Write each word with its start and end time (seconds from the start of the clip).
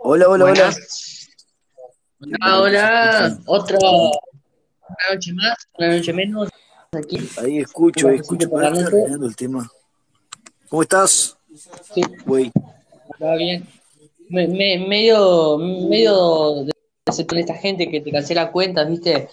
Hola, 0.00 0.28
hola, 0.28 0.44
hola. 0.44 0.44
Buenas. 0.44 1.28
Hola, 2.20 2.60
hola. 2.60 3.38
Otra 3.46 3.78
una 3.80 5.14
noche 5.14 5.32
más, 5.32 5.56
una 5.78 5.96
noche 5.96 6.12
menos. 6.12 6.48
Aquí. 6.92 7.18
Ahí 7.38 7.58
escucho, 7.58 8.08
ahí 8.08 8.16
escucho. 8.16 8.48
arreglando 8.56 9.26
el 9.26 9.36
tema. 9.36 9.68
¿Cómo 10.68 10.82
estás? 10.82 11.36
Sí, 11.94 12.02
Güey. 12.24 12.52
va 13.22 13.34
bien. 13.36 13.66
Me, 14.28 14.46
me- 14.48 14.78
medio, 14.86 15.58
medio 15.58 16.64
de 16.64 16.72
con 17.26 17.38
esta 17.38 17.54
gente 17.54 17.90
que 17.90 18.00
te 18.00 18.10
cancela 18.10 18.50
cuentas, 18.52 18.88
¿viste? 18.88 19.28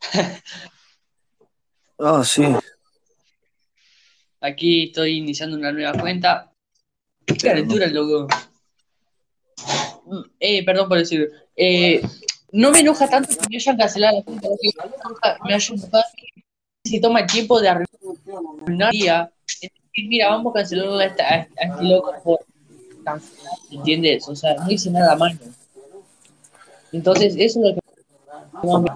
Ah, 2.04 2.24
sí. 2.24 2.42
Aquí 4.40 4.86
estoy 4.86 5.18
iniciando 5.18 5.56
una 5.56 5.70
nueva 5.70 5.92
cuenta. 5.92 6.52
Qué 7.24 7.36
calentura, 7.36 7.86
loco. 7.86 8.26
Eh, 10.40 10.64
perdón 10.64 10.88
por 10.88 10.98
decir. 10.98 11.30
Eh, 11.56 12.02
no 12.52 12.70
me 12.70 12.80
enoja 12.80 13.08
tanto 13.08 13.30
que 13.34 13.46
me 13.50 13.56
hayan 13.56 13.76
cancelado 13.76 14.18
la 14.18 14.22
cuenta. 14.24 14.48
me 14.48 14.56
enoja- 14.96 15.38
me 15.44 15.54
haya 15.54 15.74
enojado 15.74 16.04
se 16.84 17.00
toma 17.00 17.20
el 17.20 17.26
tiempo 17.26 17.60
de 17.60 17.68
arruinar 17.68 18.90
día. 18.92 19.30
Mira, 19.96 20.30
vamos 20.30 20.50
a 20.52 20.58
cancelarlo 20.58 20.98
a, 20.98 21.04
esta- 21.04 21.28
a 21.28 21.36
este 21.38 21.84
loco 21.84 22.12
por 22.24 22.40
¿entiendes? 23.70 24.28
O 24.28 24.34
sea, 24.36 24.54
no 24.56 24.70
hice 24.70 24.90
nada 24.90 25.14
malo. 25.16 25.38
Entonces, 26.92 27.34
eso 27.38 27.60
es 27.60 27.64
lo 27.66 27.74
que 27.74 27.82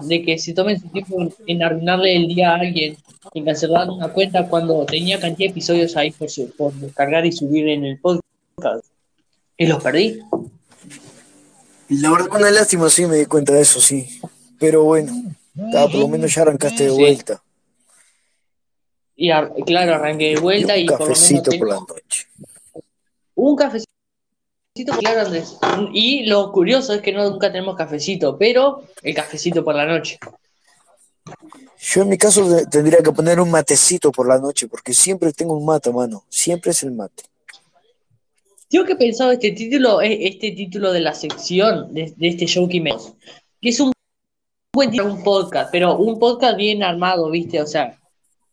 de 0.07 0.21
que 0.23 0.37
se 0.37 0.53
tomen 0.53 0.79
su 0.79 0.87
tiempo 0.89 1.27
en 1.45 1.63
arruinarle 1.63 2.15
el 2.15 2.27
día 2.27 2.51
a 2.51 2.55
alguien, 2.59 2.95
en 3.33 3.45
cancelar 3.45 3.89
una 3.89 4.09
cuenta 4.09 4.47
cuando 4.47 4.85
tenía 4.85 5.19
cantidad 5.19 5.47
de 5.47 5.51
episodios 5.51 5.95
ahí 5.97 6.11
por, 6.11 6.29
su- 6.29 6.51
por 6.55 6.73
descargar 6.73 7.25
y 7.25 7.31
subir 7.31 7.67
en 7.69 7.85
el 7.85 7.99
podcast. 7.99 8.85
Y 9.57 9.65
los 9.65 9.81
perdí. 9.83 10.19
La 11.89 12.11
verdad, 12.11 12.27
una 12.35 12.51
lástima, 12.51 12.89
sí, 12.89 13.05
me 13.05 13.17
di 13.17 13.25
cuenta 13.25 13.53
de 13.53 13.61
eso, 13.61 13.79
sí. 13.79 14.19
Pero 14.59 14.83
bueno, 14.83 15.13
por 15.71 15.95
lo 15.95 16.07
menos 16.07 16.33
ya 16.33 16.41
arrancaste 16.41 16.83
de 16.85 16.89
Sí. 16.89 16.95
vuelta. 16.97 17.41
Y 19.15 19.31
ar- 19.31 19.53
claro, 19.65 19.95
arranqué 19.95 20.35
de 20.35 20.39
vuelta 20.39 20.77
Y 20.77 20.81
y, 20.81 20.83
un 20.83 20.87
por 20.89 20.99
lo 20.99 21.05
menos 21.07 21.19
cafecito 21.19 21.49
tengo 21.51 21.65
por 21.65 21.73
la 21.73 21.79
noche. 21.79 22.27
un 23.35 23.55
cafecito. 23.55 23.87
Claro, 24.99 25.21
Andrés. 25.21 25.57
Y 25.91 26.25
lo 26.27 26.51
curioso 26.51 26.93
es 26.93 27.01
que 27.01 27.11
no, 27.11 27.27
nunca 27.29 27.51
tenemos 27.51 27.75
cafecito, 27.75 28.37
pero 28.37 28.83
el 29.01 29.15
cafecito 29.15 29.63
por 29.63 29.73
la 29.73 29.85
noche. 29.87 30.19
Yo 31.79 32.01
en 32.03 32.09
mi 32.09 32.17
caso 32.17 32.47
tendría 32.69 32.99
que 32.99 33.11
poner 33.11 33.39
un 33.39 33.49
matecito 33.49 34.11
por 34.11 34.27
la 34.27 34.37
noche, 34.37 34.67
porque 34.67 34.93
siempre 34.93 35.33
tengo 35.33 35.55
un 35.57 35.65
mate, 35.65 35.91
mano. 35.91 36.25
Siempre 36.29 36.71
es 36.71 36.83
el 36.83 36.91
mate. 36.91 37.23
Tengo 38.69 38.85
que 38.85 38.95
pensado 38.95 39.31
este 39.31 39.51
título, 39.51 40.01
eh, 40.01 40.27
este 40.27 40.51
título 40.51 40.91
de 40.91 40.99
la 40.99 41.13
sección 41.13 41.93
de, 41.93 42.13
de 42.17 42.27
este 42.27 42.45
show 42.45 42.67
que 42.67 42.81
me 42.81 42.91
que 43.61 43.69
es 43.69 43.79
un 43.79 43.91
buen 44.73 44.91
título, 44.91 45.13
un 45.13 45.23
podcast, 45.23 45.69
pero 45.71 45.97
un 45.97 46.19
podcast 46.19 46.57
bien 46.57 46.83
armado, 46.83 47.29
¿viste? 47.31 47.61
O 47.61 47.65
sea, 47.65 47.97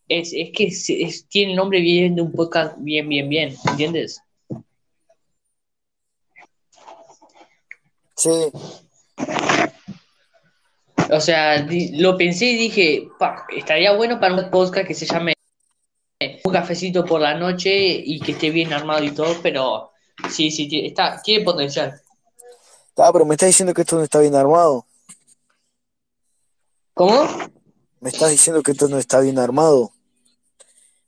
es, 0.08 0.32
es 0.32 0.50
que 0.52 0.64
es- 0.64 0.88
es- 0.90 1.26
tiene 1.28 1.52
el 1.52 1.56
nombre 1.56 1.80
bien 1.80 2.14
de 2.14 2.22
un 2.22 2.32
podcast 2.32 2.76
bien, 2.78 3.08
bien, 3.08 3.28
bien, 3.28 3.54
¿entiendes? 3.68 4.20
Sí, 8.16 8.30
O 11.10 11.20
sea, 11.20 11.60
di- 11.62 11.98
lo 11.98 12.16
pensé 12.16 12.46
y 12.46 12.56
dije, 12.56 13.08
pa, 13.18 13.44
estaría 13.54 13.92
bueno 13.94 14.18
para 14.18 14.34
un 14.34 14.50
podcast 14.50 14.86
que 14.86 14.94
se 14.94 15.04
llame 15.06 15.34
Un 16.44 16.52
cafecito 16.52 17.04
por 17.04 17.20
la 17.20 17.34
noche 17.34 17.74
y 18.02 18.20
que 18.20 18.32
esté 18.32 18.50
bien 18.50 18.72
armado 18.72 19.04
y 19.04 19.10
todo, 19.10 19.36
pero 19.42 19.90
sí, 20.30 20.50
sí, 20.50 20.68
tiene- 20.68 20.88
está, 20.88 21.20
tiene 21.22 21.44
potencial. 21.44 22.00
ah, 22.96 23.10
pero 23.12 23.24
me 23.24 23.34
estás 23.34 23.48
diciendo 23.48 23.72
que 23.74 23.82
esto 23.82 23.96
no 23.96 24.02
está 24.04 24.20
bien 24.20 24.34
armado. 24.34 24.86
¿Cómo? 26.94 27.26
Me 28.00 28.10
estás 28.10 28.30
diciendo 28.30 28.62
que 28.62 28.72
esto 28.72 28.88
no 28.88 28.98
está 28.98 29.20
bien 29.20 29.38
armado. 29.38 29.90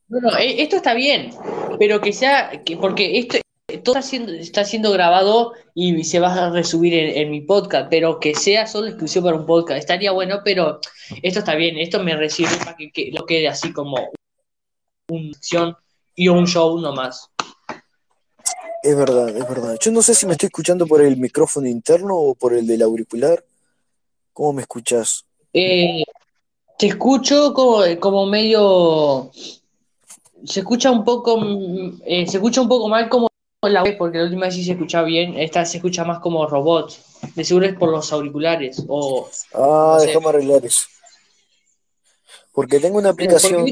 No, 0.08 0.20
no, 0.20 0.36
e- 0.36 0.62
esto 0.62 0.76
está 0.76 0.94
bien, 0.94 1.32
pero 1.78 2.00
que 2.00 2.12
sea, 2.12 2.62
que, 2.64 2.76
porque 2.76 3.18
esto 3.18 3.38
todo 3.82 3.96
está 3.96 4.02
siendo, 4.02 4.32
está 4.32 4.64
siendo 4.64 4.92
grabado 4.92 5.52
y 5.74 6.04
se 6.04 6.20
va 6.20 6.32
a 6.32 6.50
resubir 6.50 6.94
en, 6.94 7.16
en 7.18 7.30
mi 7.30 7.40
podcast, 7.40 7.88
pero 7.90 8.18
que 8.20 8.34
sea 8.34 8.66
solo 8.66 8.86
exclusivo 8.86 9.26
para 9.26 9.36
un 9.38 9.46
podcast. 9.46 9.78
Estaría 9.80 10.12
bueno, 10.12 10.40
pero 10.44 10.80
esto 11.22 11.40
está 11.40 11.54
bien, 11.56 11.76
esto 11.76 12.02
me 12.02 12.16
recibe 12.16 12.50
para 12.58 12.76
que, 12.76 12.90
que 12.92 13.10
lo 13.12 13.26
quede 13.26 13.48
así 13.48 13.72
como 13.72 13.96
una 15.08 15.32
sección 15.34 15.76
y 16.14 16.28
un 16.28 16.46
show 16.46 16.78
nomás. 16.80 17.28
Es 18.86 18.96
verdad, 18.96 19.28
es 19.30 19.48
verdad. 19.48 19.76
Yo 19.80 19.90
no 19.90 20.00
sé 20.02 20.14
si 20.14 20.26
me 20.26 20.32
estoy 20.32 20.46
escuchando 20.46 20.86
por 20.86 21.02
el 21.02 21.16
micrófono 21.16 21.66
interno 21.66 22.16
o 22.16 22.34
por 22.34 22.54
el 22.54 22.66
del 22.66 22.82
auricular. 22.82 23.44
¿Cómo 24.32 24.52
me 24.52 24.62
escuchas? 24.62 25.24
Eh, 25.52 26.04
te 26.78 26.86
escucho 26.86 27.52
como, 27.52 27.82
como 27.98 28.26
medio. 28.26 29.30
Se 30.44 30.60
escucha 30.60 30.90
un 30.90 31.04
poco. 31.04 31.40
eh, 32.04 32.26
se 32.28 32.36
escucha 32.36 32.60
un 32.60 32.68
poco 32.68 32.88
mal 32.88 33.08
como 33.08 33.28
la 33.62 33.82
vez, 33.82 33.96
porque 33.96 34.18
la 34.18 34.24
última 34.24 34.46
vez 34.46 34.54
sí 34.54 34.62
se 34.64 34.72
escuchaba 34.72 35.06
bien. 35.06 35.36
Esta 35.36 35.64
se 35.64 35.78
escucha 35.78 36.04
más 36.04 36.20
como 36.20 36.46
robot. 36.46 36.92
De 37.34 37.44
seguro 37.44 37.66
es 37.66 37.74
por 37.76 37.90
los 37.90 38.12
auriculares. 38.12 38.84
O. 38.86 39.28
Ah, 39.54 39.94
No 39.94 40.00
sé. 40.00 40.06
déjame 40.08 40.28
arreglar 40.28 40.64
eso. 40.64 40.82
Porque 42.52 42.78
tengo 42.78 42.98
una 42.98 43.10
Porque- 43.10 43.24
aplicación 43.24 43.66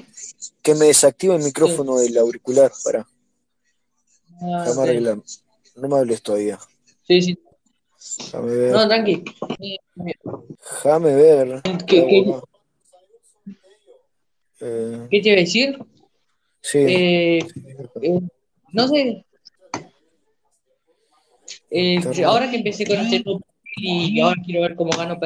que 0.62 0.74
me 0.74 0.86
desactiva 0.86 1.36
el 1.36 1.42
micrófono 1.44 1.98
del 1.98 2.18
auricular. 2.18 2.72
Para, 2.82 3.06
Ah. 4.40 4.64
No 5.76 5.88
me 5.88 5.96
hables 5.96 6.22
todavía. 6.22 6.58
Sí, 7.06 7.22
sí. 7.22 7.38
Déjame 8.18 8.56
ver. 8.56 8.72
No, 8.72 8.88
tranqui. 8.88 9.24
Déjame 9.96 11.14
ver. 11.14 11.62
¿Qué. 11.86 12.34
Eh, 14.60 15.08
qué 15.10 15.20
te 15.20 15.28
iba 15.28 15.36
a 15.36 15.40
decir? 15.40 15.78
sí. 16.60 16.78
Eh, 16.78 17.38
eh, 18.02 18.20
no 18.72 18.88
sé. 18.88 19.24
Ahora 22.24 22.50
que 22.50 22.56
empecé 22.56 22.86
con 22.86 22.98
este 22.98 23.20
nuevo 23.24 23.40
perfil 23.40 24.16
y 24.16 24.20
ahora 24.20 24.40
quiero 24.44 24.62
ver 24.62 24.76
cómo 24.76 24.90
gano 24.96 25.18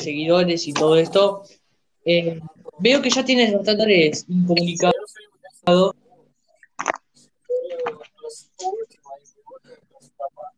seguidores 0.00 0.66
y 0.66 0.72
todo 0.72 0.96
esto, 0.96 1.44
veo 2.78 3.02
que 3.02 3.10
ya 3.10 3.24
tienes 3.24 3.52
bastantes 3.52 4.24
incomunicados. 4.28 5.14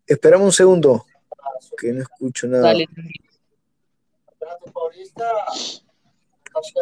Esperame 0.07 0.45
un 0.45 0.53
segundo. 0.53 1.07
Que 1.79 1.93
no 1.93 2.03
escucho 2.03 2.47
nada. 2.47 2.65
Dale, 2.69 2.89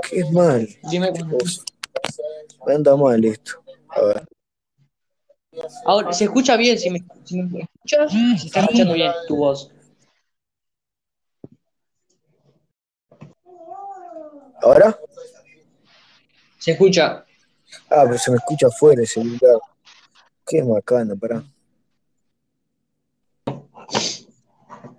¿Qué 0.09 0.21
es 0.21 0.31
mal? 0.33 0.69
dime 0.91 1.13
anda 2.67 2.97
mal 2.97 3.25
esto. 3.25 3.63
A 3.89 4.03
ver. 4.03 4.29
Ahora, 5.85 6.13
se 6.13 6.25
escucha 6.25 6.57
bien, 6.57 6.79
si 6.79 6.91
me, 6.91 7.05
si 7.25 7.43
me 7.43 7.61
escuchas, 7.63 8.13
se 8.41 8.47
está 8.47 8.61
escuchando 8.61 8.95
bien 8.95 9.13
tu 9.27 9.37
voz. 9.37 9.71
¿Ahora? 14.63 14.99
Se 16.59 16.73
escucha. 16.73 17.25
Ah, 17.89 18.05
pero 18.05 18.19
se 18.19 18.31
me 18.31 18.37
escucha 18.37 18.67
afuera 18.67 19.01
el 19.01 19.09
celular. 19.09 19.59
Qué 20.47 20.63
macana, 20.63 21.15
pará. 21.17 21.43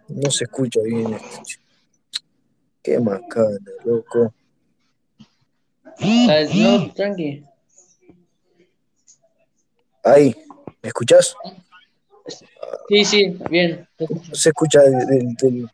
No 0.08 0.30
se 0.30 0.44
escucha 0.44 0.82
bien. 0.84 1.18
Qué 2.84 3.00
macana, 3.00 3.58
loco. 3.86 4.34
¿Sabes? 6.00 6.56
No, 6.56 6.92
tranqui. 6.94 7.44
Ahí, 10.04 10.36
¿me 10.82 10.88
escuchás? 10.90 11.36
Sí, 12.90 13.06
sí, 13.06 13.38
bien. 13.50 13.88
se 14.34 14.50
escucha 14.50 14.82
del, 14.82 15.06
del- 15.08 15.36
del- 15.36 15.70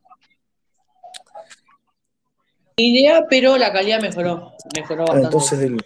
Idea, 2.79 3.25
pero 3.27 3.57
la 3.57 3.73
calidad 3.73 3.99
mejoró. 3.99 4.51
Mejoró 4.75 5.03
ah, 5.03 5.05
bastante. 5.05 5.25
entonces 5.25 5.59
del. 5.59 5.83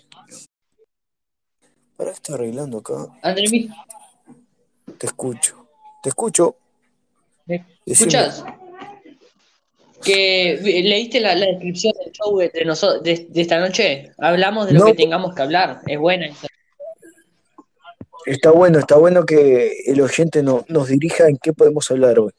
¿Para 1.95 2.09
qué 2.09 2.15
estoy 2.15 2.35
arreglando 2.35 2.79
acá? 2.79 3.07
André, 3.21 3.45
¿me 3.49 4.93
Te 4.97 5.05
escucho. 5.07 5.69
Te 6.03 6.09
escucho. 6.09 6.57
¿Me 7.45 7.65
Decime. 7.85 8.07
escuchas? 8.11 8.43
Que 10.03 10.59
leíste 10.83 11.19
la, 11.19 11.35
la 11.35 11.45
descripción 11.45 11.93
del 12.03 12.11
show 12.11 12.37
de, 12.37 12.65
nosotros, 12.65 13.03
de, 13.03 13.27
de 13.29 13.41
esta 13.41 13.59
noche. 13.59 14.11
Hablamos 14.17 14.65
de 14.67 14.73
lo 14.73 14.79
No. 14.79 14.85
que 14.87 14.93
tengamos 14.95 15.35
que 15.35 15.41
hablar. 15.43 15.81
Es 15.85 15.99
buena. 15.99 16.25
esa. 16.27 16.47
Está 18.25 18.51
bueno, 18.51 18.79
está 18.79 18.97
bueno 18.97 19.25
que 19.25 19.73
el 19.85 20.01
oyente 20.01 20.43
no, 20.43 20.65
nos 20.69 20.87
dirija 20.87 21.27
en 21.27 21.37
qué 21.37 21.53
podemos 21.53 21.89
hablar 21.91 22.19
hoy. 22.19 22.31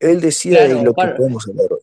Él 0.00 0.20
decida 0.20 0.58
Claro, 0.58 0.78
de 0.78 0.84
lo 0.84 0.94
que 0.94 1.06
podemos 1.16 1.48
hablar 1.48 1.66
hoy. 1.72 1.80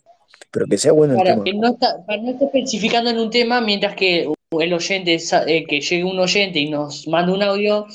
Pero 0.51 0.67
que 0.67 0.77
sea 0.77 0.91
bueno 0.91 1.13
el 1.13 1.19
Para 1.19 1.31
tema. 1.31 1.43
que 1.45 1.53
no 1.53 1.67
está, 1.73 2.05
para 2.05 2.21
no 2.21 2.31
estar 2.31 2.47
especificando 2.47 3.09
en 3.09 3.17
un 3.19 3.29
tema, 3.29 3.59
mientras 3.61 3.95
que 3.95 4.27
el 4.51 4.73
oyente, 4.73 5.15
eh, 5.47 5.65
que 5.67 5.81
llegue 5.81 6.03
un 6.03 6.19
oyente 6.19 6.59
y 6.59 6.69
nos 6.69 7.07
manda 7.07 7.33
un 7.33 7.41
audio, 7.41 7.87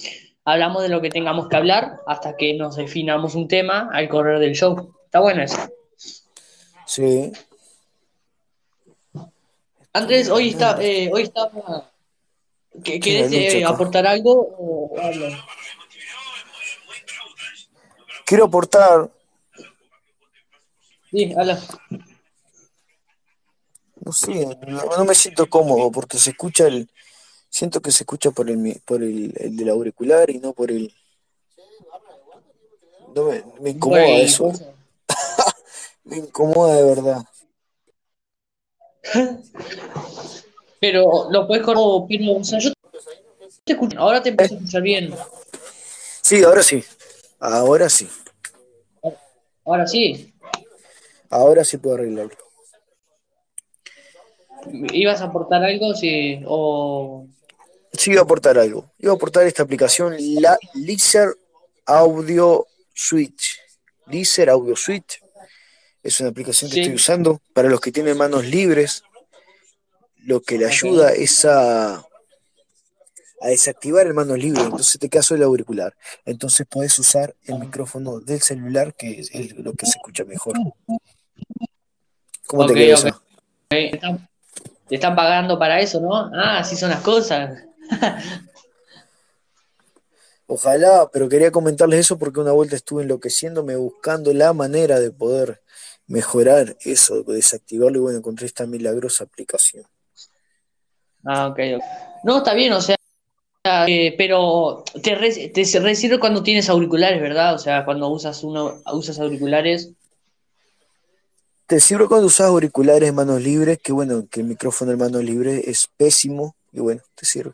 hablamos 0.51 0.83
de 0.83 0.89
lo 0.89 1.01
que 1.01 1.11
tengamos 1.11 1.49
que 1.49 1.57
hablar 1.57 2.01
hasta 2.07 2.37
que 2.37 2.55
nos 2.55 2.77
definamos 2.77 3.35
un 3.35 3.49
tema 3.49 3.91
al 3.93 4.09
correr 4.09 4.39
del 4.39 4.55
show. 4.55 4.95
Está 5.05 5.21
bueno 5.21 5.43
eso. 5.43 5.59
Sí. 6.87 7.31
Andrés, 9.93 10.29
hoy 10.31 10.51
está, 10.51 10.79
eh, 10.83 11.11
hoy 11.13 11.23
está. 11.25 11.51
¿Qué- 12.85 13.01
¿Querés 13.01 13.33
eh, 13.33 13.65
aportar 13.65 14.07
algo 14.07 14.33
o 14.59 14.99
hablo? 15.01 15.27
Quiero 18.25 18.45
aportar, 18.45 19.11
Sí, 21.11 21.33
habla. 21.37 21.59
no 24.05 24.13
sé, 24.13 24.45
no, 24.67 24.85
no 24.85 25.05
me 25.07 25.15
siento 25.15 25.49
cómodo 25.49 25.91
porque 25.91 26.19
se 26.19 26.31
escucha 26.31 26.67
el, 26.67 26.89
siento 27.49 27.81
que 27.81 27.91
se 27.91 28.03
escucha 28.03 28.31
por 28.31 28.51
el, 28.51 28.81
por 28.85 29.03
el, 29.03 29.33
el 29.37 29.57
del 29.57 29.69
auricular 29.71 30.31
y 30.31 30.39
no 30.39 30.53
por 30.53 30.71
el, 30.71 30.93
no 33.15 33.25
me, 33.25 33.43
me 33.61 33.71
incomoda 33.71 34.03
Bueno, 34.03 34.19
eso, 34.19 34.53
me 36.05 36.19
incomoda 36.19 36.77
de 36.77 36.85
verdad. 36.85 37.25
Pero 40.81 41.31
lo 41.31 41.47
puedes 41.47 41.65
correr, 41.65 42.07
pero, 42.09 42.37
o 42.37 42.45
sea, 42.45 42.59
yo 42.59 42.73
te 43.65 43.73
escucho, 43.73 43.99
ahora 43.99 44.23
te 44.23 44.29
empiezo 44.31 44.55
a 44.55 44.57
escuchar 44.59 44.83
bien. 44.83 45.15
Sí, 46.23 46.43
ahora 46.43 46.63
sí, 46.63 46.85
ahora 47.41 47.89
sí, 47.89 48.09
Ahora 49.65 49.87
sí, 49.87 50.33
ahora 51.29 51.63
sí 51.63 51.77
puedo 51.77 51.97
arreglarlo. 51.97 52.37
¿ibas 54.93 55.21
a 55.21 55.27
aportar 55.27 55.63
algo? 55.63 55.95
Sí, 55.95 56.41
o... 56.47 57.27
Iba 58.09 58.21
a 58.21 58.25
aportar 58.25 58.59
algo. 58.59 58.91
Iba 58.99 59.13
a 59.13 59.17
aportar 59.17 59.47
esta 59.47 59.63
aplicación, 59.63 60.15
la 60.19 60.59
Lizard 60.75 61.35
Audio 61.85 62.67
Switch. 62.95 63.59
Lizard 64.07 64.49
Audio 64.49 64.75
Switch 64.77 65.21
es 66.03 66.19
una 66.21 66.31
aplicación 66.31 66.71
que 66.71 66.75
Sí. 66.77 66.81
estoy 66.81 66.95
usando 66.97 67.41
para 67.53 67.69
los 67.69 67.81
que 67.81 67.93
tienen 67.93 68.17
manos 68.17 68.47
libres. 68.47 69.03
Lo 70.17 70.41
que 70.41 70.57
le 70.57 70.67
ayuda 70.67 71.13
es 71.13 71.45
a, 71.45 71.97
a 71.97 73.47
desactivar 73.47 74.07
el 74.07 74.15
manos 74.15 74.39
libre. 74.39 74.63
Entonces 74.63 74.99
te 74.99 75.11
caso 75.11 75.35
el 75.35 75.43
auricular. 75.43 75.95
Entonces 76.25 76.67
puedes 76.69 76.99
usar 76.99 77.35
el 77.45 77.59
micrófono 77.59 78.21
del 78.21 78.41
celular, 78.41 78.95
que 78.95 79.21
es 79.21 79.31
lo 79.59 79.75
que 79.75 79.85
se 79.87 79.99
escucha 79.99 80.25
mejor. 80.25 80.55
¿Cómo 82.47 82.67
te 82.67 82.75
quedó 82.75 82.95
ok. 82.99 83.05
esa? 83.07 83.23
Te 83.69 83.95
están, 83.95 84.29
te 84.89 84.95
están 84.95 85.15
pagando 85.15 85.59
para 85.59 85.79
eso, 85.81 86.01
¿no? 86.01 86.15
Ah, 86.35 86.61
así 86.61 86.75
son 86.75 86.89
las 86.89 87.01
cosas. 87.01 87.65
Ojalá, 90.47 91.11
pero 91.13 91.29
quería 91.29 91.51
comentarles 91.51 92.01
eso 92.01 92.19
porque 92.19 92.41
una 92.41 92.53
vuelta 92.53 92.75
estuve 92.75 93.03
enloqueciéndome 93.03 93.77
buscando 93.77 94.33
la 94.33 94.55
manera 94.55 94.99
de 94.99 95.11
poder 95.11 95.61
mejorar 96.07 96.75
eso, 96.81 97.23
de 97.23 97.35
desactivarlo 97.35 97.99
y 97.99 98.01
bueno, 98.01 98.19
encontré 98.19 98.47
esta 98.47 98.67
milagrosa 98.67 99.25
aplicación. 99.25 99.85
Ah, 101.25 101.49
ok, 101.49 101.59
ok. 101.77 101.85
No, 102.25 102.39
está 102.39 102.55
bien, 102.55 102.73
o 102.73 102.81
sea, 102.81 102.97
eh, 103.87 104.15
pero 104.17 104.85
te, 105.03 105.15
re- 105.17 105.51
te 105.51 105.65
se- 105.67 105.81
re 105.81 105.95
sirve 105.95 106.19
cuando 106.19 106.43
tienes 106.43 106.71
auriculares, 106.71 107.21
¿verdad? 107.21 107.55
O 107.55 107.59
sea, 107.59 107.85
cuando 107.85 108.09
usas 108.09 108.43
uno, 108.43 108.81
usas 108.93 109.19
auriculares. 109.21 109.91
Te 111.67 111.81
sirve 111.81 112.09
cuando 112.09 112.29
usas 112.29 112.47
auriculares 112.47 113.11
en 113.11 113.15
manos 113.15 113.43
libres, 113.43 113.79
que 113.83 113.93
bueno, 113.93 114.27
que 114.31 114.41
el 114.41 114.47
micrófono 114.47 114.93
en 114.93 114.99
manos 114.99 115.23
libres 115.23 115.69
es 115.69 115.91
pésimo 115.99 116.57
y 116.73 116.81
bueno, 116.81 117.03
te 117.15 117.27
sirve. 117.27 117.53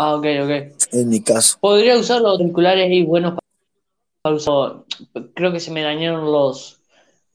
Ah, 0.00 0.14
ok, 0.14 0.26
ok. 0.44 0.50
En 0.92 1.08
mi 1.08 1.20
caso. 1.20 1.58
Podría 1.60 1.98
usar 1.98 2.20
los 2.20 2.38
auriculares 2.38 2.88
y 2.88 3.02
buenos 3.02 3.36
para 4.22 4.36
uso. 4.36 4.86
Creo 5.34 5.50
que 5.52 5.58
se 5.58 5.72
me 5.72 5.82
dañaron 5.82 6.24
los, 6.30 6.80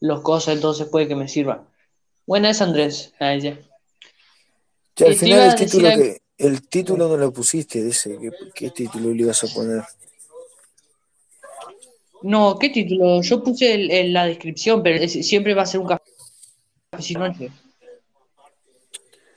los 0.00 0.22
cosas, 0.22 0.54
entonces 0.54 0.88
puede 0.88 1.06
que 1.06 1.14
me 1.14 1.28
sirva. 1.28 1.68
Buena 2.26 2.48
es 2.48 2.62
Andrés. 2.62 3.12
Ah, 3.20 3.36
ya. 3.36 3.58
Ya, 4.96 5.06
al 5.08 5.14
final 5.14 5.40
el 5.42 5.50
a 5.50 5.56
título 5.56 5.88
algo. 5.88 6.00
que, 6.00 6.22
el 6.38 6.66
título 6.66 7.08
no 7.08 7.16
lo 7.18 7.32
pusiste, 7.34 7.86
ese, 7.86 8.18
¿qué, 8.18 8.30
qué 8.54 8.70
título 8.70 9.12
le 9.12 9.22
ibas 9.22 9.44
a 9.44 9.48
poner? 9.48 9.82
No, 12.22 12.58
¿qué 12.58 12.70
título? 12.70 13.20
Yo 13.20 13.42
puse 13.44 13.74
el- 13.74 13.90
el- 13.90 14.12
la 14.14 14.24
descripción, 14.24 14.82
pero 14.82 15.04
es- 15.04 15.26
siempre 15.26 15.52
va 15.52 15.62
a 15.62 15.66
ser 15.66 15.80
un 15.80 15.88
noche. 17.18 17.50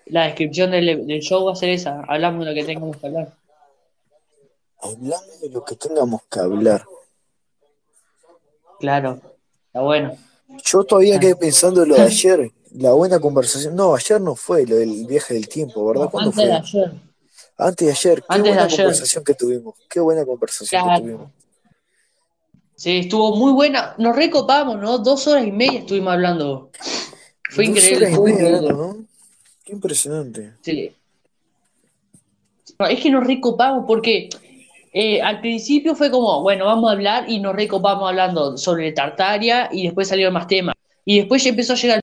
La 0.09 0.25
descripción 0.25 0.71
del, 0.71 1.05
del 1.07 1.19
show 1.21 1.45
va 1.45 1.53
a 1.53 1.55
ser 1.55 1.69
esa. 1.69 2.01
Hablamos 2.07 2.45
de 2.45 2.51
lo 2.51 2.55
que 2.55 2.63
tengamos 2.63 2.97
que 2.97 3.07
hablar. 3.07 3.33
Hablando 4.81 5.37
de 5.41 5.49
lo 5.49 5.65
que 5.65 5.75
tengamos 5.75 6.21
que 6.29 6.39
hablar. 6.39 6.85
Claro, 8.79 9.19
está 9.67 9.81
bueno. 9.81 10.15
Yo 10.63 10.83
todavía 10.83 11.19
quedé 11.19 11.35
pensando 11.35 11.83
en 11.83 11.89
lo 11.89 11.95
de 11.95 12.01
ayer, 12.03 12.51
la 12.75 12.91
buena 12.93 13.19
conversación. 13.19 13.75
No, 13.75 13.95
ayer 13.95 14.21
no 14.21 14.35
fue 14.35 14.65
lo 14.65 14.75
del 14.75 15.05
viaje 15.05 15.33
del 15.33 15.49
tiempo, 15.49 15.85
¿verdad? 15.87 16.05
No, 16.05 16.09
¿Cuándo 16.11 16.29
antes 16.29 16.45
de 16.45 16.53
ayer. 16.53 16.91
Antes 17.57 17.87
de 17.87 17.91
ayer, 17.91 18.19
qué 18.21 18.25
Antes 18.29 18.43
de 18.43 18.49
buena 18.51 18.63
ayer. 18.65 18.77
conversación 18.77 19.23
que 19.23 19.33
tuvimos, 19.33 19.75
qué 19.89 19.99
buena 19.99 20.25
conversación 20.25 20.83
que 20.95 21.01
tuvimos. 21.01 21.31
Sí, 22.75 22.99
estuvo 22.99 23.35
muy 23.35 23.51
buena. 23.53 23.95
Nos 23.97 24.15
recopamos, 24.15 24.77
¿no? 24.77 24.99
Dos 24.99 25.25
horas 25.27 25.45
y 25.47 25.51
media 25.51 25.79
estuvimos 25.79 26.13
hablando. 26.13 26.69
Fue 27.49 27.65
Dos 27.67 27.77
increíble. 27.77 28.15
horas 28.15 28.19
y 28.19 28.33
media 28.43 28.61
¿no? 28.71 28.97
Qué 29.67 29.73
impresionante. 29.73 30.53
Sí. 30.61 30.91
No, 32.79 32.87
es 32.87 33.01
que 33.01 33.09
nos 33.09 33.27
recopamos 33.27 33.83
porque 33.85 34.29
eh, 34.93 35.21
al 35.21 35.41
principio 35.41 35.93
fue 35.93 36.09
como, 36.09 36.41
bueno, 36.41 36.63
vamos 36.63 36.89
a 36.89 36.93
hablar 36.93 37.29
y 37.29 37.41
nos 37.41 37.53
recopamos 37.53 38.07
hablando 38.07 38.57
sobre 38.57 38.93
Tartaria 38.93 39.67
y 39.69 39.83
después 39.83 40.07
salieron 40.07 40.33
más 40.33 40.47
temas. 40.47 40.73
Y 41.03 41.17
después 41.19 41.43
ya 41.43 41.49
empezó 41.49 41.73
a 41.73 41.75
llegar 41.75 41.99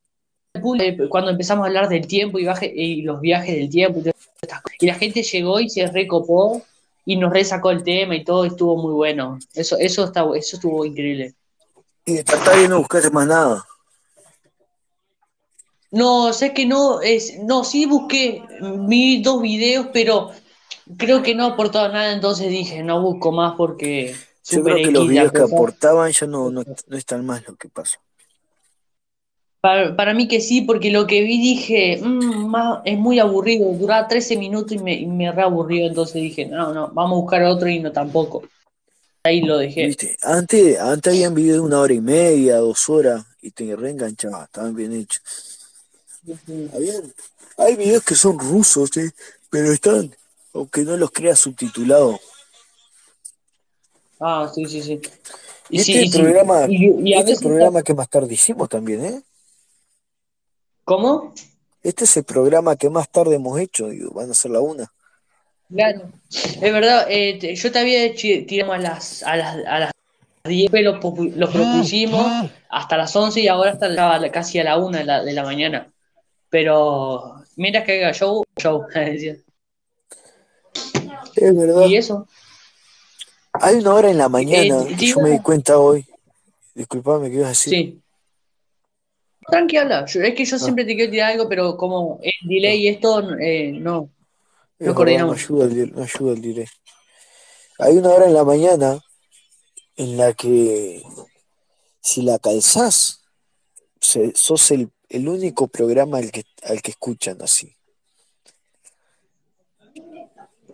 el 0.53 0.61
punto 0.61 0.85
de 0.85 1.09
cuando 1.09 1.31
empezamos 1.31 1.65
a 1.65 1.69
hablar 1.69 1.89
del 1.89 2.07
tiempo 2.07 2.39
y, 2.39 2.45
baje- 2.45 2.73
y 2.75 3.01
los 3.01 3.19
viajes 3.23 3.57
del 3.57 3.71
tiempo 3.71 4.01
y, 4.01 4.03
todas 4.03 4.17
estas 4.43 4.61
cosas. 4.61 4.77
Y 4.79 4.87
la 4.87 4.95
gente 4.95 5.23
llegó 5.23 5.59
y 5.59 5.71
se 5.71 5.87
recopó 5.87 6.63
y 7.07 7.17
nos 7.17 7.33
resacó 7.33 7.71
el 7.71 7.83
tema 7.83 8.15
y 8.15 8.25
todo 8.25 8.45
estuvo 8.45 8.77
muy 8.77 8.93
bueno. 8.93 9.39
Eso, 9.55 9.79
eso, 9.79 10.05
está, 10.05 10.27
eso 10.37 10.57
estuvo 10.57 10.85
increíble. 10.85 11.33
Y 12.05 12.15
de 12.17 12.25
Tartaria 12.25 12.69
no 12.69 12.79
buscaste 12.79 13.09
más 13.09 13.27
nada. 13.27 13.65
No, 15.95 16.33
sé 16.33 16.53
que 16.53 16.67
no, 16.67 17.01
es, 17.01 17.39
no, 17.39 17.63
sí 17.65 17.87
busqué, 17.87 18.43
vi 18.89 19.23
dos 19.23 19.41
videos, 19.41 19.87
pero 19.93 20.31
creo 20.97 21.23
que 21.23 21.35
no 21.35 21.47
aportaba 21.47 21.89
nada, 21.89 22.13
entonces 22.13 22.49
dije, 22.51 22.83
no 22.83 23.01
busco 23.01 23.31
más 23.33 23.55
porque 23.57 24.15
Yo 24.51 24.63
creo 24.63 24.77
que 24.83 24.91
los 24.91 25.09
videos 25.09 25.33
que 25.33 25.43
aportaban 25.43 26.11
ya 26.13 26.27
no, 26.27 26.51
no, 26.51 26.63
no 26.89 26.97
están 26.97 27.25
más 27.25 27.47
lo 27.47 27.55
que 27.57 27.69
pasó. 27.69 27.99
Para, 29.61 29.97
para 29.97 30.13
mí 30.13 30.29
que 30.29 30.41
sí, 30.41 30.61
porque 30.61 30.91
lo 30.91 31.07
que 31.07 31.23
vi 31.23 31.41
dije, 31.41 31.99
"Mm, 32.03 32.47
más- 32.49 32.81
es 32.85 32.99
muy 32.99 33.19
aburrido, 33.19 33.73
duraba 33.73 34.07
13 34.09 34.37
minutos 34.37 34.73
y 34.73 34.79
me, 34.79 34.95
y 34.95 35.07
me 35.07 35.33
reaburrió, 35.33 35.87
entonces 35.87 36.21
dije, 36.21 36.45
no, 36.47 36.75
no, 36.75 36.89
vamos 36.93 37.17
a 37.17 37.21
buscar 37.23 37.43
otro 37.45 37.69
y 37.69 37.81
no 37.81 37.91
tampoco. 37.91 38.43
Ahí 39.25 39.41
lo 39.41 39.57
dejé. 39.57 39.87
¿Viste? 39.87 40.17
Antes, 40.23 40.79
antes 40.79 41.15
habían 41.15 41.35
videos 41.35 41.57
de 41.57 41.61
una 41.61 41.81
hora 41.81 41.95
y 41.95 42.01
media, 42.03 42.57
dos 42.59 42.91
horas, 42.91 43.25
y 43.41 43.53
te 43.53 43.75
reenganchaba, 43.75 44.45
estaban 44.45 44.75
bien 44.75 44.93
hechos. 44.93 45.23
Hay 47.57 47.77
videos 47.77 48.03
que 48.05 48.15
son 48.15 48.39
rusos, 48.39 48.91
¿sí? 48.93 49.11
pero 49.51 49.73
están, 49.73 50.15
aunque 50.53 50.83
no 50.83 50.97
los 50.97 51.11
creas 51.11 51.39
subtitulados. 51.39 52.21
Ah, 54.21 54.51
sí, 54.55 54.65
sí, 54.67 54.83
sí. 54.83 55.01
Y 55.71 55.81
sí, 55.81 55.93
este 55.93 56.07
sí, 56.13 56.19
programa, 56.19 56.67
y- 56.69 56.87
y 57.11 57.15
a 57.15 57.19
este 57.21 57.33
veces, 57.33 57.43
programa 57.47 57.83
que 57.83 57.95
más 57.95 58.09
tarde 58.09 58.33
hicimos 58.35 58.69
también, 58.69 59.05
¿eh? 59.05 59.23
¿cómo? 60.85 61.35
Este 61.83 62.05
es 62.05 62.17
el 62.17 62.25
programa 62.25 62.77
que 62.77 62.89
más 62.89 63.11
tarde 63.11 63.35
hemos 63.37 63.59
hecho, 63.59 63.89
digo, 63.89 64.11
van 64.13 64.31
a 64.31 64.35
ser 64.35 64.53
la 64.53 64.61
una. 64.61 64.91
Claro, 65.75 66.11
es 66.31 66.61
verdad, 66.73 67.07
eh, 67.09 67.55
yo 67.55 67.73
te 67.73 67.79
había 67.79 68.05
hecho, 68.05 68.29
tiramos 68.47 68.77
a 68.77 68.79
las, 68.79 69.23
a 69.23 69.37
las, 69.37 69.57
a 69.67 69.79
las 69.81 69.91
10, 70.45 70.71
pero 70.71 70.93
lo, 70.93 71.01
popu- 71.01 71.33
lo 71.35 71.51
propusimos 71.51 72.51
hasta 72.69 72.97
las 72.97 73.15
11 73.17 73.41
y 73.41 73.49
ahora 73.49 73.77
la- 73.81 74.31
casi 74.31 74.59
a 74.59 74.65
la 74.65 74.79
1 74.79 74.99
de 74.99 75.05
la, 75.05 75.23
de 75.25 75.33
la 75.33 75.43
mañana. 75.43 75.91
Pero 76.65 77.35
mira 77.57 77.83
que 77.83 77.99
haga 78.05 78.13
show, 78.15 78.45
show. 78.63 78.87
Es 81.35 81.57
verdad. 81.57 81.87
Y 81.87 81.97
eso, 81.97 82.29
Hay 83.55 83.75
una 83.77 83.93
hora 83.95 84.09
en 84.09 84.19
la 84.19 84.29
mañana 84.29 84.83
Eh, 84.85 84.95
que 84.97 85.07
yo 85.07 85.19
me 85.19 85.31
di 85.31 85.41
cuenta 85.41 85.79
hoy. 85.79 86.07
Disculpame, 86.73 87.29
¿qué 87.29 87.35
ibas 87.39 87.47
a 87.47 87.49
decir? 87.51 87.73
sí. 87.73 88.01
Tranqui, 89.49 89.77
habla. 89.79 90.07
Yo- 90.07 90.21
es 90.23 90.35
que 90.37 90.45
yo 90.45 90.55
Ah. 90.55 90.59
siempre 90.61 90.85
te 90.85 90.95
quiero 90.95 91.11
tirar 91.11 91.33
algo, 91.33 91.49
pero 91.49 91.77
como 91.77 92.21
el 92.23 92.33
delay 92.49 92.85
y 92.85 92.89
esto, 92.89 93.37
eh, 93.41 93.73
no. 93.73 94.11
Es 94.79 94.87
No 94.87 94.95
coordinamos. 94.95 95.37
no 95.37 95.43
ayuda 95.43 95.65
el, 95.65 95.75
di- 95.75 95.91
no 95.93 96.03
ayuda 96.05 96.33
el 96.35 96.41
diré. 96.41 96.67
Hay 97.81 97.97
una 97.97 98.11
hora 98.11 98.27
en 98.27 98.35
la 98.35 98.45
mañana 98.45 99.01
en 99.97 100.17
la 100.17 100.33
que 100.35 101.03
si 102.01 102.23
la 102.23 102.39
calzás, 102.39 103.25
se- 104.01 104.33
sos 104.37 104.71
el, 104.71 104.89
el 105.15 105.29
único 105.29 105.69
programa 105.69 106.19
al 106.19 106.31
que, 106.33 106.45
al 106.65 106.83
que 106.83 106.91
escuchan 106.93 107.41
así. 107.43 107.75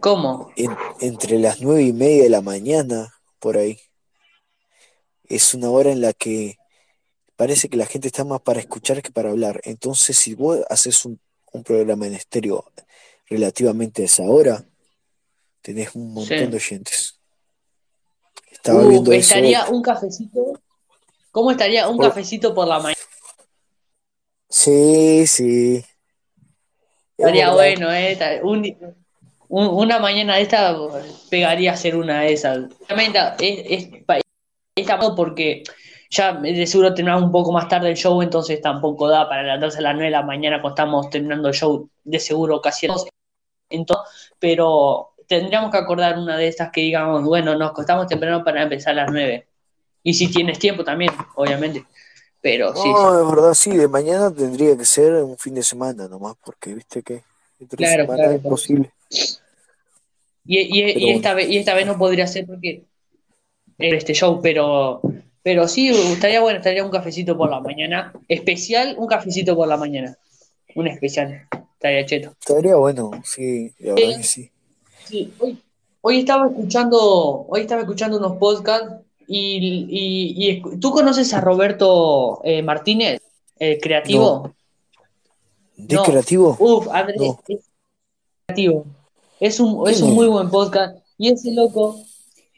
¿Cómo? 0.00 0.50
En- 0.56 0.76
entre 1.00 1.38
las 1.38 1.60
nueve 1.60 1.82
y 1.82 1.92
media 1.92 2.22
de 2.24 2.30
la 2.30 2.40
mañana, 2.40 3.14
por 3.38 3.56
ahí. 3.58 3.78
Es 5.28 5.52
una 5.54 5.70
hora 5.70 5.90
en 5.92 6.00
la 6.00 6.12
que 6.12 6.58
parece 7.36 7.68
que 7.68 7.76
la 7.76 7.86
gente 7.86 8.08
está 8.08 8.24
más 8.24 8.40
para 8.40 8.60
escuchar 8.60 9.02
que 9.02 9.10
para 9.10 9.30
hablar. 9.30 9.60
Entonces, 9.64 10.16
si 10.16 10.34
vos 10.34 10.60
haces 10.70 11.04
un, 11.04 11.20
un 11.52 11.62
programa 11.62 12.06
en 12.06 12.14
estéreo 12.14 12.64
relativamente 13.28 14.02
a 14.02 14.06
esa 14.06 14.22
hora, 14.24 14.64
tenés 15.62 15.94
un 15.94 16.12
montón 16.14 16.38
Sí. 16.38 16.46
de 16.46 16.56
oyentes. 16.56 17.20
Estaba 18.50 18.82
viendo 18.86 19.12
eso. 19.12 19.20
estaría 19.20 19.68
un 19.68 19.82
cafecito. 19.82 20.60
¿Cómo 21.30 21.50
estaría 21.50 21.88
un 21.88 21.96
Por- 21.98 22.08
cafecito 22.08 22.54
por 22.54 22.66
la 22.66 22.78
mañana? 22.78 22.96
Sí, 24.50 25.26
sí. 25.26 25.76
Es 25.76 25.84
Estaría 27.16 27.50
bueno, 27.52 27.92
¿eh? 27.92 28.18
Un- 28.42 28.76
un- 29.48 29.68
una 29.68 29.98
mañana 29.98 30.36
de 30.36 30.42
esta 30.42 30.76
pegaría 31.30 31.72
a 31.72 31.76
ser 31.76 31.96
una 31.96 32.22
de 32.22 32.32
esas. 32.32 32.58
Es, 33.38 33.88
es, 33.88 33.88
es 34.76 34.86
porque 35.16 35.62
ya 36.10 36.32
de 36.34 36.66
seguro 36.66 36.94
terminamos 36.94 37.24
un 37.24 37.32
poco 37.32 37.52
más 37.52 37.68
tarde 37.68 37.90
el 37.90 37.96
show, 37.96 38.20
entonces 38.22 38.60
tampoco 38.60 39.08
da 39.08 39.28
para 39.28 39.42
levantarse 39.42 39.78
a 39.78 39.82
las 39.82 39.94
9 39.94 40.06
de 40.06 40.10
la 40.12 40.22
mañana 40.22 40.60
cuando 40.60 40.74
estamos 40.74 41.10
terminando 41.10 41.48
el 41.48 41.54
show, 41.54 41.88
de 42.04 42.18
seguro 42.18 42.60
casi 42.60 42.86
a 42.86 42.90
las 42.90 42.98
12. 43.02 43.10
Entonces, 43.70 44.32
pero 44.38 45.10
tendríamos 45.28 45.70
que 45.70 45.78
acordar 45.78 46.18
una 46.18 46.36
de 46.36 46.48
estas 46.48 46.70
que 46.72 46.80
digamos, 46.80 47.22
bueno, 47.24 47.54
nos 47.56 47.70
acostamos 47.70 48.06
temprano 48.08 48.42
para 48.42 48.62
empezar 48.62 48.92
a 48.92 49.04
las 49.04 49.12
9. 49.12 49.46
Y 50.02 50.14
si 50.14 50.30
tienes 50.30 50.58
tiempo 50.58 50.82
también, 50.82 51.12
obviamente. 51.36 51.84
Pero 52.42 52.74
sí, 52.74 52.82
sí. 52.82 52.88
No, 52.88 53.20
es 53.20 53.36
verdad, 53.36 53.54
sí, 53.54 53.76
de 53.76 53.88
mañana 53.88 54.32
tendría 54.32 54.76
que 54.76 54.84
ser 54.84 55.12
un 55.22 55.36
fin 55.36 55.54
de 55.54 55.62
semana 55.62 56.08
nomás, 56.08 56.34
porque 56.44 56.74
viste 56.74 57.02
que 57.02 57.22
entre 57.58 57.86
Claro, 57.86 58.02
semana 58.04 58.16
claro, 58.16 58.34
es 58.34 58.40
claro. 58.40 58.54
posible. 58.56 58.92
Y, 60.44 60.58
y- 60.58 60.80
Pero 60.80 61.00
y 61.00 61.02
bueno. 61.04 61.16
esta 61.16 61.34
vez, 61.34 61.48
y 61.50 61.58
esta 61.58 61.74
vez 61.74 61.86
no 61.86 61.98
podría 61.98 62.26
ser 62.26 62.46
porque 62.46 62.84
era 63.78 63.96
este 63.96 64.14
show, 64.14 64.40
pero, 64.42 65.00
pero 65.42 65.68
sí, 65.68 65.88
estaría 65.88 66.40
bueno, 66.40 66.58
estaría 66.58 66.84
un 66.84 66.90
cafecito 66.90 67.36
por 67.36 67.50
la 67.50 67.60
mañana. 67.60 68.12
Especial, 68.28 68.94
un 68.98 69.06
cafecito 69.06 69.54
por 69.56 69.68
la 69.68 69.76
mañana. 69.76 70.16
Un 70.74 70.86
especial. 70.88 71.46
Estaría 71.74 72.06
cheto. 72.06 72.30
Estaría 72.40 72.76
bueno, 72.76 73.10
sí, 73.24 73.72
la 73.78 73.94
verdad 73.94 74.16
que 74.18 74.22
sí. 74.24 74.50
Sí, 75.04 75.32
hoy, 75.40 75.58
hoy 76.02 76.18
estaba 76.20 76.46
escuchando, 76.46 77.46
hoy 77.48 77.62
estaba 77.62 77.82
escuchando 77.82 78.18
unos 78.18 78.36
podcasts 78.36 78.94
y, 79.32 79.86
y- 79.88 80.50
y 80.50 80.62
¿tú 80.80 80.90
conoces 80.90 81.32
a 81.34 81.40
Roberto 81.40 82.40
eh, 82.44 82.62
Martínez, 82.62 83.20
el 83.58 83.78
creativo? 83.80 84.54
¿De 85.76 85.94
No. 85.96 86.02
creativo? 86.02 86.56
Uf, 86.58 86.88
Andrés, 86.90 87.20
No. 87.20 87.40
es 87.48 87.60
creativo. 88.46 88.84
Es 89.38 89.60
un, 89.60 89.88
es 89.88 89.96
¿Quién 89.98 90.08
un 90.10 90.14
muy 90.14 90.26
buen 90.26 90.50
podcast. 90.50 90.96
Y 91.16 91.30
ese 91.30 91.52
loco 91.52 92.02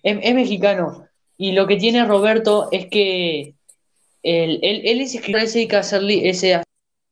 es, 0.02 0.18
es 0.22 0.34
mexicano. 0.34 1.06
Y 1.36 1.52
lo 1.52 1.66
que 1.66 1.76
tiene 1.76 2.04
Roberto 2.04 2.68
es 2.72 2.86
que 2.86 3.54
él, 4.22 4.58
él, 4.62 4.82
él 4.84 5.00
es 5.00 5.14
escritor, 5.14 5.40
él 5.42 5.48
se 5.48 5.58
dedica 5.58 5.76
a 5.78 5.80
hacer, 5.80 6.02
li- 6.02 6.28
ese, 6.28 6.54
a 6.54 6.64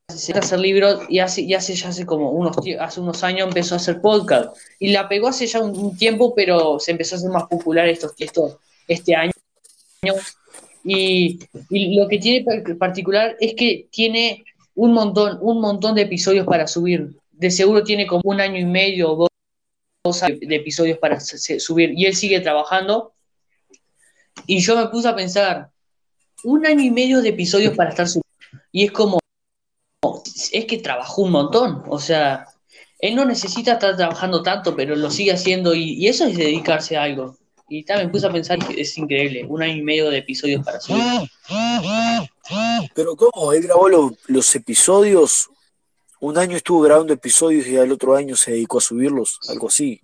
hacer 0.09 0.59
libros 0.59 1.03
y 1.09 1.19
hace, 1.21 1.43
y 1.43 1.55
hace 1.55 1.75
ya 1.75 1.89
hace 1.89 2.07
como 2.07 2.31
unos, 2.31 2.57
hace 2.81 3.01
unos 3.01 3.23
años 3.25 3.49
empezó 3.49 3.75
a 3.75 3.79
hacer 3.79 4.01
podcast. 4.01 4.57
Y 4.79 4.89
la 4.93 5.09
pegó 5.09 5.29
hace 5.29 5.47
ya 5.47 5.61
un, 5.61 5.77
un 5.79 5.97
tiempo, 5.97 6.35
pero 6.35 6.79
se 6.81 6.93
empezó 6.93 7.15
a 7.15 7.19
hacer 7.19 7.31
más 7.31 7.45
popular 7.45 7.89
estos, 7.89 8.15
estos, 8.19 8.57
este 8.89 9.15
año. 9.15 9.33
Y, 10.83 11.39
lo 11.71 12.09
que 12.09 12.19
tiene 12.19 12.45
par- 12.45 12.79
particular 12.79 13.37
es 13.39 13.55
que 13.55 13.89
tiene 13.91 14.45
un 14.75 14.93
montón, 14.93 15.39
un 15.43 15.61
montón 15.61 15.95
de 15.95 16.03
episodios 16.03 16.47
para 16.47 16.67
subir. 16.67 17.11
De 17.33 17.51
seguro 17.51 17.85
tiene 17.85 18.07
como 18.07 18.23
un 18.25 18.41
año 18.41 18.59
y 18.59 18.65
medio 18.65 19.13
o 19.13 19.17
dos, 19.17 19.29
dos 20.05 20.21
de 20.21 20.57
episodios 20.57 20.99
para 20.99 21.21
subir. 21.21 21.93
Y 21.95 22.07
él 22.07 22.17
sigue 22.17 22.41
trabajando. 22.41 23.13
Y 24.47 24.61
yo 24.61 24.77
me 24.77 24.87
puse 24.89 25.09
a 25.09 25.15
pensar, 25.15 25.71
un 26.45 26.65
año 26.65 26.83
y 26.83 26.91
medio 26.91 27.21
de 27.21 27.31
episodios 27.31 27.77
para 27.77 27.91
estar 27.91 28.09
subiendo. 28.09 28.29
Y 28.73 28.85
es 28.85 28.93
como, 28.93 29.19
es 30.53 30.65
que 30.65 30.79
trabajó 30.79 31.23
un 31.23 31.33
montón. 31.33 31.83
O 31.89 31.99
sea, 31.99 32.47
él 32.99 33.15
no 33.15 33.27
necesita 33.27 33.73
estar 33.73 33.97
trabajando 33.97 34.43
tanto, 34.43 34.75
pero 34.75 34.97
lo 34.97 35.11
sigue 35.11 35.33
haciendo. 35.33 35.75
Y, 35.75 35.93
y 35.93 36.09
eso 36.09 36.25
es 36.25 36.39
dedicarse 36.39 36.97
a 36.97 37.03
algo. 37.03 37.37
Y 37.73 37.85
también 37.85 38.09
me 38.09 38.13
puse 38.13 38.27
a 38.27 38.33
pensar 38.33 38.59
que 38.59 38.81
es 38.81 38.99
increíble, 38.99 39.45
un 39.49 39.63
año 39.63 39.77
y 39.77 39.83
medio 39.83 40.11
de 40.11 40.19
episodios 40.19 40.65
para 40.65 40.81
subir. 40.81 41.03
Pero 42.95 43.17
¿cómo? 43.17 43.53
Él 43.53 43.63
grabó 43.63 43.89
lo- 43.89 44.17
los 44.27 44.55
episodios, 44.57 45.49
un 46.21 46.37
año 46.37 46.57
estuvo 46.57 46.81
grabando 46.81 47.13
episodios 47.13 47.67
y 47.69 47.77
al 47.77 47.93
otro 47.93 48.17
año 48.17 48.35
se 48.37 48.51
dedicó 48.53 48.79
a 48.79 48.81
subirlos, 48.81 49.39
algo 49.49 49.69
así. 49.69 50.01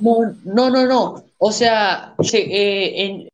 No, 0.00 0.18
no, 0.44 0.70
no, 0.70 0.86
no. 0.86 1.24
O 1.38 1.50
sea, 1.52 2.14
se- 2.22 2.38
eh, 2.38 3.04
en- 3.04 3.28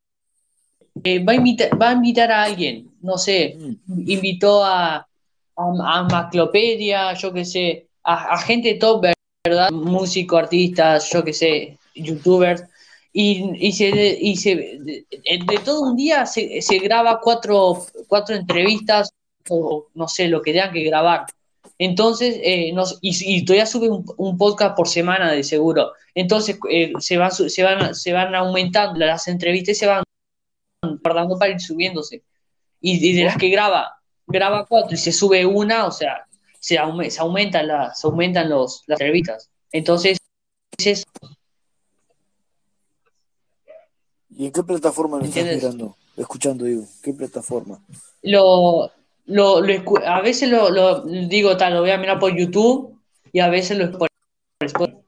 eh, 1.04 1.22
va, 1.22 1.32
a 1.32 1.36
invitar, 1.36 1.80
va 1.80 1.90
a 1.90 1.92
invitar 1.92 2.32
a 2.32 2.44
alguien, 2.44 2.90
no 3.02 3.18
sé, 3.18 3.56
Mm. 3.58 4.08
invitó 4.10 4.64
a, 4.64 4.96
a, 4.96 5.06
a 5.56 6.02
Maclopedia, 6.04 7.12
yo 7.14 7.32
qué 7.32 7.44
sé, 7.44 7.88
a, 8.02 8.34
a 8.34 8.38
gente 8.38 8.74
top, 8.74 9.04
¿verdad? 9.44 9.70
Músicos, 9.70 10.38
artistas, 10.38 11.10
yo 11.12 11.22
qué 11.22 11.32
sé, 11.34 11.76
youtubers. 11.94 12.64
Y, 13.16 13.68
y, 13.68 13.72
se, 13.72 14.18
y 14.20 14.36
se, 14.36 14.56
de, 14.56 15.60
todo 15.64 15.82
un 15.82 15.96
día 15.96 16.26
se, 16.26 16.60
se 16.60 16.78
graba 16.80 17.20
cuatro, 17.22 17.86
cuatro 18.08 18.34
entrevistas 18.34 19.10
o 19.48 19.86
no 19.94 20.08
sé, 20.08 20.26
lo 20.26 20.42
que 20.42 20.52
tengan 20.52 20.72
que 20.72 20.82
grabar. 20.82 21.26
Entonces, 21.78 22.40
eh, 22.42 22.72
nos, 22.72 22.98
y, 23.02 23.14
y 23.36 23.44
todavía 23.44 23.66
sube 23.66 23.88
un, 23.88 24.36
podcast 24.36 24.76
por 24.76 24.88
semana 24.88 25.30
de 25.30 25.44
seguro. 25.44 25.92
Entonces, 26.12 26.58
eh, 26.68 26.92
se, 26.98 27.16
van, 27.16 27.30
se, 27.30 27.62
van, 27.62 27.94
se 27.94 28.12
van 28.12 28.34
aumentando 28.34 28.98
las 28.98 29.28
entrevistas 29.28 29.76
y 29.76 29.78
se 29.78 29.86
van 29.86 30.02
guardando 31.00 31.38
para 31.38 31.52
ir 31.52 31.60
subiéndose. 31.60 32.24
Y, 32.80 33.14
de 33.14 33.24
las 33.24 33.36
que 33.36 33.48
graba, 33.48 33.94
graba 34.26 34.66
cuatro 34.66 34.94
y 34.94 34.98
se 34.98 35.12
sube 35.12 35.46
una, 35.46 35.86
o 35.86 35.92
sea, 35.92 36.26
se, 36.58 36.78
aume- 36.80 37.10
se 37.10 37.20
aumentan, 37.20 37.68
las, 37.68 38.04
aumentan 38.04 38.50
los, 38.50 38.82
las 38.88 39.00
entrevistas. 39.00 39.50
Entonces, 39.70 40.18
es, 40.78 41.04
¿Y 44.36 44.46
en 44.46 44.52
qué 44.52 44.62
plataforma 44.62 45.18
lo 45.18 45.24
estás 45.24 45.44
mirando? 45.44 45.96
Escuchando, 46.16 46.64
digo, 46.64 46.84
¿qué 47.02 47.12
plataforma? 47.12 47.80
lo, 48.22 48.90
lo, 49.26 49.60
lo 49.60 50.06
a 50.06 50.20
veces 50.20 50.48
lo, 50.48 50.70
lo 50.70 51.02
digo 51.02 51.56
tal, 51.56 51.74
lo 51.74 51.80
voy 51.80 51.90
a 51.90 51.98
mirar 51.98 52.18
por 52.18 52.36
YouTube 52.36 52.98
y 53.32 53.40
a 53.40 53.48
veces 53.48 53.78
lo 53.78 53.98
por 53.98 54.08
Spotify. 54.60 54.98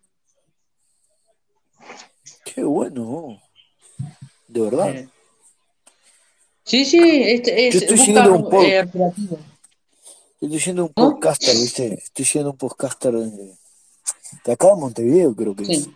Qué 2.45 2.63
bueno, 2.65 3.41
de 4.49 4.61
verdad. 4.61 4.95
Eh, 4.95 5.09
Sí, 6.65 6.85
sí, 6.85 6.99
este, 7.23 7.69
es, 7.69 7.75
Yo 7.75 7.79
estoy 7.81 7.97
busca, 7.97 8.07
siguiendo 8.07 8.33
un 8.35 8.43
poco. 8.43 8.63
eh. 8.65 8.91
Estoy 10.41 10.59
siendo 10.61 10.85
un 10.87 10.93
podcaster, 10.93 11.55
¿viste? 11.55 11.95
Estoy 11.95 12.25
siendo 12.25 12.51
un 12.51 12.57
podcaster 12.57 13.13
de, 13.13 13.55
de 14.45 14.53
acá 14.53 14.67
de 14.69 14.75
Montevideo, 14.75 15.33
creo 15.37 15.55
que 15.55 15.63
es. 15.63 15.89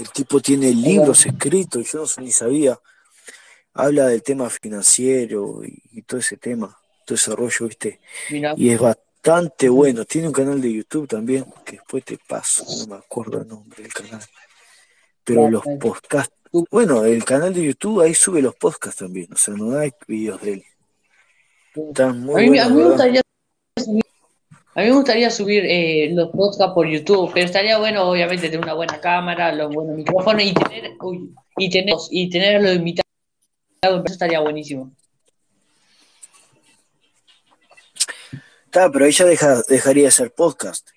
El 0.00 0.10
tipo 0.10 0.40
tiene 0.40 0.72
libros 0.72 1.26
escritos, 1.26 1.92
yo 1.92 1.98
no 2.00 2.06
sé 2.06 2.22
ni 2.22 2.30
sabía. 2.32 2.78
Habla 3.74 4.06
del 4.08 4.22
tema 4.22 4.48
financiero 4.48 5.62
y, 5.64 5.82
y 5.92 6.02
todo 6.02 6.20
ese 6.20 6.38
tema, 6.38 6.74
todo 7.04 7.16
ese 7.16 7.36
rollo, 7.36 7.68
¿viste? 7.68 8.00
Y 8.56 8.70
es 8.70 8.80
bastante 8.80 9.68
bueno. 9.68 10.04
Tiene 10.06 10.28
un 10.28 10.32
canal 10.32 10.60
de 10.60 10.72
YouTube 10.72 11.06
también, 11.06 11.44
que 11.64 11.72
después 11.76 12.04
te 12.04 12.18
paso, 12.18 12.64
no 12.78 12.94
me 12.94 12.96
acuerdo 12.96 13.42
el 13.42 13.48
nombre 13.48 13.82
del 13.82 13.92
canal. 13.92 14.22
Pero 15.22 15.50
los 15.50 15.62
podcasts, 15.78 16.34
bueno, 16.70 17.04
el 17.04 17.22
canal 17.24 17.52
de 17.52 17.62
YouTube 17.66 18.00
ahí 18.00 18.14
sube 18.14 18.40
los 18.42 18.56
podcasts 18.56 19.00
también, 19.00 19.32
o 19.32 19.36
sea, 19.36 19.54
no 19.54 19.78
hay 19.78 19.92
videos 20.08 20.40
de 20.40 20.52
él. 20.54 20.64
Están 21.74 22.10
a 22.10 22.12
muy 22.14 22.50
mí, 22.50 22.58
a 22.58 22.68
buenos, 22.68 22.70
mí 22.70 22.76
me 22.76 22.88
¿verdad? 22.88 22.88
gustaría 22.88 23.22
subir, 23.76 24.04
a 24.74 24.80
mí 24.80 24.86
me 24.86 24.92
gustaría 24.92 25.30
subir 25.30 25.64
eh, 25.66 26.10
los 26.12 26.30
podcasts 26.30 26.72
por 26.72 26.86
YouTube, 26.86 27.32
pero 27.34 27.46
estaría 27.46 27.78
bueno, 27.78 28.08
obviamente, 28.08 28.48
tener 28.48 28.64
una 28.64 28.74
buena 28.74 29.00
cámara, 29.00 29.52
los 29.52 29.74
buenos 29.74 29.96
micrófonos 29.96 30.42
y 30.44 30.54
tener, 30.54 30.92
uy, 31.00 31.34
y 31.56 31.70
tener, 31.70 31.94
y 32.10 32.30
tener 32.30 32.62
los 32.62 32.76
invitados, 32.76 33.04
eso 33.82 34.12
estaría 34.12 34.38
buenísimo. 34.38 34.92
Está, 38.66 38.88
pero 38.92 39.06
ella 39.06 39.24
deja, 39.24 39.62
dejaría 39.68 40.04
de 40.04 40.10
ser 40.12 40.32
podcast. 40.32 40.88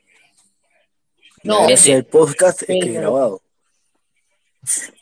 No, 1.42 1.65
del 1.65 1.74
obviamente, 1.74 2.03
podcast 2.03 2.62
es 2.62 2.68
que 2.68 2.89
es 2.89 2.94
grabado. 2.94 3.42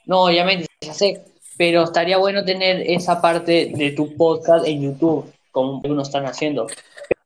no, 0.05 0.21
obviamente, 0.23 0.67
ya 0.79 0.93
sé, 0.93 1.25
pero 1.57 1.83
estaría 1.83 2.17
bueno 2.17 2.45
tener 2.45 2.89
esa 2.89 3.21
parte 3.21 3.73
de 3.75 3.91
tu 3.91 4.15
podcast 4.15 4.65
en 4.65 4.81
YouTube, 4.81 5.29
como 5.51 5.81
algunos 5.83 6.07
están 6.07 6.25
haciendo. 6.25 6.67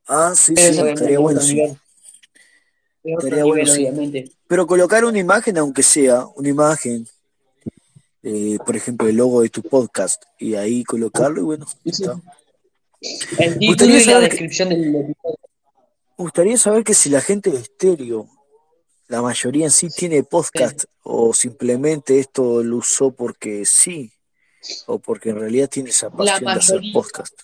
Ah, 0.08 0.32
sí, 0.36 0.54
Pero 0.54 0.72
sí, 0.72 0.88
estaría 0.88 1.18
bueno, 1.18 1.40
sí. 1.40 1.60
Estaría 3.02 3.42
nivel, 3.42 3.44
bueno, 3.44 3.66
sí. 3.72 3.80
obviamente. 3.86 4.32
Pero 4.46 4.66
colocar 4.66 5.04
una 5.04 5.18
imagen, 5.18 5.58
aunque 5.58 5.82
sea 5.82 6.26
una 6.36 6.48
imagen, 6.48 7.06
eh, 8.22 8.58
por 8.64 8.76
ejemplo, 8.76 9.08
el 9.08 9.16
logo 9.16 9.42
de 9.42 9.48
tu 9.48 9.62
podcast, 9.62 10.22
y 10.38 10.54
ahí 10.54 10.84
colocarlo, 10.84 11.40
y 11.40 11.44
bueno, 11.44 11.66
ya 11.84 11.92
Sí. 11.92 12.02
está. 12.02 12.20
El 13.38 13.58
título 13.58 13.66
Gustaría 13.68 14.02
y 14.02 14.04
la 14.06 14.14
que- 14.20 14.26
descripción 14.28 14.68
del 14.70 14.80
episodio. 14.96 15.38
Me 16.18 16.24
gustaría 16.24 16.56
saber 16.56 16.82
que 16.84 16.94
si 16.94 17.10
la 17.10 17.20
gente 17.20 17.50
de 17.50 17.58
estéreo 17.58 18.28
la 19.08 19.22
mayoría 19.22 19.66
en 19.66 19.70
sí 19.70 19.88
tiene 19.90 20.24
podcast 20.24 20.84
o 21.04 21.32
simplemente 21.32 22.18
esto 22.18 22.64
lo 22.64 22.78
usó 22.78 23.12
porque 23.12 23.64
sí 23.64 24.10
o 24.86 24.98
porque 24.98 25.30
en 25.30 25.38
realidad 25.38 25.68
tiene 25.68 25.90
esa 25.90 26.10
pasión 26.10 26.40
de 26.44 26.50
hacer 26.50 26.76
mayoría, 26.76 26.92
podcast. 26.92 27.34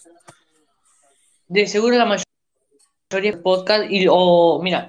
de 1.46 1.66
seguro 1.68 1.94
la 1.96 2.04
mayoría 2.06 2.24
podcast 3.42 3.90
y 3.90 4.06
o 4.08 4.60
mira, 4.62 4.88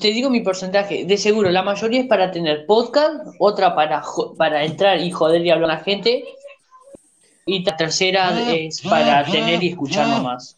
te 0.00 0.08
digo 0.08 0.30
mi 0.30 0.40
porcentaje, 0.40 1.04
de 1.04 1.16
seguro 1.16 1.50
la 1.50 1.62
mayoría 1.62 2.00
es 2.00 2.06
para 2.06 2.30
tener 2.30 2.66
podcast, 2.66 3.26
otra 3.38 3.74
para 3.74 4.02
para 4.36 4.64
entrar 4.64 5.00
y 5.00 5.10
joder 5.10 5.44
y 5.44 5.50
hablar 5.50 5.70
a 5.70 5.74
la 5.74 5.80
gente 5.84 6.24
y 7.46 7.62
la 7.64 7.76
tercera 7.76 8.50
es 8.52 8.80
para 8.82 9.24
tener 9.24 9.62
y 9.62 9.68
escuchar 9.68 10.08
nomás. 10.08 10.56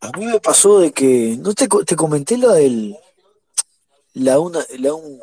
A 0.00 0.10
mí 0.16 0.26
me 0.26 0.40
pasó 0.40 0.78
de 0.78 0.92
que, 0.92 1.36
no 1.40 1.52
te, 1.54 1.66
te 1.66 1.96
comenté 1.96 2.38
lo 2.38 2.52
del, 2.52 2.96
la 4.14 4.38
una, 4.38 4.64
la 4.78 4.94
un, 4.94 5.20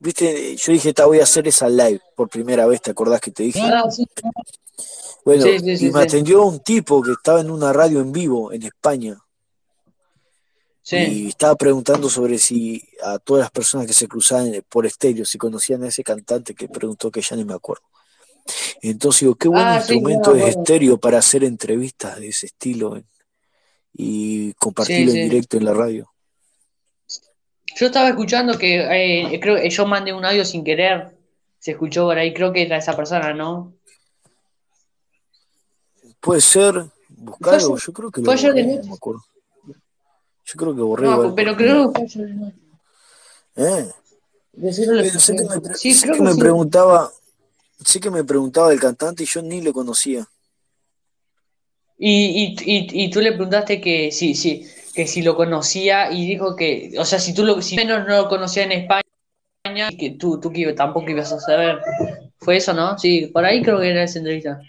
viste, 0.00 0.56
yo 0.56 0.72
dije, 0.72 0.92
"Ta, 0.92 1.06
voy 1.06 1.20
a 1.20 1.22
hacer 1.22 1.46
esa 1.46 1.68
live 1.68 2.00
por 2.14 2.28
primera 2.28 2.66
vez, 2.66 2.82
¿te 2.82 2.90
acordás 2.90 3.20
que 3.20 3.30
te 3.30 3.44
dije? 3.44 3.60
Ah, 3.62 3.88
sí, 3.90 4.04
Bueno, 5.24 5.44
sí, 5.44 5.76
sí, 5.76 5.86
y 5.86 5.90
me 5.90 6.02
atendió 6.02 6.44
un 6.44 6.60
tipo 6.60 7.00
que 7.00 7.12
estaba 7.12 7.40
en 7.40 7.50
una 7.50 7.72
radio 7.72 8.00
en 8.00 8.12
vivo 8.12 8.52
en 8.52 8.64
España 8.64 9.16
Sí. 10.88 10.96
y 10.98 11.28
estaba 11.30 11.56
preguntando 11.56 12.08
sobre 12.08 12.38
si 12.38 12.80
a 13.02 13.18
todas 13.18 13.40
las 13.40 13.50
personas 13.50 13.88
que 13.88 13.92
se 13.92 14.06
cruzaban 14.06 14.52
por 14.68 14.86
estéreo, 14.86 15.24
si 15.24 15.36
conocían 15.36 15.82
a 15.82 15.88
ese 15.88 16.04
cantante 16.04 16.54
que 16.54 16.68
preguntó 16.68 17.10
que 17.10 17.20
ya 17.22 17.34
ni 17.34 17.44
me 17.44 17.54
acuerdo. 17.54 17.82
Entonces 18.82 19.22
digo, 19.22 19.34
qué 19.34 19.48
buen 19.48 19.64
Ah, 19.66 19.80
sí, 19.82 19.94
instrumento 19.94 20.30
no, 20.30 20.36
es 20.36 20.42
bueno. 20.42 20.60
estéreo 20.62 20.96
para 20.98 21.18
hacer 21.18 21.42
entrevistas 21.42 22.20
de 22.20 22.28
ese 22.28 22.46
estilo 22.46 22.96
eh, 22.96 23.04
y 23.94 24.52
compartirlo 24.54 25.10
Sí, 25.10 25.18
en 25.18 25.28
directo 25.28 25.56
en 25.56 25.64
la 25.64 25.74
radio. 25.74 26.08
Yo 27.74 27.86
estaba 27.86 28.08
escuchando 28.10 28.56
que 28.56 28.76
eh, 29.32 29.40
creo 29.40 29.56
que 29.56 29.68
yo 29.68 29.86
mandé 29.86 30.12
un 30.12 30.24
audio 30.24 30.44
sin 30.44 30.62
querer. 30.62 31.18
Se 31.58 31.72
escuchó 31.72 32.04
por 32.04 32.16
ahí, 32.16 32.32
creo 32.32 32.52
que 32.52 32.62
era 32.62 32.76
esa 32.76 32.94
persona, 32.94 33.34
¿no? 33.34 33.74
Puede 36.20 36.40
ser, 36.42 36.86
buscarlo, 37.08 37.76
yo 37.76 37.92
creo 37.92 38.10
que 38.12 38.20
lo 38.20 38.26
fue 38.26 38.34
ayer 38.34 38.54
de 38.54 38.62
no 38.64 38.84
me 38.84 38.94
acuerdo. 38.94 39.24
Yo 40.46 40.54
creo 40.56 40.74
que 40.76 40.82
borré 40.82 41.06
No, 41.06 41.34
pero 41.34 41.56
creo 41.56 41.92
que 41.92 42.08
fue 42.08 42.26
eh, 43.56 43.92
pero 44.52 44.72
sé 44.72 45.34
que 45.36 45.44
me, 45.44 45.74
Sí, 45.74 45.92
sé 45.92 46.06
creo 46.06 46.14
que 46.14 46.18
que 46.18 46.24
me 46.24 46.34
sí. 46.34 46.40
preguntaba, 46.40 47.12
sé 47.84 48.00
que 48.00 48.10
me 48.10 48.24
preguntaba 48.24 48.70
del 48.70 48.80
cantante 48.80 49.24
y 49.24 49.26
yo 49.26 49.42
ni 49.42 49.60
lo 49.62 49.72
conocía. 49.72 50.28
Y, 51.98 52.54
y, 52.60 52.72
y, 52.76 53.04
y 53.06 53.10
tú 53.10 53.20
le 53.20 53.32
preguntaste 53.32 53.80
que 53.80 54.12
si, 54.12 54.34
si, 54.34 54.66
que 54.94 55.06
si 55.06 55.22
lo 55.22 55.34
conocía 55.34 56.12
y 56.12 56.26
dijo 56.26 56.54
que, 56.54 56.92
o 56.98 57.04
sea, 57.04 57.18
si 57.18 57.34
tú 57.34 57.44
lo, 57.44 57.62
si 57.62 57.76
menos 57.76 58.06
no 58.06 58.16
lo 58.22 58.28
conocía 58.28 58.64
en 58.64 58.72
España, 58.72 59.02
y 59.90 59.96
que 59.96 60.10
tú, 60.12 60.40
tú 60.40 60.52
que 60.52 60.72
tampoco 60.74 61.10
ibas 61.10 61.32
a 61.32 61.40
saber. 61.40 61.80
Fue 62.38 62.56
eso, 62.58 62.74
¿no? 62.74 62.98
Sí, 62.98 63.28
por 63.32 63.44
ahí 63.44 63.62
creo 63.62 63.80
que 63.80 63.90
era 63.90 64.04
esa 64.04 64.18
entrevista. 64.18 64.60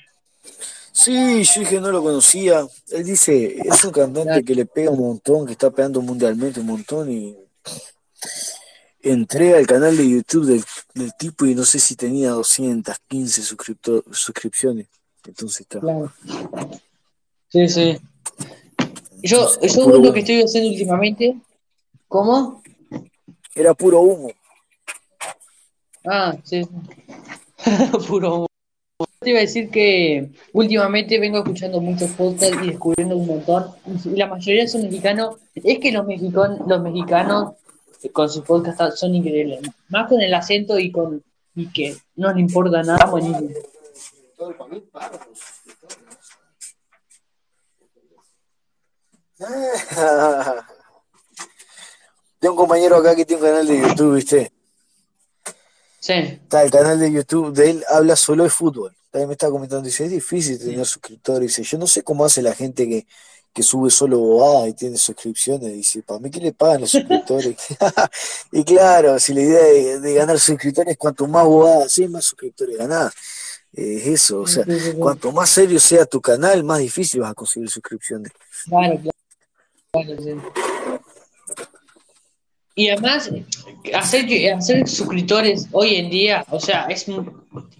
Sí, 0.99 1.43
yo 1.43 1.59
dije 1.61 1.79
no 1.79 1.91
lo 1.91 2.01
conocía. 2.01 2.65
Él 2.89 3.03
dice, 3.03 3.55
es 3.63 3.83
un 3.85 3.91
cantante 3.91 4.43
que 4.43 4.55
le 4.55 4.65
pega 4.65 4.89
un 4.89 4.99
montón, 4.99 5.45
que 5.45 5.51
está 5.51 5.69
pegando 5.69 6.01
mundialmente 6.01 6.59
un 6.59 6.65
montón 6.65 7.11
y 7.11 7.37
entré 9.01 9.55
al 9.55 9.67
canal 9.67 9.95
de 9.95 10.09
YouTube 10.09 10.45
del, 10.47 10.63
del 10.95 11.13
tipo 11.15 11.45
y 11.45 11.53
no 11.53 11.63
sé 11.65 11.77
si 11.79 11.95
tenía 11.95 12.31
215 12.31 13.41
suscripto- 13.43 14.03
suscripciones. 14.11 14.87
Entonces 15.23 15.61
está. 15.61 15.79
Claro. 15.81 16.11
Sí, 17.49 17.69
sí. 17.69 17.97
Yo, 19.21 19.49
yo 19.61 19.87
lo 19.89 20.01
que 20.01 20.07
humo. 20.09 20.15
estoy 20.15 20.41
haciendo 20.41 20.69
últimamente, 20.71 21.37
¿cómo? 22.07 22.63
Era 23.53 23.75
puro 23.75 23.99
humo. 24.01 24.31
Ah, 26.05 26.35
sí. 26.43 26.67
Puro. 28.07 28.46
Te 29.27 29.31
iba 29.31 29.39
a 29.39 29.41
decir 29.41 29.69
que 29.69 30.31
últimamente 30.53 31.19
vengo 31.19 31.39
escuchando 31.39 31.81
muchos 31.81 32.11
podcasts 32.11 32.55
y 32.63 32.67
descubriendo 32.67 33.17
un 33.17 33.27
montón. 33.27 33.65
Y 34.05 34.11
la 34.11 34.27
mayoría 34.27 34.65
son 34.69 34.83
mexicanos. 34.83 35.35
Es 35.53 35.79
que 35.79 35.91
los 35.91 36.07
mexicanos, 36.07 36.61
los 36.65 36.81
mexicanos 36.81 37.55
con 38.13 38.29
sus 38.29 38.45
podcasts 38.45 38.97
son 38.97 39.15
increíbles. 39.15 39.59
Más 39.89 40.07
con 40.07 40.21
el 40.21 40.33
acento 40.33 40.79
y 40.79 40.93
con 40.93 41.21
y 41.55 41.67
que 41.73 41.97
no 42.15 42.31
les 42.31 42.39
importa 42.39 42.81
nada. 42.83 43.05
Buenísimo. 43.07 43.49
Tengo 52.39 52.53
un 52.53 52.59
compañero 52.59 52.95
acá 52.95 53.13
que 53.13 53.25
tiene 53.25 53.43
un 53.43 53.49
canal 53.49 53.67
de 53.67 53.81
YouTube, 53.81 54.15
¿viste? 54.15 54.56
Sí, 56.07 56.13
Está 56.13 56.63
el 56.63 56.71
canal 56.71 56.97
de 56.99 57.11
YouTube 57.11 57.53
de 57.53 57.69
él, 57.71 57.83
habla 57.89 58.15
solo 58.15 58.43
de 58.45 58.49
fútbol. 58.49 58.95
También 59.11 59.27
me 59.27 59.33
está 59.33 59.49
comentando, 59.49 59.83
dice, 59.83 60.05
es 60.05 60.11
difícil 60.11 60.57
tener 60.57 60.85
suscriptores. 60.85 61.47
Dice, 61.49 61.63
yo 61.63 61.77
no 61.77 61.85
sé 61.85 62.01
cómo 62.03 62.23
hace 62.23 62.41
la 62.41 62.53
gente 62.53 62.87
que, 62.87 63.05
que 63.51 63.61
sube 63.63 63.89
solo 63.89 64.17
bobadas 64.19 64.69
y 64.69 64.73
tiene 64.73 64.95
suscripciones. 64.97 65.73
Dice, 65.73 66.03
para 66.03 66.19
mí, 66.21 66.29
¿qué 66.31 66.39
le 66.39 66.53
pagan 66.53 66.81
los 66.81 66.91
suscriptores? 66.91 67.57
y 68.53 68.63
claro, 68.63 69.19
si 69.19 69.33
la 69.33 69.41
idea 69.41 69.63
de, 69.63 69.99
de 69.99 70.13
ganar 70.13 70.39
suscriptores, 70.39 70.95
cuanto 70.97 71.27
más 71.27 71.43
bobadas 71.45 71.85
haces, 71.87 72.09
más 72.09 72.23
suscriptores 72.25 72.77
ganás. 72.77 73.13
Eh, 73.73 73.97
Es 74.01 74.07
eso, 74.07 74.41
o 74.41 74.47
sea, 74.47 74.63
Sí, 74.63 74.79
sí, 74.79 74.91
sí. 74.91 74.97
cuanto 74.97 75.31
más 75.33 75.49
serio 75.49 75.79
sea 75.79 76.05
tu 76.05 76.21
canal, 76.21 76.63
más 76.63 76.79
difícil 76.79 77.19
vas 77.19 77.31
a 77.31 77.33
conseguir 77.33 77.69
suscripciones. 77.69 78.31
claro, 78.69 78.97
claro, 79.91 80.21
sí. 80.21 80.31
Y 82.77 82.89
además, 82.89 83.31
hacer, 83.95 84.53
hacer 84.53 84.87
suscriptores 84.87 85.67
hoy 85.71 85.95
en 85.95 86.11
día, 86.11 86.45
o 86.51 86.59
sea, 86.59 86.85
es 86.85 87.07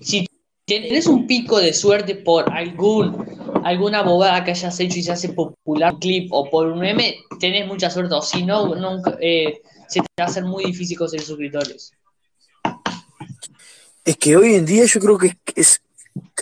si 0.02 0.28
tienes 0.66 1.06
un 1.06 1.28
pico 1.28 1.60
de 1.60 1.72
suerte 1.72 2.16
por 2.16 2.52
algún 2.52 3.24
alguna 3.64 4.02
bobada 4.02 4.44
que 4.44 4.52
hayas 4.52 4.80
hecho 4.80 4.98
y 4.98 5.04
se 5.04 5.12
hace 5.12 5.30
popular 5.30 5.94
un 5.94 6.00
clip 6.00 6.34
o 6.34 6.50
por 6.50 6.66
un 6.66 6.80
meme, 6.80 7.18
tenés 7.40 7.68
mucha 7.68 7.92
suerte. 7.92 8.16
O 8.16 8.24
si 8.24 8.44
no, 8.44 8.74
nunca, 8.74 9.16
eh, 9.22 9.62
se 9.88 10.00
te 10.00 10.08
va 10.20 10.26
a 10.26 10.30
hacer 10.30 10.46
muy 10.46 10.66
difícil 10.66 10.98
conseguir 10.98 11.28
suscriptores. 11.28 11.92
Es 14.04 14.18
que 14.18 14.36
hoy 14.36 14.56
en 14.56 14.66
día 14.66 14.86
yo 14.86 15.00
creo 15.00 15.18
que 15.20 15.38
es 15.56 15.80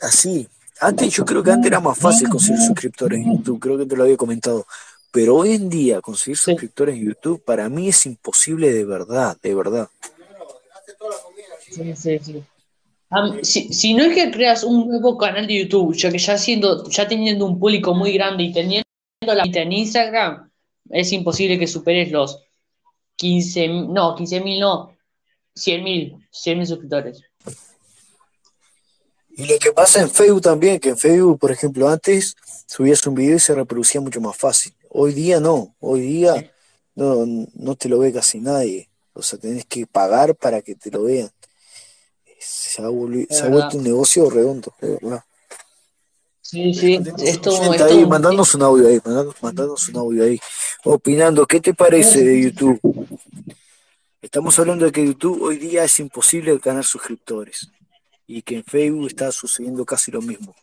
así. 0.02 0.48
Antes 0.80 1.14
yo 1.14 1.26
creo 1.26 1.44
que 1.44 1.52
antes 1.52 1.68
era 1.68 1.82
más 1.82 1.98
fácil 1.98 2.30
conseguir 2.30 2.62
suscriptores 2.62 3.20
en 3.20 3.38
YouTube, 3.38 3.60
creo 3.60 3.78
que 3.78 3.86
te 3.86 3.98
lo 3.98 4.04
había 4.04 4.16
comentado. 4.16 4.66
Pero 5.16 5.38
hoy 5.38 5.54
en 5.54 5.70
día 5.70 6.02
conseguir 6.02 6.38
Sí. 6.38 6.52
suscriptores 6.52 6.96
en 6.96 7.06
YouTube 7.06 7.42
para 7.42 7.70
mí 7.70 7.88
es 7.88 8.06
imposible 8.06 8.74
de 8.74 8.84
verdad, 8.84 9.38
de 9.42 9.56
verdad. 9.56 9.88
Sí, 11.72 11.96
sí, 11.96 12.20
sí. 12.20 12.44
Si, 13.44 13.74
si 13.74 13.94
no 13.94 14.04
es 14.04 14.14
que 14.14 14.30
creas 14.30 14.66
un 14.66 14.90
nuevo 14.90 15.18
canal 15.18 15.48
de 15.48 15.60
YouTube, 15.60 15.96
ya 15.96 16.12
que 16.12 16.18
ya 16.18 16.38
siendo, 16.38 16.90
ya 16.90 17.08
teniendo 17.08 17.46
un 17.46 17.58
público 17.58 17.94
muy 17.96 18.12
grande 18.12 18.44
y 18.44 18.52
teniendo 18.52 18.84
la 19.22 19.46
en 19.46 19.72
Instagram, 19.72 20.52
es 20.90 21.14
imposible 21.14 21.58
que 21.58 21.68
superes 21.68 22.12
los 22.12 22.40
15, 23.16 23.70
no, 23.70 24.16
15 24.18 24.42
mil 24.42 24.60
no, 24.60 24.98
100 25.56 25.84
mil, 25.84 26.28
100 26.30 26.58
mil 26.58 26.68
suscriptores. 26.68 27.22
Y 29.38 29.46
lo 29.46 29.58
que 29.60 29.72
pasa 29.72 30.02
en 30.02 30.10
Facebook 30.10 30.42
también, 30.42 30.78
que 30.78 30.90
en 30.90 30.98
Facebook, 30.98 31.40
por 31.40 31.52
ejemplo, 31.52 31.88
antes 31.88 32.36
subías 32.68 33.08
un 33.08 33.16
video 33.16 33.38
y 33.38 33.40
se 33.40 33.56
reproducía 33.56 34.02
mucho 34.02 34.20
más 34.20 34.36
fácil. 34.36 34.74
Hoy 34.98 35.14
día 35.14 35.42
no, 35.42 35.76
hoy 35.82 36.00
día 36.02 36.54
no, 36.96 37.26
no 37.54 37.76
te 37.76 37.90
lo 37.90 38.00
ve 38.00 38.14
casi 38.14 38.40
nadie. 38.40 38.90
O 39.14 39.22
sea, 39.22 39.38
tenés 39.38 39.66
que 39.66 39.86
pagar 39.86 40.36
para 40.36 40.62
que 40.62 40.76
te 40.76 40.90
lo 40.90 41.04
vean. 41.04 41.30
Se 42.40 42.82
ha, 42.82 42.88
volvi- 42.90 43.28
Es 43.30 43.38
se 43.38 43.44
ha 43.44 43.50
verdad. 43.50 43.58
vuelto 43.60 43.78
un 43.78 43.84
negocio 43.84 44.30
redondo, 44.30 44.74
de 44.80 44.90
verdad. 45.02 45.24
Sí, 46.42 46.74
sí, 46.74 46.94
esto, 47.26 47.52
esto 47.52 47.86
ahí, 47.86 48.06
mandanos 48.06 48.54
un 48.56 48.62
audio 48.62 48.88
ahí, 48.88 49.02
mandanos, 49.04 49.36
mandanos 49.42 49.90
un 49.90 49.98
audio 49.98 50.24
ahí, 50.24 50.40
opinando, 50.84 51.46
¿qué 51.48 51.60
te 51.60 51.74
parece 51.74 52.24
de 52.24 52.42
YouTube? 52.44 52.80
Estamos 54.22 54.58
hablando 54.60 54.86
de 54.86 54.92
que 54.92 55.06
YouTube 55.06 55.42
hoy 55.42 55.58
día 55.58 55.84
es 55.84 56.00
imposible 56.00 56.58
ganar 56.60 56.86
suscriptores 56.86 57.70
y 58.28 58.44
que 58.44 58.56
en 58.58 58.64
Facebook 58.64 59.08
está 59.08 59.32
sucediendo 59.32 59.86
casi 59.86 60.12
lo 60.12 60.22
mismo. 60.22 60.56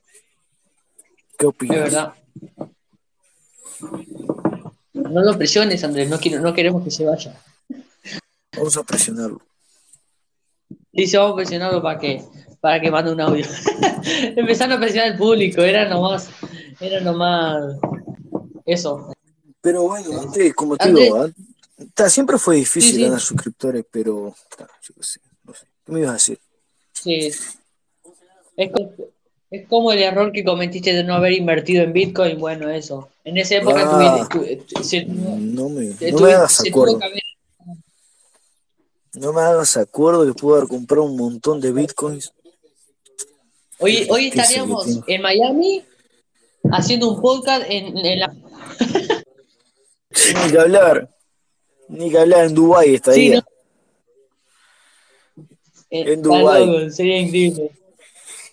¿Qué 1.36 1.44
de 1.44 1.46
opinas? 1.46 1.78
verdad. 1.78 2.14
No 4.94 5.22
lo 5.22 5.36
presiones, 5.36 5.82
Andrés, 5.84 6.08
no, 6.08 6.18
quiero, 6.18 6.40
no 6.40 6.54
queremos 6.54 6.82
que 6.84 6.90
se 6.90 7.04
vaya. 7.04 7.38
Vamos 8.56 8.76
a 8.76 8.82
presionarlo. 8.82 9.40
Dice, 10.92 11.16
vamos 11.18 11.32
a 11.32 11.36
presionarlo 11.36 11.82
para 11.82 11.98
que, 11.98 12.22
para 12.60 12.80
que 12.80 12.90
mande 12.90 13.12
un 13.12 13.20
audio. 13.20 13.44
Empezaron 14.36 14.76
a 14.76 14.80
presionar 14.80 15.12
al 15.12 15.18
público, 15.18 15.62
era 15.62 15.88
nomás, 15.88 16.28
era 16.80 17.00
nomás 17.00 17.76
eso. 18.66 19.12
Pero 19.60 19.82
bueno, 19.82 20.20
antes, 20.20 20.54
como 20.54 20.76
te 20.76 20.84
Andrés. 20.88 21.04
digo, 21.06 21.28
ta, 21.94 22.08
siempre 22.10 22.38
fue 22.38 22.56
difícil 22.56 22.90
Sí, 22.92 22.96
sí. 22.96 23.02
ganar 23.04 23.20
suscriptores, 23.20 23.84
pero 23.90 24.34
yo 24.82 24.94
qué 24.94 25.02
sé, 25.02 25.20
no 25.44 25.54
sé. 25.54 25.66
¿Qué 25.84 25.92
me 25.92 26.00
ibas 26.00 26.10
a 26.10 26.14
decir? 26.14 26.38
Sí. 26.92 27.14
Es, 28.56 28.70
co- 28.72 28.94
es 29.52 29.68
como 29.68 29.92
el 29.92 30.02
error 30.02 30.32
que 30.32 30.42
cometiste 30.44 30.92
de 30.94 31.04
no 31.04 31.14
haber 31.14 31.32
invertido 31.34 31.84
en 31.84 31.92
Bitcoin. 31.92 32.38
Bueno, 32.38 32.68
eso. 32.70 33.08
En 33.24 33.36
esa 33.36 33.56
época 33.56 33.82
Ah. 33.84 34.28
tuvi- 34.30 34.58
tu- 34.66 34.74
tu- 34.74 34.82
se, 34.84 35.02
tuvo- 35.02 35.36
No 35.38 35.68
me, 35.68 35.84
no 36.10 36.26
hagas 36.26 36.60
acuerdo. 36.66 36.98
haber, 37.02 37.22
No 39.14 39.32
me 39.34 39.40
hagas 39.42 39.76
acuerdo 39.76 40.24
que 40.26 40.32
puedo 40.32 40.56
haber 40.56 40.68
comprado 40.68 41.04
un 41.04 41.16
montón 41.16 41.60
de 41.60 41.70
bitcoins. 41.70 42.32
Hoy, 43.78 44.06
hoy 44.08 44.28
estaríamos 44.28 44.86
en 45.06 45.20
Miami 45.22 45.84
haciendo 46.70 47.10
un 47.10 47.20
podcast 47.20 47.64
en, 47.68 47.94
la. 48.20 48.28
ni 50.44 50.50
que 50.50 50.58
hablar. 50.58 51.08
Ni 51.88 52.10
que 52.10 52.18
hablar 52.18 52.46
en 52.46 52.54
Dubái 52.54 52.94
estaría. 52.94 53.40
Sí, 55.34 55.44
en 55.90 56.22
Dubái. 56.22 56.90
Sería 56.90 57.18
increíble. 57.18 57.70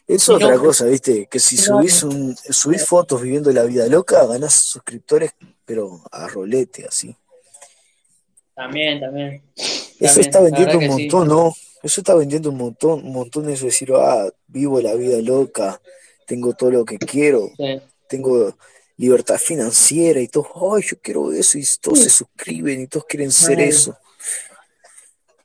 Es 0.09 0.27
otra 0.27 0.57
cosa, 0.57 0.85
¿viste? 0.85 1.27
Que 1.27 1.37
si 1.37 1.55
subís, 1.55 2.01
un, 2.01 2.35
subís 2.35 2.83
fotos 2.83 3.21
viviendo 3.21 3.51
la 3.51 3.61
vida 3.63 3.85
loca, 3.85 4.25
ganás 4.25 4.55
suscriptores, 4.55 5.35
pero 5.63 6.01
a 6.11 6.27
rolete, 6.27 6.83
así. 6.87 7.15
También, 8.55 8.99
también. 8.99 9.43
Eso 9.99 10.19
está 10.19 10.41
vendiendo 10.41 10.79
un 10.79 10.87
montón, 10.87 11.27
¿no? 11.27 11.53
Eso 11.83 12.01
está 12.01 12.15
vendiendo 12.15 12.49
un 12.49 12.57
montón, 12.57 13.05
un 13.05 13.13
montón 13.13 13.45
de 13.45 13.53
eso, 13.53 13.67
decir, 13.67 13.91
ah, 13.95 14.27
vivo 14.47 14.81
la 14.81 14.95
vida 14.95 15.21
loca, 15.21 15.79
tengo 16.25 16.53
todo 16.53 16.71
lo 16.71 16.85
que 16.85 16.97
quiero, 16.97 17.51
tengo 18.07 18.57
libertad 18.97 19.37
financiera 19.37 20.19
y 20.19 20.27
todo, 20.27 20.75
ay, 20.75 20.81
yo 20.87 20.97
quiero 20.99 21.31
eso, 21.31 21.59
y 21.59 21.65
todos 21.79 21.99
se 21.99 22.09
suscriben 22.09 22.81
y 22.81 22.87
todos 22.87 23.05
quieren 23.05 23.31
ser 23.31 23.59
eso. 23.59 23.95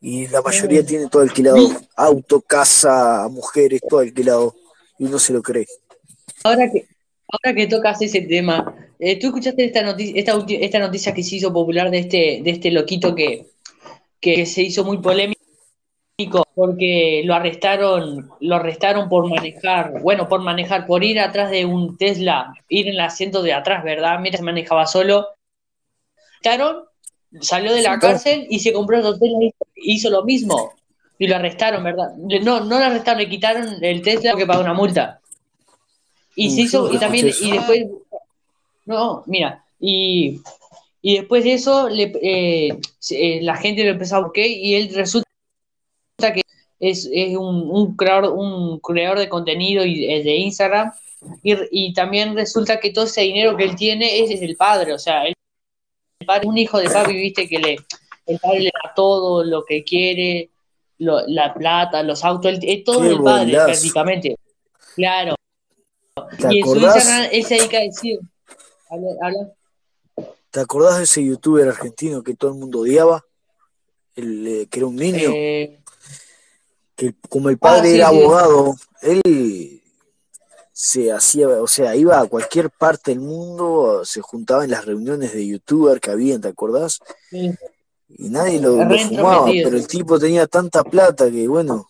Y 0.06 0.28
la 0.28 0.42
mayoría 0.42 0.84
tiene 0.84 1.08
todo 1.08 1.22
alquilado. 1.22 1.66
Auto, 1.96 2.42
casa, 2.42 3.26
mujeres, 3.30 3.80
todo 3.88 4.00
alquilado. 4.00 4.54
Y 4.98 5.06
uno 5.06 5.18
se 5.18 5.32
lo 5.32 5.40
cree. 5.40 5.66
Ahora 6.42 6.70
que, 6.70 6.86
ahora 7.26 7.56
que 7.56 7.66
tocas 7.66 8.02
ese 8.02 8.20
tema, 8.20 8.76
eh, 8.98 9.18
¿tú 9.18 9.28
escuchaste 9.28 9.64
esta 9.64 9.80
noticia, 9.80 10.20
esta, 10.60 10.78
noticia 10.78 11.14
que 11.14 11.22
se 11.22 11.36
hizo 11.36 11.54
popular 11.54 11.90
de 11.90 12.00
este, 12.00 12.40
de 12.44 12.50
este 12.50 12.70
loquito 12.70 13.14
que, 13.14 13.46
que 14.20 14.44
se 14.44 14.60
hizo 14.60 14.84
muy 14.84 14.98
polémico 14.98 15.38
porque 16.54 17.22
lo 17.24 17.34
arrestaron, 17.34 18.30
lo 18.40 18.56
arrestaron 18.56 19.08
por 19.08 19.26
manejar, 19.30 20.02
bueno, 20.02 20.28
por 20.28 20.42
manejar, 20.42 20.84
por 20.86 21.02
ir 21.02 21.18
atrás 21.18 21.50
de 21.50 21.64
un 21.64 21.96
Tesla, 21.96 22.52
ir 22.68 22.88
en 22.88 22.92
el 22.92 23.00
asiento 23.00 23.42
de 23.42 23.54
atrás, 23.54 23.82
¿verdad? 23.82 24.20
Mira, 24.20 24.36
se 24.36 24.44
manejaba 24.44 24.86
solo. 24.86 25.28
Arrestaron 26.42 26.84
salió 27.40 27.72
de 27.72 27.82
la 27.82 27.98
cárcel 27.98 28.46
y 28.48 28.60
se 28.60 28.72
compró 28.72 28.98
el 28.98 29.18
Tesla 29.18 29.38
hizo 29.84 30.10
lo 30.10 30.24
mismo. 30.24 30.74
Y 31.18 31.28
lo 31.28 31.36
arrestaron, 31.36 31.84
¿verdad? 31.84 32.12
No, 32.16 32.60
no 32.60 32.78
lo 32.78 32.84
arrestaron, 32.84 33.22
le 33.22 33.28
quitaron 33.28 33.84
el 33.84 34.02
Tesla 34.02 34.32
porque 34.32 34.46
pagó 34.46 34.62
una 34.62 34.74
multa. 34.74 35.20
Y 36.34 36.50
se 36.50 36.62
hizo, 36.62 36.92
y 36.92 36.98
también, 36.98 37.28
y 37.40 37.52
después, 37.52 37.86
no, 38.86 39.22
mira, 39.26 39.64
y, 39.78 40.40
y 41.00 41.18
después 41.18 41.44
de 41.44 41.54
eso, 41.54 41.88
le, 41.88 42.12
eh, 42.20 42.80
eh, 43.10 43.40
la 43.42 43.56
gente 43.56 43.84
lo 43.84 43.90
empezó 43.90 44.16
a 44.16 44.20
buscar 44.20 44.44
y 44.44 44.74
él 44.74 44.92
resulta 44.92 45.28
que 46.18 46.42
es, 46.80 47.08
es 47.12 47.36
un, 47.36 47.70
un, 47.70 47.94
creador, 47.94 48.36
un 48.36 48.80
creador 48.80 49.20
de 49.20 49.28
contenido 49.28 49.84
y, 49.84 50.22
de 50.22 50.36
Instagram. 50.36 50.92
Y, 51.44 51.54
y, 51.70 51.92
también 51.94 52.34
resulta 52.34 52.80
que 52.80 52.90
todo 52.90 53.04
ese 53.04 53.22
dinero 53.22 53.56
que 53.56 53.64
él 53.64 53.76
tiene 53.76 54.18
es, 54.18 54.30
es 54.32 54.42
el 54.42 54.56
padre, 54.56 54.92
o 54.92 54.98
sea, 54.98 55.24
él 55.24 55.34
un 56.44 56.58
hijo 56.58 56.78
de 56.78 56.90
papi, 56.90 57.12
viste, 57.12 57.48
que 57.48 57.58
le, 57.58 57.76
el 58.26 58.38
padre 58.38 58.60
le 58.60 58.70
da 58.82 58.92
todo 58.94 59.44
lo 59.44 59.64
que 59.64 59.84
quiere, 59.84 60.50
la 60.98 61.52
plata, 61.54 62.02
los 62.02 62.24
autos, 62.24 62.58
el, 62.62 62.84
todo 62.84 63.04
el 63.04 63.22
padre 63.22 63.52
prácticamente. 63.52 64.36
Claro. 64.94 65.34
Y 66.50 66.58
en 66.60 66.64
su 66.64 66.76
Instagram 66.76 67.28
él 67.32 67.44
se 67.44 67.54
dedica 67.56 67.78
a 67.78 67.80
decir, 67.80 68.20
habla, 68.88 69.52
¿Te 70.50 70.60
acordás 70.60 70.98
de 70.98 71.02
ese 71.02 71.24
youtuber 71.24 71.68
argentino 71.68 72.22
que 72.22 72.34
todo 72.34 72.52
el 72.52 72.58
mundo 72.58 72.80
odiaba? 72.80 73.24
El, 74.14 74.46
eh, 74.46 74.66
que 74.70 74.78
era 74.78 74.86
un 74.86 74.94
niño. 74.94 75.30
Eh, 75.34 75.80
que 76.94 77.12
como 77.28 77.48
el 77.48 77.58
padre 77.58 77.88
ah, 77.90 77.94
era 77.96 78.08
abogado, 78.08 78.74
él 79.02 79.82
se 80.72 81.10
hacía, 81.10 81.48
o 81.48 81.66
sea, 81.66 81.96
iba 81.96 82.20
a 82.20 82.26
cualquier 82.26 82.70
parte 82.70 83.10
del 83.10 83.18
mundo, 83.20 84.04
se 84.04 84.20
juntaba 84.20 84.62
en 84.62 84.70
las 84.70 84.84
reuniones 84.84 85.32
de 85.32 85.44
youtuber 85.44 86.00
que 86.00 86.12
habían, 86.12 86.40
¿te 86.40 86.48
acordás? 86.48 87.00
Y 88.16 88.28
nadie 88.28 88.60
lo, 88.60 88.76
fumaba, 88.98 89.46
pero 89.46 89.76
el 89.76 89.86
tipo 89.86 90.18
tenía 90.18 90.46
tanta 90.46 90.84
plata 90.84 91.30
que, 91.30 91.48
bueno, 91.48 91.88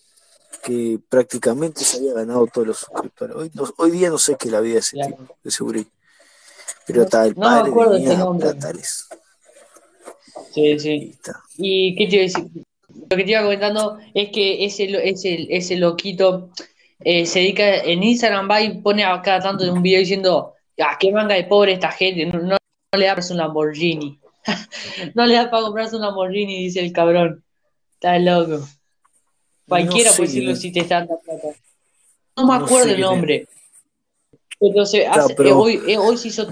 que 0.62 0.98
prácticamente 1.08 1.84
se 1.84 1.98
había 1.98 2.14
ganado 2.14 2.46
todos 2.46 2.66
los 2.66 2.78
suscriptores. 2.78 3.37
Hoy, 3.37 3.50
hoy 3.76 3.90
día 3.90 4.08
no 4.08 4.18
sé 4.18 4.37
qué 4.38 4.50
la 4.50 4.60
vida 4.60 4.74
de 4.74 4.80
ese 4.80 4.96
tipo, 4.98 5.37
de 5.42 5.50
seguridad. 5.50 5.87
Pero 6.87 7.02
está 7.02 7.26
el 7.26 7.34
padre 7.34 7.70
no 7.70 8.38
Sí, 10.52 10.78
sí. 10.78 11.14
¿Y 11.56 11.94
qué 11.96 12.06
te 12.06 12.16
iba 12.16 12.22
a 12.22 12.26
decir? 12.26 12.64
Lo 13.10 13.16
que 13.16 13.24
te 13.24 13.30
iba 13.30 13.42
comentando 13.42 13.98
es 14.14 14.30
que 14.30 14.64
ese, 14.64 14.84
ese, 15.08 15.46
ese 15.50 15.76
loquito 15.76 16.50
eh, 17.00 17.26
se 17.26 17.40
dedica 17.40 17.76
en 17.78 18.02
Instagram, 18.02 18.48
va 18.50 18.62
y 18.62 18.80
pone 18.80 19.04
a 19.04 19.20
cada 19.20 19.40
tanto 19.40 19.64
de 19.64 19.70
un 19.70 19.82
video 19.82 20.00
diciendo, 20.00 20.54
ah, 20.80 20.96
qué 20.98 21.12
manga 21.12 21.34
de 21.34 21.44
pobre 21.44 21.72
esta 21.72 21.90
gente, 21.90 22.26
no, 22.26 22.56
le 22.96 23.06
da 23.06 23.16
un 23.30 23.37
Lamborghini. 23.37 24.20
No 25.14 25.26
le 25.26 25.35
da 25.35 25.50
para 25.50 25.64
comprarse 25.64 25.96
un 25.96 26.02
Lamborghini, 26.02 26.64
dice 26.64 26.80
el 26.80 26.92
cabrón. 26.92 27.44
Está 27.94 28.18
loco. 28.18 28.66
Cualquiera 29.66 30.11
puede 30.11 30.28
decirlo 30.28 30.57
si 30.57 30.72
te 30.72 30.85
dando 30.85 31.18
plata. 31.20 31.48
No 32.37 32.46
me 32.46 32.54
acuerdo 32.54 32.90
el 32.90 33.00
nombre. 33.00 33.46
Pero, 34.61 34.87
se 34.87 35.07
hace, 35.07 35.33
eh, 35.33 35.52
hoy, 35.52 35.80
eh, 35.87 35.98
hoy 35.98 36.16
se 36.16 36.28
hizo 36.28 36.46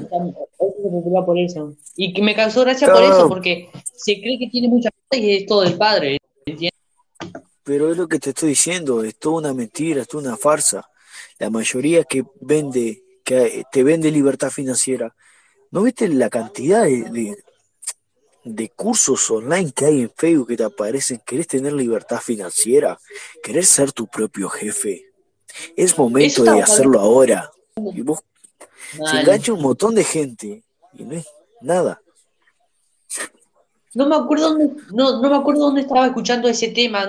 popular 0.58 1.24
por 1.24 1.38
eso. 1.38 1.74
Y 1.96 2.12
que 2.12 2.22
me 2.22 2.34
causó 2.34 2.62
gracia 2.62 2.92
por 2.92 3.02
eso, 3.02 3.28
porque 3.28 3.68
se 3.94 4.20
cree 4.20 4.38
que 4.38 4.48
tiene 4.48 4.68
mucha 4.68 4.90
plata 4.90 5.24
y 5.24 5.36
es 5.36 5.46
todo 5.46 5.62
el 5.64 5.76
padre. 5.76 6.18
Pero 7.64 7.90
es 7.90 7.96
lo 7.96 8.08
que 8.08 8.18
te 8.18 8.30
estoy 8.30 8.50
diciendo, 8.50 9.04
es 9.04 9.18
toda 9.18 9.36
una 9.36 9.54
mentira, 9.54 10.02
es 10.02 10.08
toda 10.08 10.28
una 10.28 10.36
farsa. 10.36 10.88
La 11.38 11.48
mayoría 11.48 12.04
que 12.04 12.24
vende, 12.40 13.02
que 13.24 13.64
te 13.70 13.84
vende 13.84 14.10
libertad 14.10 14.50
financiera, 14.50 15.14
¿no 15.70 15.82
viste 15.82 16.08
la 16.08 16.28
cantidad 16.28 16.82
de, 16.82 17.04
de, 17.10 17.36
cursos 18.74 19.30
online 19.30 19.72
que 19.72 19.84
hay 19.86 20.00
en 20.02 20.12
Facebook 20.14 20.48
que 20.48 20.56
te 20.56 20.64
aparecen? 20.64 21.22
¿Querés 21.24 21.46
tener 21.46 21.72
libertad 21.72 22.20
financiera? 22.20 22.98
¿Querés 23.42 23.68
ser 23.68 23.92
tu 23.92 24.06
propio 24.06 24.48
jefe? 24.48 25.12
Es 25.76 25.96
momento 25.96 26.42
de 26.44 26.62
hacerlo 26.62 27.00
ahora. 27.00 27.50
Y 27.76 28.02
vos 28.02 28.20
se 28.92 29.20
engancha 29.20 29.52
un 29.52 29.62
montón 29.62 29.94
de 29.94 30.04
gente 30.04 30.62
y 30.94 31.04
no 31.04 31.14
es 31.16 31.26
nada. 31.60 32.00
No 33.94 34.06
me 34.06 34.16
acuerdo 34.16 34.50
dónde, 34.50 34.70
no, 34.92 35.20
no 35.20 35.30
me 35.30 35.36
acuerdo 35.36 35.66
dónde 35.66 35.82
estaba 35.82 36.06
escuchando 36.06 36.48
ese 36.48 36.68
tema, 36.68 37.08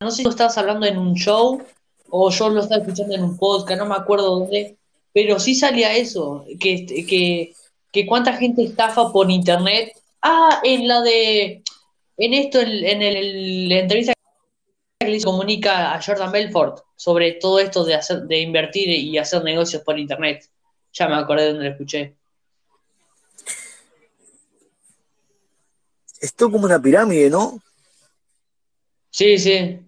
no 0.00 0.10
sé 0.10 0.18
si 0.18 0.24
lo 0.24 0.30
estabas 0.30 0.58
hablando 0.58 0.86
en 0.86 0.98
un 0.98 1.14
show 1.14 1.62
o 2.10 2.30
yo 2.30 2.50
lo 2.50 2.60
estaba 2.60 2.82
escuchando 2.82 3.14
en 3.14 3.24
un 3.24 3.38
podcast, 3.38 3.78
no 3.78 3.86
me 3.86 3.94
acuerdo 3.94 4.40
dónde, 4.40 4.76
pero 5.14 5.38
sí 5.38 5.54
salía 5.54 5.96
eso, 5.96 6.44
que, 6.60 6.84
que, 6.84 7.54
que 7.90 8.06
cuánta 8.06 8.34
gente 8.34 8.62
estafa 8.62 9.10
por 9.10 9.30
internet. 9.30 9.96
Ah, 10.22 10.60
en 10.62 10.86
la 10.86 11.00
de, 11.02 11.62
en 12.16 12.34
esto, 12.34 12.60
en, 12.60 13.02
el, 13.02 13.68
la 13.68 13.78
entrevista 13.80 14.12
que 15.00 15.08
le 15.08 15.20
comunica 15.20 15.94
a 15.94 16.00
Jordan 16.00 16.30
Belfort 16.30 16.84
sobre 17.02 17.32
todo 17.32 17.58
esto 17.58 17.84
de 17.84 17.96
hacer, 17.96 18.22
de 18.22 18.38
invertir 18.38 18.88
y 18.88 19.18
hacer 19.18 19.42
negocios 19.42 19.82
por 19.82 19.98
internet. 19.98 20.48
Ya 20.92 21.08
me 21.08 21.16
acordé 21.16 21.42
de 21.42 21.48
dónde 21.48 21.64
lo 21.64 21.70
escuché. 21.72 22.14
Esto 26.20 26.48
como 26.48 26.66
una 26.66 26.80
pirámide, 26.80 27.28
¿no? 27.28 27.60
Sí, 29.10 29.36
sí. 29.36 29.80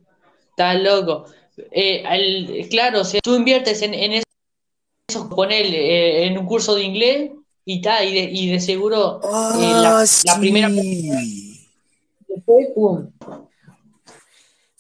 Estás 0.50 0.82
loco. 0.82 1.26
Eh, 1.70 2.66
claro, 2.68 3.02
o 3.02 3.04
tú 3.22 3.36
inviertes 3.36 3.80
en, 3.82 3.94
en 3.94 4.24
eso, 5.08 5.28
ponele 5.28 5.78
eh, 5.78 6.26
en 6.26 6.36
un 6.36 6.46
curso 6.46 6.74
de 6.74 6.82
inglés 6.82 7.30
y 7.64 7.80
tal, 7.80 8.06
y 8.06 8.14
de, 8.14 8.30
y 8.30 8.50
de 8.50 8.60
seguro 8.60 9.20
eh, 9.22 9.58
la, 9.58 10.00
ah, 10.00 10.38
primera. 10.38 10.68
Después, 10.68 12.68
pum. 12.74 13.10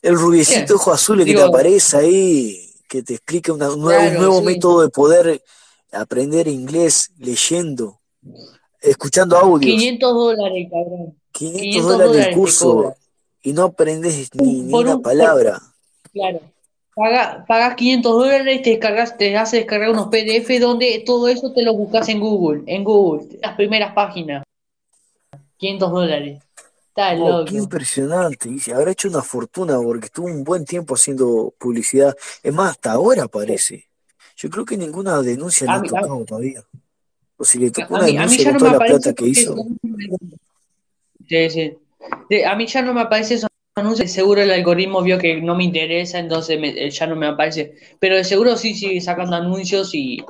El 0.02 0.16
rubiecito 0.16 0.74
ojo 0.74 0.92
azul 0.92 1.24
que 1.24 1.34
te 1.34 1.42
aparece 1.42 1.96
ahí, 1.96 2.70
que 2.88 3.02
te 3.02 3.14
explica 3.14 3.52
un 3.52 3.58
nuevo, 3.58 4.42
método 4.42 4.82
de 4.82 4.90
poder 4.90 5.42
aprender 5.92 6.46
inglés 6.46 7.10
leyendo, 7.18 8.00
escuchando 8.82 9.38
audio. 9.38 9.66
500 9.66 10.14
dólares, 10.14 10.68
cabrón. 10.70 11.18
500, 11.32 11.82
dólares 11.82 12.26
el 12.26 12.34
curso 12.34 12.94
y 13.42 13.52
no 13.52 13.64
aprendes 13.64 14.30
ni, 14.34 14.72
una 14.72 14.98
palabra. 14.98 15.60
Claro. 16.12 16.40
Pagas 16.94 17.74
500 17.74 18.12
dólares, 18.12 18.62
te 18.62 18.70
descargas, 18.70 19.16
te 19.16 19.36
hace 19.36 19.58
descargar 19.58 19.90
unos 19.90 20.08
PDF 20.08 20.60
donde 20.60 21.02
todo 21.04 21.28
eso 21.28 21.52
te 21.52 21.62
lo 21.62 21.74
buscas 21.74 22.08
en 22.08 22.20
Google, 22.20 22.62
en 22.66 22.84
Google, 22.84 23.38
las 23.42 23.54
primeras 23.56 23.92
páginas. 23.94 24.44
500 25.56 25.90
dólares. 25.90 26.42
Está 26.88 27.12
oh, 27.14 27.38
loco. 27.38 27.44
Qué 27.46 27.56
impresionante. 27.56 28.48
Y 28.48 28.70
habrá 28.70 28.92
hecho 28.92 29.08
una 29.08 29.22
fortuna 29.22 29.76
porque 29.80 30.06
estuvo 30.06 30.26
un 30.26 30.44
buen 30.44 30.64
tiempo 30.64 30.94
haciendo 30.94 31.52
publicidad. 31.58 32.16
Es 32.42 32.54
más, 32.54 32.72
hasta 32.72 32.92
ahora 32.92 33.26
parece. 33.26 33.88
Yo 34.36 34.50
creo 34.50 34.64
que 34.64 34.76
ninguna 34.76 35.20
denuncia 35.22 35.66
le 35.66 35.72
ha 35.72 35.82
tocado 35.82 36.24
todavía. 36.24 36.62
O 37.36 37.44
si 37.44 37.58
le 37.58 37.70
tocó 37.70 37.94
una 37.94 38.04
denuncia 38.04 38.50
con 38.50 38.58
toda 38.58 38.72
la 38.72 38.78
plata 38.78 39.12
que 39.12 39.26
hizo. 39.26 39.56
Sí, 41.28 41.50
sí 41.50 41.76
a 42.46 42.54
mí 42.54 42.66
ya 42.66 42.82
no 42.82 42.94
me 42.94 43.02
aparece 43.02 43.34
eso 43.34 43.46
anuncios, 43.76 44.10
seguro 44.12 44.40
el 44.42 44.50
algoritmo 44.50 45.02
vio 45.02 45.18
que 45.18 45.40
no 45.40 45.54
me 45.56 45.64
interesa, 45.64 46.18
entonces 46.18 46.58
me- 46.60 46.90
ya 46.90 47.06
no 47.06 47.16
me 47.16 47.26
aparece. 47.26 47.74
Pero 47.98 48.16
de 48.16 48.24
seguro 48.24 48.56
sí 48.56 48.74
sigue 48.74 49.00
sacando 49.00 49.36
anuncios 49.36 49.94
y... 49.94 50.24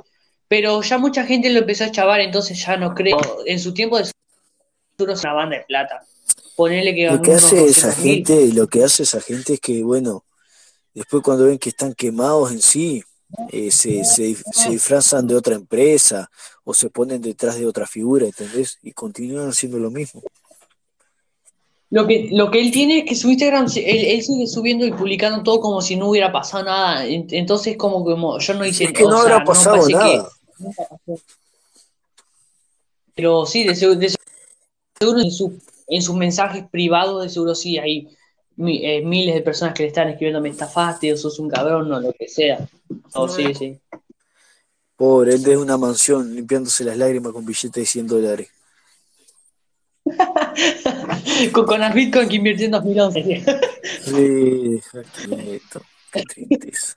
Pero 0.48 0.80
ya 0.82 0.98
mucha 0.98 1.24
gente 1.24 1.50
lo 1.50 1.60
empezó 1.60 1.84
a 1.84 1.90
chavar, 1.90 2.20
entonces 2.20 2.64
ya 2.64 2.76
no 2.76 2.94
creo. 2.94 3.18
En 3.46 3.58
su 3.58 3.72
tiempo 3.74 3.98
de 3.98 4.04
seguro 4.96 5.14
es 5.14 5.20
una 5.22 5.32
banda 5.32 5.56
de 5.58 5.64
plata. 5.64 6.02
Ponele 6.56 6.94
que 6.94 7.10
Lo 7.10 7.20
que 7.22 7.32
hace 7.32 7.64
esa 7.66 7.88
200 7.88 8.04
mil. 8.04 8.14
gente, 8.26 8.52
lo 8.54 8.66
que 8.68 8.84
hace 8.84 9.02
esa 9.02 9.20
gente 9.20 9.54
es 9.54 9.60
que, 9.60 9.82
bueno, 9.82 10.24
después 10.94 11.22
cuando 11.22 11.46
ven 11.46 11.58
que 11.58 11.70
están 11.70 11.94
quemados 11.94 12.52
en 12.52 12.60
sí, 12.62 13.02
eh, 13.50 13.70
se, 13.70 14.04
se, 14.04 14.36
se 14.52 14.70
disfrazan 14.70 15.26
de 15.26 15.34
otra 15.34 15.56
empresa 15.56 16.30
o 16.62 16.72
se 16.72 16.90
ponen 16.90 17.20
detrás 17.20 17.58
de 17.58 17.66
otra 17.66 17.86
figura, 17.86 18.26
¿entendés? 18.26 18.78
Y 18.82 18.92
continúan 18.92 19.48
haciendo 19.48 19.78
lo 19.78 19.90
mismo. 19.90 20.22
Lo 21.94 22.08
que, 22.08 22.28
lo 22.32 22.50
que 22.50 22.60
él 22.60 22.72
tiene 22.72 22.98
es 22.98 23.04
que 23.04 23.14
su 23.14 23.30
Instagram, 23.30 23.66
él, 23.76 24.04
él 24.06 24.20
sigue 24.22 24.48
subiendo 24.48 24.84
y 24.84 24.90
publicando 24.90 25.44
todo 25.44 25.60
como 25.60 25.80
si 25.80 25.94
no 25.94 26.08
hubiera 26.10 26.32
pasado 26.32 26.64
nada. 26.64 27.06
En- 27.06 27.28
Entonces, 27.30 27.76
como, 27.76 28.02
como 28.04 28.36
yo 28.40 28.54
no 28.54 28.66
hice, 28.66 28.86
Es 28.86 28.92
que 28.92 29.04
no 29.04 29.12
sea, 29.12 29.20
habrá 29.36 29.44
pasado 29.44 29.76
parece 29.76 29.92
que 29.92 29.98
nada. 29.98 30.28
pasó. 30.74 31.22
Pero 33.14 33.46
sí, 33.46 33.62
de 33.62 33.76
seguro, 33.76 34.00
de 34.00 34.12
seguro 34.98 35.20
en, 35.20 35.30
su- 35.30 35.58
en 35.86 36.02
sus 36.02 36.16
mensajes 36.16 36.64
privados, 36.68 37.22
de 37.22 37.28
seguro 37.28 37.54
sí 37.54 37.78
hay 37.78 38.08
mi- 38.56 38.84
eh, 38.84 39.00
miles 39.04 39.34
de 39.36 39.42
personas 39.42 39.74
que 39.74 39.84
le 39.84 39.88
están 39.90 40.08
escribiendo 40.08 40.40
me 40.40 40.48
estafaste 40.48 41.12
o 41.12 41.16
sos 41.16 41.38
un 41.38 41.48
cabrón 41.48 41.92
o 41.92 42.00
lo 42.00 42.12
que 42.12 42.28
sea. 42.28 42.68
O 43.12 43.28
sí, 43.28 43.54
sí. 43.54 43.78
Pobre, 44.96 45.34
él 45.34 45.42
desde 45.44 45.56
una 45.58 45.76
mansión 45.76 46.34
limpiándose 46.34 46.82
las 46.84 46.96
lágrimas 46.96 47.32
con 47.32 47.44
billetes 47.44 47.72
de 47.72 47.86
100 47.86 48.06
dólares. 48.08 48.48
Con, 51.52 51.66
con 51.66 51.80
las 51.80 51.94
Bitcoin 51.94 52.28
que 52.28 52.36
invirtió 52.36 52.66
en 52.66 52.72
2011. 52.72 53.44
Sí, 54.02 54.80
quieto, 55.22 55.82
qué 56.12 56.22
tristeza. 56.24 56.96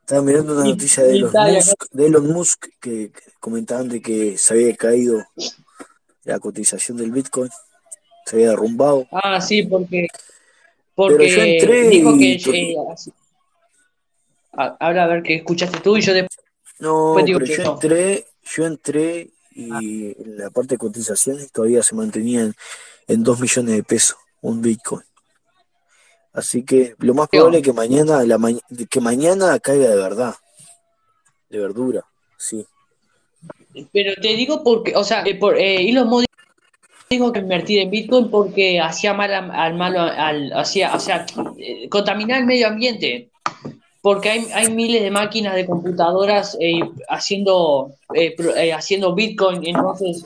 Estaba 0.00 0.22
mirando 0.22 0.52
una 0.54 0.64
noticia 0.64 1.02
de 1.02 1.16
Elon 1.16 1.32
Musk, 1.32 1.84
de 1.90 2.06
Elon 2.06 2.32
Musk 2.32 2.66
que 2.80 3.10
que 3.10 3.22
comentaban 3.40 3.88
de 3.88 4.00
que 4.02 4.36
se 4.38 4.54
había 4.54 4.76
caído 4.76 5.24
la 6.24 6.38
cotización 6.38 6.96
del 6.98 7.10
Bitcoin, 7.10 7.50
se 8.26 8.36
había 8.36 8.50
derrumbado. 8.50 9.06
Ah, 9.10 9.40
sí, 9.40 9.62
porque, 9.62 10.08
Pero 10.94 11.10
yo 11.10 11.16
porque 11.16 11.56
entré 11.58 11.88
dijo 11.88 12.18
que... 12.18 12.24
y- 12.34 12.76
así- 12.92 13.12
a- 14.52 14.76
ahora 14.80 15.04
a 15.04 15.06
ver 15.06 15.22
qué 15.22 15.36
escuchaste 15.36 15.80
tú 15.80 15.96
y 15.96 16.00
yo 16.02 16.12
después 16.14 16.38
No, 16.78 17.14
pero 17.24 17.38
que 17.46 17.56
yo 17.56 17.62
no. 17.64 17.72
entré, 17.74 18.26
yo 18.44 18.66
entré 18.66 19.30
y 19.56 20.14
la 20.36 20.50
parte 20.50 20.74
de 20.74 20.78
cotizaciones 20.78 21.50
todavía 21.50 21.82
se 21.82 21.94
mantenían 21.94 22.54
en 23.08 23.22
2 23.22 23.40
millones 23.40 23.74
de 23.76 23.82
pesos 23.82 24.18
un 24.42 24.60
Bitcoin. 24.60 25.02
Así 26.32 26.62
que 26.62 26.94
lo 26.98 27.14
más 27.14 27.28
probable 27.28 27.58
es 27.58 27.64
que 27.64 27.72
mañana, 27.72 28.22
la 28.24 28.36
ma- 28.36 28.50
que 28.90 29.00
mañana 29.00 29.58
caiga 29.58 29.88
de 29.88 29.96
verdad, 29.96 30.34
de 31.48 31.58
verdura, 31.58 32.04
sí. 32.36 32.66
Pero 33.92 34.14
te 34.20 34.28
digo 34.28 34.62
porque, 34.62 34.94
o 34.94 35.02
sea, 35.04 35.22
eh, 35.24 35.34
por, 35.36 35.56
eh, 35.56 35.88
Elon 35.88 36.08
Musk 36.08 36.26
dijo 37.08 37.32
que 37.32 37.38
invertir 37.40 37.78
en 37.80 37.90
Bitcoin 37.90 38.30
porque 38.30 38.80
hacía 38.80 39.14
mal 39.14 39.32
al 39.32 39.74
malo, 39.74 40.00
al, 40.00 40.52
hacía, 40.52 40.94
o 40.94 41.00
sea, 41.00 41.24
eh, 41.58 41.88
contaminar 41.88 42.40
el 42.40 42.46
medio 42.46 42.68
ambiente. 42.68 43.30
Porque 44.06 44.30
hay, 44.30 44.46
hay 44.54 44.70
miles 44.72 45.02
de 45.02 45.10
máquinas 45.10 45.56
de 45.56 45.66
computadoras 45.66 46.56
eh, 46.60 46.78
haciendo, 47.08 47.92
eh, 48.14 48.36
eh, 48.56 48.72
haciendo 48.72 49.16
Bitcoin, 49.16 49.66
entonces 49.66 50.24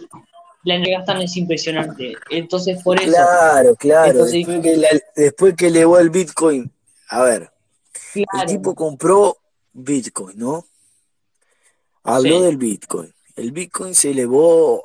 la 0.64 0.74
energía 0.74 0.98
gastan 0.98 1.22
es 1.22 1.34
impresionante. 1.38 2.12
Entonces, 2.28 2.82
por 2.82 3.00
eso, 3.00 3.10
Claro, 3.10 3.74
claro, 3.76 4.10
Entonces- 4.10 4.46
después 4.46 4.60
que, 4.62 4.76
la- 4.76 5.00
después 5.16 5.54
que 5.56 5.66
elevó 5.68 5.98
el 5.98 6.10
Bitcoin, 6.10 6.70
a 7.08 7.22
ver, 7.22 7.50
el 8.14 8.26
tipo 8.46 8.74
compró 8.74 9.38
Bitcoin, 9.72 10.38
¿no? 10.38 10.66
Habló 12.02 12.36
Sí. 12.40 12.44
del 12.44 12.56
Bitcoin. 12.58 13.14
El 13.34 13.52
Bitcoin 13.52 13.94
se 13.94 14.10
elevó 14.10 14.84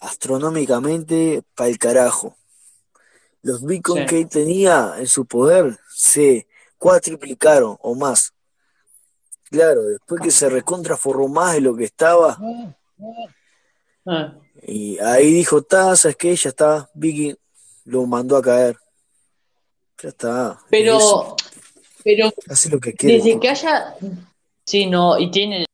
astronómicamente 0.00 1.42
para 1.54 1.70
el 1.70 1.78
carajo. 1.78 2.36
Los 3.40 3.64
Bitcoin 3.64 4.02
Sí. 4.02 4.06
que 4.06 4.20
él 4.20 4.28
tenía 4.28 4.96
en 4.98 5.06
su 5.06 5.24
poder 5.24 5.78
se 5.88 6.46
cuatriplicaron 6.76 7.78
o 7.80 7.94
más. 7.94 8.32
Claro, 9.54 9.82
después 9.84 10.20
que 10.20 10.30
se 10.32 10.48
recontraforró 10.48 11.28
más 11.28 11.54
de 11.54 11.60
lo 11.60 11.76
que 11.76 11.84
estaba, 11.84 12.38
Ah, 14.06 14.34
y 14.66 14.98
ahí 14.98 15.32
dijo, 15.32 15.62
ta, 15.62 15.96
¿sabes 15.96 16.16
qué? 16.16 16.34
Ya 16.36 16.50
está, 16.50 16.90
Vicky 16.94 17.34
lo 17.84 18.04
mandó 18.06 18.36
a 18.36 18.42
caer. 18.42 18.76
Ya 20.02 20.08
está. 20.10 20.58
es 20.70 20.86
eso. 20.96 21.36
pero, 22.02 22.30
pero 22.30 22.52
Hace 22.52 22.68
lo 22.68 22.78
que 22.80 22.92
quiere. 22.92 23.16
Desde 23.16 23.40
que 23.40 23.48
haya. 23.48 23.94
Sí, 24.66 24.86
no, 24.86 25.18
y 25.18 25.30
tienen, 25.30 25.64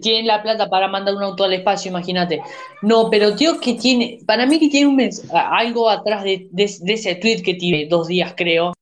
tienen 0.00 0.26
la 0.26 0.42
plata 0.42 0.68
para 0.68 0.86
mandar 0.86 1.14
un 1.14 1.22
auto 1.22 1.44
al 1.44 1.52
espacio, 1.54 1.88
imagínate. 1.88 2.40
No, 2.82 3.08
pero 3.10 3.34
tío, 3.34 3.58
que 3.58 3.74
tiene. 3.74 4.20
Para 4.26 4.46
mí 4.46 4.60
que 4.60 4.68
tiene 4.68 4.86
un 4.86 5.00
algo 5.32 5.88
atrás 5.88 6.22
de, 6.22 6.46
de- 6.52 6.76
de 6.80 6.92
ese 6.92 7.14
tweet 7.16 7.42
que 7.42 7.54
tiene 7.54 7.86
dos 7.88 8.06
días, 8.06 8.34
creo. 8.36 8.72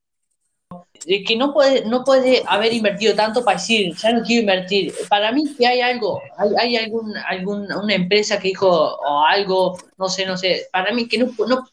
De 1.07 1.23
que 1.23 1.37
no 1.37 1.53
puede, 1.53 1.85
no 1.85 2.05
puede 2.05 2.43
haber 2.47 2.73
invertido 2.73 3.15
tanto 3.15 3.45
para 3.45 3.59
decir, 3.59 3.95
ya 3.97 4.13
no 4.13 4.23
quiero 4.23 4.41
invertir. 4.41 4.93
Para 5.09 5.33
mí 5.33 5.45
que 5.57 5.67
hay 5.67 5.81
algo, 5.81 6.21
hay, 6.37 6.51
hay 6.59 6.77
algún, 6.77 7.17
algún, 7.17 7.73
una 7.73 7.95
empresa 7.95 8.39
que 8.39 8.49
dijo, 8.49 8.69
o 8.69 9.25
algo, 9.25 9.79
no 9.97 10.09
sé, 10.09 10.27
no 10.27 10.37
sé. 10.37 10.67
Para 10.73 10.93
mí 10.93 11.09
que 11.09 11.19
no, 11.19 11.31
no 11.47 11.69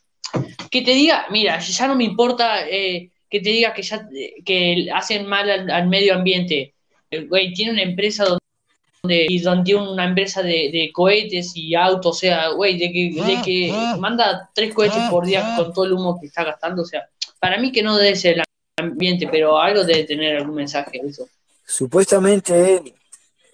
que 0.69 0.81
te 0.81 0.91
diga, 0.91 1.25
mira, 1.29 1.59
ya 1.59 1.87
no 1.87 1.95
me 1.95 2.03
importa 2.03 2.67
eh, 2.67 3.09
que 3.29 3.39
te 3.39 3.49
diga 3.49 3.73
que 3.73 3.81
ya 3.81 4.07
que 4.45 4.89
hacen 4.93 5.25
mal 5.25 5.49
al, 5.49 5.69
al 5.71 5.87
medio 5.87 6.13
ambiente. 6.13 6.73
El 7.09 7.27
güey 7.27 7.53
tiene 7.53 7.71
una 7.71 7.83
empresa 7.83 8.25
donde, 8.25 9.25
y 9.29 9.39
donde 9.39 9.63
tiene 9.63 9.89
una 9.89 10.05
empresa 10.05 10.41
de, 10.41 10.69
de 10.71 10.89
cohetes 10.93 11.53
y 11.55 11.75
autos, 11.75 12.17
o 12.17 12.19
sea, 12.19 12.49
güey, 12.49 12.77
de 12.77 12.91
que, 12.91 13.23
de 13.23 13.41
que 13.43 13.97
manda 13.99 14.49
tres 14.53 14.73
cohetes 14.73 15.03
por 15.09 15.25
día 15.25 15.55
con 15.55 15.73
todo 15.73 15.85
el 15.85 15.93
humo 15.93 16.19
que 16.19 16.27
está 16.27 16.43
gastando, 16.43 16.81
o 16.81 16.85
sea, 16.85 17.07
para 17.39 17.57
mí 17.57 17.71
que 17.71 17.83
no 17.83 17.97
debe 17.97 18.15
ser 18.15 18.35
el 18.35 18.43
ambiente, 18.85 19.27
pero 19.31 19.59
algo 19.59 19.83
debe 19.83 20.03
tener 20.03 20.37
algún 20.37 20.55
mensaje 20.55 21.01
eso. 21.03 21.27
Supuestamente 21.65 22.75
él, 22.75 22.93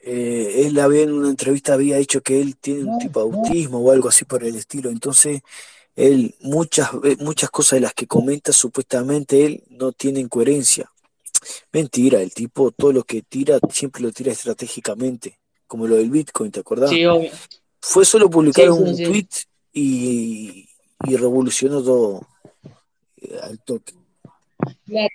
eh, 0.04 0.64
él 0.66 0.80
había 0.80 1.04
en 1.04 1.14
una 1.14 1.30
entrevista 1.30 1.74
había 1.74 1.98
dicho 1.98 2.22
que 2.22 2.42
él 2.42 2.58
tiene 2.58 2.84
un 2.86 3.00
tipo 3.00 3.20
de 3.20 3.26
autismo 3.38 3.80
o 3.80 3.92
algo 3.92 4.10
así 4.10 4.26
por 4.26 4.44
el 4.44 4.56
estilo. 4.56 4.90
Entonces, 4.90 5.42
él, 5.96 6.36
muchas, 6.42 7.00
ve- 7.00 7.18
muchas 7.20 7.50
cosas 7.52 7.78
de 7.78 7.82
las 7.82 7.94
que 7.94 8.08
comenta 8.08 8.52
supuestamente 8.52 9.46
él 9.46 9.64
no 9.70 9.92
tienen 9.92 10.28
coherencia. 10.28 10.92
Mentira, 11.72 12.22
el 12.22 12.34
tipo 12.34 12.72
todo 12.72 12.92
lo 12.94 13.04
que 13.04 13.22
tira 13.22 13.60
siempre 13.72 14.02
lo 14.02 14.12
tira 14.12 14.32
estratégicamente, 14.32 15.40
como 15.68 15.88
lo 15.88 15.96
del 15.96 16.10
Bitcoin, 16.10 16.52
¿te 16.52 16.60
acordás? 16.60 16.90
Sí, 16.92 17.06
obvio. 17.06 17.32
Fue 17.80 18.06
solo 18.06 18.30
publicar 18.30 18.68
Sí, 18.70 18.74
sí, 18.74 18.84
un 18.84 18.96
sí. 18.98 19.04
tweet 19.04 19.28
y, 19.74 20.70
y 21.08 21.16
revolucionó 21.16 21.82
todo 21.84 22.28
eh, 23.18 23.40
al 23.42 23.60
toque. 23.64 23.94
Claro. 24.86 25.10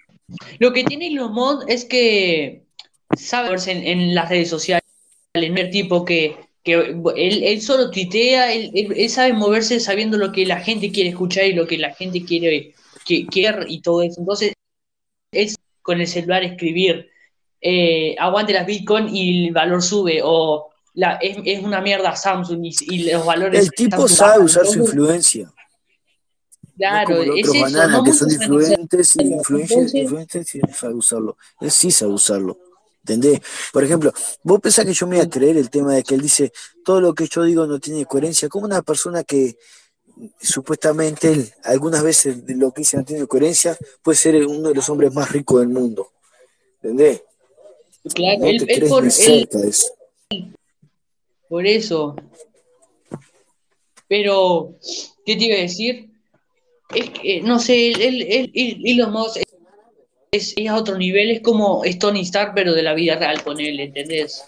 Lo 0.59 0.73
que 0.73 0.85
tiene 0.85 1.11
los 1.11 1.31
mods 1.31 1.65
es 1.69 1.85
que 1.85 2.63
sabe 3.17 3.47
moverse 3.47 3.73
en, 3.73 3.87
en 3.87 4.15
las 4.15 4.29
redes 4.29 4.49
sociales, 4.51 4.83
es 5.35 5.43
el 5.43 5.71
tipo 5.71 6.05
que, 6.05 6.37
que 6.65 6.73
él, 6.75 7.43
él 7.45 7.61
solo 7.63 7.91
tuitea, 7.91 8.53
él, 8.53 8.71
él- 8.75 8.95
él 8.97 9.11
sabe 9.11 9.33
moverse 9.33 9.79
sabiendo 9.81 10.17
lo 10.19 10.33
que 10.33 10.47
la 10.47 10.59
gente 10.61 10.91
quiere 10.91 11.11
escuchar 11.11 11.45
y 11.47 11.53
lo 11.53 11.67
que 11.67 11.79
la 11.79 11.95
gente 11.95 12.25
quiere 12.25 12.75
que, 13.05 13.27
quiere 13.27 13.65
y 13.69 13.81
todo 13.81 14.03
eso. 14.03 14.21
Entonces, 14.21 14.53
es 15.33 15.55
con 15.83 16.01
el 16.01 16.09
celular 16.09 16.43
escribir, 16.43 17.09
eh, 17.61 18.17
aguante 18.19 18.53
las 18.53 18.67
Bitcoin 18.67 19.09
y 19.15 19.47
el 19.47 19.53
valor 19.53 19.83
sube, 19.83 20.21
o 20.25 20.71
la, 20.95 21.15
es, 21.23 21.37
es 21.45 21.63
una 21.63 21.81
mierda 21.81 22.17
Samsung 22.17 22.65
y, 22.65 22.75
y 22.91 23.11
los 23.13 23.25
valores 23.25 23.61
El 23.61 23.71
tipo 23.71 24.09
sabe 24.09 24.43
usar 24.43 24.67
su 24.67 24.81
influencia. 24.81 25.53
Claro, 26.77 27.09
no 27.11 27.17
como 27.17 27.27
los 27.27 27.39
es 27.39 27.49
otros 27.49 27.57
eso, 27.57 27.65
bananas 27.65 27.91
no 27.91 28.05
que 28.05 28.13
son 28.13 28.31
influentes 28.31 29.17
Entonces, 29.17 29.95
influencers 29.95 30.55
y 30.55 30.61
sabe 30.73 30.95
usarlo. 30.95 31.37
Él 31.61 31.71
sí 31.71 31.91
sabe 31.91 32.13
usarlo. 32.13 32.59
¿Entendés? 33.01 33.41
Por 33.73 33.85
ejemplo, 33.85 34.13
vos 34.43 34.61
pensás 34.61 34.85
que 34.85 34.93
yo 34.93 35.07
me 35.07 35.17
voy 35.17 35.25
a 35.25 35.31
creer 35.31 35.57
el 35.57 35.71
tema 35.71 35.95
de 35.95 36.03
que 36.03 36.17
él 36.17 36.21
dice 36.21 36.53
todo 36.85 37.01
lo 37.01 37.15
que 37.15 37.29
yo 37.29 37.45
digo 37.45 37.67
no 37.67 37.79
tiene 37.79 38.05
coherencia, 38.05 38.49
como 38.49 38.67
una 38.67 38.83
persona 38.83 39.23
que 39.23 39.57
supuestamente 40.41 41.33
él, 41.33 41.53
algunas 41.65 42.03
veces 42.03 42.39
lo 42.49 42.73
que 42.73 42.81
dice 42.81 42.97
no 42.97 43.05
tiene 43.05 43.27
coherencia, 43.27 43.79
puede 44.03 44.17
ser 44.17 44.47
uno 44.47 44.69
de 44.69 44.75
los 44.75 44.89
hombres 44.89 45.15
más 45.15 45.31
ricos 45.31 45.61
del 45.61 45.69
mundo. 45.69 46.11
¿Entendés? 46.83 47.23
claro, 48.13 48.41
No 48.41 48.47
él, 48.47 48.67
te 48.67 48.73
él 48.73 48.79
crees 48.79 48.91
por, 48.91 49.03
ni 49.03 49.07
él 49.07 49.13
cerca 49.13 49.59
de 49.59 49.69
eso. 49.69 49.87
Por 51.49 51.67
eso. 51.67 52.17
Pero, 54.09 54.75
¿qué 55.25 55.37
te 55.37 55.45
iba 55.45 55.57
a 55.57 55.61
decir? 55.61 56.11
Es 56.95 57.11
que, 57.11 57.41
no 57.43 57.59
sé, 57.59 57.93
él, 57.93 58.01
él, 58.01 58.23
él- 58.31 58.53
él- 58.55 58.83
Elon 58.85 59.13
Musk 59.13 59.39
es, 60.31 60.55
es 60.57 60.69
a 60.69 60.77
otro 60.77 60.97
nivel, 60.99 61.31
es 61.31 61.41
como 61.41 61.85
es 61.85 61.99
Tony 61.99 62.21
Stark, 62.23 62.53
pero 62.55 62.75
de 62.75 62.83
la 62.83 62.95
vida 62.95 63.17
real 63.17 63.43
con 63.43 63.59
él, 63.61 63.81
¿entendés? 63.81 64.45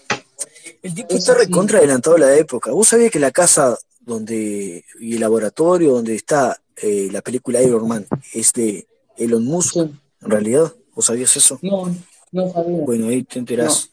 El 0.81 0.93
tipo 0.93 1.09
Es 1.13 1.19
está 1.19 1.33
así. 1.33 1.45
recontra 1.45 1.79
adelantado 1.79 2.15
a 2.15 2.19
la 2.19 2.37
época. 2.37 2.71
¿Vos 2.71 2.87
sabías 2.87 3.11
que 3.11 3.19
la 3.19 3.31
casa 3.31 3.77
donde 3.99 4.83
y 4.99 5.13
el 5.15 5.19
laboratorio 5.19 5.91
donde 5.93 6.15
está 6.15 6.61
eh, 6.81 7.09
la 7.11 7.21
película 7.21 7.61
Iron 7.61 7.87
Man 7.87 8.07
es 8.33 8.53
de 8.53 8.87
Elon 9.17 9.43
Musk, 9.43 9.73
Sí. 9.73 9.79
en 9.81 10.29
realidad. 10.31 10.73
¿Vos 10.95 11.05
sabías 11.05 11.35
eso? 11.35 11.59
No, 11.61 11.93
no 12.31 12.51
sabía. 12.53 12.77
Bueno, 12.85 13.09
ahí 13.09 13.23
te 13.23 13.39
enterás. 13.39 13.89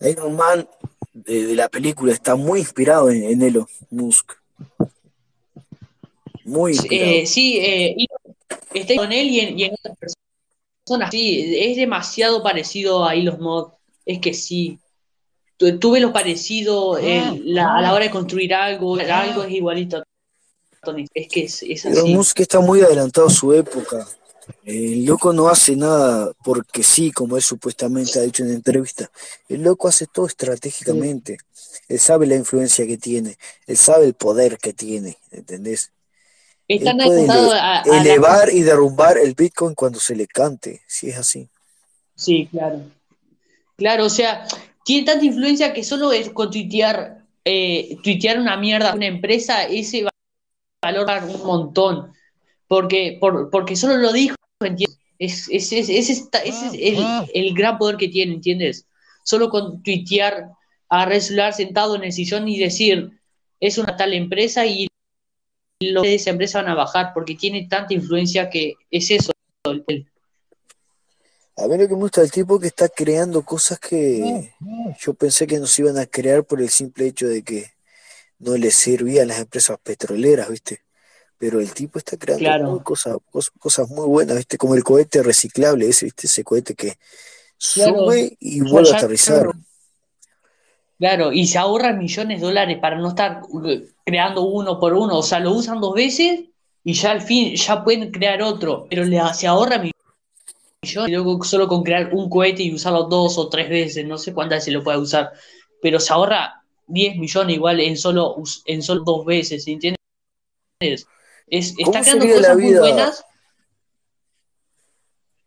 Iron 0.00 0.34
Man 0.36 0.68
de, 1.12 1.46
de 1.46 1.54
la 1.54 1.68
película 1.68 2.12
está 2.12 2.34
muy 2.34 2.60
inspirado 2.60 3.10
en, 3.10 3.22
en 3.24 3.42
Elon 3.42 3.66
Musk. 3.90 4.32
Muy. 6.48 6.76
Eh, 6.90 7.26
sí, 7.26 7.58
eh, 7.58 7.94
y 7.96 8.06
está 8.74 8.96
con 8.96 9.12
él 9.12 9.28
y 9.28 9.40
en, 9.40 9.58
y 9.58 9.64
en 9.64 9.74
otras 9.74 9.96
personas. 10.84 11.10
Sí, 11.10 11.56
es 11.58 11.76
demasiado 11.76 12.42
parecido 12.42 13.04
a 13.04 13.14
Elon 13.14 13.40
Musk. 13.40 13.72
Es 14.06 14.18
que 14.20 14.32
sí. 14.34 14.78
Tu- 15.58 15.78
Tuve 15.78 16.00
lo 16.00 16.12
parecido 16.12 16.96
eh, 16.98 17.40
la- 17.44 17.76
a 17.76 17.82
la 17.82 17.92
hora 17.92 18.04
de 18.04 18.10
construir 18.10 18.54
algo. 18.54 18.96
Algo 18.96 19.42
es 19.44 19.52
igualito 19.52 19.98
a 19.98 20.04
Tony. 20.82 21.06
Es 21.12 21.28
que 21.28 21.44
es, 21.44 21.62
es 21.62 21.84
Elon 21.84 21.98
así. 22.04 22.14
Musk 22.14 22.40
está 22.40 22.60
muy 22.60 22.80
adelantado 22.80 23.26
a 23.26 23.30
su 23.30 23.52
época. 23.52 24.06
El 24.64 25.04
loco 25.04 25.34
no 25.34 25.48
hace 25.48 25.76
nada 25.76 26.32
porque 26.42 26.82
sí, 26.82 27.10
como 27.12 27.36
él 27.36 27.42
supuestamente 27.42 28.18
ha 28.18 28.22
dicho 28.22 28.42
en 28.42 28.48
la 28.48 28.54
entrevista. 28.54 29.10
El 29.46 29.62
loco 29.62 29.88
hace 29.88 30.06
todo 30.06 30.24
estratégicamente. 30.26 31.36
Él 31.86 31.98
sabe 31.98 32.26
la 32.26 32.36
influencia 32.36 32.86
que 32.86 32.96
tiene. 32.96 33.36
Él 33.66 33.76
sabe 33.76 34.06
el 34.06 34.14
poder 34.14 34.56
que 34.56 34.72
tiene. 34.72 35.18
¿Entendés? 35.30 35.90
Están 36.68 37.00
ele- 37.00 37.58
a, 37.58 37.80
a 37.80 37.86
la- 37.86 38.00
elevar 38.02 38.50
y 38.52 38.60
derrumbar 38.62 39.16
el 39.18 39.34
Bitcoin 39.34 39.74
cuando 39.74 39.98
se 39.98 40.14
le 40.14 40.26
cante. 40.26 40.82
Si 40.86 41.08
es 41.08 41.16
así. 41.16 41.48
Sí, 42.14 42.46
claro. 42.50 42.82
Claro, 43.76 44.04
o 44.04 44.10
sea, 44.10 44.46
tiene 44.84 45.06
tanta 45.06 45.24
influencia 45.24 45.72
que 45.72 45.82
solo 45.84 46.12
es 46.12 46.30
con 46.30 46.50
tuitear, 46.50 47.22
eh, 47.44 47.96
tuitear 48.02 48.38
una 48.38 48.56
mierda 48.56 48.90
a 48.90 48.94
una 48.94 49.06
empresa, 49.06 49.64
ese 49.64 50.02
va 50.02 50.10
a 50.82 50.86
valorar 50.92 51.24
un 51.24 51.42
montón. 51.44 52.12
Porque, 52.66 53.16
por, 53.20 53.48
porque 53.50 53.76
solo 53.76 53.96
lo 53.96 54.12
dijo, 54.12 54.34
¿entiendes? 54.60 54.98
Es, 55.18 55.48
es, 55.50 55.72
es- 55.72 55.88
es 55.88 56.10
esta- 56.10 56.40
ese 56.40 56.66
es 56.66 56.74
el, 56.74 57.04
el 57.34 57.54
gran 57.54 57.78
poder 57.78 57.96
que 57.96 58.08
tiene, 58.08 58.34
¿entiendes? 58.34 58.84
Solo 59.24 59.48
con 59.48 59.82
tuitear, 59.82 60.50
el 60.90 61.22
celular 61.22 61.54
sentado 61.54 61.96
en 61.96 62.04
el 62.04 62.12
sillón 62.12 62.46
y 62.48 62.58
decir, 62.58 63.10
es 63.60 63.78
una 63.78 63.96
tal 63.96 64.12
empresa 64.12 64.66
y 64.66 64.87
los 65.80 66.02
de 66.02 66.14
esa 66.14 66.30
empresa 66.30 66.62
van 66.62 66.70
a 66.72 66.74
bajar, 66.74 67.12
porque 67.14 67.34
tiene 67.36 67.66
tanta 67.68 67.94
influencia 67.94 68.50
que 68.50 68.74
es 68.90 69.10
eso. 69.10 69.32
el- 69.64 69.84
el- 69.88 70.10
A 71.56 71.66
ver 71.66 71.80
lo 71.80 71.88
que 71.88 71.94
me 71.94 72.00
gusta 72.00 72.20
del 72.20 72.30
tipo 72.30 72.58
que 72.58 72.68
está 72.68 72.88
creando 72.88 73.42
cosas 73.42 73.78
que 73.78 74.54
yo 75.00 75.14
pensé 75.14 75.46
que 75.46 75.58
no 75.58 75.66
se 75.66 75.82
iban 75.82 75.98
a 75.98 76.06
crear 76.06 76.44
por 76.44 76.60
el 76.62 76.70
simple 76.70 77.06
hecho 77.06 77.26
de 77.26 77.42
que 77.42 77.66
no 78.38 78.56
le 78.56 78.70
servían 78.70 79.28
las 79.28 79.40
empresas 79.40 79.76
petroleras, 79.82 80.48
¿viste? 80.48 80.84
Pero 81.36 81.60
el 81.60 81.72
tipo 81.72 81.98
está 81.98 82.16
creando 82.16 82.44
Claro. 82.44 82.82
cosas, 82.84 83.16
cosas, 83.30 83.52
cosas 83.58 83.88
muy 83.90 84.06
buenas, 84.06 84.36
¿viste? 84.36 84.56
Como 84.56 84.74
el 84.74 84.84
cohete 84.84 85.22
reciclable 85.22 85.88
ese, 85.88 86.06
¿viste? 86.06 86.28
Ese 86.28 86.44
cohete 86.44 86.74
que 86.74 86.96
Claro. 87.74 87.92
sube 87.96 88.36
y 88.40 88.60
vuelve 88.60 88.90
a 88.90 88.96
aterrizar. 88.96 89.42
Claro, 89.42 89.58
y 91.32 91.46
se 91.46 91.58
ahorran 91.58 91.98
millones 91.98 92.40
de 92.40 92.46
dólares 92.46 92.78
para 92.80 92.98
no 92.98 93.08
estar 93.08 93.42
creando 94.04 94.42
uno 94.42 94.80
por 94.80 94.94
uno. 94.94 95.18
O 95.18 95.22
sea, 95.22 95.38
lo 95.38 95.52
usan 95.52 95.80
dos 95.80 95.94
veces 95.94 96.40
y 96.82 96.92
ya 96.92 97.12
al 97.12 97.22
fin 97.22 97.54
ya 97.54 97.84
pueden 97.84 98.10
crear 98.10 98.42
otro, 98.42 98.86
pero 98.90 99.04
le, 99.04 99.20
se 99.34 99.46
ahorra 99.46 99.78
millones. 99.78 99.94
Y 100.82 101.10
luego 101.10 101.42
solo 101.44 101.68
con 101.68 101.82
crear 101.82 102.14
un 102.14 102.28
cohete 102.28 102.62
y 102.62 102.74
usarlo 102.74 103.04
dos 103.04 103.38
o 103.38 103.48
tres 103.48 103.68
veces, 103.68 104.06
no 104.06 104.18
sé 104.18 104.32
cuántas 104.32 104.64
se 104.64 104.70
lo 104.70 104.82
puede 104.82 104.98
usar, 104.98 105.32
pero 105.82 106.00
se 106.00 106.12
ahorra 106.12 106.62
10 106.86 107.16
millones 107.16 107.56
igual 107.56 107.80
en 107.80 107.96
solo, 107.96 108.36
en 108.64 108.82
solo 108.82 109.02
dos 109.04 109.24
veces, 109.24 109.66
¿entiendes? 109.66 109.98
Es, 111.50 111.74
¿Cómo 111.84 111.96
está 111.96 112.00
creando 112.02 112.24
sería 112.24 112.40
la 112.40 112.54
cosas 112.54 112.56
muy 112.58 112.74
buenas. 112.74 113.24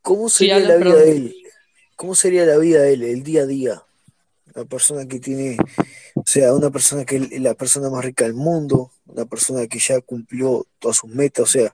¿Cómo 0.01 0.29
sería 0.29 0.59
la 0.59 0.75
vida 0.75 0.77
perdón. 0.77 0.95
de 0.95 1.11
él? 1.11 1.35
¿Cómo 1.95 2.15
sería 2.15 2.45
la 2.45 2.57
vida 2.57 2.81
de 2.81 2.93
él, 2.93 3.03
el 3.03 3.23
día 3.23 3.43
a 3.43 3.45
día? 3.45 3.83
Una 4.53 4.65
persona 4.65 5.07
que 5.07 5.19
tiene, 5.19 5.57
o 6.15 6.23
sea, 6.25 6.53
una 6.53 6.69
persona 6.69 7.05
que 7.05 7.15
es 7.17 7.41
la 7.41 7.53
persona 7.53 7.89
más 7.89 8.03
rica 8.03 8.25
del 8.25 8.33
mundo, 8.33 8.91
una 9.05 9.25
persona 9.25 9.65
que 9.67 9.79
ya 9.79 10.01
cumplió 10.01 10.65
todas 10.79 10.97
sus 10.97 11.09
metas, 11.09 11.43
o 11.43 11.47
sea, 11.47 11.73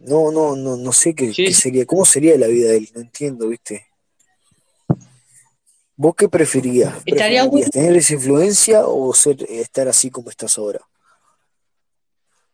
no, 0.00 0.32
no, 0.32 0.56
no, 0.56 0.76
no 0.76 0.92
sé 0.92 1.14
qué, 1.14 1.34
Sí, 1.34 1.44
qué 1.44 1.52
sí. 1.52 1.60
sería, 1.60 1.84
cómo 1.86 2.04
sería 2.04 2.36
la 2.38 2.46
vida 2.46 2.70
de 2.70 2.78
él, 2.78 2.88
no 2.94 3.00
entiendo, 3.02 3.48
¿viste? 3.48 3.86
¿Vos 5.96 6.14
qué 6.14 6.28
preferirías? 6.28 6.94
Estaría 7.04 7.42
¿Preferirías 7.42 7.50
bueno. 7.50 7.70
tener 7.72 7.96
esa 7.96 8.14
influencia 8.14 8.86
o 8.86 9.12
ser, 9.12 9.44
estar 9.50 9.88
así 9.88 10.10
como 10.10 10.30
estás 10.30 10.56
ahora? 10.56 10.80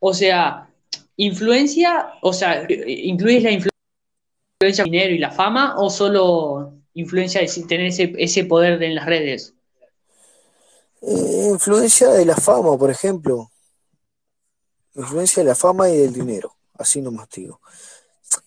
O 0.01 0.13
sea, 0.15 0.69
influencia, 1.17 2.07
o 2.23 2.33
sea, 2.33 2.67
¿incluyes 2.69 3.43
la 3.43 3.51
influencia 3.53 3.71
del 4.85 4.91
dinero 4.91 5.15
y 5.15 5.19
la 5.19 5.31
fama 5.31 5.77
o 5.79 5.91
solo 5.91 6.73
influencia 6.95 7.41
tener 7.69 7.87
ese, 7.89 8.13
ese 8.19 8.45
poder 8.45 8.83
en 8.83 8.95
las 8.95 9.07
redes? 9.07 9.55
Eh, 11.03 11.49
influencia 11.53 12.09
de 12.09 12.25
la 12.25 12.37
fama, 12.37 12.77
por 12.79 12.91
ejemplo. 12.91 13.51
Influencia 14.95 15.43
de 15.43 15.49
la 15.49 15.55
fama 15.55 15.89
y 15.91 15.97
del 15.99 16.13
dinero. 16.13 16.57
Así 16.79 17.01
nomás 17.03 17.29
te 17.29 17.43
digo. 17.43 17.61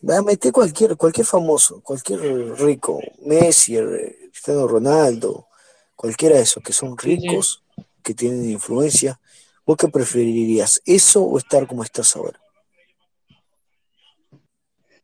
Me 0.01 0.15
a 0.15 0.21
meter 0.21 0.51
cualquier, 0.51 0.97
cualquier 0.97 1.25
famoso, 1.25 1.81
cualquier 1.81 2.19
rico, 2.59 2.99
Messi, 3.25 3.77
eh, 3.77 4.29
Cristiano 4.31 4.67
Ronaldo, 4.67 5.47
cualquiera 5.95 6.35
de 6.35 6.41
esos 6.43 6.63
que 6.63 6.73
son 6.73 6.97
Sí, 6.97 7.17
sí. 7.19 7.27
ricos, 7.29 7.63
que 8.03 8.13
tienen 8.13 8.49
influencia. 8.49 9.19
¿Vos 9.65 9.77
qué 9.77 9.87
preferirías? 9.87 10.81
¿Eso 10.85 11.23
o 11.23 11.37
estar 11.37 11.67
como 11.67 11.83
estás 11.83 12.15
ahora? 12.15 12.39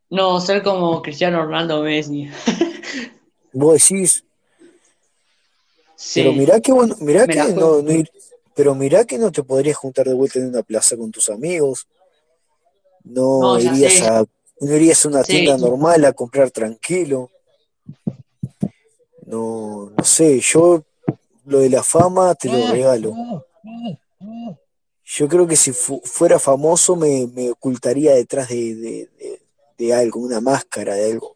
No, 0.09 0.39
ser 0.39 0.63
como 0.63 1.01
Cristiano 1.01 1.43
Ronaldo 1.43 1.83
Messi. 1.83 2.29
Vos 3.53 3.73
decís, 3.73 4.23
pero 6.15 6.33
mirá 6.33 6.59
que 6.59 6.71
bueno, 6.71 6.95
mirá 6.99 7.27
que 7.27 7.35
no, 7.53 7.81
no 7.81 7.91
ir- 7.91 8.11
pero 8.55 8.75
mirá 8.75 9.05
que 9.05 9.17
no 9.17 9.31
te 9.31 9.43
podrías 9.43 9.77
juntar 9.77 10.05
de 10.07 10.13
vuelta 10.13 10.39
en 10.39 10.47
una 10.49 10.63
plaza 10.63 10.97
con 10.97 11.11
tus 11.11 11.29
amigos, 11.29 11.87
no 13.03 13.59
irías 13.59 13.93
sé, 13.93 14.05
a, 14.07 14.25
no 14.59 14.75
irías 14.75 15.05
a 15.05 15.09
una 15.09 15.23
sí. 15.23 15.31
tienda 15.31 15.57
normal 15.57 16.03
a 16.05 16.13
comprar 16.13 16.51
tranquilo. 16.51 17.29
No, 19.25 19.91
no 19.95 20.03
sé, 20.03 20.39
yo 20.41 20.83
lo 21.45 21.59
de 21.59 21.69
la 21.69 21.83
fama 21.83 22.35
te 22.35 22.49
lo 22.49 22.67
regalo. 22.71 23.15
Yo 25.05 25.27
creo 25.27 25.47
que 25.47 25.55
si 25.55 25.71
fu- 25.73 26.01
fuera 26.03 26.39
famoso 26.39 26.95
me, 26.95 27.27
me 27.27 27.51
ocultaría 27.51 28.13
detrás 28.15 28.49
de, 28.49 28.75
de, 28.75 29.09
de- 29.17 29.41
de 29.77 29.93
algo, 29.93 30.19
una 30.21 30.39
máscara 30.39 30.95
de 30.95 31.11
algo, 31.11 31.35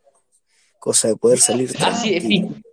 cosa 0.87 1.09
de 1.09 1.15
poder 1.17 1.37
salir 1.39 1.69
Así 1.81 2.11
de 2.13 2.21
fin. 2.21 2.63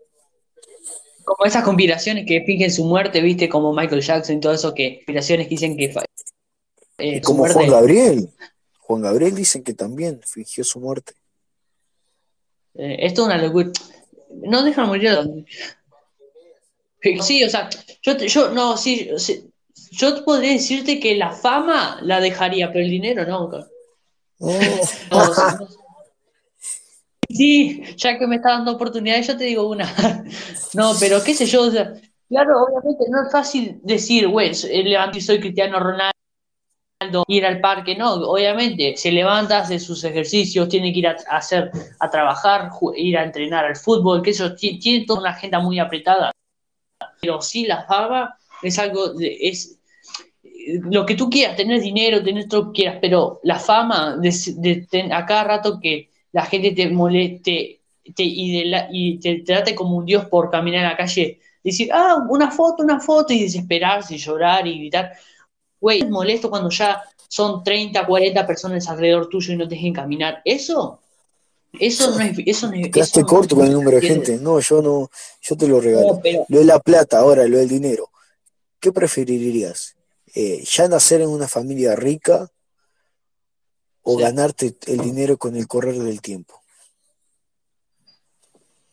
Como 1.25 1.45
esas 1.47 1.65
conspiraciones 1.65 2.27
que 2.27 2.43
fingen 2.45 2.71
su 2.71 2.85
muerte, 2.85 3.21
viste, 3.21 3.49
como 3.49 3.73
Michael 3.75 4.03
Jackson 4.03 4.37
y 4.37 4.41
todo 4.41 4.53
eso, 4.53 4.73
que 4.73 4.97
conspiraciones 4.99 5.47
que 5.49 5.51
dicen 5.57 5.77
que 5.77 5.93
Y 6.99 7.17
eh, 7.17 7.21
como 7.23 7.45
Juan. 7.47 7.69
Gabriel, 7.69 8.29
Juan 8.79 9.03
Gabriel 9.03 9.35
dicen 9.35 9.65
que 9.65 9.75
también 9.75 10.21
fingió 10.25 10.63
su 10.63 10.79
muerte. 10.79 11.15
eh, 12.75 12.99
esto 13.01 13.23
es 13.23 13.27
una 13.27 13.39
locura. 13.39 13.71
No 14.45 14.63
dejan 14.63 14.87
morir 14.87 15.11
Sí, 17.21 17.43
o 17.43 17.51
sea, 17.51 17.69
yo, 18.03 18.17
te- 18.17 18.29
yo 18.29 18.51
no, 18.51 18.77
sí, 18.77 19.11
sí, 19.19 19.45
yo 19.91 20.25
podría 20.25 20.53
decirte 20.53 21.01
que 21.01 21.17
la 21.17 21.33
fama 21.33 21.99
la 22.03 22.21
dejaría, 22.21 22.69
pero 22.73 22.85
el 22.85 22.91
dinero 22.91 23.27
no. 23.27 23.49
ca- 23.51 23.67
Eh, 24.41 24.81
No, 25.11 25.19
o 25.31 25.35
sea, 25.35 25.57
no- 25.59 25.69
Sí, 27.35 27.83
ya 27.97 28.17
que 28.19 28.27
me 28.27 28.37
está 28.37 28.51
dando 28.51 28.73
oportunidades, 28.73 29.27
yo 29.27 29.37
te 29.37 29.45
digo 29.45 29.69
una. 29.69 29.87
No, 30.75 30.93
pero 30.99 31.23
qué 31.23 31.35
sé 31.35 31.47
yo, 31.47 31.63
o 31.63 31.71
sea, 31.71 31.93
claro, 32.29 32.63
obviamente 32.65 33.05
no 33.11 33.25
es 33.27 33.31
fácil 33.33 33.79
decir, 33.83 34.27
güey, 34.29 34.53
levanto 34.85 35.19
y 35.19 35.21
soy 35.21 35.39
Cristiano 35.41 35.79
Ronaldo, 35.79 36.13
ir 37.29 37.45
al 37.47 37.61
parque, 37.61 37.97
no, 37.97 38.15
obviamente, 38.15 38.97
se 38.97 39.13
levanta, 39.13 39.59
hace 39.59 39.79
sus 39.79 40.03
ejercicios, 40.05 40.69
tiene 40.69 40.93
que 40.93 40.99
ir 41.01 41.07
a, 41.09 41.17
hacer, 41.31 41.71
a 42.01 42.11
trabajar, 42.11 42.71
ir 42.97 43.19
a 43.19 43.25
entrenar 43.25 43.65
al 43.67 43.77
fútbol, 43.77 44.23
que 44.23 44.31
eso 44.31 44.55
ti- 44.55 44.79
tiene 44.79 45.05
toda 45.07 45.21
una 45.21 45.31
agenda 45.31 45.61
muy 45.61 45.79
apretada. 45.79 46.33
Pero 47.21 47.41
sí, 47.43 47.67
la 47.67 47.85
fama 47.87 48.37
es 48.63 48.79
algo, 48.79 49.11
de- 49.15 49.37
es 49.41 49.79
lo 50.91 51.05
que 51.07 51.15
tú 51.17 51.29
quieras, 51.31 51.57
tener 51.57 51.81
dinero, 51.81 52.23
tener 52.23 52.49
todo 52.49 52.63
lo 52.65 52.73
que 52.73 52.83
quieras, 52.83 52.99
pero 53.01 53.41
la 53.43 53.59
fama, 53.59 54.17
de, 54.17 54.31
de- 54.57 54.87
de- 54.91 55.13
a 55.13 55.27
cada 55.27 55.45
rato 55.45 55.79
que 55.81 56.11
la 56.35 56.45
gente 56.47 56.73
te 56.73 56.91
moleste 56.91 57.81
te, 58.15 58.23
y, 58.23 58.59
de 58.59 58.65
la- 58.67 58.89
y 58.93 59.19
te 59.19 59.37
trate 59.37 59.75
como 59.75 59.97
un 59.97 60.05
dios 60.05 60.27
por 60.27 60.51
caminar 60.51 60.83
en 60.83 60.91
la 60.91 60.97
calle, 60.97 61.39
decir, 61.63 61.89
ah, 61.93 62.27
una 62.29 62.51
foto, 62.51 62.83
una 62.83 63.01
foto, 63.01 63.33
y 63.33 63.43
desesperarse 63.45 64.17
y 64.17 64.19
llorar 64.19 64.67
y 64.67 64.79
gritar. 64.79 65.13
Güey, 65.81 66.01
es 66.01 66.11
molesto 66.11 66.51
cuando 66.51 66.69
ya 66.69 67.03
son 67.29 67.65
30, 67.65 68.05
40 68.05 68.47
personas 68.47 68.87
alrededor 68.89 69.29
tuyo 69.29 69.55
y 69.55 69.57
no 69.57 69.67
te 69.67 69.77
dejen 69.77 69.95
caminar. 69.95 70.43
Eso, 70.45 71.01
eso 71.81 72.11
no 72.11 72.21
es, 72.21 72.37
eso 72.45 72.67
no 72.67 72.75
es, 72.75 72.91
quedaste 72.91 73.21
eso 73.21 73.21
no 73.21 73.27
corto 73.27 73.57
con 73.57 73.67
el 73.67 73.73
número 73.73 73.99
de 73.99 74.07
gente. 74.07 74.37
No, 74.37 74.61
yo 74.61 74.83
no, 74.83 75.09
yo 75.41 75.57
te 75.57 75.67
lo 75.67 75.81
regalo. 75.81 76.15
No, 76.15 76.21
pero 76.21 76.45
Lo 76.49 76.59
de 76.59 76.65
la 76.65 76.79
plata, 76.81 77.21
ahora, 77.21 77.47
lo 77.47 77.59
del 77.59 77.69
dinero. 77.69 78.11
¿Qué 78.81 78.93
preferirías? 78.93 79.97
Eh, 80.35 80.63
¿ya 80.65 80.89
nacer 80.89 81.23
en 81.23 81.29
una 81.29 81.49
familia 81.49 81.97
rica 81.97 82.51
o 84.05 84.17
Sí. 84.17 84.23
ganarte 84.23 84.77
el 84.87 84.99
dinero 84.99 85.37
con 85.37 85.57
el 85.57 85.67
correr 85.67 85.97
del 85.97 86.21
tiempo? 86.21 86.61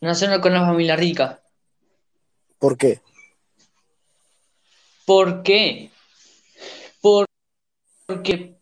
Nacer 0.00 0.40
con 0.40 0.52
una 0.52 0.66
familia 0.66 0.96
rica. 0.96 1.40
¿Por 2.58 2.76
qué? 2.76 3.00
¿Por 5.06 5.42
qué? 5.42 5.90
Por- 7.00 7.26
Porque 8.06 8.56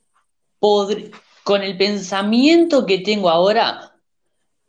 con 1.45 1.63
el 1.63 1.77
pensamiento 1.79 2.85
que 2.87 2.99
tengo 2.99 3.31
ahora 3.31 3.97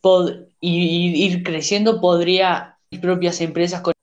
pod- 0.02 0.48
y, 0.60 1.14
y 1.22 1.26
ir 1.26 1.44
creciendo 1.44 2.00
podría 2.00 2.78
mis 2.90 3.02
propias 3.02 3.42
empresas 3.42 3.82
con 3.82 3.94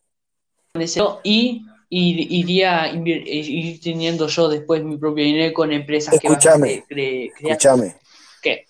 eso 0.74 1.20
y, 1.24 1.66
y 1.90 2.40
iría 2.40 2.92
ir 2.92 3.80
teniendo 3.80 4.28
yo 4.28 4.48
después 4.48 4.82
mi 4.84 4.96
propio 4.98 5.24
dinero 5.24 5.54
con 5.54 5.72
empresas 5.72 6.18
que 6.20 6.26
Escúchame, 6.26 6.84
cre- 6.84 6.86
cre- 6.86 7.32
creando. 7.34 7.48
Escúchame, 7.48 7.96
¿Qué? 8.42 8.66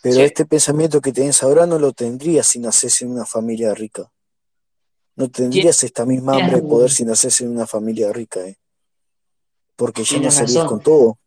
pero 0.00 0.14
Sí. 0.16 0.22
este 0.22 0.46
pensamiento 0.46 1.00
que 1.00 1.12
tenés 1.12 1.42
ahora 1.42 1.66
no 1.66 1.78
lo 1.78 1.92
tendrías 1.92 2.46
si 2.46 2.58
naces 2.58 3.02
en 3.02 3.10
una 3.10 3.26
familia 3.26 3.74
rica. 3.74 4.10
No 5.16 5.28
tendrías 5.28 5.82
esta 5.82 6.06
misma 6.06 6.36
hambre 6.36 6.60
de 6.60 6.62
poder 6.68 6.90
si 6.90 7.04
naces 7.04 7.40
en 7.40 7.48
una 7.50 7.66
familia 7.66 8.12
rica, 8.12 8.40
¿eh? 8.46 8.56
Porque 9.76 10.04
ya 10.04 10.18
nacerías 10.20 10.54
razón. 10.54 10.68
con 10.68 10.80
todo. 10.80 11.18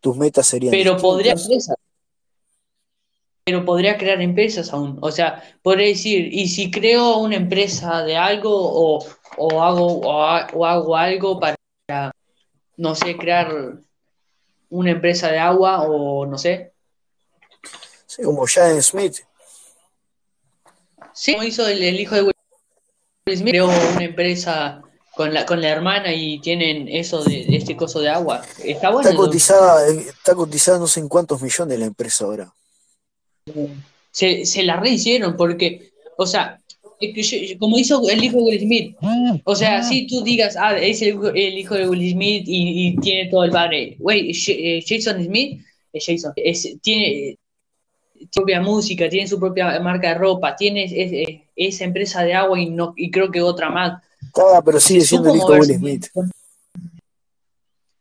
Tus 0.00 0.16
metas 0.16 0.46
serían 0.46 0.70
Pero 0.70 0.96
podría 0.98 1.32
empresas. 1.32 1.76
Pero 3.46 3.64
podría 3.64 3.98
crear 3.98 4.20
empresas 4.22 4.72
aún. 4.72 4.98
O 5.02 5.10
sea, 5.10 5.42
podría 5.62 5.88
decir, 5.88 6.28
y 6.32 6.48
si 6.48 6.70
creo 6.70 7.18
una 7.18 7.36
empresa 7.36 8.02
de 8.02 8.16
algo 8.16 8.50
o, 8.54 9.04
o 9.36 9.62
hago, 9.62 10.00
o, 10.00 10.22
ha- 10.22 10.48
o 10.52 10.64
hago 10.66 10.96
algo 10.96 11.40
para, 11.40 11.56
no 12.76 12.94
sé, 12.94 13.16
crear 13.16 13.78
una 14.70 14.90
empresa 14.90 15.30
de 15.30 15.38
agua 15.38 15.82
o 15.82 16.26
no 16.26 16.38
sé. 16.38 16.72
Sí, 18.06 18.22
como 18.22 18.46
Jaden 18.46 18.82
Smith. 18.82 19.18
Sí, 21.12 21.32
como 21.32 21.44
hizo 21.44 21.66
el, 21.68 21.82
el 21.82 22.00
hijo 22.00 22.14
de 22.14 22.22
Will 22.22 22.34
Smith, 23.36 23.50
creó 23.50 23.66
una 23.66 24.04
empresa 24.04 24.82
con 25.14 25.32
la, 25.32 25.46
con 25.46 25.60
la 25.60 25.68
hermana 25.68 26.12
y 26.12 26.40
tienen 26.40 26.88
eso 26.88 27.22
de, 27.22 27.44
de 27.44 27.56
este 27.56 27.76
coso 27.76 28.00
de 28.00 28.10
agua. 28.10 28.42
Está 28.64 28.90
bueno. 28.90 29.08
Está 29.08 29.16
cotizada, 29.16 29.86
está 29.88 30.34
cotizada 30.34 30.78
no 30.78 30.88
sé 30.88 31.00
en 31.00 31.08
cuántos 31.08 31.40
millones 31.40 31.78
la 31.78 31.86
empresa 31.86 32.24
ahora. 32.24 32.52
se, 34.10 34.44
se 34.44 34.62
la 34.64 34.76
rehicieron 34.76 35.36
porque, 35.36 35.92
o 36.16 36.26
sea, 36.26 36.60
como 37.58 37.78
hizo 37.78 38.08
el 38.08 38.22
hijo 38.24 38.36
de 38.38 38.42
Will 38.42 38.60
Smith, 38.60 38.96
o 39.44 39.54
sea, 39.54 39.82
si 39.88 40.06
tú 40.06 40.22
digas, 40.22 40.56
ah, 40.58 40.76
es 40.76 41.02
el, 41.02 41.08
hijo- 41.10 41.28
el 41.28 41.58
hijo 41.58 41.74
de 41.74 41.88
Will 41.88 42.10
Smith 42.12 42.44
y, 42.46 42.88
y 42.88 42.96
tiene 42.96 43.30
todo 43.30 43.44
el 43.44 43.50
padre, 43.50 43.96
güey, 43.98 44.30
eh, 44.30 44.84
Jason 44.86 45.22
Smith, 45.24 45.60
eh, 45.92 46.00
Jason, 46.04 46.32
es- 46.36 46.76
tiene 46.80 47.36
su 48.18 48.28
propia 48.40 48.60
música, 48.60 49.08
tiene 49.08 49.26
su 49.28 49.38
propia 49.38 49.78
marca 49.80 50.08
de 50.08 50.14
ropa, 50.14 50.56
tiene 50.56 50.84
es- 50.84 50.92
es- 50.94 51.40
esa 51.56 51.84
empresa 51.84 52.22
de 52.22 52.34
agua 52.34 52.58
y, 52.60 52.70
no, 52.70 52.94
y 52.96 53.10
creo 53.10 53.30
que 53.30 53.40
otra 53.42 53.68
más. 53.70 54.02
Ah, 54.36 54.62
pero 54.64 54.80
sigue 54.80 55.02
siendo 55.02 55.28
el 55.30 55.36
hijo 55.36 55.52
de 55.52 55.58
Will 55.60 55.78
Smith. 55.78 56.06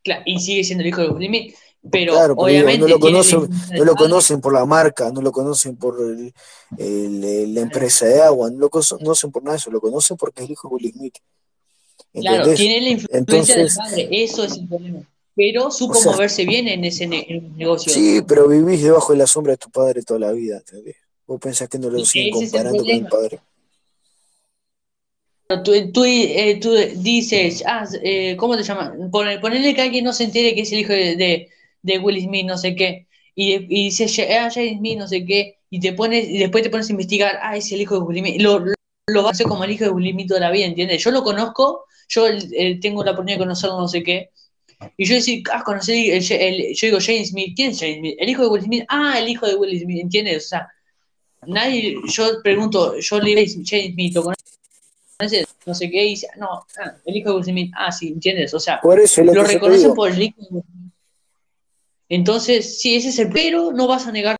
Claro, 0.03 0.23
y 0.25 0.39
sigue 0.39 0.63
siendo 0.63 0.81
el 0.81 0.89
hijo 0.89 1.01
de 1.01 1.09
Will 1.09 1.27
Smith, 1.27 1.55
pero 1.91 2.13
Claro, 2.13 2.35
pero 2.35 2.45
obviamente 2.47 2.79
no 2.79 2.87
lo 2.87 2.99
conocen, 2.99 3.49
no 3.71 3.83
lo 3.85 3.95
conocen 3.95 4.41
por 4.41 4.53
la 4.53 4.65
marca, 4.65 5.11
no 5.11 5.21
lo 5.21 5.31
conocen 5.31 5.75
por 5.75 5.99
el- 6.01 6.33
el- 6.77 7.53
la 7.53 7.61
empresa 7.61 8.05
de 8.05 8.21
agua, 8.21 8.49
no 8.49 8.57
lo 8.57 8.69
cono- 8.69 8.97
conocen 8.97 9.31
por 9.31 9.43
nada 9.43 9.53
de 9.55 9.57
eso, 9.59 9.69
lo 9.71 9.81
conocen 9.81 10.15
porque 10.17 10.41
es 10.41 10.45
el 10.45 10.51
hijo 10.53 10.69
de 10.69 10.73
Will 10.75 10.93
Smith. 10.93 11.15
Claro, 12.13 12.37
¿Entendés? 12.37 12.59
tiene 12.59 12.81
la 12.81 12.89
influencia 12.89 13.17
Entonces, 13.17 13.55
del 13.55 13.69
padre, 13.75 14.09
eso 14.11 14.43
es 14.43 14.57
el 14.57 14.67
problema. 14.67 14.99
Pero 15.35 15.71
supo 15.71 15.93
O 15.93 15.95
sea, 16.01 16.11
moverse 16.11 16.45
bien 16.45 16.67
en 16.67 16.85
ese 16.85 17.07
ne- 17.07 17.25
en 17.27 17.57
negocio. 17.57 17.91
sí, 17.91 18.21
pero 18.27 18.47
vivís 18.47 18.83
debajo 18.83 19.13
de 19.13 19.17
la 19.19 19.27
sombra 19.27 19.53
de 19.53 19.57
tu 19.57 19.69
padre 19.71 20.03
toda 20.03 20.19
la 20.19 20.31
vida, 20.31 20.57
¿entendés? 20.57 20.95
Vos 21.25 21.39
pensás 21.39 21.67
que 21.69 21.79
no 21.79 21.89
lo 21.89 22.05
siguen 22.05 22.31
comparando 22.31 22.83
con 22.83 22.89
el 22.91 23.07
padre. 23.07 23.39
Tú, 25.63 25.71
tú, 25.91 26.03
eh, 26.05 26.57
tú 26.61 26.71
dices, 26.95 27.63
ah, 27.67 27.85
eh, 28.01 28.35
¿cómo 28.37 28.55
te 28.57 28.63
llamas? 28.63 28.93
Pon- 29.11 29.39
Ponele 29.41 29.75
que 29.75 29.81
alguien 29.81 30.03
no 30.05 30.13
se 30.13 30.23
entere 30.23 30.55
que 30.55 30.61
es 30.61 30.71
el 30.71 30.79
hijo 30.79 30.93
de, 30.93 31.15
de, 31.15 31.49
de 31.83 31.99
Will 31.99 32.19
Smith, 32.21 32.45
no 32.47 32.57
sé 32.57 32.75
qué, 32.75 33.07
y, 33.35 33.53
y 33.53 33.85
dices, 33.85 34.17
ah, 34.39 34.49
Smith, 34.49 34.97
no 34.97 35.07
sé 35.07 35.23
qué, 35.25 35.59
y 35.69 35.79
te 35.79 35.93
pones, 35.93 36.27
y 36.27 36.37
después 36.39 36.63
te 36.63 36.69
pones 36.71 36.89
a 36.89 36.93
investigar, 36.93 37.37
ah, 37.41 37.55
es 37.55 37.71
el 37.71 37.81
hijo 37.81 37.95
de 37.95 38.01
Will 38.01 38.19
Smith, 38.19 38.41
lo, 38.41 38.59
lo, 38.59 38.73
lo 39.07 39.21
vas 39.23 39.27
a 39.27 39.31
hacer 39.33 39.47
como 39.47 39.63
el 39.63 39.71
hijo 39.71 39.83
de 39.85 39.91
Will 39.91 40.11
Smith 40.11 40.27
toda 40.27 40.39
la 40.39 40.51
vida, 40.51 40.65
¿entiendes? 40.65 41.03
Yo 41.03 41.11
lo 41.11 41.23
conozco, 41.23 41.85
yo 42.09 42.27
eh, 42.27 42.79
tengo 42.81 43.03
la 43.03 43.11
oportunidad 43.11 43.37
de 43.37 43.43
conocerlo, 43.43 43.79
no 43.79 43.87
sé 43.87 44.01
qué, 44.01 44.29
y 44.97 45.05
yo 45.05 45.15
decir, 45.15 45.43
ah, 45.53 45.61
conocí, 45.63 46.09
el, 46.11 46.23
el- 46.31 46.73
yo 46.75 46.87
digo, 46.87 46.99
Jaden 46.99 47.25
Smith, 47.25 47.53
¿quién 47.55 47.71
es 47.71 47.79
Jaden 47.79 47.99
Smith? 47.99 48.15
El 48.19 48.29
hijo 48.29 48.41
de 48.43 48.47
Will 48.49 48.63
Smith, 48.63 48.83
ah, 48.89 49.15
el 49.19 49.29
hijo 49.29 49.45
de 49.47 49.55
Will 49.55 49.79
Smith, 49.79 49.99
¿entiendes? 50.01 50.45
O 50.45 50.47
sea, 50.49 50.67
nadie, 51.47 51.95
yo 52.07 52.41
pregunto, 52.43 52.97
yo 52.99 53.19
le 53.19 53.35
digo, 53.35 53.61
Jaden 53.65 53.93
Smith, 53.93 54.13
¿lo 54.15 54.23
conoces? 54.23 55.45
No 55.65 55.73
sé 55.73 55.89
qué, 55.89 56.05
y 56.05 56.09
dice, 56.09 56.27
no, 56.37 56.65
ah, 56.79 56.93
el 57.05 57.15
hijo 57.17 57.29
de 57.29 57.35
Will 57.35 57.45
Smith, 57.45 57.71
ah, 57.77 57.91
sí, 57.91 58.07
¿entiendes? 58.09 58.53
O 58.53 58.59
sea, 58.59 58.79
Por 58.81 58.99
eso 58.99 59.21
es 59.21 59.27
lo, 59.27 59.33
lo 59.33 59.43
reconocen 59.43 59.93
por 59.93 60.09
el 60.09 60.21
hijo 60.21 60.35
de 60.41 60.47
Will 60.49 60.63
Smith. 60.63 60.82
Entonces, 62.09 62.79
sí, 62.79 62.95
ese 62.95 63.09
es 63.09 63.19
el 63.19 63.29
pero, 63.29 63.71
no 63.71 63.87
vas 63.87 64.07
a 64.07 64.11
negar 64.11 64.35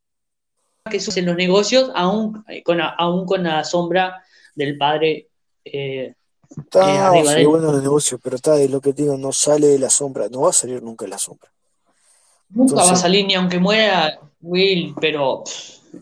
que 0.89 0.97
eso 0.97 1.11
es 1.11 1.17
en 1.17 1.25
los 1.27 1.35
negocios, 1.35 1.91
aún 1.95 2.43
eh, 2.47 2.61
con, 2.63 2.77
la- 2.77 2.89
aún 2.89 3.25
con 3.25 3.43
la 3.43 3.63
sombra 3.63 4.21
del 4.55 4.77
padre 4.77 5.29
eh, 5.65 5.71
eh, 5.71 6.13
Está, 6.49 7.11
de 7.11 7.23
sí, 7.23 7.45
bueno 7.45 7.71
el 7.75 7.81
negocio, 7.81 8.19
pero 8.21 8.35
está, 8.35 8.59
es 8.59 8.69
lo 8.69 8.81
que 8.81 8.93
te 8.93 9.03
digo, 9.03 9.17
no 9.17 9.31
sale 9.31 9.67
de 9.67 9.79
la 9.79 9.89
sombra, 9.89 10.27
no 10.29 10.41
va 10.41 10.49
a 10.49 10.53
salir 10.53 10.83
nunca 10.83 11.05
de 11.05 11.09
la 11.09 11.17
sombra. 11.17 11.49
Nunca 12.49 12.75
va 12.75 12.81
a 12.81 12.85
Entonces, 12.85 12.99
salir 13.01 13.25
ni 13.25 13.33
aunque 13.33 13.59
muera 13.59 14.19
Will, 14.41 14.93
pero 14.99 15.43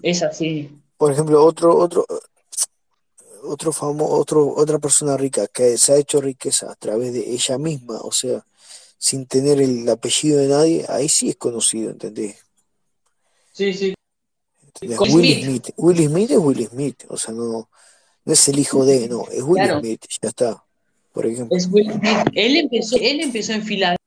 es 0.01 0.23
así. 0.23 0.69
por 0.97 1.11
ejemplo, 1.11 1.43
otro, 1.43 1.77
otro, 1.77 2.05
otro 3.43 3.71
famo, 3.71 4.07
otro, 4.09 4.53
otra 4.55 4.79
persona 4.79 5.15
rica 5.17 5.47
que 5.47 5.77
se 5.77 5.93
ha 5.93 5.97
hecho 5.97 6.21
riqueza 6.21 6.71
a 6.71 6.75
través 6.75 7.13
de 7.13 7.31
ella 7.31 7.57
misma, 7.57 7.99
o 8.01 8.11
sea, 8.11 8.43
sin 9.01 9.25
tener 9.25 9.59
el 9.59 9.89
apellido 9.89 10.37
de 10.37 10.47
nadie, 10.47 10.85
ahí 10.87 11.09
sí 11.09 11.29
es 11.29 11.35
conocido, 11.35 11.89
¿entendés? 11.89 12.35
Sí, 13.51 13.73
sí. 13.73 13.95
¿Entendés? 14.63 14.99
Will 14.99 15.09
Smith. 15.09 15.43
Smith. 15.43 15.69
Will 15.75 16.07
Smith 16.07 16.31
es 16.31 16.37
Will 16.37 16.67
Smith, 16.67 17.03
o 17.09 17.17
sea, 17.17 17.33
no, 17.33 17.67
no 18.25 18.33
es 18.33 18.47
el 18.47 18.59
hijo 18.59 18.85
de, 18.85 19.09
no, 19.09 19.23
es 19.31 19.41
Will 19.41 19.63
Claro, 19.63 19.79
Smith, 19.79 20.05
ya 20.21 20.29
está, 20.29 20.63
por 21.13 21.25
ejemplo. 21.25 21.57
es 21.57 21.67
Will 21.71 21.91
Smith. 21.91 22.27
Él 22.35 22.57
empezó, 22.57 22.95
él 23.01 23.21
empezó 23.21 23.53
en 23.53 23.63
Filadelfia, 23.63 23.97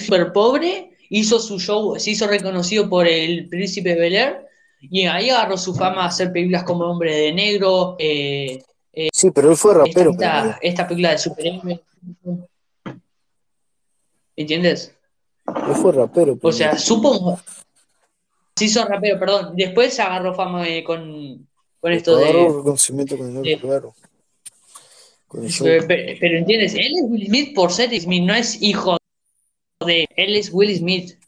súper 0.00 0.32
pobre, 0.32 0.96
hizo 1.08 1.38
su 1.38 1.60
show, 1.60 1.96
se 1.96 2.10
hizo 2.10 2.26
reconocido 2.26 2.88
por 2.90 3.06
el 3.06 3.48
Príncipe 3.48 3.94
Bel 3.94 4.16
Air, 4.16 4.46
y 4.80 5.06
ahí 5.06 5.30
agarró 5.30 5.56
su 5.56 5.76
fama 5.76 6.02
a 6.02 6.08
hacer 6.08 6.32
películas 6.32 6.64
como 6.64 6.86
Hombre 6.86 7.14
de 7.14 7.32
Negro, 7.32 7.94
eh, 8.00 8.60
Sí, 9.12 9.30
pero 9.30 9.50
él 9.50 9.56
fue 9.56 9.74
rapero 9.74 10.10
esta, 10.10 10.58
esta 10.60 10.88
película 10.88 11.12
de 11.12 11.18
superhéroes. 11.18 11.80
¿Entiendes? 14.36 14.94
Él 15.46 15.74
fue 15.74 15.92
rapero 15.92 16.38
O 16.40 16.52
sea, 16.52 16.70
primero. 16.70 16.84
supo. 16.86 17.40
Se 18.56 18.66
hizo 18.66 18.84
rapero, 18.84 19.18
perdón. 19.18 19.54
Después 19.56 19.94
se 19.94 20.02
agarró 20.02 20.34
fama 20.34 20.66
eh, 20.68 20.84
con, 20.84 21.48
con 21.80 21.92
esto 21.92 22.16
agarró 22.16 22.38
de. 22.52 22.56
reconocimiento 22.58 23.18
con 23.18 23.30
el 23.30 23.36
otro, 23.38 23.68
claro, 23.68 23.94
con 25.26 25.44
el 25.44 25.52
pero, 25.60 25.86
pero- 25.86 26.18
pero 26.20 26.38
entiendes, 26.38 26.74
él 26.74 26.92
es 26.96 27.02
Will 27.04 27.26
Smith 27.26 27.54
por 27.54 27.72
ser 27.72 27.98
Smith, 28.00 28.22
no 28.24 28.34
es 28.34 28.60
hijo 28.62 28.96
de. 29.84 30.06
Él 30.16 30.36
es 30.36 30.50
Will 30.52 30.74
Smith. 30.76 31.18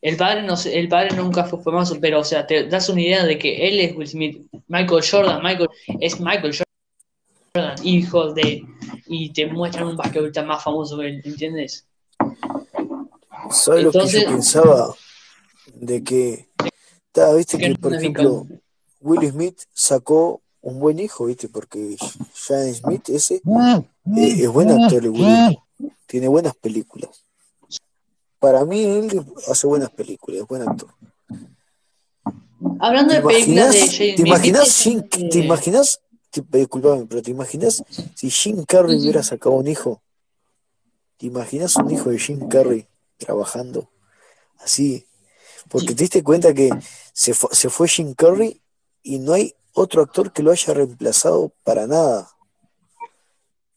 El 0.00 0.16
padre, 0.16 0.42
no, 0.42 0.54
el 0.64 0.88
padre 0.88 1.14
nunca 1.14 1.44
fue 1.44 1.62
famoso, 1.62 1.96
pero 2.00 2.20
o 2.20 2.24
sea, 2.24 2.44
te 2.46 2.66
das 2.66 2.88
una 2.88 3.02
idea 3.02 3.24
de 3.24 3.38
que 3.38 3.68
él 3.68 3.78
es 3.80 3.94
Will 3.96 4.08
Smith. 4.08 4.46
Michael 4.66 5.04
Jordan, 5.08 5.42
Michael 5.42 5.68
es 6.00 6.18
Michael 6.20 6.56
Jordan, 7.54 7.76
hijo 7.84 8.32
de. 8.32 8.62
Y 9.06 9.32
te 9.32 9.46
muestran 9.46 9.86
un 9.88 9.96
basquetbolista 9.96 10.42
más 10.42 10.62
famoso 10.64 10.98
que 10.98 11.06
él, 11.08 11.22
¿entiendes? 11.24 11.86
¿Sabes 13.52 13.84
lo 13.84 13.92
que 13.92 14.06
yo 14.08 14.24
pensaba? 14.26 14.94
De 15.74 16.02
que, 16.02 16.48
ta, 17.12 17.32
viste 17.34 17.58
que 17.58 17.74
por 17.74 17.94
ejemplo, 17.94 18.46
Will 19.00 19.30
Smith 19.30 19.62
sacó 19.72 20.40
un 20.60 20.78
buen 20.78 20.98
hijo, 20.98 21.26
viste, 21.26 21.48
porque 21.48 21.96
Jaden 22.46 22.74
Smith 22.74 23.08
ese 23.10 23.36
eh, 23.36 23.42
es 24.16 24.48
buen 24.48 24.70
actor, 24.70 25.06
Will 25.08 25.58
tiene 26.06 26.28
buenas 26.28 26.54
películas. 26.56 27.24
Para 28.38 28.64
mí 28.64 28.82
él 28.82 29.24
hace 29.48 29.66
buenas 29.66 29.90
películas, 29.90 30.42
es 30.42 30.46
buen 30.46 30.62
actor. 30.62 30.88
Hablando 32.80 33.14
¿Te 33.14 33.20
de 33.20 33.26
películas 33.26 33.72
de 33.72 33.80
Jaden 33.88 34.16
te 34.16 34.22
imaginas, 34.22 34.64
¿viste 34.64 34.90
Jim, 34.90 35.30
te 35.30 35.38
imaginas, 35.38 36.00
te- 36.30 36.58
disculpame, 36.58 37.06
pero 37.06 37.22
te 37.22 37.30
imaginas 37.30 37.84
si 38.14 38.30
Jim 38.30 38.64
Carrey 38.64 38.98
hubiera 38.98 39.22
sacado 39.22 39.56
un 39.56 39.66
hijo? 39.66 40.02
¿Te 41.16 41.26
imaginas 41.26 41.76
un 41.76 41.90
hijo 41.90 42.10
de 42.10 42.18
Jim 42.18 42.48
Carrey 42.48 42.86
trabajando 43.24 43.90
así? 44.58 45.06
Porque 45.68 45.94
te 45.94 46.02
diste 46.04 46.22
cuenta 46.22 46.52
que 46.52 46.70
se 47.12 47.34
fue, 47.34 47.50
se 47.52 47.70
fue 47.70 47.88
Jim 47.88 48.14
Carrey 48.14 48.60
y 49.02 49.18
no 49.18 49.32
hay 49.32 49.54
otro 49.72 50.02
actor 50.02 50.32
que 50.32 50.42
lo 50.42 50.50
haya 50.50 50.74
reemplazado 50.74 51.52
para 51.64 51.86
nada. 51.86 52.28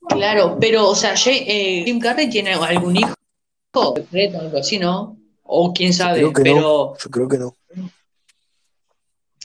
Claro, 0.10 0.58
pero, 0.60 0.88
o 0.88 0.96
sea, 0.96 1.14
eh, 1.26 1.84
Jim 1.86 2.00
Carrey 2.00 2.30
tiene 2.30 2.54
algún 2.54 2.98
hijo 2.98 3.14
secreto, 3.96 4.40
algo 4.40 4.58
así, 4.58 4.78
¿no? 4.78 5.18
O 5.44 5.74
quién 5.74 5.94
sabe, 5.94 6.20
creo 6.20 6.34
que 6.34 6.42
pero 6.44 6.62
no. 6.62 6.98
Yo 6.98 7.10
creo 7.10 7.28
que 7.28 7.38
no. 7.38 7.56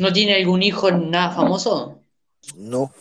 ¿no 0.00 0.12
tiene 0.12 0.34
algún 0.34 0.62
hijo 0.62 0.90
nada 0.90 1.30
famoso? 1.30 2.00
No. 2.56 2.92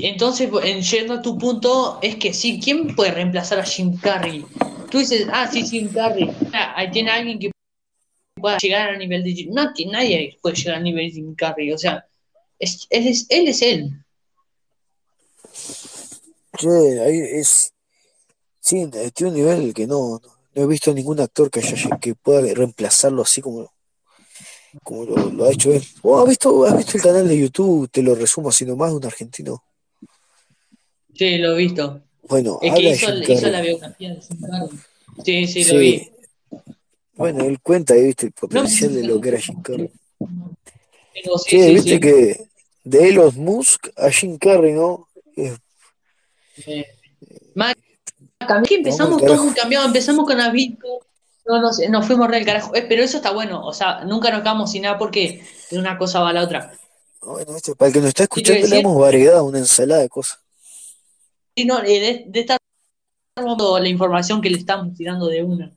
Entonces, 0.00 0.50
en- 0.62 0.82
yendo 0.82 1.14
a 1.14 1.22
tu 1.22 1.36
punto, 1.36 1.98
es 2.02 2.16
que 2.16 2.32
sí, 2.32 2.60
¿quién 2.62 2.94
puede 2.94 3.12
reemplazar 3.12 3.58
a 3.58 3.64
Jim 3.64 3.96
Carrey? 3.98 4.44
Tú 4.90 4.98
dices, 4.98 5.26
ah, 5.32 5.48
sí, 5.50 5.66
Jim 5.66 5.92
Carrey. 5.92 6.30
Ah, 6.52 6.74
ahí 6.76 6.90
tiene 6.90 7.10
alguien 7.10 7.38
que 7.38 7.50
pueda 8.40 8.58
llegar 8.58 8.90
al 8.90 8.98
nivel 8.98 9.22
de 9.24 9.32
Jim. 9.32 9.50
No, 9.52 9.72
que 9.74 9.86
nadie 9.86 10.38
puede 10.40 10.56
llegar 10.56 10.76
al 10.76 10.84
nivel 10.84 11.06
de 11.08 11.12
Jim 11.12 11.34
Carrey. 11.34 11.72
O 11.72 11.78
sea, 11.78 12.06
es, 12.58 12.86
es, 12.90 13.26
él 13.28 13.48
es 13.48 13.62
él. 13.62 14.04
Ahí 17.02 17.18
es. 17.40 17.72
Sí, 18.60 18.86
tiene 19.14 19.30
un 19.30 19.34
nivel 19.34 19.74
que 19.74 19.86
no, 19.86 20.20
no, 20.22 20.38
no 20.54 20.62
he 20.62 20.66
visto 20.66 20.92
ningún 20.92 21.20
actor 21.20 21.50
que 21.50 21.60
haya 21.60 21.96
que 21.98 22.14
pueda 22.14 22.42
reemplazarlo 22.54 23.22
así 23.22 23.40
como, 23.40 23.72
como 24.82 25.04
lo, 25.04 25.30
lo 25.30 25.44
ha 25.44 25.52
hecho 25.52 25.72
él. 25.72 25.82
¿Vos 26.02 26.22
has 26.22 26.28
visto, 26.28 26.64
has 26.64 26.76
visto 26.76 26.96
el 26.96 27.02
canal 27.02 27.28
de 27.28 27.38
YouTube? 27.38 27.88
Te 27.90 28.02
lo 28.02 28.14
resumo 28.14 28.48
así 28.48 28.64
nomás, 28.64 28.92
un 28.92 29.04
argentino. 29.04 29.62
Sí, 31.14 31.38
lo 31.38 31.54
he 31.54 31.58
visto. 31.58 32.00
Bueno, 32.28 32.58
Es 32.62 32.74
que 32.74 32.90
hizo, 32.90 33.10
la 33.50 33.60
biografía 33.60 34.14
de 34.14 34.20
Jim 34.20 34.40
Carrey. 34.40 34.68
Sí, 35.24 35.46
sí, 35.46 35.64
Sí. 35.64 35.72
lo 35.72 35.78
vi. 35.80 36.10
Bueno, 37.14 37.44
él 37.44 37.60
cuenta 37.60 37.94
ahí, 37.94 38.04
viste, 38.06 38.26
el 38.26 38.32
No, 38.32 38.48
potencial 38.48 38.94
de 38.94 39.02
lo 39.02 39.20
que 39.20 39.28
era 39.30 39.40
Jim 39.40 39.60
Carrey. 39.62 39.90
pero 40.18 41.38
sí, 41.38 41.74
viste 41.74 41.98
que 41.98 42.48
de 42.84 43.08
Elon 43.08 43.34
Musk 43.36 43.88
a 43.96 44.10
Jim 44.10 44.38
Carrey, 44.38 44.72
¿no? 44.72 45.08
Eh, 45.36 45.56
Mac, 47.54 47.76
que 48.66 48.76
empezamos 48.76 49.20
todo 49.20 49.44
muy 49.44 49.54
cambiado, 49.54 49.86
empezamos 49.86 50.24
con 50.26 50.38
Bitcoin, 50.52 51.00
no, 51.48 51.60
no 51.62 51.70
nos 51.90 52.06
fuimos 52.06 52.28
re 52.28 52.44
carajo, 52.44 52.74
Eh, 52.74 52.86
pero 52.88 53.02
eso 53.02 53.16
está 53.18 53.30
bueno, 53.32 53.64
o 53.66 53.72
sea, 53.72 54.04
nunca 54.04 54.30
nos 54.30 54.40
quedamos 54.42 54.70
sin 54.70 54.82
nada 54.82 54.98
porque 54.98 55.42
de 55.70 55.78
una 55.78 55.98
cosa 55.98 56.20
va 56.20 56.30
a 56.30 56.32
la 56.32 56.42
otra. 56.44 56.72
Bueno, 57.20 57.52
viste, 57.54 57.76
para 57.76 57.88
el 57.88 57.92
que 57.92 58.00
nos 58.00 58.08
está 58.08 58.26
¿Qué 58.32 58.42
te 58.42 58.50
iba 58.52 58.54
a 58.54 58.58
escuchando, 58.58 58.66
le 58.66 58.76
damos 58.76 58.98
variedad, 58.98 59.42
una 59.42 59.58
ensalada 59.58 60.00
de 60.02 60.08
cosas. 60.08 60.40
Sí, 61.56 61.64
no, 61.64 61.80
eh, 61.82 62.00
de, 62.00 62.24
de 62.28 62.40
estar 62.40 62.58
la 63.80 63.88
información 63.88 64.40
que 64.40 64.50
le 64.50 64.58
estamos 64.58 64.94
tirando 64.94 65.26
de 65.26 65.42
una. 65.44 65.72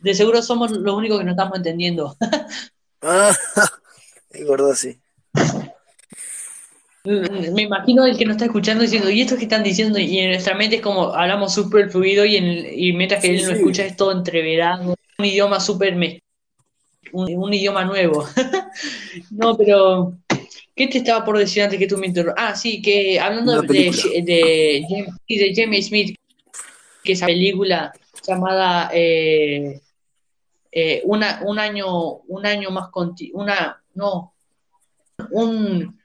De 0.00 0.14
seguro 0.14 0.42
somos 0.42 0.70
los 0.72 0.94
únicos 0.96 1.18
que 1.18 1.24
no 1.24 1.32
estamos 1.32 1.56
entendiendo. 1.56 2.16
Ah, 3.02 3.32
es 4.30 4.48
verdad, 4.48 4.74
sí. 4.74 5.00
Me 7.04 7.62
imagino 7.62 8.06
el 8.06 8.16
que 8.16 8.24
nos 8.24 8.36
está 8.36 8.46
escuchando 8.46 8.82
diciendo, 8.82 9.10
¿y 9.10 9.20
esto 9.20 9.36
que 9.36 9.42
están 9.42 9.62
diciendo? 9.62 9.98
Y 9.98 10.18
en 10.20 10.30
nuestra 10.30 10.54
mente 10.54 10.76
es 10.76 10.82
como 10.82 11.14
hablamos 11.14 11.52
súper 11.52 11.90
fluido 11.90 12.24
y, 12.24 12.36
en 12.36 12.66
y 12.78 12.92
mientras 12.94 13.20
que 13.20 13.28
Sí, 13.28 13.34
él 13.36 13.44
sí. 13.44 13.52
escucha 13.52 13.84
es 13.84 13.94
todo 13.96 14.12
entreverado, 14.12 14.94
un 15.18 15.24
idioma 15.24 15.60
súper 15.60 15.94
un, 17.12 17.34
un 17.34 17.54
idioma 17.54 17.84
nuevo. 17.84 18.26
no, 19.30 19.56
pero 19.56 20.16
¿qué 20.74 20.88
te 20.88 20.98
estaba 20.98 21.24
por 21.24 21.38
decir 21.38 21.62
antes 21.62 21.78
que 21.78 21.86
tú 21.86 21.96
me 21.98 22.06
interrumpas? 22.06 22.44
Ah, 22.44 22.56
sí, 22.56 22.82
que 22.82 23.20
hablando 23.20 23.62
de, 23.62 23.68
de, 24.24 24.84
James, 24.88 25.14
de 25.28 25.52
James 25.54 25.86
Smith, 25.86 26.16
que 27.02 27.12
esa 27.12 27.26
película 27.26 27.92
llamada 28.26 28.90
eh, 28.92 29.80
eh, 30.72 31.02
una, 31.04 31.40
un 31.44 31.58
año 31.58 31.86
un 32.26 32.46
año 32.46 32.70
más 32.70 32.88
conti 32.88 33.30
una 33.34 33.82
no 33.94 34.32
un 35.30 35.98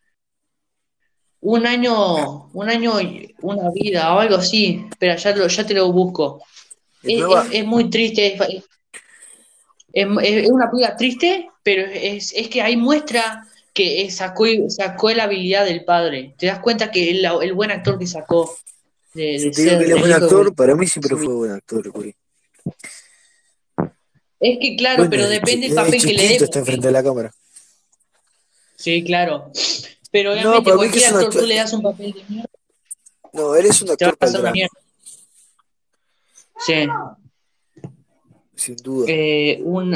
un 1.41 1.65
año, 1.65 2.49
un 2.53 2.69
año 2.69 2.99
y 2.99 3.33
una 3.41 3.69
vida 3.71 4.13
o 4.13 4.19
algo 4.19 4.35
así. 4.35 4.85
Espera, 4.89 5.15
ya, 5.15 5.33
lo- 5.35 5.47
ya 5.47 5.65
te 5.65 5.73
lo 5.73 5.89
busco. 5.91 6.43
Es- 7.01 7.23
es 7.53 7.65
muy 7.65 7.89
triste. 7.89 8.35
Es, 8.35 8.65
es- 9.93 10.07
es- 10.23 10.49
una 10.49 10.69
película 10.69 10.95
triste, 10.95 11.49
pero 11.63 11.83
es, 11.85 12.33
es 12.33 12.47
que 12.49 12.61
ahí 12.61 12.75
muestra 12.77 13.45
que 13.73 14.01
eh, 14.03 14.11
sacó, 14.11 14.45
sacó 14.69 15.11
la 15.11 15.23
habilidad 15.23 15.65
del 15.65 15.85
padre. 15.85 16.33
Te 16.37 16.47
das 16.47 16.59
cuenta 16.59 16.91
que 16.91 17.11
el, 17.11 17.25
el 17.41 17.53
buen 17.53 17.71
actor 17.71 17.97
que 17.99 18.07
sacó 18.07 18.55
de, 19.13 19.39
Si 19.39 19.45
de 19.45 19.51
te 19.51 19.61
digo 19.61 19.75
ser 19.77 19.85
que 19.85 19.91
el 19.93 19.99
buen 19.99 20.13
actor, 20.13 20.55
para 20.55 20.75
mí 20.75 20.87
siempre 20.87 21.15
fue 21.15 21.33
buen 21.33 21.51
actor, 21.51 21.89
güey. 21.91 22.15
Es 24.39 24.57
que 24.59 24.75
claro, 24.77 24.97
Bueno, 24.97 25.09
pero 25.11 25.23
de 25.27 25.35
depende 25.35 25.67
del 25.67 25.69
chi- 25.69 25.75
de 25.75 25.75
papel 25.75 26.01
que 26.01 26.13
le 26.13 26.27
dé. 26.27 26.35
está 26.35 26.59
enfrente 26.59 26.87
de 26.87 26.93
la 26.93 27.03
cámara. 27.03 27.33
Sí, 28.75 29.03
claro. 29.03 29.51
Pero 30.11 30.29
No, 30.35 30.39
obviamente 30.41 30.71
que 30.71 30.75
cualquier 30.77 31.03
actor 31.05 31.23
actor- 31.25 31.41
tú 31.41 31.47
le 31.47 31.55
das 31.55 31.73
un 31.73 31.81
papel 31.81 32.13
de 32.13 32.23
mierda, 32.29 32.49
No, 33.33 33.55
él 33.55 33.65
es 33.65 33.81
un 33.81 33.95
te 33.97 34.05
va 34.05 34.11
actor 34.11 34.17
a 34.21 34.25
el 34.25 34.29
hacer 34.29 34.41
una 34.41 34.51
mierda. 34.51 34.79
Sí. 36.65 36.87
Sin 38.59 38.75
duda. 38.75 39.05
eh, 39.09 39.59
un, 39.63 39.91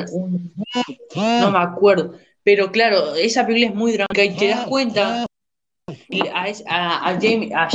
no 1.16 1.52
me 1.52 1.60
acuerdo, 1.60 2.14
pero 2.44 2.72
claro, 2.72 3.16
esa 3.16 3.46
película 3.46 3.72
es 3.72 3.76
muy 3.76 3.92
dramática 3.94 4.24
y 4.24 4.36
te 4.36 4.48
das 4.50 4.68
cuenta, 4.68 5.26
a, 6.34 7.10
a, 7.10 7.20
James, 7.22 7.52
a 7.54 7.70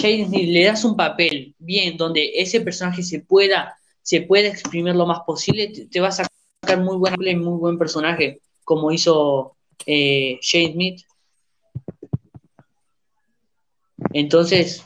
le 0.53 0.65
das 0.65 0.85
un 0.85 0.97
papel 0.97 1.55
bien, 1.59 1.97
donde 1.97 2.33
ese 2.35 2.61
personaje 2.61 3.03
se 3.03 3.21
pueda, 3.21 3.77
se 4.03 4.21
exprimir 4.49 4.95
lo 4.95 5.07
más 5.07 5.21
posible, 5.27 5.69
te, 5.69 5.87
te 5.87 6.01
va 6.01 6.09
a 6.09 6.13
sacar 6.13 6.81
muy 6.81 6.97
y 7.31 7.37
muy 7.37 7.59
buen 7.59 7.79
personaje, 7.79 8.41
como 8.65 8.93
hizo 8.93 9.57
eh, 9.87 10.39
Smith. 10.73 11.03
Entonces, 14.13 14.85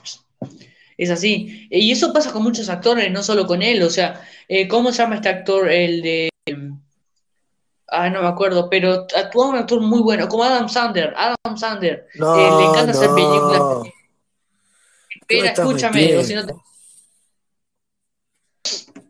es 1.02 1.10
así. 1.10 1.66
Y 1.70 1.90
eso 1.92 2.12
pasa 2.12 2.32
con 2.32 2.42
muchos 2.42 2.68
actores, 2.68 3.10
no 3.10 3.22
solo 3.22 3.46
con 3.46 3.62
él. 3.62 3.82
O 3.82 3.90
sea, 3.90 4.20
eh, 4.48 4.68
¿cómo 4.68 4.92
se 4.92 5.02
llama 5.02 5.16
este 5.16 5.28
actor? 5.28 5.70
El 5.70 6.02
de. 6.02 6.30
Ah, 7.88 8.08
no 8.08 8.22
me 8.22 8.28
acuerdo, 8.28 8.70
pero 8.70 9.06
actúa 9.14 9.48
un 9.48 9.56
actor 9.56 9.80
muy 9.80 10.00
bueno, 10.00 10.26
como 10.28 10.44
Adam 10.44 10.68
Sandler. 10.68 11.12
Adam 11.16 11.56
Sandler. 11.56 12.06
No, 12.14 12.34
eh, 12.34 12.50
le 12.56 12.64
encanta 12.64 12.92
hacer 12.92 13.10
películas. 13.14 13.62
¿Qué 15.28 15.36
me 15.40 15.46
Espera, 15.48 15.52
escúchame, 15.52 16.16
o 16.16 16.24
si 16.24 16.34
no 16.34 16.46
te- 16.46 16.54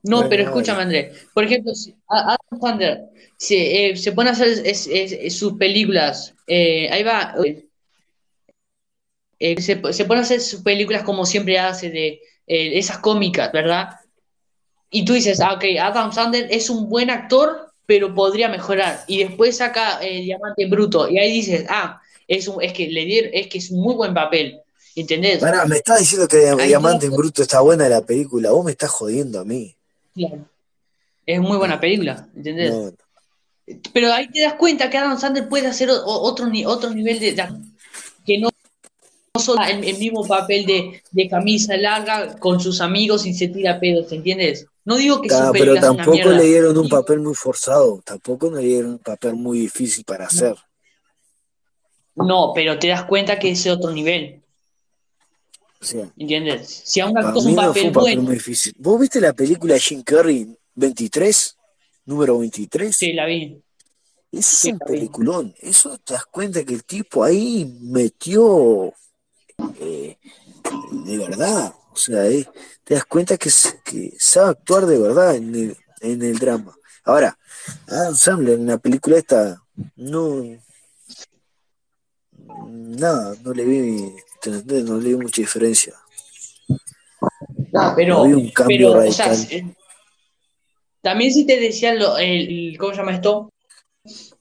No, 0.05 0.17
Bueno, 0.17 0.31
pero 0.31 0.43
escúchame, 0.45 0.83
André. 0.83 1.13
Por 1.33 1.45
ejemplo, 1.45 1.73
si 1.75 1.95
Adam 2.09 2.61
Sandler 2.61 3.01
se, 3.37 3.91
eh, 3.91 3.97
se 3.97 4.11
pone 4.13 4.31
a 4.31 4.33
hacer 4.33 4.49
es- 4.49 4.89
es- 4.89 5.13
es- 5.13 5.37
sus 5.39 5.53
películas. 5.55 6.35
eh, 6.49 6.89
ahí 6.91 7.05
va. 7.05 7.35
Eh, 9.43 9.61
se, 9.61 9.81
se 9.93 10.05
pone 10.05 10.21
a 10.21 10.23
hacer 10.23 10.41
sus 10.41 10.63
películas 10.63 11.03
como 11.03 11.27
siempre 11.27 11.59
hace, 11.59 11.91
de 11.91 12.23
eh, 12.47 12.79
esas 12.79 12.99
cómicas, 12.99 13.51
¿verdad? 13.51 13.97
Y 14.89 15.05
tú 15.05 15.15
dices, 15.15 15.41
ah, 15.41 15.55
ok, 15.55 15.65
Adam 15.81 16.13
Sandler 16.13 16.47
es 16.51 16.71
un 16.71 16.89
buen 16.89 17.11
actor, 17.11 17.73
pero 17.87 18.15
podría 18.15 18.49
mejorar. 18.49 19.03
Y 19.09 19.25
después 19.25 19.57
saca 19.57 19.99
eh, 20.01 20.23
Diamante 20.23 20.67
Bruto. 20.67 21.09
Y 21.09 21.19
ahí 21.19 21.33
dices, 21.33 21.67
ah, 21.69 22.01
es, 22.29 22.47
un, 22.47 22.63
es, 22.63 22.73
que 22.73 22.89
le 22.89 23.05
dieron, 23.05 23.31
es 23.35 23.49
que 23.49 23.59
es 23.59 23.71
un 23.71 23.81
muy 23.81 23.95
buen 23.95 24.15
papel. 24.15 24.61
¿Entendés? 24.95 25.39
Pará, 25.39 25.65
me 25.65 25.77
estás 25.77 25.99
diciendo 25.99 26.29
que 26.29 26.51
Ahí 26.51 26.69
Diamante 26.69 27.07
en 27.07 27.13
Bruto 27.13 27.43
está 27.43 27.61
buena 27.63 27.89
la 27.89 28.03
película. 28.03 28.51
Vos 28.51 28.65
me 28.65 28.71
estás 28.71 28.91
jodiendo 28.91 29.41
a 29.41 29.45
mí. 29.45 29.75
Claro. 30.15 30.45
Es 31.27 31.41
muy 31.41 31.57
buena 31.57 31.81
película, 31.81 32.29
¿entendés? 32.37 32.71
No, 32.71 32.93
Pero 33.93 34.13
ahí 34.13 34.29
te 34.29 34.43
das 34.43 34.55
cuenta 34.55 34.91
que 34.91 34.99
Adam 34.99 35.19
Sandler 35.19 35.49
puede 35.49 35.67
hacer 35.67 35.89
otro, 35.91 36.47
otro 36.67 36.91
nivel 36.91 37.19
de, 37.19 37.33
de- 37.33 37.49
que 38.27 38.39
no 38.39 38.52
solo 39.41 39.63
el, 39.65 39.85
el 39.85 39.99
mismo 39.99 40.27
papel 40.27 40.67
de, 40.67 41.03
de 41.11 41.29
camisa 41.29 41.77
larga 41.77 42.37
con 42.39 42.61
sus 42.61 42.81
amigos 42.81 43.25
y 43.27 43.33
se 43.33 43.49
tira 43.49 43.81
pedos, 43.81 44.13
¿entiendes? 44.13 44.67
No 44.85 44.97
digo 44.97 45.23
que 45.23 45.29
Ta, 45.29 45.47
sus 45.47 45.53
pero 45.53 45.73
una 45.73 45.81
tampoco 45.81 46.31
le 46.31 46.45
dieron 46.45 46.77
un 46.77 46.89
papel 46.89 47.21
muy 47.21 47.35
forzado. 47.35 48.03
Tampoco 48.05 48.51
le 48.51 48.63
dieron 48.63 48.91
un 48.93 48.99
papel 48.99 49.35
muy 49.35 49.61
difícil 49.61 50.05
para 50.05 50.27
hacer. 50.27 50.55
No, 52.15 52.53
pero 52.55 52.79
te 52.79 52.89
das 52.89 53.05
cuenta 53.05 53.39
que 53.39 53.51
es 53.53 53.67
otro 53.67 53.91
nivel, 53.91 54.43
O 55.81 55.85
sea, 55.85 56.13
¿entiendes? 56.19 56.83
Si 56.85 57.01
a 57.01 57.07
un 57.07 57.17
actor 57.17 57.43
un 57.47 57.55
papel 57.57 57.91
bueno, 57.91 58.23
muy 58.23 58.35
difícil. 58.35 58.75
¿Vos 58.79 59.01
viste 59.01 59.21
la 59.21 59.33
película 59.33 59.79
Jim 59.79 60.03
Carrey 60.03 60.47
23? 60.75 61.57
Número 62.05 62.39
23. 62.39 62.95
sí, 62.95 63.13
la 63.15 63.25
vi. 63.27 63.63
Es 64.31 64.45
Sí, 64.47 64.73
un 64.73 64.79
peliculón. 64.79 65.55
Eso 65.61 65.97
te 65.99 66.15
das 66.15 66.27
cuenta 66.27 66.65
que 66.65 66.75
el 66.75 66.85
tipo 66.85 67.23
ahí 67.23 67.79
metió 67.81 68.93
eh, 69.81 70.17
de 70.91 71.19
verdad. 71.19 71.75
O 71.93 71.97
sea, 71.97 72.27
eh, 72.27 72.49
te 72.85 72.95
das 72.95 73.05
cuenta 73.05 73.37
que, 73.37 73.51
sabe 73.51 74.51
actuar 74.51 74.87
de 74.87 74.99
verdad 74.99 75.37
en 75.37 75.55
el, 75.55 75.77
en 76.01 76.23
el 76.23 76.39
drama. 76.39 76.75
Ahora, 77.05 77.39
Adam 77.89 78.17
Sandler 78.17 78.55
en 78.55 78.67
la 78.67 78.79
película 78.79 79.19
esta, 79.19 79.63
no. 79.97 80.43
Nada, 82.69 83.35
no 83.43 83.53
le 83.53 83.65
vi, 83.65 84.13
no 84.85 84.99
le 84.99 85.09
vi 85.09 85.17
mucha 85.17 85.43
diferencia. 85.43 85.95
No, 87.73 87.93
pero, 87.97 88.19
No 88.19 88.25
vi 88.25 88.33
un 88.35 88.51
cambio 88.51 88.93
pero, 88.93 89.09
o 89.09 89.13
sea, 89.13 89.29
radical. 89.29 89.77
también 91.01 91.33
si 91.33 91.47
te 91.47 91.59
decía 91.59 91.95
lo, 91.95 92.19
el, 92.19 92.77
¿cómo 92.79 92.93
se 92.93 92.99
llama 92.99 93.15
esto? 93.15 93.49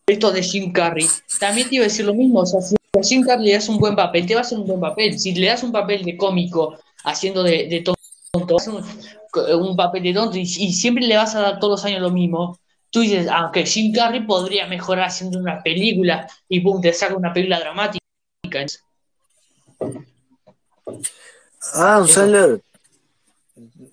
Esto 0.06 0.32
de 0.32 0.44
Jim 0.44 0.74
Carrey, 0.74 1.08
también 1.40 1.70
te 1.70 1.76
iba 1.76 1.86
a 1.86 1.88
decir 1.88 2.06
lo 2.06 2.14
mismo, 2.14 2.40
o 2.42 2.46
sea, 2.46 2.62
si 2.62 2.76
Jim 3.00 3.24
Carrey 3.24 3.46
le 3.46 3.54
das 3.54 3.70
un 3.70 3.78
buen 3.78 3.96
papel, 3.96 4.26
te 4.26 4.34
va 4.36 4.42
a 4.42 4.44
hacer 4.44 4.58
un 4.60 4.68
buen 4.68 4.80
papel. 4.80 5.18
Si 5.18 5.34
le 5.34 5.48
das 5.48 5.64
un 5.64 5.72
papel 5.72 6.04
de 6.04 6.18
cómico 6.18 6.78
haciendo 7.06 7.42
de, 7.42 7.68
de 7.68 7.82
tonto, 7.82 8.58
un- 8.68 9.70
un 9.70 9.76
papel 9.78 10.04
de 10.04 10.14
tonto 10.14 10.38
y, 10.38 10.42
y 10.42 10.74
siempre 10.74 11.06
le 11.08 11.16
vas 11.16 11.34
a 11.36 11.42
dar 11.42 11.60
todos 11.60 11.80
los 11.80 11.86
años 11.86 12.02
lo 12.02 12.12
mismo, 12.12 12.60
tú 12.90 13.00
dices, 13.00 13.28
aunque 13.30 13.66
Jim 13.66 13.94
Carrey 13.94 14.26
podría 14.26 14.68
mejorar 14.68 15.06
haciendo 15.08 15.40
una 15.40 15.64
película 15.64 16.28
y 16.50 16.60
pum, 16.60 16.82
te 16.82 16.92
saca 16.92 17.16
una 17.16 17.32
película 17.32 17.60
dramática. 17.60 18.02
Ah. 21.74 22.06
Sandler, 22.06 22.62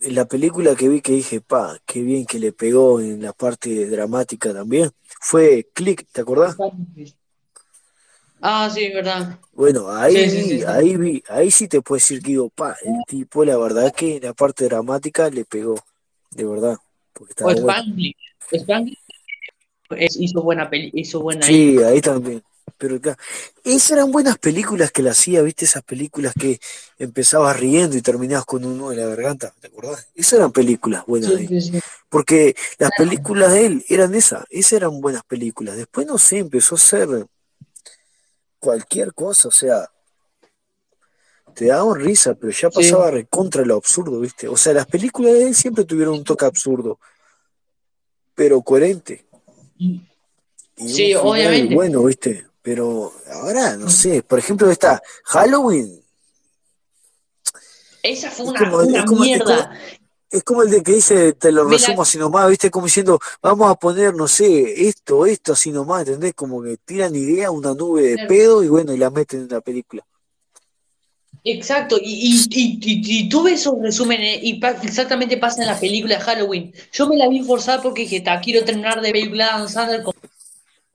la 0.01 0.26
película 0.26 0.74
que 0.74 0.88
vi 0.88 1.01
que 1.01 1.12
dije, 1.12 1.40
pa, 1.40 1.78
qué 1.86 2.03
bien 2.03 2.26
que 2.26 2.40
le 2.40 2.53
pegó 2.53 3.01
en 3.01 3.22
la 3.22 3.32
parte 3.32 3.86
dramática 3.88 4.53
también, 4.53 4.90
fue 5.20 5.68
Click, 5.72 6.05
¿te 6.11 6.20
acordás? 6.20 6.57
Ah, 8.41 8.70
sí, 8.72 8.89
verdad. 8.93 9.39
Bueno, 9.53 9.91
ahí 9.91 10.30
Sí, 10.30 10.62
ahí 10.64 10.97
vi, 10.97 11.22
ahí 11.28 11.51
sí 11.51 11.66
te 11.66 11.82
puedo 11.82 11.97
decir 11.97 12.22
que 12.22 12.28
digo, 12.28 12.49
pa, 12.51 12.76
el 12.84 12.95
tipo, 13.07 13.45
la 13.45 13.57
verdad 13.57 13.93
que 13.93 14.16
en 14.16 14.22
la 14.22 14.32
parte 14.32 14.64
dramática 14.66 15.28
le 15.30 15.45
pegó, 15.45 15.74
de 16.30 16.45
verdad, 16.45 16.76
porque 17.12 17.32
estaba 17.32 17.51
O 17.53 17.55
bueno. 17.55 17.68
Spanglish. 17.68 18.16
Spanglish 18.53 18.99
es- 19.91 20.16
hizo 20.16 20.43
buena 20.43 20.68
peli, 20.70 20.91
hizo 20.95 21.20
buena 21.20 21.47
ahí. 21.47 21.76
Sí, 21.76 21.82
ahí 21.82 22.01
también. 22.01 22.43
Pero 22.76 23.01
claro, 23.01 23.18
esas 23.64 23.93
eran 23.93 24.12
buenas 24.12 24.39
películas 24.39 24.93
que 24.93 25.03
le 25.03 25.11
hacía, 25.11 25.43
¿viste? 25.43 25.64
Esas 25.64 25.82
películas 25.82 26.32
que 26.39 26.61
empezabas 26.99 27.59
riendo 27.59 27.97
y 27.97 28.03
terminabas 28.03 28.45
con 28.45 28.64
un 28.64 28.78
nudo 28.78 28.93
en 28.93 29.01
la 29.01 29.07
garganta, 29.07 29.53
¿te 29.61 29.66
acordás? 29.66 30.07
Esas 30.14 30.34
eran 30.34 30.53
películas 30.53 31.05
buenas 31.07 31.32
sí. 31.32 31.80
Porque 32.09 32.55
las 32.78 32.91
películas 32.97 33.53
de 33.53 33.66
él 33.66 33.84
eran 33.89 34.14
esas, 34.14 34.45
esas 34.51 34.74
eran 34.74 35.01
buenas 35.01 35.24
películas. 35.24 35.76
Después, 35.76 36.07
no 36.07 36.18
sé, 36.18 36.39
empezó 36.39 36.76
a 36.76 36.78
ser 36.78 37.26
cualquier 38.59 39.13
cosa, 39.15 39.49
o 39.49 39.53
sea, 39.53 39.91
te 41.55 41.67
daban 41.67 41.99
risa, 42.01 42.35
pero 42.35 42.53
ya 42.53 42.69
Sí. 42.71 42.75
pasaba 42.75 43.11
recontra 43.11 43.65
lo 43.65 43.77
absurdo, 43.77 44.21
¿viste? 44.21 44.49
O 44.49 44.57
sea, 44.57 44.73
las 44.75 44.87
películas 44.87 45.33
de 45.33 45.49
él 45.49 45.55
siempre 45.55 45.85
tuvieron 45.85 46.15
un 46.15 46.25
toque 46.25 46.45
absurdo, 46.45 46.99
pero 48.35 48.61
coherente. 48.63 49.27
Y- 49.79 50.05
un 50.81 50.89
Sí, 50.89 51.15
obviamente. 51.15 51.75
bueno, 51.75 52.05
¿viste? 52.05 52.47
Pero 52.63 53.13
ahora, 53.33 53.77
no 53.77 53.89
sé, 53.89 54.23
por 54.23 54.39
ejemplo, 54.39 54.71
esta 54.71 55.03
Halloween 55.25 56.01
Esa 58.03 58.31
fue 58.31 58.47
una, 58.47 58.59
como, 58.71 58.77
una 58.79 59.05
mierda. 59.07 59.79
Es 60.31 60.43
como 60.45 60.62
el 60.62 60.70
de 60.70 60.83
que 60.83 60.93
dice, 60.93 61.33
te 61.35 61.53
lo 61.53 61.64
resumo 61.64 62.03
así 62.03 62.18
nomás, 62.18 62.49
¿viste? 62.51 62.70
Como 62.70 62.87
diciendo, 62.87 63.18
vamos 63.43 63.70
a 63.70 63.74
poner, 63.76 64.14
no 64.14 64.29
sé, 64.29 64.89
esto, 64.89 65.26
esto, 65.26 65.53
así 65.55 65.70
nomás, 65.72 66.03
¿entendés? 66.07 66.35
Como 66.35 66.62
que 66.62 66.76
tiran 66.79 67.14
idea, 67.16 67.51
una 67.51 67.74
nube 67.74 68.03
de 68.03 68.18
pedo 68.26 68.62
y 68.62 68.68
bueno, 68.68 68.93
y 68.93 68.99
la 68.99 69.11
meten 69.11 69.41
en 69.43 69.49
la 69.49 69.61
película. 69.61 70.05
Exacto, 71.45 71.97
y, 72.01 72.47
y, 72.51 72.51
y, 72.51 72.79
y- 72.83 73.20
y 73.26 73.29
tuve 73.29 73.53
esos 73.53 73.81
resúmenes 73.81 74.41
y 74.43 74.55
pa- 74.55 74.76
exactamente 74.83 75.37
pasa 75.39 75.62
en 75.62 75.68
la 75.68 75.79
película 75.79 76.16
de 76.16 76.20
Halloween. 76.20 76.72
Yo 76.93 77.09
me 77.09 77.16
la 77.16 77.29
vi 77.29 77.43
forzada 77.43 77.81
porque 77.83 78.03
dije, 78.03 78.20
ta, 78.20 78.41
quiero 78.41 78.64
terminar 78.64 79.01
de 79.01 79.12
película 79.12 79.45
de 79.47 79.51
Adam 79.53 79.68
Sandler 79.68 80.03
como, 80.03 80.18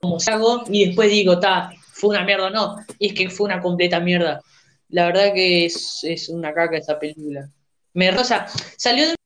como 0.00 0.20
se 0.20 0.30
hago 0.32 0.64
y 0.68 0.86
después 0.86 1.10
digo, 1.10 1.40
ta, 1.40 1.72
fue 1.92 2.10
una 2.10 2.24
mierda 2.24 2.48
o 2.48 2.50
no. 2.50 2.76
Y 2.98 3.08
es 3.08 3.14
que 3.14 3.30
fue 3.30 3.46
una 3.46 3.60
completa 3.62 4.00
mierda. 4.00 4.40
La 4.90 5.06
verdad 5.06 5.32
que 5.34 5.66
es, 5.66 6.00
es 6.04 6.28
una 6.28 6.52
caca 6.54 6.76
esa 6.78 6.98
película. 6.98 7.48
Me 7.94 8.10
rosa. 8.10 8.46
Salió 8.76 9.08
de 9.08 9.16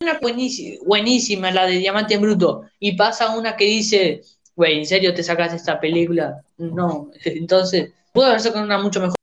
una 0.00 0.18
buenísima, 0.20 0.76
buenísima, 0.84 1.50
la 1.50 1.66
de 1.66 1.78
Diamante 1.78 2.14
en 2.14 2.20
Bruto, 2.22 2.62
y 2.78 2.96
pasa 2.96 3.36
una 3.36 3.56
que 3.56 3.64
dice, 3.64 4.22
güey, 4.54 4.78
¿en 4.78 4.86
serio 4.86 5.14
te 5.14 5.22
sacas 5.22 5.54
esta 5.54 5.80
película? 5.80 6.42
No, 6.58 7.10
entonces, 7.24 7.92
pudo 8.12 8.26
haber 8.26 8.40
sacado 8.40 8.64
una 8.64 8.78
mucho 8.78 9.00
mejor, 9.00 9.14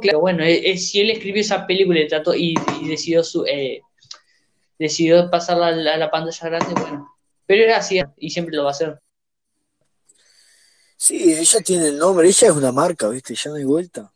claro, 0.00 0.20
bueno, 0.20 0.44
es, 0.44 0.60
es- 0.64 0.90
si 0.90 1.00
él 1.00 1.10
escribió 1.10 1.40
esa 1.40 1.66
película 1.66 2.00
y, 2.00 2.08
trató, 2.08 2.34
y, 2.34 2.54
y 2.82 2.88
decidió, 2.88 3.24
su, 3.24 3.44
eh, 3.46 3.80
decidió 4.78 5.30
pasarla 5.30 5.68
a 5.68 5.72
la, 5.72 5.94
a 5.94 5.96
la 5.96 6.10
pantalla 6.10 6.48
grande, 6.48 6.80
bueno, 6.80 7.08
pero 7.46 7.64
era 7.64 7.78
así, 7.78 8.00
y 8.18 8.30
siempre 8.30 8.56
lo 8.56 8.64
va 8.64 8.70
a 8.70 8.72
hacer. 8.72 8.98
Sí, 10.96 11.32
ella 11.32 11.60
tiene 11.62 11.88
el 11.88 11.98
nombre, 11.98 12.28
ella 12.28 12.48
es 12.48 12.54
una 12.54 12.72
marca, 12.72 13.08
¿viste? 13.08 13.34
Ya 13.34 13.50
no 13.50 13.56
hay 13.56 13.64
vuelta. 13.64 14.12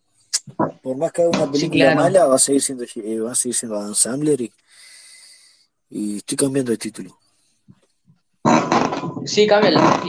Por 0.83 0.97
más 0.99 1.13
que 1.13 1.23
haga 1.23 1.31
una 1.31 1.47
Sí, 1.47 1.53
película 1.53 1.87
claro. 1.87 2.01
mala, 2.03 2.27
va 2.27 2.35
a 2.35 2.39
seguir 2.39 2.61
siendo, 2.63 2.85
eh, 2.85 3.21
va 3.21 3.33
a 3.33 3.35
seguir 3.35 3.55
siendo 3.57 3.77
Adam 3.79 3.95
Sandler 3.95 4.41
y, 4.43 4.53
y 5.95 6.17
estoy 6.17 6.37
cambiando 6.37 6.73
de 6.73 6.77
título. 6.79 7.17
Sí, 9.25 9.47
cámbiala. 9.47 10.03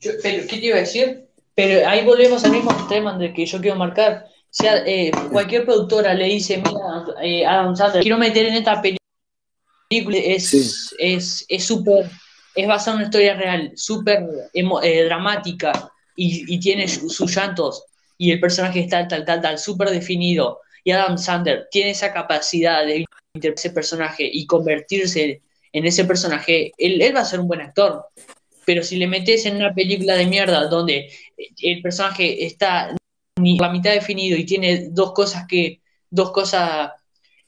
Yo- 0.00 0.12
pero, 0.22 0.46
¿qué 0.46 0.56
te 0.58 0.66
iba 0.66 0.76
a 0.76 0.80
decir? 0.80 1.24
Pero 1.54 1.88
ahí 1.88 2.04
volvemos 2.04 2.44
al 2.44 2.52
mismo 2.52 2.70
tema 2.88 3.16
de 3.18 3.32
que 3.32 3.44
yo 3.46 3.60
quiero 3.60 3.76
marcar. 3.76 4.26
O 4.28 4.30
sea, 4.50 4.76
eh, 4.86 5.10
cualquier 5.32 5.64
productora 5.64 6.14
le 6.14 6.26
dice, 6.26 6.58
mira, 6.58 7.04
eh, 7.22 7.44
Adam 7.46 7.74
Sandler, 7.74 8.02
quiero 8.02 8.18
meter 8.18 8.46
en 8.46 8.54
esta 8.54 8.80
película, 8.82 10.18
es 10.18 10.46
Sí. 10.48 10.70
es 10.98 11.44
es 11.48 11.64
súper, 11.64 12.08
es 12.54 12.66
basada 12.68 12.92
en 12.92 12.96
una 12.98 13.04
historia 13.06 13.34
real, 13.34 13.72
súper 13.76 14.24
eh, 14.52 15.04
dramática 15.04 15.90
y, 16.16 16.54
y 16.54 16.60
tiene 16.60 16.86
su- 16.86 17.08
sus 17.08 17.34
llantos 17.34 17.84
y 18.18 18.30
el 18.30 18.40
personaje 18.40 18.80
está 18.80 19.08
tal, 19.08 19.24
tal, 19.24 19.40
tal, 19.40 19.58
súper 19.58 19.90
definido. 19.90 20.60
Y 20.84 20.92
Adam 20.92 21.18
Sandler 21.18 21.66
tiene 21.70 21.90
esa 21.90 22.12
capacidad 22.12 22.84
de 22.86 23.04
interpretar 23.38 23.66
ese 23.66 23.74
personaje 23.74 24.30
y 24.30 24.46
convertirse 24.46 25.42
en 25.72 25.86
ese 25.86 26.04
personaje, 26.04 26.72
él, 26.78 27.00
él 27.00 27.14
va 27.14 27.20
a 27.20 27.24
ser 27.24 27.40
un 27.40 27.48
buen 27.48 27.60
actor. 27.60 28.04
Pero 28.64 28.82
si 28.82 28.96
le 28.96 29.06
metes 29.06 29.46
en 29.46 29.56
una 29.56 29.74
película 29.74 30.14
de 30.14 30.26
mierda 30.26 30.66
donde 30.68 31.10
el 31.62 31.82
personaje 31.82 32.44
está 32.44 32.94
ni 33.40 33.58
la 33.58 33.70
mitad 33.70 33.92
definido 33.92 34.36
y 34.36 34.44
tiene 34.44 34.88
dos 34.90 35.12
cosas 35.12 35.46
que, 35.48 35.80
dos 36.10 36.32
cosas 36.32 36.90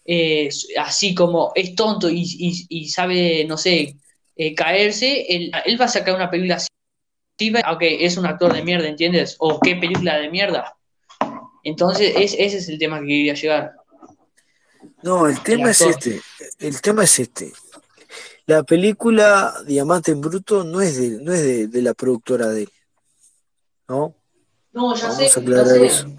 eh, 0.05 0.49
así 0.79 1.15
como 1.15 1.53
es 1.55 1.75
tonto 1.75 2.09
y, 2.11 2.89
sabe, 2.89 3.45
no 3.45 3.57
sé, 3.57 3.97
eh, 4.37 4.55
caerse, 4.55 5.27
él, 5.29 5.53
él 5.65 5.81
va 5.81 5.85
a 5.85 5.89
sacar 5.89 6.15
una 6.15 6.31
película 6.31 6.57
así, 6.57 6.69
aunque 7.65 8.05
es 8.05 8.17
un 8.17 8.27
actor 8.27 8.53
de 8.53 8.63
mierda, 8.63 8.89
¿entiendes? 8.89 9.37
O 9.39 9.61
qué 9.61 9.77
película 9.77 10.19
de 10.19 10.31
mierda. 10.31 10.75
Entonces, 11.63 12.15
es, 12.17 12.35
ese 12.39 12.59
es 12.59 12.69
el 12.69 12.79
tema 12.79 13.01
que 13.01 13.07
quería 13.07 13.35
llegar. 13.35 13.73
No, 15.03 15.27
el 15.27 15.43
tema 15.43 15.71
es 15.71 15.81
este. 15.81 16.21
El 16.59 16.81
tema 16.81 17.05
es 17.05 17.19
este. 17.19 17.53
La 18.47 18.63
película 18.63 19.55
Diamante 19.67 20.11
en 20.13 20.21
Bruto 20.21 20.65
no 20.65 20.81
es 20.81 20.97
de, 20.97 21.23
no 21.23 21.33
es 21.33 21.43
de, 21.43 21.69
de 21.69 21.83
la 21.83 21.95
productora 21.95 22.49
de 22.49 22.63
él. 22.63 22.73
¿No? 23.89 24.15
No, 24.73 24.95
ya 24.95 25.09
Vamos 25.09 25.17
sé, 25.17 25.39
a 25.39 25.43
aclarar 25.43 25.79
ya 25.81 25.87
eso. 25.87 26.09
sé. 26.09 26.17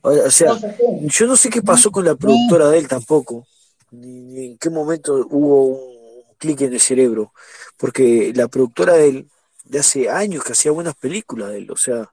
O 0.00 0.30
sea, 0.30 0.52
No, 0.52 0.58
sé. 0.58 0.76
yo 1.02 1.26
no 1.26 1.36
sé 1.36 1.50
qué 1.50 1.62
pasó 1.62 1.90
con 1.90 2.04
la 2.04 2.14
productora 2.14 2.68
de 2.68 2.78
él 2.78 2.88
tampoco. 2.88 3.46
Ni, 3.90 4.06
ni 4.20 4.46
en 4.46 4.58
qué 4.58 4.70
momento 4.70 5.14
hubo 5.30 5.64
un 5.66 6.34
clic 6.38 6.60
en 6.62 6.72
el 6.74 6.80
cerebro. 6.80 7.32
Porque 7.76 8.32
la 8.34 8.48
productora 8.48 8.94
de 8.94 9.08
él, 9.08 9.30
de 9.64 9.78
hace 9.80 10.08
años 10.08 10.44
que 10.44 10.52
hacía 10.52 10.70
buenas 10.70 10.94
películas 10.94 11.50
de 11.50 11.58
él. 11.58 11.70
O 11.70 11.76
sea, 11.76 12.10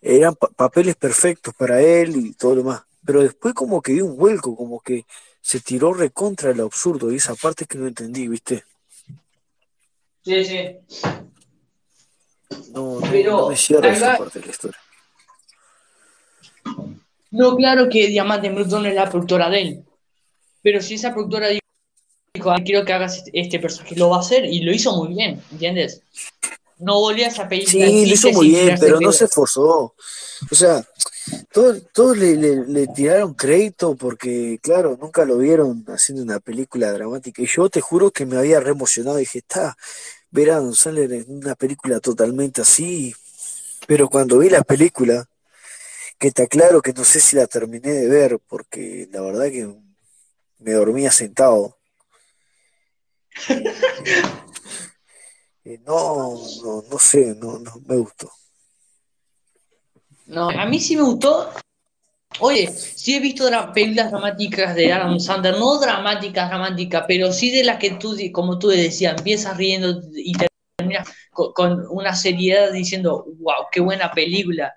eran 0.00 0.34
pa- 0.34 0.48
papeles 0.48 0.96
perfectos 0.96 1.52
para 1.54 1.80
él 1.82 2.16
y 2.16 2.32
todo 2.34 2.54
lo 2.54 2.62
demás. 2.62 2.82
Pero 3.04 3.22
después 3.22 3.54
como 3.54 3.80
que 3.80 3.92
dio 3.92 4.06
un 4.06 4.16
vuelco, 4.16 4.56
como 4.56 4.80
que 4.80 5.06
se 5.40 5.60
tiró 5.60 5.92
recontra 5.94 6.52
lo 6.52 6.64
absurdo 6.64 7.10
y 7.10 7.16
esa 7.16 7.34
parte 7.34 7.64
que 7.66 7.78
no 7.78 7.86
entendí, 7.86 8.28
¿viste? 8.28 8.64
Sí, 10.24 10.44
sí. 10.44 10.76
No, 12.72 13.00
no, 13.00 13.10
Pero 13.10 13.36
no 13.42 13.48
me 13.48 13.56
cierra 13.56 13.90
esa 13.90 14.18
parte 14.18 14.40
de 14.40 14.46
la 14.46 14.50
historia. 14.50 14.78
No, 17.30 17.56
claro 17.56 17.88
que 17.88 18.08
Diamante 18.08 18.50
Bruto 18.50 18.80
no 18.80 18.88
es 18.88 18.94
la 18.94 19.08
productora 19.08 19.48
de 19.48 19.62
él. 19.62 19.84
Pero 20.62 20.82
si 20.82 20.94
esa 20.94 21.12
productora 21.14 21.48
dijo, 21.48 22.50
"Ay, 22.50 22.64
quiero 22.64 22.84
que 22.84 22.92
hagas 22.92 23.22
este- 23.32 23.60
personaje, 23.60 23.96
lo 23.96 24.10
va 24.10 24.16
a 24.16 24.20
hacer 24.20 24.44
y 24.44 24.60
lo 24.60 24.72
hizo 24.72 24.94
muy 24.96 25.14
bien, 25.14 25.42
¿entiendes? 25.50 26.02
No 26.78 26.98
volvió 27.00 27.24
a 27.24 27.28
esa 27.28 27.48
película. 27.48 27.86
Sí, 27.86 28.06
lo 28.06 28.14
hizo 28.14 28.32
muy 28.32 28.48
bien, 28.48 28.76
pero 28.80 29.00
no 29.00 29.12
se 29.12 29.26
esforzó. 29.26 29.94
O 30.50 30.54
sea, 30.54 30.84
todos, 31.52 31.82
todos 31.92 32.16
le, 32.18 32.36
le- 32.36 32.66
le 32.66 32.86
tiraron 32.88 33.34
crédito 33.34 33.94
porque, 33.96 34.58
claro, 34.62 34.96
nunca 35.00 35.24
lo 35.24 35.38
vieron 35.38 35.84
haciendo 35.88 36.22
una 36.22 36.40
película 36.40 36.92
dramática. 36.92 37.42
Y 37.42 37.46
yo 37.46 37.68
te 37.68 37.80
juro 37.80 38.10
que 38.10 38.26
me 38.26 38.36
había 38.36 38.60
re 38.60 38.70
emocionado. 38.72 39.16
Dije, 39.18 39.38
está, 39.40 39.76
ver 40.30 40.50
a 40.50 40.56
Adam 40.56 40.74
Sandler 40.74 41.12
en 41.12 41.26
una 41.28 41.54
película 41.54 42.00
totalmente 42.00 42.60
así. 42.62 43.14
Pero 43.86 44.08
cuando 44.08 44.38
vi 44.38 44.50
la 44.50 44.62
película, 44.62 45.26
que 46.18 46.28
está 46.28 46.46
claro 46.46 46.82
que 46.82 46.92
no 46.92 47.04
sé 47.04 47.20
si 47.20 47.36
la 47.36 47.46
terminé 47.46 47.92
de 47.92 48.08
ver, 48.08 48.38
porque 48.48 49.08
la 49.12 49.20
verdad 49.22 49.46
que 49.46 49.74
me 50.58 50.72
dormía 50.72 51.10
sentado. 51.10 51.78
Eh, 55.62 55.78
no, 55.86 56.38
no, 56.64 56.82
no 56.90 56.98
sé, 56.98 57.34
no, 57.38 57.58
no 57.58 57.74
me 57.86 57.96
gustó. 57.96 58.30
No, 60.30 60.48
a 60.48 60.64
mí 60.66 60.78
sí 60.78 60.96
me 60.96 61.02
gustó. 61.02 61.50
Oye, 62.38 62.68
sí 62.68 63.16
he 63.16 63.20
visto 63.20 63.44
películas 63.74 64.12
dramáticas 64.12 64.74
de 64.76 64.92
Adam 64.92 65.18
Sandler, 65.18 65.58
no 65.58 65.78
dramáticas, 65.80 66.48
dramáticas, 66.48 67.04
pero 67.08 67.32
sí 67.32 67.50
de 67.50 67.64
las 67.64 67.78
que 67.78 67.90
tú, 67.92 68.16
como 68.32 68.58
tú 68.58 68.68
decías, 68.68 69.18
empiezas 69.18 69.56
riendo 69.56 70.00
y 70.14 70.32
terminas 70.78 71.08
con, 71.32 71.84
una 71.90 72.14
seriedad 72.14 72.72
diciendo, 72.72 73.26
wow, 73.40 73.66
qué 73.72 73.80
buena 73.80 74.12
película. 74.12 74.72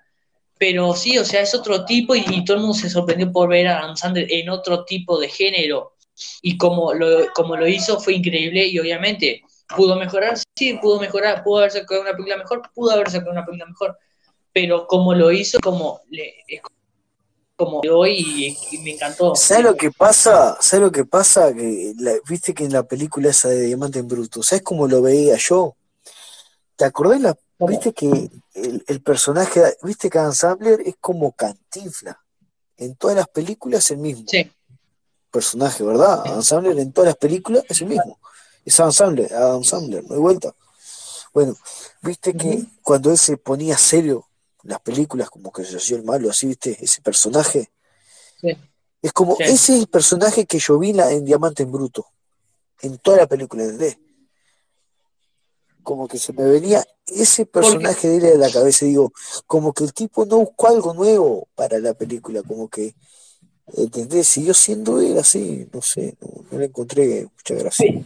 Pero 0.58 0.94
sí, 0.94 1.18
o 1.18 1.24
sea, 1.24 1.42
es 1.42 1.54
otro 1.54 1.84
tipo 1.84 2.16
y, 2.16 2.44
todo 2.44 2.56
el 2.56 2.62
mundo 2.62 2.74
se 2.74 2.90
sorprendió 2.90 3.30
por 3.30 3.48
ver 3.48 3.68
a 3.68 3.78
Adam 3.78 3.96
Sandler 3.96 4.26
en 4.30 4.48
otro 4.48 4.84
tipo 4.84 5.20
de 5.20 5.28
género. 5.28 5.94
y 6.42 6.58
como 6.58 6.94
lo, 6.94 7.32
como 7.32 7.56
lo 7.56 7.66
hizo 7.68 8.00
fue 8.00 8.14
increíble 8.14 8.66
y 8.66 8.78
obviamente 8.78 9.42
pudo 9.76 9.96
mejorar, 9.96 10.36
sí, 10.56 10.78
pudo 10.82 11.00
mejorar, 11.00 11.42
pudo 11.44 11.58
haber 11.58 11.70
sacado 11.70 12.00
una 12.02 12.12
película 12.12 12.36
mejor, 12.38 12.62
pudo 12.74 12.90
haber 12.92 13.10
sacado 13.10 13.32
una 13.32 13.44
película 13.44 13.66
mejor, 13.66 13.98
pero 14.54 14.86
como 14.86 15.12
lo 15.14 15.32
hizo, 15.32 15.58
como 15.60 16.00
le, 16.08 16.32
como 17.56 17.80
hoy 17.92 18.56
y, 18.70 18.78
me 18.78 18.92
encantó. 18.92 19.34
¿Sabes 19.34 19.64
lo 19.64 19.76
que 19.76 19.90
pasa? 19.90 20.56
¿Sabes 20.60 20.86
lo 20.86 20.92
que 20.92 21.04
pasa? 21.04 21.52
Que 21.52 21.92
viste 22.28 22.54
que 22.54 22.64
en 22.64 22.72
la 22.72 22.84
película 22.84 23.30
esa 23.30 23.48
de 23.48 23.62
Diamante 23.62 23.98
en 23.98 24.06
Bruto, 24.06 24.42
¿sabes 24.44 24.62
cómo 24.62 24.86
lo 24.86 25.02
veía 25.02 25.36
yo? 25.36 25.74
¿Te 26.76 26.84
acordás 26.84 27.20
la, 27.20 27.36
viste 27.58 27.92
que 27.92 28.30
el, 28.54 29.02
personaje, 29.02 29.60
viste 29.82 30.08
que 30.08 30.18
Adam 30.18 30.32
Sandler 30.32 30.80
es 30.86 30.94
como 31.00 31.32
Cantinfla? 31.32 32.20
En 32.76 32.94
todas 32.94 33.16
las 33.16 33.28
películas 33.28 33.84
es 33.84 33.90
el 33.90 33.98
mismo. 33.98 34.24
Sí. 34.28 34.50
Personaje, 35.32 35.82
¿verdad? 35.82 36.22
Adam 36.24 36.42
Sandler 36.42 36.78
en 36.78 36.92
todas 36.92 37.08
las 37.08 37.16
películas 37.16 37.64
es 37.68 37.80
el 37.80 37.88
mismo. 37.88 38.20
Es 38.64 38.78
Adam 38.78 38.92
Sandler, 38.92 39.34
Adam 39.34 39.64
Sandler, 39.64 40.04
no 40.04 40.14
hay 40.14 40.20
vuelta. 40.20 40.54
Bueno, 41.32 41.56
viste 42.02 42.34
que 42.34 42.64
cuando 42.82 43.10
él 43.10 43.18
se 43.18 43.36
ponía 43.36 43.76
serio 43.76 44.28
las 44.64 44.80
películas, 44.80 45.30
como 45.30 45.52
que 45.52 45.64
se 45.64 45.76
hacía 45.76 45.96
el 45.96 46.04
malo, 46.04 46.30
así, 46.30 46.46
¿viste? 46.46 46.76
Ese 46.80 47.00
personaje. 47.02 47.70
Es 49.00 49.12
como, 49.12 49.36
ese 49.38 49.54
es 49.54 49.80
el 49.80 49.86
personaje 49.86 50.46
que 50.46 50.58
yo 50.58 50.78
vi 50.78 50.90
en, 50.90 51.24
Diamante 51.24 51.62
en 51.62 51.72
Bruto, 51.72 52.06
en 52.80 52.98
toda 52.98 53.18
la 53.18 53.26
película, 53.26 53.62
¿entendés? 53.62 53.98
Como 55.82 56.08
que 56.08 56.18
se 56.18 56.32
me 56.32 56.44
venía 56.44 56.82
ese 57.06 57.44
personaje 57.44 58.08
de 58.08 58.16
él 58.16 58.42
a 58.42 58.46
la 58.46 58.50
cabeza, 58.50 58.86
digo, 58.86 59.12
como 59.46 59.74
que 59.74 59.84
el 59.84 59.92
tipo 59.92 60.24
no 60.24 60.38
buscó 60.38 60.68
algo 60.68 60.94
nuevo 60.94 61.48
para 61.54 61.78
la 61.78 61.92
película, 61.92 62.42
como 62.42 62.68
que, 62.68 62.94
¿entendés? 63.76 64.26
Siguió 64.26 64.54
siendo 64.54 65.00
él 65.00 65.18
así, 65.18 65.68
no 65.72 65.82
sé, 65.82 66.16
no, 66.20 66.58
le 66.58 66.66
encontré 66.66 67.24
mucha 67.24 67.54
gracia. 67.54 68.02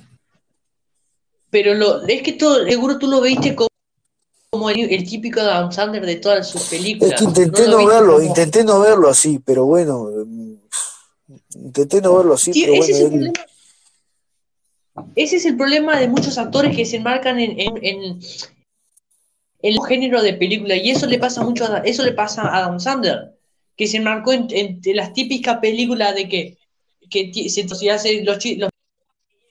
Pero 1.50 1.74
lo, 1.74 2.04
es 2.06 2.22
que 2.22 2.32
todo, 2.32 2.66
seguro 2.66 2.98
tú 2.98 3.06
lo 3.06 3.20
viste 3.20 3.54
como 3.54 3.67
como 4.58 4.70
el, 4.70 5.08
típico 5.08 5.40
Adam 5.40 5.70
Sandler 5.70 6.04
de 6.04 6.16
todas 6.16 6.48
sus 6.48 6.62
películas. 6.64 7.12
Es 7.12 7.18
que 7.18 7.24
intenté 7.24 7.68
no, 7.68 7.86
verlo, 7.86 8.20
intenté 8.20 8.64
no 8.64 8.80
verlo 8.80 9.08
así, 9.08 9.38
pero 9.38 9.64
bueno, 9.66 10.10
mm, 10.26 10.54
intenté 11.64 12.00
no 12.00 12.16
verlo 12.16 12.34
así, 12.34 12.52
pero 12.60 12.74
ese 12.74 13.06
bueno. 13.06 13.32
Es 15.14 15.32
ese 15.32 15.36
es 15.36 15.44
el 15.46 15.56
problema 15.56 16.00
de 16.00 16.08
muchos 16.08 16.38
actores 16.38 16.76
que 16.76 16.84
se 16.84 16.96
enmarcan 16.96 17.38
en, 17.38 17.54
en, 17.56 18.20
el 19.60 19.78
género 19.86 20.22
de 20.22 20.34
película 20.34 20.74
y 20.74 20.90
eso 20.90 21.06
le 21.06 21.18
pasa 21.18 21.42
mucho 21.42 21.64
a, 21.64 21.78
eso 21.78 22.04
le 22.04 22.12
pasa 22.12 22.42
a 22.42 22.58
Adam 22.58 22.80
Sandler 22.80 23.38
que 23.76 23.86
se 23.86 23.98
enmarcó 23.98 24.32
en, 24.32 24.80
las 24.86 25.12
típicas 25.12 25.58
películas 25.58 26.16
de 26.16 26.28
que, 26.28 26.58
que 27.08 27.48
se, 27.48 27.90
hace 27.90 28.24
los, 28.24 28.44
los 28.56 28.70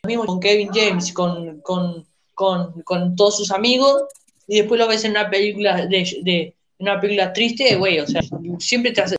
mismos 0.06 0.26
con 0.26 0.42
Kevin 0.42 0.70
James 0.74 1.14
con, 1.14 1.62
con, 1.62 2.06
con, 2.34 2.82
con 2.82 3.16
todos 3.16 3.38
sus 3.38 3.52
amigos 3.52 4.04
y 4.48 4.60
después 4.60 4.80
lo 4.80 4.88
ves 4.88 5.04
en 5.04 5.12
una 5.12 5.30
película 5.30 5.86
de, 5.86 6.20
de 6.24 6.56
una 6.80 7.00
película 7.00 7.34
triste, 7.34 7.76
güey, 7.76 8.00
o 8.00 8.08
sea, 8.08 8.22
siempre 8.60 8.92
te 8.92 9.02
hace 9.02 9.18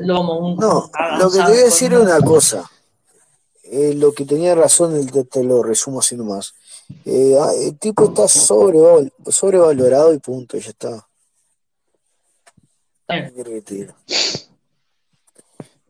lo 0.00 0.22
No, 0.24 0.90
lo 1.18 1.30
que 1.30 1.38
te 1.38 1.44
voy 1.44 1.58
a 1.58 1.64
decir 1.64 1.92
es 1.92 1.98
una 1.98 2.20
cosa. 2.20 2.70
Eh, 3.64 3.94
lo 3.94 4.12
que 4.12 4.24
tenía 4.24 4.54
razón, 4.54 5.06
te, 5.06 5.24
te 5.24 5.44
lo 5.44 5.62
resumo 5.62 6.00
así 6.00 6.16
nomás. 6.16 6.54
Eh, 7.04 7.36
ah, 7.40 7.50
el 7.56 7.78
tipo 7.78 8.06
está 8.06 8.26
sobrevalorado 8.26 10.12
y 10.12 10.18
punto, 10.18 10.58
ya 10.58 10.70
está. 10.70 11.06
Eh, 13.08 13.32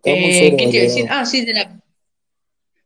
¿Qué 0.05 0.55
te 0.57 0.77
iba 0.77 0.81
a 0.81 0.83
decir? 0.83 1.07
Ah, 1.11 1.25
sí, 1.25 1.45
de 1.45 1.55
la, 1.55 1.80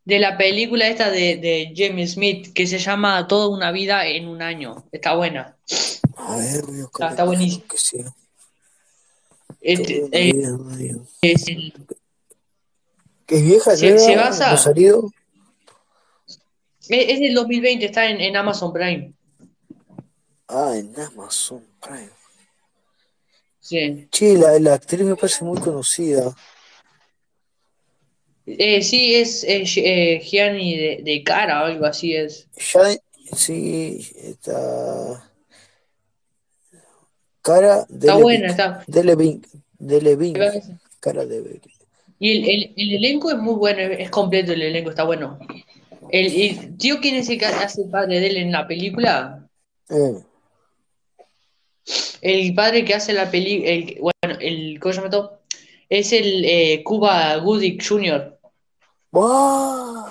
de 0.04 0.18
la 0.18 0.36
película 0.36 0.88
esta 0.88 1.10
de, 1.10 1.36
de 1.36 1.72
James 1.74 2.12
Smith 2.12 2.52
que 2.52 2.66
se 2.66 2.78
llama 2.78 3.26
Toda 3.26 3.48
una 3.48 3.72
vida 3.72 4.06
en 4.06 4.28
un 4.28 4.42
año. 4.42 4.84
Está 4.92 5.14
buena. 5.14 5.56
A 6.16 6.36
ver, 6.36 6.64
está, 6.84 7.10
está 7.10 7.24
buenísimo. 7.24 7.64
Este, 9.60 10.08
eh, 10.12 10.34
es, 11.22 11.48
el, 11.48 11.72
¿Que 13.26 13.36
es 13.36 13.42
vieja? 13.42 13.76
Se, 13.76 13.98
se 13.98 14.16
basa. 14.16 14.50
¿No 14.50 14.58
salido? 14.58 15.10
Es, 16.26 17.08
es, 17.08 17.20
del 17.20 17.34
2020, 17.34 17.86
está 17.86 18.06
en, 18.10 18.20
en 18.20 18.36
Amazon 18.36 18.72
Prime. 18.72 19.12
Ah, 20.48 20.74
en 20.76 20.94
Amazon 21.00 21.64
Prime. 21.80 22.10
Sí. 23.58 24.06
Che, 24.10 24.36
la, 24.36 24.58
la 24.58 24.74
actriz 24.74 25.00
me 25.00 25.16
parece 25.16 25.42
muy 25.44 25.58
conocida. 25.58 26.34
Eh, 28.46 28.82
sí, 28.82 29.14
es 29.14 29.44
eh, 29.44 30.20
Gianni 30.22 30.76
de, 30.76 31.00
de, 31.02 31.22
cara 31.22 31.62
o 31.62 31.66
algo 31.66 31.86
así 31.86 32.14
es. 32.14 32.46
sí, 33.34 34.06
está. 34.22 35.30
Cara 37.40 37.86
de 37.88 38.06
Está 38.06 38.16
buena, 38.16 38.48
está. 38.48 38.84
De 38.86 39.04
Levin. 39.04 39.46
De 39.78 40.00
Levin. 40.00 40.34
Cara 41.00 41.24
de 41.24 41.60
Y 42.18 42.30
el, 42.30 42.48
el, 42.48 42.74
el, 42.76 42.94
elenco 42.96 43.30
es 43.30 43.38
muy 43.38 43.54
bueno, 43.54 43.80
es 43.80 44.10
completo 44.10 44.52
el 44.52 44.62
elenco, 44.62 44.90
está 44.90 45.04
bueno. 45.04 45.38
El, 46.10 46.26
el 46.34 46.76
tío, 46.76 47.00
¿quién 47.00 47.16
es 47.16 47.28
el 47.28 47.38
que 47.38 47.46
hace 47.46 47.82
el 47.82 47.90
padre 47.90 48.20
de 48.20 48.26
él 48.28 48.36
en 48.36 48.52
la 48.52 48.66
película? 48.66 49.46
Eh. 49.88 50.22
El 52.20 52.54
padre 52.54 52.84
que 52.84 52.94
hace 52.94 53.12
la 53.12 53.30
película, 53.30 54.00
bueno, 54.00 54.38
el, 54.40 54.78
¿cómo 54.80 54.94
se 54.94 55.00
llama 55.02 55.30
Es 55.88 56.12
el 56.12 56.44
eh, 56.44 56.82
Cuba 56.82 57.36
Gooding 57.36 57.78
Jr. 57.78 58.33
¡Wow! 59.14 60.06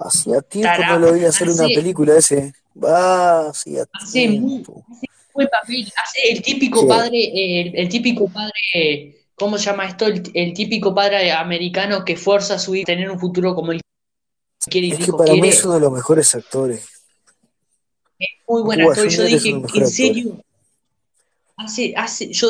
Hacía 0.00 0.42
tiempo 0.42 0.82
no 0.84 0.98
lo 0.98 1.12
vi 1.12 1.24
hacer 1.24 1.48
una 1.48 1.66
película 1.66 2.16
ese. 2.16 2.52
Va, 2.76 3.50
hacía 3.50 3.84
hace 3.92 4.26
tiempo. 4.28 4.84
Muy, 5.32 5.46
papel. 5.46 5.92
Hace 6.02 6.32
el 6.32 6.42
típico 6.42 6.88
padre, 6.88 7.70
el, 7.72 7.88
típico 7.88 8.28
padre, 8.28 9.16
¿cómo 9.36 9.58
se 9.58 9.66
llama 9.66 9.86
esto? 9.86 10.06
El, 10.06 10.52
típico 10.52 10.92
padre 10.92 11.30
americano 11.30 12.04
que 12.04 12.16
fuerza 12.16 12.54
a 12.54 12.58
su 12.58 12.74
hijo 12.74 12.82
a 12.82 12.86
tener 12.86 13.08
un 13.08 13.20
futuro 13.20 13.54
como 13.54 13.70
él 13.70 13.80
quiere. 14.68 14.88
Es 14.88 15.06
que 15.06 15.12
para 15.12 15.32
mí 15.32 15.48
es 15.48 15.64
uno 15.64 15.74
de 15.74 15.80
los 15.80 15.92
mejores 15.92 16.34
actores. 16.34 16.84
Es 18.18 18.28
muy 18.48 18.62
buen 18.62 18.80
actor. 18.80 19.06
Yo 19.08 19.22
dije, 19.22 19.50
en 19.50 19.86
serio, 19.86 20.42
hace, 21.56 21.94
hace, 21.96 22.32
yo 22.32 22.48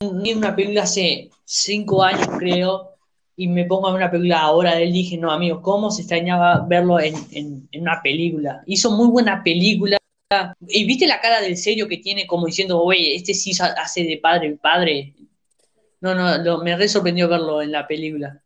vi 0.00 0.34
una 0.34 0.54
película 0.54 0.84
hace 0.84 1.30
cinco 1.44 2.04
años, 2.04 2.28
creo, 2.38 2.95
y 3.36 3.48
me 3.48 3.66
pongo 3.66 3.88
a 3.88 3.92
ver 3.92 4.02
una 4.02 4.10
película 4.10 4.40
ahora 4.40 4.74
de 4.74 4.84
él, 4.84 4.92
dije, 4.92 5.18
no, 5.18 5.30
amigo, 5.30 5.60
¿cómo 5.60 5.90
se 5.90 6.02
extrañaba 6.02 6.64
verlo 6.66 6.98
en, 6.98 7.14
en, 7.32 7.68
una 7.82 8.00
película? 8.02 8.62
Hizo 8.66 8.90
muy 8.90 9.08
buena 9.08 9.42
película. 9.44 9.98
Y 10.66 10.86
viste 10.86 11.06
la 11.06 11.20
cara 11.20 11.40
del 11.42 11.56
serio 11.56 11.86
que 11.86 11.98
tiene, 11.98 12.26
como 12.26 12.46
diciendo, 12.46 12.82
oye, 12.82 13.14
este 13.14 13.34
sí 13.34 13.52
hace 13.60 14.04
de 14.04 14.16
padre, 14.16 14.48
el 14.48 14.58
padre. 14.58 15.14
No, 16.00 16.14
no, 16.14 16.64
me 16.64 16.76
re 16.76 16.88
sorprendió 16.88 17.28
verlo 17.28 17.60
en 17.60 17.72
la 17.72 17.86
película. 17.86 18.42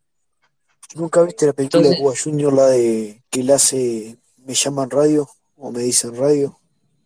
¿Nunca 0.96 1.22
viste 1.22 1.46
la 1.46 1.52
película 1.52 1.88
de 1.88 1.96
Cuba 1.96 2.12
Junior, 2.22 2.52
la 2.52 2.66
de 2.66 3.22
que 3.30 3.40
él 3.40 3.50
hace 3.50 4.16
Me 4.44 4.54
llaman 4.54 4.90
radio 4.90 5.28
o 5.56 5.70
me 5.70 5.82
dicen 5.82 6.16
radio? 6.16 6.58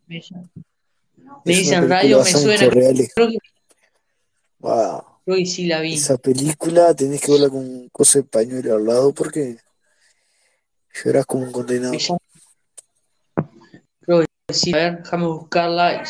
Me, 0.06 0.22
dicen 1.44 1.88
radio, 1.88 2.24
me 2.24 2.30
suena. 2.30 2.68
Creo 2.70 3.28
que... 3.28 3.38
Wow 4.60 5.13
sí 5.44 5.66
la 5.66 5.80
vi. 5.80 5.94
Esa 5.94 6.16
película 6.18 6.94
tenés 6.94 7.20
que 7.20 7.32
verla 7.32 7.48
con 7.48 7.58
un 7.58 7.88
coso 7.90 8.18
de 8.18 8.24
pañuelo 8.24 8.74
al 8.74 8.84
lado 8.84 9.12
porque 9.12 9.56
llorás 11.04 11.26
como 11.26 11.44
un 11.44 11.52
condenado. 11.52 11.94
Creo 14.00 14.20
que 14.20 14.54
sí, 14.54 14.72
a 14.72 14.76
ver, 14.76 15.02
déjame 15.02 15.26
buscarla. 15.26 16.04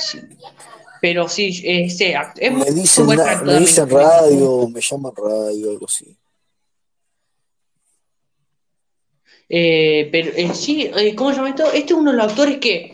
Pero 1.01 1.29
sí, 1.29 1.63
este, 1.65 2.17
es 2.39 2.53
me 2.53 2.71
dicen, 2.71 3.07
me 3.07 3.59
dicen 3.59 3.91
radio, 3.91 4.69
me 4.69 4.81
llaman 4.81 5.13
radio, 5.15 5.71
algo 5.71 5.87
así. 5.87 6.17
Eh, 9.49 10.09
pero 10.11 10.31
eh, 10.35 10.55
sí, 10.55 10.91
eh, 10.97 11.15
¿cómo 11.15 11.31
se 11.31 11.37
llama 11.37 11.51
esto? 11.51 11.67
Este 11.67 11.93
es 11.93 11.93
uno 11.93 12.11
de 12.11 12.17
los 12.17 12.27
actores 12.27 12.59
que, 12.59 12.94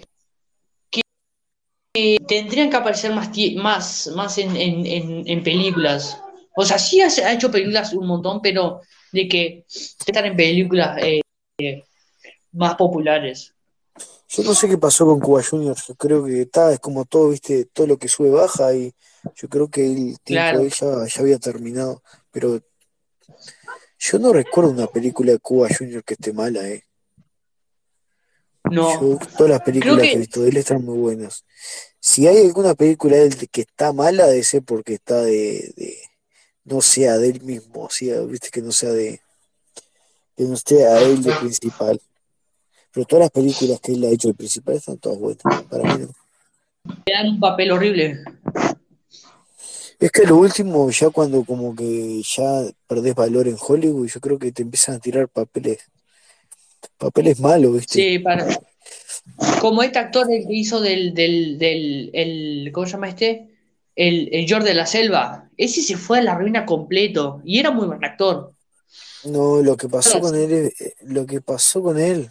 tendrían 1.93 2.71
que 2.71 2.77
aparecer 2.77 3.13
más, 3.13 3.31
más, 3.57 4.11
más 4.15 4.39
en, 4.39 4.57
en, 4.57 5.27
en, 5.27 5.43
películas. 5.43 6.21
O 6.55 6.65
sea, 6.65 6.79
sí 6.79 7.01
ha, 7.01 7.33
hecho 7.33 7.51
películas 7.51 7.93
un 7.93 8.07
montón, 8.07 8.41
pero 8.41 8.81
de 9.13 9.29
que 9.29 9.65
están 9.69 10.27
en 10.27 10.37
películas 10.37 10.99
eh, 11.03 11.21
más 12.53 12.77
populares. 12.77 13.55
Yo 14.29 14.45
no 14.45 14.55
sé 14.55 14.69
qué 14.69 14.79
pasó 14.79 15.07
con 15.07 15.19
Cuba 15.19 15.43
Junior. 15.43 15.77
Yo 15.87 15.95
creo 15.97 16.25
que 16.25 16.43
está, 16.43 16.73
es 16.73 16.79
como 16.79 17.05
todo, 17.05 17.31
viste, 17.31 17.65
todo 17.67 17.89
lo 17.89 17.99
que 17.99 18.07
sube 18.07 18.31
baja 18.31 18.73
y 18.75 18.93
yo 19.35 19.49
creo 19.49 19.69
que 19.69 19.85
el 19.85 20.21
tiempo 20.21 20.59
de 20.59 20.67
ella 20.67 21.07
ya 21.07 21.21
había 21.21 21.39
terminado. 21.39 22.03
Pero 22.31 22.61
yo 23.99 24.19
no 24.21 24.33
recuerdo 24.33 24.71
una 24.71 24.87
película 24.87 25.33
de 25.33 25.41
Cuba 25.41 25.69
Junior 25.77 26.05
que 26.05 26.15
esté 26.15 26.33
mala, 26.33 26.67
eh. 26.69 26.85
No. 28.65 29.19
todas 29.37 29.51
las 29.51 29.63
películas 29.63 30.01
que... 30.01 30.13
he 30.13 30.19
visto 30.19 30.43
de 30.43 30.51
él 30.51 30.57
están 30.57 30.85
muy 30.85 30.99
buenas. 30.99 31.45
Si 31.99 32.27
hay 32.27 32.47
alguna 32.47 32.75
película 32.75 33.17
de 33.17 33.27
él 33.27 33.49
que 33.51 33.63
está 33.63 33.93
mala, 33.93 34.27
debe 34.27 34.43
ser 34.43 34.63
porque 34.63 34.95
está 34.95 35.23
de, 35.23 35.99
no 36.65 36.81
sea 36.81 37.19
de 37.19 37.31
él 37.31 37.43
mismo, 37.43 37.89
viste 38.29 38.51
que 38.51 38.63
no 38.63 38.73
sea 38.73 38.91
de, 38.91 39.21
que 40.37 40.45
no 40.45 40.55
esté 40.55 40.87
a 40.87 41.01
él 41.01 41.23
de 41.23 41.33
principal. 41.35 42.01
Pero 42.93 43.07
todas 43.07 43.25
las 43.25 43.31
películas 43.31 43.81
que 43.81 43.93
él 43.93 44.05
ha 44.05 44.09
hecho 44.09 44.29
de 44.29 44.35
principal 44.35 44.75
están 44.77 44.99
todas 44.99 45.19
buenas. 45.19 45.43
Para 45.69 45.85
mí 45.85 46.05
no. 46.05 46.95
Le 47.07 47.13
dan 47.13 47.29
un 47.29 47.41
papel 47.41 47.71
horrible. 47.71 48.25
Es 49.99 50.11
que 50.11 50.25
lo 50.25 50.37
último, 50.37 50.91
ya 50.91 51.11
cuando 51.11 51.45
como 51.45 51.77
que 51.77 52.23
ya 52.23 52.65
perdés 52.87 53.15
valor 53.15 53.47
en 53.47 53.59
Hollywood, 53.61 54.07
yo 54.07 54.21
creo 54.21 54.39
que 54.39 54.51
te 54.51 54.63
empiezan 54.63 54.95
a 54.95 54.99
tirar 54.99 55.29
papeles, 55.29 55.79
papeles 56.99 57.41
malos, 57.41 57.75
¿viste? 57.75 57.95
Sí, 57.95 58.19
para. 58.19 58.47
Como 59.61 59.83
este 59.83 59.99
actor 59.99 60.27
el 60.33 60.47
que 60.47 60.55
hizo 60.55 60.81
del, 60.81 61.15
del, 61.15 61.59
del 61.59 62.11
el, 62.15 62.71
¿cómo 62.73 62.87
se 62.87 62.93
llama 62.93 63.09
este? 63.09 63.49
El, 63.95 64.29
el 64.33 64.47
George 64.47 64.69
de 64.69 64.75
la 64.75 64.87
Selva. 64.87 65.49
Ese 65.57 65.83
se 65.83 65.97
fue 65.97 66.19
a 66.19 66.23
la 66.23 66.35
ruina 66.37 66.65
completo. 66.65 67.41
Y 67.45 67.59
era 67.59 67.71
muy 67.71 67.87
buen 67.87 68.05
actor. 68.05 68.55
No, 69.25 69.63
lo 69.63 69.77
que 69.77 69.89
pasó 69.89 70.19
con 70.21 70.35
él, 70.35 70.53
eh, 70.53 70.95
lo 71.03 71.27
que 71.27 71.41
pasó 71.41 71.83
con 71.83 71.99
él, 71.99 72.31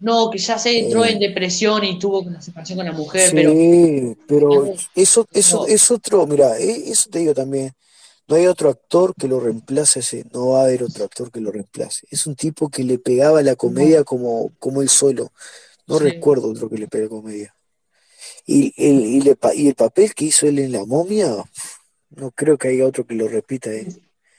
No, 0.00 0.30
que 0.30 0.38
ya 0.38 0.58
se 0.58 0.78
entró 0.78 1.04
en 1.04 1.16
eh, 1.16 1.28
depresión 1.28 1.82
y 1.84 1.98
tuvo 1.98 2.20
una 2.20 2.40
separación 2.40 2.76
con 2.78 2.86
la 2.86 2.92
mujer, 2.92 3.32
pero 3.34 3.50
sí, 3.50 4.16
pero 4.28 4.48
algo- 4.52 4.74
eso, 4.94 5.26
eso 5.32 5.58
no, 5.58 5.66
es 5.66 5.90
otro, 5.90 6.26
mira, 6.26 6.56
eh, 6.58 6.84
eso 6.90 7.10
te 7.10 7.18
digo 7.20 7.34
también, 7.34 7.72
no 8.28 8.36
hay 8.36 8.46
otro 8.46 8.70
actor 8.70 9.14
que 9.18 9.28
lo 9.28 9.40
reemplace, 9.40 10.00
ese, 10.00 10.24
no 10.32 10.48
va 10.50 10.60
a 10.60 10.64
haber 10.64 10.82
otro 10.84 11.04
actor 11.04 11.30
que 11.30 11.40
lo 11.40 11.50
reemplace. 11.50 12.06
Es 12.10 12.26
un 12.26 12.36
tipo 12.36 12.68
que 12.68 12.84
le 12.84 12.98
pegaba 12.98 13.42
la 13.42 13.56
comedia 13.56 14.04
como, 14.04 14.50
como 14.58 14.82
él 14.82 14.88
solo. 14.88 15.32
No 15.86 15.98
sí, 15.98 16.04
recuerdo 16.04 16.50
otro 16.50 16.68
que 16.68 16.78
le 16.78 16.88
pegue 16.88 17.08
comedia. 17.08 17.54
Y 18.46 18.72
el, 18.76 19.04
y, 19.04 19.20
le 19.20 19.36
pa- 19.36 19.54
y 19.54 19.68
el 19.68 19.74
papel 19.74 20.14
que 20.14 20.26
hizo 20.26 20.46
él 20.46 20.58
en 20.58 20.72
La 20.72 20.84
Momia, 20.84 21.28
no 22.10 22.30
creo 22.32 22.58
que 22.58 22.68
haya 22.68 22.86
otro 22.86 23.06
que 23.06 23.14
lo 23.14 23.28
repita, 23.28 23.70
eh. 23.72 23.86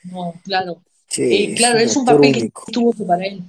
no, 0.04 0.34
claro. 0.44 0.82
Che, 1.10 1.24
Eh, 1.24 1.54
es 1.54 1.58
claro, 1.58 1.78
un 1.78 1.82
es 1.84 1.96
un 1.98 2.06
papel 2.06 2.34
que 2.34 2.52
estuvo 2.68 2.94
que 2.94 3.04
para 3.04 3.26
él. 3.26 3.44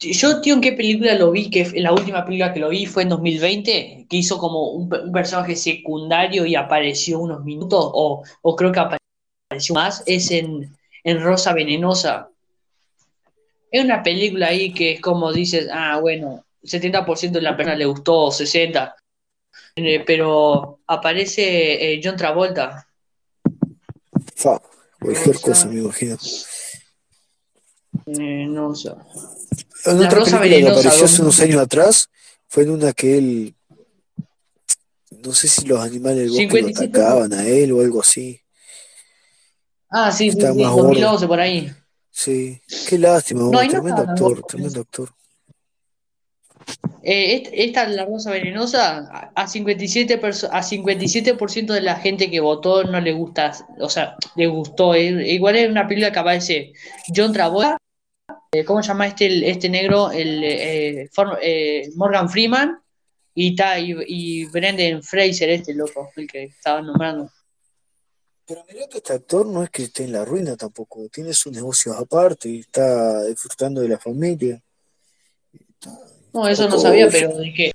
Yo, 0.00 0.40
tío, 0.40 0.54
¿en 0.54 0.60
qué 0.60 0.72
película 0.72 1.14
lo 1.14 1.32
vi? 1.32 1.50
Que 1.50 1.68
la 1.80 1.92
última 1.92 2.24
película 2.24 2.52
que 2.54 2.60
lo 2.60 2.68
vi 2.68 2.86
fue 2.86 3.02
en 3.02 3.08
2020, 3.08 4.06
que 4.08 4.16
hizo 4.16 4.38
como 4.38 4.70
un 4.70 4.88
personaje 5.12 5.56
secundario 5.56 6.46
y 6.46 6.54
apareció 6.54 7.18
unos 7.18 7.44
minutos, 7.44 7.84
o, 7.92 8.22
o 8.42 8.56
creo 8.56 8.70
que 8.70 8.78
apareció 8.78 9.07
más, 9.72 10.02
es 10.06 10.30
en, 10.30 10.76
en 11.04 11.22
Rosa 11.22 11.52
Venenosa. 11.52 12.28
Es 13.70 13.84
una 13.84 14.02
película 14.02 14.48
ahí 14.48 14.72
que 14.72 14.92
es 14.92 15.00
como 15.00 15.32
dices, 15.32 15.68
ah, 15.72 15.98
bueno, 16.00 16.44
70% 16.62 17.30
de 17.30 17.42
la 17.42 17.56
persona 17.56 17.76
le 17.76 17.86
gustó, 17.86 18.28
60%, 18.28 18.94
eh, 19.76 20.02
pero 20.06 20.80
aparece 20.86 21.94
eh, 21.94 22.00
John 22.02 22.16
Travolta. 22.16 22.86
Fa, 24.34 24.60
cualquier 25.00 25.36
cosa, 25.40 25.48
Rosa, 25.48 25.68
me 25.68 25.80
imagino. 25.80 26.16
no 28.06 28.74
sé. 28.74 28.90
En 29.84 29.96
otra 29.96 30.10
Rosa 30.10 30.40
película 30.40 30.40
que 30.40 30.48
Venenosa, 30.48 30.80
apareció 30.80 31.04
hace 31.04 31.22
unos 31.22 31.36
2000, 31.36 31.52
años 31.52 31.62
atrás, 31.62 32.10
fue 32.48 32.62
en 32.64 32.70
una 32.70 32.92
que 32.92 33.18
él, 33.18 33.54
no 35.24 35.32
sé 35.32 35.48
si 35.48 35.66
los 35.66 35.80
animales 35.80 36.18
del 36.18 36.30
bosque 36.30 36.44
lo 36.44 36.68
57. 36.68 36.98
atacaban 36.98 37.32
a 37.32 37.46
él 37.46 37.72
o 37.72 37.80
algo 37.80 38.00
así, 38.00 38.40
Ah, 39.90 40.12
sí, 40.12 40.26
que 40.26 40.32
sí, 40.32 40.38
estaba 40.38 40.54
sí, 40.54 40.60
más 40.62 40.72
gordo. 40.72 40.88
2011 40.88 41.26
por 41.26 41.40
ahí. 41.40 41.72
Sí, 42.10 42.60
qué 42.88 42.98
lástima, 42.98 43.42
No, 43.50 43.60
tremendo 43.66 44.02
actor, 44.02 44.42
tremendo 44.42 44.80
actor. 44.80 45.10
Eh, 47.02 47.36
est- 47.36 47.48
esta, 47.52 47.86
La 47.88 48.04
Rosa 48.04 48.30
Venenosa, 48.30 49.30
a 49.34 49.46
57%, 49.46 50.20
perso- 50.20 50.48
a 50.52 50.62
57% 50.62 51.72
de 51.72 51.80
la 51.80 51.96
gente 51.96 52.30
que 52.30 52.40
votó 52.40 52.84
no 52.84 53.00
le 53.00 53.12
gusta, 53.12 53.52
o 53.80 53.88
sea, 53.88 54.16
le 54.36 54.46
gustó. 54.46 54.94
eh, 54.94 55.32
igual 55.32 55.56
es 55.56 55.70
una 55.70 55.86
película 55.86 56.12
que 56.12 56.18
aparece 56.18 56.72
John 57.14 57.32
Travolta, 57.32 57.78
eh, 58.52 58.64
¿cómo 58.64 58.82
se 58.82 58.88
llama 58.88 59.06
este, 59.06 59.48
este 59.48 59.68
negro? 59.68 60.10
El, 60.10 60.42
eh, 60.44 61.08
For- 61.12 61.38
eh, 61.40 61.88
Morgan 61.94 62.28
Freeman 62.28 62.78
y, 63.34 63.54
ta, 63.54 63.78
y, 63.78 63.94
y 64.06 64.44
Brendan 64.46 65.02
Fraser, 65.02 65.50
este 65.50 65.74
loco, 65.74 66.10
el 66.16 66.26
que 66.26 66.44
estaba 66.44 66.82
nombrando. 66.82 67.30
Pero 68.48 68.64
mirá 68.66 68.88
que 68.88 68.96
este 68.96 69.12
actor 69.12 69.44
no 69.44 69.62
es 69.62 69.68
que 69.68 69.82
esté 69.82 70.04
en 70.04 70.12
la 70.12 70.24
ruina 70.24 70.56
tampoco, 70.56 71.06
tiene 71.10 71.34
sus 71.34 71.52
negocios 71.52 71.94
aparte 71.94 72.48
y 72.48 72.60
está 72.60 73.24
disfrutando 73.24 73.82
de 73.82 73.88
la 73.88 73.98
familia. 73.98 74.62
Está, 75.52 75.90
No, 76.32 76.48
eso 76.48 76.66
no 76.66 76.78
sabía, 76.78 77.08
pero 77.10 77.36
de 77.36 77.52
que 77.52 77.72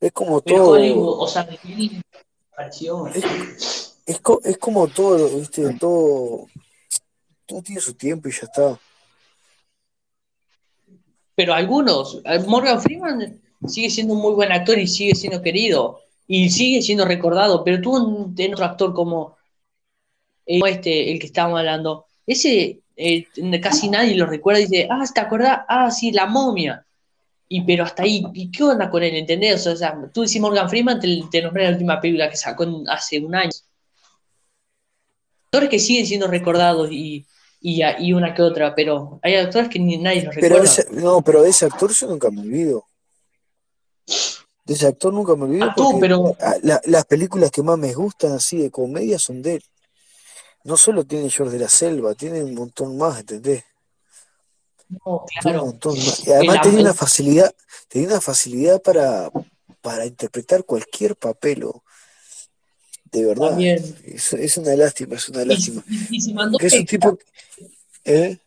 es 0.00 0.12
como 0.12 0.38
Hollywood, 0.44 1.04
todo, 1.04 1.18
o 1.20 1.28
sea, 1.28 1.44
de 1.44 1.56
que 1.58 1.72
él 1.72 2.02
apareció. 2.52 3.06
es, 3.06 3.94
es, 4.04 4.22
es 4.42 4.58
como 4.58 4.88
todo, 4.88 5.38
viste, 5.38 5.74
todo, 5.74 6.48
todo 7.46 7.62
tiene 7.62 7.80
su 7.80 7.94
tiempo 7.94 8.28
y 8.28 8.32
ya 8.32 8.46
está. 8.46 8.80
pero 11.36 11.54
algunos, 11.54 12.20
eh, 12.24 12.40
Morgan 12.40 12.82
Freeman 12.82 13.40
sigue 13.68 13.90
siendo 13.90 14.14
un 14.14 14.22
muy 14.22 14.32
buen 14.32 14.50
actor 14.50 14.76
y 14.76 14.88
sigue 14.88 15.14
siendo 15.14 15.40
querido 15.40 16.00
y 16.32 16.48
sigue 16.48 16.80
siendo 16.80 17.04
recordado, 17.04 17.64
pero 17.64 17.80
tú 17.80 18.34
en 18.38 18.52
otro 18.54 18.64
actor 18.64 18.94
como 18.94 19.36
eh, 20.46 20.60
como 20.60 20.66
este, 20.68 21.10
el 21.10 21.18
que 21.18 21.26
estábamos 21.26 21.58
hablando, 21.58 22.06
ese 22.24 22.82
eh, 22.94 23.26
casi 23.60 23.88
nadie 23.88 24.14
lo 24.14 24.26
recuerda 24.26 24.60
y 24.60 24.66
dice, 24.66 24.86
ah, 24.88 25.04
¿te 25.12 25.20
acordás? 25.20 25.60
Ah, 25.68 25.90
sí, 25.90 26.12
la 26.12 26.26
momia. 26.26 26.86
Y 27.48 27.62
pero 27.62 27.82
hasta 27.82 28.04
ahí, 28.04 28.22
¿y 28.32 28.48
qué 28.52 28.62
onda 28.62 28.88
con 28.88 29.02
él? 29.02 29.16
¿Entendés? 29.16 29.66
O 29.66 29.74
sea, 29.76 29.96
tú 30.14 30.20
decís 30.22 30.40
Morgan 30.40 30.70
Freeman, 30.70 31.00
te, 31.00 31.20
te 31.32 31.42
nombré 31.42 31.64
la 31.64 31.70
última 31.72 32.00
película 32.00 32.30
que 32.30 32.36
sacó 32.36 32.62
en- 32.62 32.88
hace 32.88 33.18
un 33.18 33.34
año. 33.34 33.50
Actores 35.46 35.68
que 35.68 35.80
siguen 35.80 36.06
siendo 36.06 36.28
recordados 36.28 36.92
y, 36.92 37.26
y, 37.60 37.80
y 37.98 38.12
una 38.12 38.32
que 38.34 38.42
otra, 38.42 38.72
pero 38.72 39.18
hay 39.24 39.34
actores 39.34 39.68
que 39.68 39.80
ni 39.80 39.96
nadie 39.98 40.22
los 40.22 40.34
Pero 40.36 40.54
recuerda. 40.56 40.64
ese, 40.64 40.86
no, 40.92 41.22
pero 41.22 41.44
ese 41.44 41.66
actor 41.66 41.90
yo 41.90 42.06
nunca 42.06 42.30
me 42.30 42.42
olvido. 42.42 42.84
De 44.70 44.76
ese 44.76 44.86
actor 44.86 45.12
nunca 45.12 45.34
me 45.34 45.46
olvido 45.46 45.66
Ah, 45.66 45.74
tú, 45.74 45.82
porque 45.82 45.98
pero 45.98 46.36
la- 46.62 46.80
las 46.84 47.04
películas 47.04 47.50
que 47.50 47.60
más 47.60 47.76
me 47.76 47.92
gustan 47.92 48.30
así 48.30 48.56
de 48.56 48.70
comedia 48.70 49.18
son 49.18 49.42
de 49.42 49.54
él. 49.56 49.64
No 50.62 50.76
solo 50.76 51.04
tiene 51.04 51.28
George 51.28 51.54
de 51.54 51.58
la 51.64 51.68
Selva, 51.68 52.14
tiene 52.14 52.44
un 52.44 52.54
montón 52.54 52.96
más, 52.96 53.18
¿entendés? 53.18 53.64
no, 55.04 55.24
Tiene 55.40 55.58
un 55.58 55.64
claro. 55.64 55.64
montón 55.72 56.04
más. 56.04 56.24
Y 56.24 56.30
además 56.30 56.60
tenía 56.60 56.78
una 56.82 56.94
facilidad, 56.94 57.52
tenía 57.88 58.06
una 58.10 58.20
facilidad 58.20 58.80
para, 58.80 59.28
para 59.80 60.06
interpretar 60.06 60.64
cualquier 60.64 61.16
papel, 61.16 61.64
o- 61.64 61.82
de 63.10 63.24
verdad. 63.26 63.58
Es, 64.04 64.32
es 64.34 64.56
una 64.56 64.76
lástima, 64.76 65.16
es 65.16 65.28
una 65.30 65.44
lástima. 65.46 65.84
y, 65.88 66.30
y 66.30 66.32
mandó 66.32 66.52
Porque 66.52 66.66
es 66.68 66.74
un 66.74 66.86
tipo, 66.86 67.18
¿eh? 68.04 68.38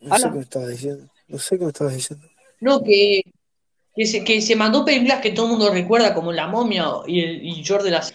No 0.00 0.14
sé 0.18 0.24
qué 0.24 0.36
me 0.36 0.42
estabas 0.42 0.68
diciendo. 0.68 1.08
No 1.28 1.38
sé 1.38 1.58
qué 1.58 1.64
me 1.64 1.70
estabas 1.70 1.94
diciendo. 1.94 2.28
No, 2.60 2.82
que, 2.82 3.22
que, 3.98 4.06
se, 4.06 4.22
que 4.22 4.40
se 4.40 4.54
mandó 4.54 4.84
películas 4.84 5.20
que 5.20 5.32
todo 5.32 5.46
el 5.46 5.50
mundo 5.50 5.72
recuerda, 5.72 6.14
como 6.14 6.30
La 6.32 6.46
Momia 6.46 6.86
y, 7.04 7.20
el, 7.20 7.44
y 7.44 7.64
George 7.64 7.86
de 7.86 7.90
las. 7.90 8.14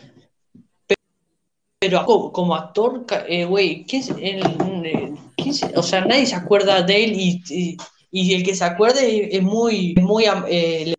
Pero 1.81 2.05
como, 2.31 2.55
actor, 2.55 3.05
eh, 3.27 3.43
güey, 3.43 3.85
¿quién, 3.85 4.01
se- 4.01 4.13
el- 4.13 4.85
eh, 4.85 5.13
quién 5.35 5.53
se- 5.53 5.77
o 5.77 5.83
sea, 5.83 6.05
nadie 6.05 6.25
se 6.25 6.35
acuerda 6.35 6.81
de 6.83 7.03
él 7.03 7.11
y, 7.19 7.77
y, 8.11 8.33
el 8.33 8.45
que 8.45 8.55
se 8.55 8.63
acuerde 8.63 9.35
es 9.35 9.43
muy, 9.43 9.93
muy 10.01 10.23
eh, 10.47 10.95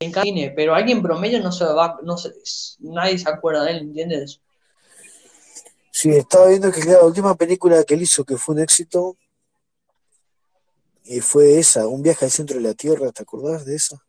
le 0.00 0.12
cine, 0.24 0.52
pero 0.56 0.74
alguien 0.74 1.00
promedio 1.00 1.40
no 1.40 1.52
se 1.52 1.64
va, 1.64 1.96
no 2.02 2.16
se, 2.16 2.32
nadie 2.80 3.16
se 3.18 3.28
acuerda 3.30 3.62
de 3.62 3.70
él, 3.70 3.78
¿entiendes? 3.82 4.40
Sí, 5.92 6.10
estaba 6.10 6.48
viendo 6.48 6.72
que 6.72 6.82
la 6.82 7.04
última 7.04 7.36
película 7.36 7.84
que 7.84 7.94
él 7.94 8.02
hizo 8.02 8.24
que 8.24 8.36
fue 8.36 8.56
un 8.56 8.62
éxito 8.62 9.16
y 11.04 11.20
fue 11.20 11.58
esa, 11.58 11.86
Un 11.86 12.02
viaje 12.02 12.24
al 12.24 12.30
centro 12.30 12.56
de 12.56 12.62
la 12.62 12.74
Tierra, 12.74 13.10
¿te 13.12 13.22
acordás 13.22 13.64
de 13.64 13.76
esa? 13.76 14.02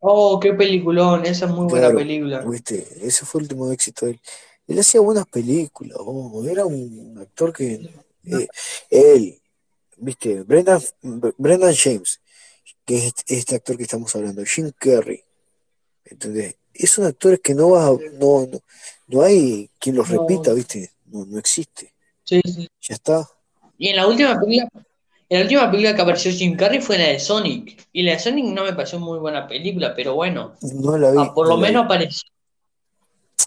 Oh, 0.00 0.38
qué 0.38 0.52
peliculón, 0.52 1.24
esa 1.24 1.46
es 1.46 1.50
muy 1.52 1.66
buena 1.66 1.94
película. 1.94 2.44
viste, 2.44 2.86
ese 3.06 3.24
fue 3.24 3.40
el 3.40 3.44
último 3.44 3.72
éxito 3.72 4.04
de 4.04 4.12
él. 4.12 4.20
Él 4.66 4.78
hacía 4.78 5.00
buenas 5.00 5.26
películas, 5.26 5.96
oh, 6.00 6.44
era 6.46 6.66
un 6.66 7.16
actor 7.18 7.52
que 7.52 7.90
eh, 8.24 8.48
él, 8.90 9.40
viste, 9.96 10.42
Brendan, 10.42 10.80
Brendan 11.38 11.74
James, 11.74 12.20
que 12.84 13.06
es 13.06 13.14
este, 13.26 13.56
actor 13.56 13.76
que 13.76 13.84
estamos 13.84 14.14
hablando, 14.14 14.44
Jim 14.44 14.72
Carrey, 14.78 15.22
¿entendés? 16.04 16.56
Esos 16.74 17.06
actores 17.06 17.40
que 17.40 17.54
no 17.54 17.70
vas 17.70 17.88
a- 17.88 18.02
no, 18.18 18.46
no, 18.46 18.60
no 19.08 19.22
hay 19.22 19.70
quien 19.78 19.96
los 19.96 20.08
repita, 20.08 20.52
viste, 20.52 20.90
no, 21.06 21.24
no 21.24 21.38
existe, 21.38 21.94
sí, 22.24 22.40
sí. 22.44 22.68
ya 22.80 22.94
está. 22.94 23.28
Y 23.78 23.88
en 23.88 23.96
la 23.96 24.06
última 24.06 24.38
película, 24.38 24.84
la 25.28 25.40
última 25.40 25.70
película 25.70 25.94
que 25.94 26.02
apareció 26.02 26.30
Jim 26.32 26.56
Carrey 26.56 26.80
fue 26.80 26.98
la 26.98 27.08
de 27.08 27.18
Sonic. 27.18 27.88
Y 27.92 28.02
la 28.02 28.12
de 28.12 28.18
Sonic 28.18 28.44
no 28.46 28.64
me 28.64 28.72
pareció 28.72 28.98
muy 29.00 29.18
buena 29.18 29.46
película, 29.48 29.94
pero 29.94 30.14
bueno, 30.14 30.54
No 30.60 30.98
la 30.98 31.10
vi, 31.10 31.18
ah, 31.20 31.32
por 31.34 31.46
no 31.48 31.54
lo 31.54 31.56
vi. 31.56 31.62
menos 31.62 31.84
apareció. 31.84 32.28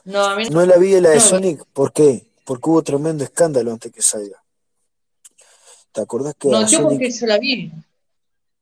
No, 0.05 0.23
a 0.23 0.35
mí 0.35 0.45
No 0.49 0.65
la 0.65 0.77
vi 0.77 0.91
de 0.91 1.01
la 1.01 1.09
de 1.11 1.19
Sonic, 1.19 1.63
¿por 1.73 1.91
qué? 1.93 2.25
Porque 2.45 2.69
hubo 2.69 2.81
tremendo 2.81 3.23
escándalo 3.23 3.71
antes 3.71 3.91
que 3.91 4.01
salga. 4.01 4.41
¿Te 5.91 6.01
acordás 6.01 6.35
que 6.35 6.47
No, 6.47 6.57
a 6.59 6.65
yo 6.67 6.83
porque 6.83 6.95
Sonic, 6.95 7.11
se 7.11 7.27
la 7.27 7.37
vi. 7.39 7.71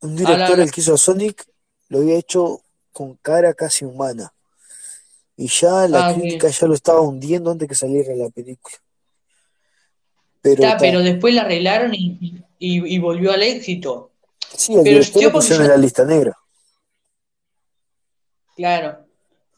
un 0.01 0.11
A 0.11 0.15
director, 0.15 0.57
la, 0.57 0.63
el 0.63 0.71
que 0.71 0.81
hizo 0.81 0.93
a 0.93 0.97
Sonic, 0.97 1.45
lo 1.89 1.99
había 1.99 2.15
hecho 2.15 2.61
con 2.91 3.15
cara 3.21 3.53
casi 3.53 3.85
humana? 3.85 4.31
Y 5.37 5.47
ya 5.47 5.87
la 5.87 6.07
ah, 6.07 6.13
crítica 6.13 6.47
ya 6.47 6.67
lo 6.67 6.73
estaba 6.73 7.01
hundiendo 7.01 7.51
antes 7.51 7.67
que 7.67 7.75
saliera 7.75 8.15
la 8.15 8.29
película. 8.29 8.77
Pero, 10.41 10.63
Está, 10.63 10.77
ta, 10.77 10.77
pero 10.77 11.01
después 11.01 11.33
la 11.33 11.41
arreglaron 11.41 11.93
y, 11.93 12.41
y- 12.67 12.95
y 12.95 12.99
volvió 12.99 13.31
al 13.31 13.43
éxito. 13.43 14.11
sí, 14.55 14.73
el 14.75 14.83
Pero 14.83 15.01
yo 15.01 15.31
pusieron 15.31 15.65
yo, 15.65 15.71
en 15.71 15.75
la 15.77 15.77
lista 15.77 16.05
negra. 16.05 16.33
claro, 18.55 19.05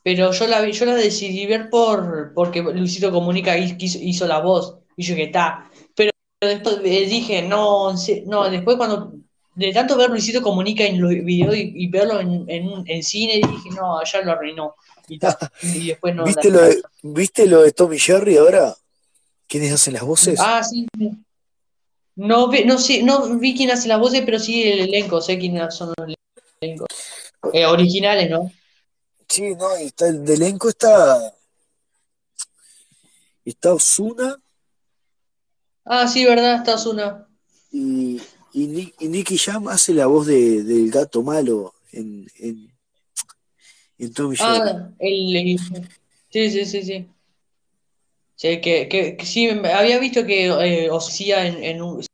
pero 0.03 0.31
yo 0.31 0.47
la 0.47 0.67
yo 0.69 0.85
la 0.85 0.95
decidí 0.95 1.45
ver 1.45 1.69
por 1.69 2.33
porque 2.33 2.61
Luisito 2.61 3.11
Comunica 3.11 3.57
hizo, 3.57 3.97
hizo 4.01 4.27
la 4.27 4.39
voz. 4.39 4.77
Y 4.95 5.03
yo 5.03 5.15
que 5.15 5.23
está. 5.25 5.69
Pero 5.95 6.11
después 6.41 6.81
dije, 6.83 7.41
no, 7.43 7.93
no, 8.25 8.49
después 8.49 8.77
cuando 8.77 9.13
de 9.55 9.73
tanto 9.73 9.97
ver 9.97 10.09
Luisito 10.09 10.41
Comunica 10.41 10.83
en 10.83 11.01
los 11.01 11.09
videos 11.11 11.55
y, 11.55 11.73
y 11.75 11.87
verlo 11.87 12.19
en, 12.19 12.45
en, 12.47 12.83
en 12.85 13.03
cine, 13.03 13.35
dije, 13.35 13.69
no, 13.75 14.03
ya 14.03 14.21
lo 14.21 14.31
arruinó. 14.31 14.75
Y, 15.09 15.17
ta, 15.19 15.37
y 15.61 15.87
después 15.87 16.15
no 16.15 16.25
¿Viste 16.25 16.49
lo 16.49 16.61
de, 16.61 16.81
¿viste 17.03 17.45
lo 17.47 17.61
de 17.63 17.71
Tommy 17.71 17.97
Jerry 17.99 18.37
ahora? 18.37 18.75
¿Quiénes 19.47 19.71
hacen 19.73 19.93
las 19.93 20.03
voces? 20.03 20.39
Ah, 20.39 20.61
sí. 20.63 20.85
sí. 20.97 21.11
No, 22.17 22.49
vi- 22.49 22.65
no 22.65 22.77
sé, 22.79 23.03
no 23.03 23.37
vi 23.37 23.55
quién 23.55 23.69
hace 23.71 23.87
las 23.87 23.99
voces, 23.99 24.23
pero 24.25 24.39
sí 24.39 24.63
el 24.63 24.79
elenco, 24.79 25.21
sé 25.21 25.37
quiénes 25.37 25.73
son 25.75 25.93
los 25.97 26.15
elencos. 26.59 26.87
Eh, 27.53 27.65
originales, 27.65 28.29
¿no? 28.29 28.51
Sí, 29.29 29.55
no, 29.55 29.75
está 29.75 30.07
el 30.07 30.25
de 30.25 30.33
elenco 30.33 30.69
está, 30.69 31.33
está 33.45 33.73
Ozuna 33.73 34.35
Ah, 35.85 36.07
sí, 36.07 36.25
verdad, 36.25 36.55
está 36.55 36.75
Ozuna. 36.75 37.27
y, 37.71 38.19
y, 38.51 38.93
y 38.99 39.07
Nicky 39.07 39.37
Jam 39.37 39.67
hace 39.69 39.93
la 39.93 40.07
voz 40.07 40.27
de, 40.27 40.63
del 40.63 40.89
gato 40.91 41.21
malo 41.23 41.73
en, 41.91 42.27
en, 42.39 42.73
en 43.99 44.13
Tommy. 44.13 44.35
Ah, 44.39 44.89
el, 44.99 45.35
el- 45.35 45.59
sí, 46.31 46.49
sí, 46.51 46.65
sí, 46.65 46.83
sí. 46.83 47.07
Sí, 48.37 48.61
que, 48.61 48.87
que, 48.87 49.17
que 49.17 49.25
sí, 49.25 49.49
había 49.49 49.97
visto 49.97 50.23
que 50.23 50.45
eh, 50.45 50.91
Osía 50.91 51.47
en, 51.47 51.63
en 51.63 51.81
un, 51.81 52.05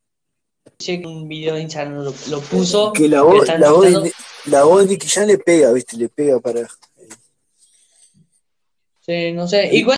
que 0.78 1.04
un 1.06 1.28
video 1.28 1.56
de 1.56 1.62
Instagram 1.64 1.96
lo, 1.96 2.14
lo 2.30 2.40
puso, 2.40 2.94
Que 2.94 3.10
la 3.10 3.18
que 3.18 3.24
voz, 3.24 3.44
están 3.44 3.60
la 3.60 3.72
voz 3.72 4.04
de, 4.04 4.14
la 4.46 4.64
voz 4.64 4.86
de 4.86 4.92
Nicky 4.92 5.08
Jam 5.10 5.28
le 5.28 5.38
pega, 5.38 5.74
¿viste? 5.74 5.98
Le 5.98 6.08
pega 6.08 6.40
para... 6.40 6.62
Sí, 9.02 9.34
no 9.34 9.50
sé. 9.50 9.70
Igual 9.76 9.98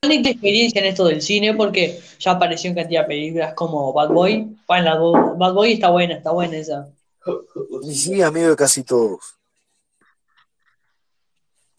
tiene 0.00 0.30
experiencia 0.30 0.80
en 0.80 0.86
esto 0.86 1.04
del 1.04 1.20
cine 1.20 1.52
porque 1.52 2.00
ya 2.18 2.30
apareció 2.32 2.70
en 2.70 2.76
cantidad 2.76 3.02
de 3.02 3.08
películas 3.08 3.52
como 3.52 3.92
Bad 3.92 4.08
Boy. 4.08 4.56
Bueno, 4.66 4.84
la 4.84 5.34
Bad 5.36 5.52
Boy 5.52 5.72
está 5.74 5.90
buena, 5.90 6.14
está 6.14 6.30
buena 6.30 6.56
esa. 6.56 6.88
Y 7.82 7.94
sí, 7.94 8.22
amigo 8.22 8.48
de 8.48 8.56
casi 8.56 8.82
todos. 8.82 9.20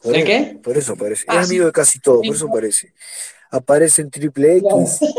Por 0.04 0.14
¿De 0.14 0.20
eso, 0.20 0.28
qué? 0.28 0.60
por 0.64 0.78
eso 0.78 0.96
parece. 0.96 1.26
Ah, 1.28 1.42
es 1.42 1.48
sí. 1.48 1.56
amigo 1.56 1.66
de 1.66 1.72
casi 1.72 2.00
todos, 2.00 2.28
por 2.28 2.36
eso 2.36 2.48
parece. 2.48 2.94
Aparece 3.52 4.02
en 4.02 4.12
Triple 4.12 4.60
Claro. 4.62 4.82
X. 4.82 5.02
Es 5.02 5.16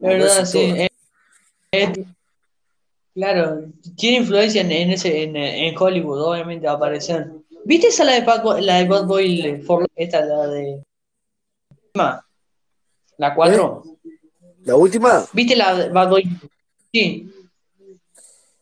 verdad, 0.00 0.44
sí. 0.44 0.58
Eh, 0.58 0.88
eh, 1.72 2.04
claro, 3.14 3.62
tiene 3.96 4.18
influencia 4.18 4.60
en, 4.60 4.70
en 4.70 4.90
ese, 4.90 5.22
en, 5.22 5.36
en 5.36 5.74
Hollywood, 5.78 6.22
obviamente 6.22 6.66
va 6.66 6.72
a 6.72 6.76
aparecer. 6.76 7.30
¿Viste 7.64 7.88
esa 7.88 8.04
la 8.04 8.12
de 8.12 8.20
Bad 8.20 8.42
Boy, 8.42 8.62
la 8.62 8.78
de 8.78 8.84
Bad 8.88 9.06
Boy 9.06 9.40
eh, 9.40 9.62
for 9.62 9.86
esta, 9.96 10.24
la 10.24 10.46
de 10.48 10.82
la 13.16 13.34
4? 13.34 13.84
La 14.64 14.76
última, 14.76 15.24
¿Viste 15.32 15.56
la 15.56 15.74
de 15.74 15.88
Bad 15.88 16.10
Boy? 16.10 16.24
Sí. 16.92 17.30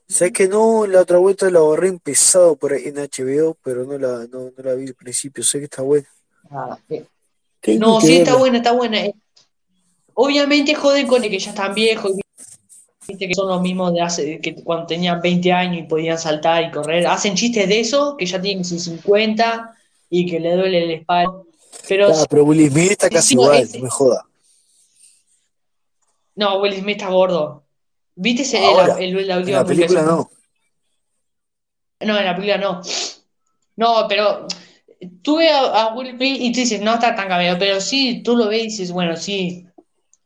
sé 0.07 0.33
que 0.33 0.49
no, 0.49 0.87
la 0.87 1.01
otra 1.01 1.18
vuelta 1.18 1.51
la 1.51 1.61
borré 1.61 1.89
empezado 1.89 2.57
por 2.57 2.72
ahí 2.72 2.85
en 2.87 2.97
HBO, 2.97 3.57
pero 3.62 3.85
no 3.85 3.99
la, 3.99 4.26
no, 4.26 4.53
no 4.57 4.62
la 4.62 4.74
vi 4.74 4.87
al 4.87 4.95
principio, 4.95 5.43
sé 5.43 5.59
que 5.59 5.64
está 5.64 5.83
buena. 5.83 6.09
Ah, 6.51 6.78
sí. 6.89 7.05
No, 7.79 8.01
sí, 8.01 8.17
está 8.19 8.35
buena, 8.37 8.59
está 8.59 8.73
buena. 8.73 8.99
Obviamente 10.15 10.75
joden 10.75 11.07
con 11.07 11.23
el 11.25 11.31
que 11.31 11.39
ya 11.39 11.51
están 11.51 11.75
viejos, 11.75 12.13
viste 13.07 13.29
que 13.29 13.35
son 13.35 13.49
los 13.49 13.63
mismos 13.63 13.93
de 13.95 14.01
hace, 14.01 14.41
que 14.41 14.55
cuando 14.63 14.87
tenían 14.87 15.21
20 15.21 15.53
años 15.53 15.79
y 15.79 15.83
podían 15.85 16.19
saltar 16.19 16.65
y 16.65 16.71
correr. 16.71 17.07
Hacen 17.07 17.35
chistes 17.35 17.69
de 17.69 17.81
eso, 17.81 18.17
que 18.17 18.27
ya 18.27 18.41
tienen 18.41 18.65
sus 18.65 18.83
50 18.85 19.75
y 20.11 20.27
que 20.31 20.41
le 20.41 20.55
duele 20.57 20.85
el 20.85 20.91
espalda. 20.91 21.33
Pero 21.89 22.09
Ah, 22.15 22.27
pero 22.29 22.45
Will 22.45 22.69
Smith 22.71 22.91
está 22.93 23.09
casi 23.09 23.35
igual, 23.35 23.63
ese- 23.63 23.79
no 23.79 23.85
me 23.85 23.91
joda. 23.91 24.27
no, 26.35 26.59
Will 26.61 26.75
Smith 26.75 26.97
está 26.97 27.09
gordo. 27.11 27.65
¿Viste 28.15 28.43
ese- 28.43 28.59
Ahora, 28.59 28.89
la, 28.89 28.99
el- 29.01 29.27
la 29.27 29.35
En 29.35 29.39
última 29.41 29.59
la 29.59 29.65
película 29.65 30.03
no. 30.03 30.31
No, 32.01 32.19
en 32.19 32.25
la 32.25 32.35
película 32.35 32.59
no. 32.59 32.83
No, 33.77 34.07
pero 34.09 34.47
tú 35.22 35.36
ves 35.38 35.50
a, 35.53 35.86
a 35.88 35.94
Will 35.94 36.11
Smith 36.16 36.36
y 36.40 36.53
tú 36.53 36.61
dices, 36.61 36.80
no 36.80 36.94
está 36.94 37.14
tan 37.14 37.28
cambiado, 37.28 37.59
pero 37.59 37.80
sí, 37.80 38.22
tú 38.22 38.36
lo 38.36 38.48
ves 38.48 38.61
y 38.62 38.66
dices, 38.66 38.92
bueno, 38.92 39.16
sí, 39.16 39.66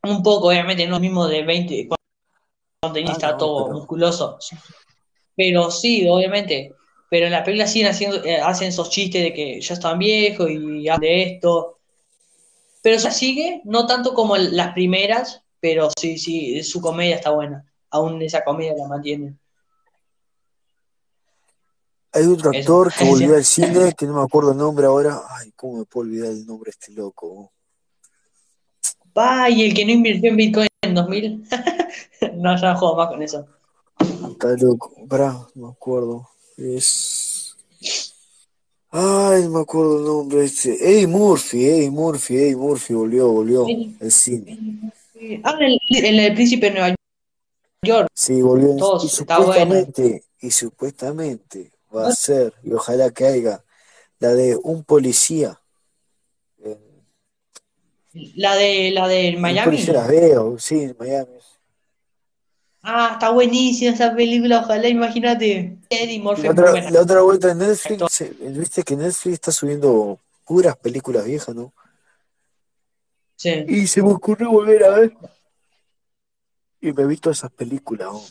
un 0.03 0.23
poco, 0.23 0.49
obviamente, 0.49 0.85
no 0.87 0.93
lo 0.93 1.01
mismo 1.01 1.27
de 1.27 1.43
20, 1.45 1.89
cuando 1.89 2.95
tenía 2.95 3.11
Ah, 3.11 3.15
está 3.15 3.31
no, 3.33 3.37
todo 3.39 3.65
pero- 3.67 3.79
musculoso. 3.79 4.39
Pero 5.35 5.71
sí, 5.71 6.07
obviamente. 6.09 6.73
Pero 7.09 7.27
en 7.27 7.33
la 7.33 7.45
película 7.45 7.69
siguen 7.69 7.89
haciendo, 7.89 8.25
eh, 8.25 8.41
hacen 8.41 8.69
esos 8.69 8.91
chistes 8.91 9.23
de 9.23 9.33
que 9.33 9.61
ya 9.61 9.75
están 9.75 9.99
viejos 9.99 10.51
y 10.51 10.89
hablan 10.89 11.01
de 11.01 11.23
esto. 11.23 11.79
Pero 12.83 12.99
se 12.99 13.11
sigue, 13.13 13.61
no 13.65 13.87
tanto 13.87 14.13
como 14.15 14.37
las 14.37 14.73
primeras, 14.73 15.43
pero 15.61 15.89
sí, 15.99 16.19
sí, 16.19 16.63
su 16.65 16.81
comedia 16.81 17.17
está 17.17 17.31
buena. 17.31 17.65
Aún 17.91 18.21
esa 18.23 18.43
comedia 18.45 18.75
la 18.77 18.89
mantiene. 18.89 19.35
Hay 22.17 22.25
otro 22.25 22.51
Eso. 22.51 22.61
actor 22.61 22.93
que 22.95 23.05
volvió 23.05 23.35
al 23.35 23.45
cine, 23.45 23.93
que 23.95 24.07
no 24.07 24.15
me 24.15 24.23
acuerdo 24.23 24.53
el 24.53 24.57
nombre 24.57 24.87
ahora. 24.87 25.21
Ay, 25.29 25.53
¿cómo 25.55 25.81
me 25.81 25.85
puedo 25.85 26.09
olvidar 26.09 26.31
el 26.31 26.47
nombre 26.47 26.71
de 26.71 26.71
este 26.71 26.93
loco? 26.93 27.53
Va, 29.17 29.51
y 29.51 29.67
el 29.67 29.75
que 29.75 29.85
no 29.85 29.93
invirtió 29.93 30.31
en 30.31 30.37
Bitcoin 30.37 30.69
en 30.81 30.95
2000. 30.95 31.45
no, 32.37 32.59
ya 32.59 32.73
no 32.73 32.79
juego 32.79 32.97
más 32.97 33.09
con 33.09 33.23
eso. 33.23 33.47
Está 34.31 34.57
loco. 34.57 34.95
Pará, 35.07 35.33
no 35.55 35.67
me 35.67 35.73
acuerdo. 35.73 36.27
Es. 36.57 37.55
Ay, 38.91 39.43
no 39.43 39.51
me 39.51 39.61
acuerdo 39.61 39.99
el 39.99 40.05
nombre 40.07 40.45
este. 40.47 40.73
Eddie 40.73 41.07
Murphy, 41.07 41.67
Eddie 41.67 41.91
Murphy, 41.91 42.37
Eddie 42.39 42.57
Murphy 42.57 42.95
volvió, 42.95 43.29
volvió 43.31 43.67
al 44.01 44.11
cine. 44.11 44.59
Ah, 45.45 45.55
el, 45.61 45.79
el, 45.91 46.19
el 46.19 46.35
príncipe 46.35 46.71
de 46.71 46.73
Nueva 46.73 46.95
York. 47.83 48.09
Sí, 48.15 48.41
volvió. 48.41 48.75
Todos, 48.77 49.21
y 49.21 49.25
bueno. 49.25 49.87
y 50.41 50.51
supuestamente 50.51 51.76
va 51.97 52.09
a 52.09 52.13
ser, 52.13 52.53
y 52.63 52.73
ojalá 52.73 53.11
que 53.11 53.27
haya, 53.27 53.65
la 54.19 54.33
de 54.35 54.57
un 54.63 54.85
policía. 54.85 55.61
La 58.35 58.55
de 58.55 58.91
la 58.93 59.09
de 59.09 59.37
Miami. 59.37 59.65
policía 59.67 59.95
Las 59.95 60.09
Vegas, 60.09 60.43
sí, 60.59 60.83
en 60.83 60.97
Miami. 60.99 61.33
Ah, 62.83 63.11
está 63.15 63.31
buenísima 63.31 63.93
esa 63.93 64.15
película, 64.15 64.61
ojalá, 64.61 64.89
imagínate. 64.89 65.77
Eddie 65.91 66.21
Murphy 66.21 66.45
La 66.45 66.51
otra, 66.53 66.71
buena. 66.71 66.91
la 66.91 67.01
otra 67.01 67.21
vuelta 67.23 67.51
en 67.51 67.59
Netflix, 67.59 68.25
viste 68.41 68.83
que 68.85 68.97
Netflix 68.97 69.35
está 69.35 69.51
subiendo 69.51 70.21
puras 70.45 70.77
películas 70.77 71.25
viejas, 71.25 71.55
¿no? 71.55 71.75
Sí. 73.35 73.65
Y 73.69 73.87
se 73.87 74.03
me 74.03 74.13
ocurrió 74.13 74.51
volver 74.51 74.85
a 74.85 74.91
ver. 74.91 75.13
Y 76.81 76.93
me 76.93 77.05
vi 77.07 77.17
todas 77.17 77.39
esas 77.39 77.51
películas. 77.51 78.09
¿no? 78.13 78.23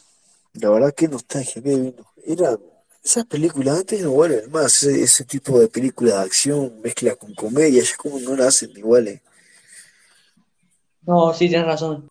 La 0.53 0.69
verdad 0.69 0.93
que 0.93 1.09
nostalgia, 1.09 1.61
que 1.61 1.75
vino. 1.75 2.13
Era, 2.25 2.57
esas 3.05 3.25
películas 3.25 3.79
antes 3.79 4.01
no 4.01 4.11
vuelven 4.11 4.51
más. 4.51 4.81
Ese, 4.83 5.03
ese 5.03 5.23
tipo 5.25 5.59
de 5.59 5.67
películas 5.69 6.15
de 6.15 6.21
acción, 6.21 6.81
mezcla 6.81 7.15
con 7.15 7.33
comedia, 7.35 7.83
ya 7.83 7.95
como 7.97 8.19
no 8.19 8.35
la 8.35 8.47
hacen 8.47 8.71
iguales. 8.75 9.21
No, 11.03 11.33
sí, 11.33 11.47
tienes 11.47 11.67
razón. 11.67 12.09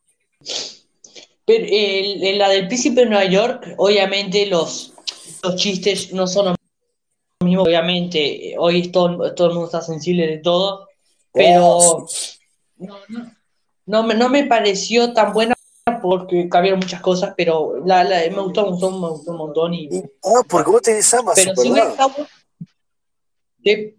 Pero 1.47 1.65
el- 1.69 2.25
el- 2.25 2.39
la 2.39 2.49
del 2.49 2.69
príncipe 2.69 3.01
de 3.01 3.07
Nueva 3.07 3.25
York, 3.27 3.75
obviamente 3.77 4.47
los, 4.47 4.95
los 5.43 5.57
chistes 5.57 6.13
no 6.13 6.27
son 6.27 6.47
los 6.47 6.57
mismos, 7.45 7.67
obviamente. 7.67 8.53
eh, 8.53 8.55
Hoy 8.59 8.89
todo, 8.91 9.35
todo 9.35 9.49
el 9.49 9.53
mundo 9.55 9.67
está 9.67 9.83
sensible 9.83 10.27
de 10.27 10.39
todo, 10.39 10.89
pero 11.33 11.67
Oh, 11.67 12.07
sí. 12.09 12.39
no, 12.79 12.97
no, 13.09 13.33
no 13.87 14.03
me, 14.05 14.15
no 14.15 14.29
me 14.29 14.45
pareció 14.45 15.13
tan 15.13 15.33
buena 15.35 15.54
porque 16.05 16.49
cambiaron 16.51 16.81
muchas 16.81 17.01
cosas, 17.01 17.33
pero 17.35 17.83
la, 17.87 18.05
la- 18.05 18.21
me 18.31 18.43
gustó, 18.43 18.65
me 18.65 18.71
gustó, 18.73 18.91
me 18.91 19.09
gustó 19.09 19.31
un 19.31 19.37
montón. 19.39 19.73
Y, 19.73 19.89
ah, 20.23 20.43
porque 20.47 20.71
vos 20.71 20.83
tenés 20.83 21.15
Amazon, 21.15 21.45
pero 21.47 21.63
si 21.63 21.71
hubiera 21.71 21.89
estado... 21.91 22.13
Sí. 23.65 23.95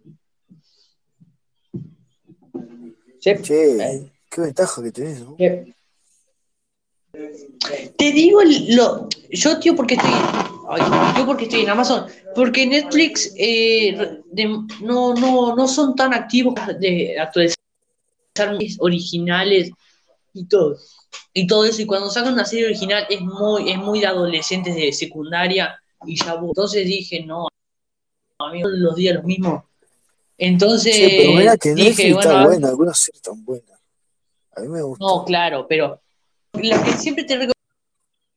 Sí. 3.19 3.31
Che, 3.41 4.11
qué 4.29 4.41
ventaja 4.41 4.83
que 4.83 4.91
tenés, 4.91 5.21
¿no? 5.21 5.35
Te 7.97 8.11
digo 8.11 8.41
lo, 8.69 9.09
yo 9.31 9.59
tío 9.59 9.75
porque 9.75 9.95
estoy, 9.95 10.11
ay, 10.69 10.81
yo 11.17 11.25
porque 11.25 11.45
estoy 11.45 11.61
en 11.61 11.69
Amazon, 11.69 12.05
porque 12.35 12.67
Netflix 12.67 13.33
eh, 13.35 14.19
de- 14.31 14.59
no, 14.81 15.15
no, 15.15 15.55
no 15.55 15.67
son 15.67 15.95
tan 15.95 16.13
activos 16.13 16.53
de 16.79 17.17
actualizar 17.19 17.55
originales 18.79 19.71
y 20.33 20.45
todo, 20.45 20.77
y 21.33 21.47
todo 21.47 21.65
eso, 21.65 21.81
y 21.81 21.85
cuando 21.85 22.09
sacan 22.09 22.33
una 22.33 22.45
serie 22.45 22.65
original 22.65 23.05
es 23.09 23.21
muy, 23.21 23.71
es 23.71 23.77
muy 23.77 23.99
de 23.99 24.07
adolescentes 24.07 24.75
de 24.75 24.91
secundaria 24.93 25.79
y 26.05 26.15
ya 26.17 26.33
entonces 26.33 26.85
dije 26.85 27.23
no, 27.25 27.47
amigos 28.39 28.71
los 28.75 28.95
días 28.95 29.15
los 29.15 29.23
mismos, 29.23 29.63
entonces 30.37 30.95
Che, 30.95 31.17
pero 31.17 31.31
mira 31.33 31.57
que 31.57 31.73
dije 31.73 31.89
Netflix 31.89 32.13
bueno, 32.15 32.29
está 32.31 32.45
buena, 32.45 32.67
algunas 32.67 32.97
series 32.99 33.15
están 33.15 33.45
buenas. 33.45 33.79
A 34.55 34.61
mí 34.61 34.67
me 34.67 34.81
gustó. 34.81 35.05
no, 35.05 35.25
claro, 35.25 35.65
pero 35.67 35.99
la 36.53 36.81
que 36.83 36.91
siempre 36.93 37.25
te 37.25 37.49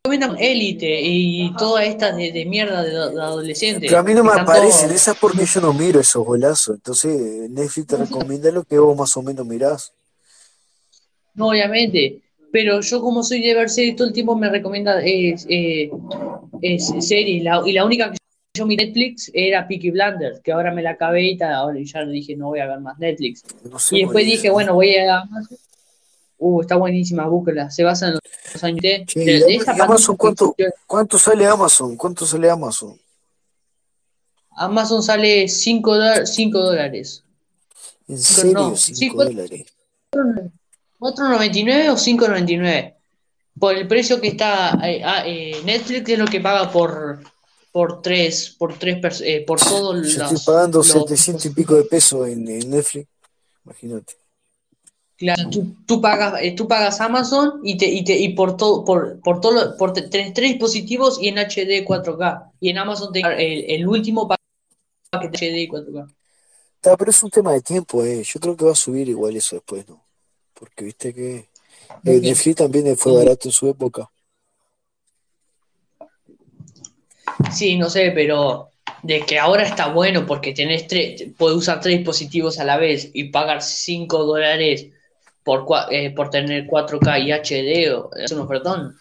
recomiendan 0.05 0.37
Élite 0.43 1.01
y 1.03 1.55
todas 1.57 1.87
estas 1.87 2.17
de, 2.17 2.33
de 2.33 2.45
mierda 2.45 2.83
de, 2.83 2.91
de 2.91 3.23
adolescentes. 3.23 3.89
Pero 3.89 3.99
a 4.01 4.03
mí 4.03 4.15
no 4.15 4.25
me 4.25 4.33
aparecen 4.33 4.89
todos- 4.89 5.01
esas 5.01 5.17
porque 5.19 5.45
yo 5.45 5.61
no 5.61 5.73
miro 5.73 6.01
esos 6.01 6.25
golazos. 6.25 6.77
Entonces 6.77 7.49
Netflix 7.51 7.87
te 7.87 7.97
recomienda 7.99 8.51
lo 8.51 8.65
que 8.65 8.79
vos 8.79 8.97
más 8.97 9.17
o 9.17 9.23
menos 9.23 9.47
mirás. 9.47 9.93
No, 11.35 11.49
obviamente. 11.49 12.21
Pero 12.53 12.81
yo 12.81 13.01
como 13.01 13.23
soy 13.23 13.43
de 13.43 13.55
ver 13.55 13.69
series 13.69 13.97
todo 13.97 14.09
el 14.09 14.13
tiempo 14.15 14.35
me 14.37 14.49
recomienda 14.49 15.01
eh, 15.05 15.35
es 16.63 16.93
series. 17.01 17.43
La- 17.45 17.63
y 17.67 17.73
la 17.73 17.85
única 17.85 18.11
que 18.11 18.19
yo 18.55 18.67
miré 18.67 18.87
Netflix 18.87 19.31
era 19.35 19.69
Peaky 19.69 19.91
Blinders, 19.91 20.41
que 20.41 20.51
ahora 20.53 20.73
me 20.73 20.83
la 20.83 20.91
acabé 20.91 21.25
y 21.29 21.37
tal, 21.37 21.53
ahora 21.53 21.79
ya 21.83 22.05
dije 22.05 22.35
no 22.37 22.47
voy 22.49 22.61
a 22.61 22.67
ver 22.67 22.81
más 22.81 22.99
Netflix. 22.99 23.45
No 23.71 23.79
sé 23.79 23.97
Y 23.99 24.03
después 24.03 24.25
dije, 24.27 24.51
bueno, 24.51 24.75
voy 24.75 24.97
a 24.97 25.21
Amazon. 25.21 25.59
Uh, 26.41 26.61
está 26.61 26.77
buenísima, 26.77 27.27
búsquela. 27.27 27.69
Se 27.71 27.83
basa 27.85 28.09
en 28.09 28.13
los 28.15 28.65
años 28.65 28.81
de, 28.81 29.05
Che, 29.07 29.21
de- 29.21 29.33
¿y 29.33 29.39
de 29.41 29.45
Ama- 29.45 29.63
esa 29.63 29.77
y 29.77 29.81
Amazon 29.81 30.17
cuánto, 30.17 30.55
cuánto 30.87 31.19
sale 31.19 31.47
Amazon? 31.47 31.97
¿Cuánto 31.97 32.25
sale 32.27 32.49
Amazon? 32.49 32.99
Amazon 34.53 35.03
sale 35.03 35.49
5 35.49 35.97
dólares. 35.97 37.23
¿En 38.09 38.19
Cinco- 38.19 38.41
serio? 38.41 38.53
no, 38.55 38.77
5 38.77 38.97
sí, 38.99 39.11
cuatro- 39.11 39.35
dólares. 39.35 39.67
4.99 40.99 41.91
o 41.91 41.97
5.99. 41.97 42.95
Por 43.59 43.75
el 43.75 43.89
precio 43.89 44.21
que 44.21 44.29
está 44.29 44.79
eh, 44.85 45.03
ah, 45.05 45.23
eh, 45.27 45.61
Netflix 45.65 46.09
es 46.09 46.19
lo 46.19 46.27
que 46.27 46.41
paga 46.41 46.71
por 46.71 47.21
por 47.73 48.03
tres 48.03 48.55
por 48.59 48.79
tres 48.79 49.21
eh, 49.21 49.45
por 49.47 49.59
todos 49.61 49.97
los, 49.97 50.17
estoy 50.17 50.39
pagando 50.47 50.79
los- 50.79 50.87
700 50.89 51.47
y 51.47 51.51
pico 51.51 51.75
de 51.75 51.85
pesos 51.85 52.29
en, 52.29 52.49
en 52.49 52.71
Netflix. 52.71 53.09
Imagínate. 53.65 54.15
Claro, 55.17 55.51
tú, 55.51 55.75
tú 55.85 56.01
pagas 56.01 56.41
eh, 56.41 56.53
tú 56.53 56.69
pagas 56.69 57.01
Amazon 57.01 57.61
y 57.65 57.77
te 57.77 57.87
y 57.87 58.05
te 58.05 58.17
y 58.17 58.35
por 58.35 58.57
todo 58.57 58.85
por 58.85 59.19
por 59.21 59.41
todo 59.41 59.53
lo- 59.53 59.77
por 59.77 59.93
tenés 59.93 60.33
tres 60.33 60.51
dispositivos 60.53 61.21
y 61.21 61.29
en 61.29 61.39
HD 61.39 61.85
4K 61.85 62.53
y 62.61 62.71
en 62.71 62.79
Amazon 62.79 63.13
te 63.13 63.21
el, 63.21 63.65
el 63.69 63.89
último 63.89 64.29
paquete 64.29 65.51
HD 65.51 65.63
y 65.63 65.69
4K. 65.69 66.15
Está, 66.77 66.97
pero 66.97 67.11
es 67.11 67.23
un 67.25 67.31
tema 67.31 67.53
de 67.53 67.61
tiempo, 67.61 68.05
eh. 68.05 68.23
Yo 68.23 68.39
creo 68.39 68.57
que 68.57 68.65
va 68.65 68.73
a 68.73 68.77
subir 68.77 69.09
igual 69.09 69.35
eso 69.37 69.57
después, 69.57 69.89
¿no? 69.89 70.01
Porque 70.59 70.85
viste 70.85 71.15
que 71.15 71.37
eh, 71.37 71.47
Muy 72.03 72.21
bien. 72.21 72.33
Netflix 72.35 72.57
también 72.57 72.97
fue 72.97 73.13
barato 73.15 73.49
en 73.49 73.53
su 73.53 73.69
época. 73.69 74.11
Sí, 77.53 77.77
no 77.77 77.89
sé, 77.89 78.11
pero 78.15 78.71
de 79.03 79.25
que 79.25 79.39
ahora 79.39 79.63
está 79.63 79.89
bueno 79.93 80.27
porque 80.27 80.53
tenés 80.53 80.87
tres, 80.87 81.25
puedes 81.37 81.57
usar 81.57 81.81
tres 81.81 81.99
dispositivos 81.99 82.59
a 82.59 82.65
la 82.65 82.77
vez 82.77 83.11
y 83.15 83.25
pagar 83.25 83.63
5 83.63 84.25
dólares 84.25 84.87
por, 85.45 85.67
eh, 85.91 86.11
por 86.11 86.31
tener 86.31 86.67
4K 86.67 87.19
y 87.21 87.31
HD, 87.33 87.93
o- 87.95 88.11
es 88.17 88.33
un 88.33 88.41
ofertón. 88.41 88.99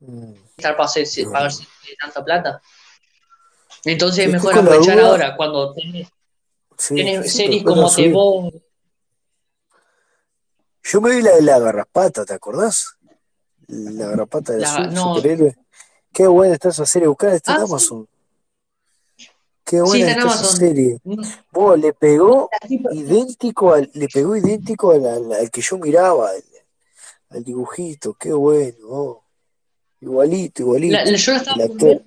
Mm. 0.00 0.32
Estar 0.56 0.76
para 0.76 0.84
hacer- 0.88 1.30
pagar 1.30 1.52
tanta 2.00 2.24
plata. 2.24 2.62
Entonces 3.84 4.26
es 4.26 4.32
mejor 4.32 4.58
aprovechar 4.58 4.96
duda. 4.96 5.08
ahora 5.10 5.36
cuando 5.36 5.72
tenés, 5.74 6.08
Sí, 6.78 6.94
tenés 6.94 7.30
sí, 7.30 7.36
series 7.36 7.62
como 7.62 7.88
The. 7.94 8.02
Yo 10.82 11.00
me 11.00 11.14
vi 11.16 11.22
la 11.22 11.32
de 11.36 11.42
la 11.42 11.58
garrapata, 11.58 12.24
¿te 12.24 12.32
acordás? 12.34 12.96
La 13.68 14.06
garrapata 14.08 14.54
La- 14.54 14.86
no. 14.88 15.14
superhéroe. 15.14 15.56
Qué 16.12 16.26
buena 16.26 16.54
está 16.54 16.70
esa 16.70 16.86
serie, 16.86 17.06
buscala, 17.08 17.34
está 17.34 17.52
en 17.52 17.58
Ah, 17.58 17.60
sí. 17.66 17.70
Amazon. 17.70 18.08
Qué 19.64 19.76
Sí, 19.76 19.82
buena 19.82 20.10
está 20.10 20.22
en 20.22 20.28
está 20.28 20.40
esa 20.44 20.56
serie. 20.56 20.98
No, 21.04 21.22
Vos, 21.52 21.78
le 21.78 21.92
pegó 21.92 22.48
idéntico 22.90 23.72
al, 23.72 23.88
le 23.94 24.08
pegó 24.08 24.34
idéntico 24.36 24.90
al, 24.90 25.06
al- 25.06 25.32
al 25.32 25.50
que 25.50 25.60
yo 25.60 25.78
miraba, 25.78 26.30
al, 26.30 26.42
al 27.30 27.44
dibujito, 27.44 28.14
qué 28.14 28.32
bueno, 28.32 28.76
oh. 28.88 29.24
Igualito, 30.00 30.62
igualito. 30.62 30.92
la- 30.96 31.04
la- 31.04 31.16
yo 31.16 31.32
la 31.32 31.38
estaba 31.38 31.66
por 31.68 31.76
ver, 31.82 32.02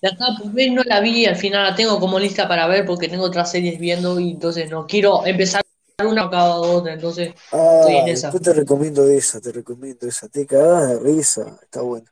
la 0.00 0.10
estaba 0.10 0.36
por 0.36 0.52
ver 0.52 0.72
no 0.72 0.82
la 0.82 1.00
vi, 1.00 1.24
al 1.24 1.36
final 1.36 1.70
la 1.70 1.74
tengo 1.76 1.98
como 2.00 2.18
lista 2.18 2.46
para 2.48 2.66
ver 2.66 2.84
porque 2.84 3.08
tengo 3.08 3.24
otras 3.24 3.50
series 3.50 3.78
viendo 3.78 4.18
y 4.20 4.32
entonces 4.32 4.68
no 4.70 4.86
quiero 4.86 5.24
empezar 5.24 5.61
una 6.00 6.28
cada 6.30 6.56
otra, 6.56 6.94
entonces 6.94 7.34
Ah, 7.52 7.76
estoy 7.80 7.96
en 7.96 8.08
esa. 8.08 8.26
después 8.28 8.42
te 8.42 8.52
recomiendo 8.54 9.06
esa, 9.08 9.40
te 9.40 9.52
recomiendo 9.52 10.06
esa. 10.06 10.28
Te 10.28 10.46
cagás 10.46 10.88
de 10.88 10.98
risa, 11.00 11.58
está 11.62 11.82
bueno. 11.82 12.06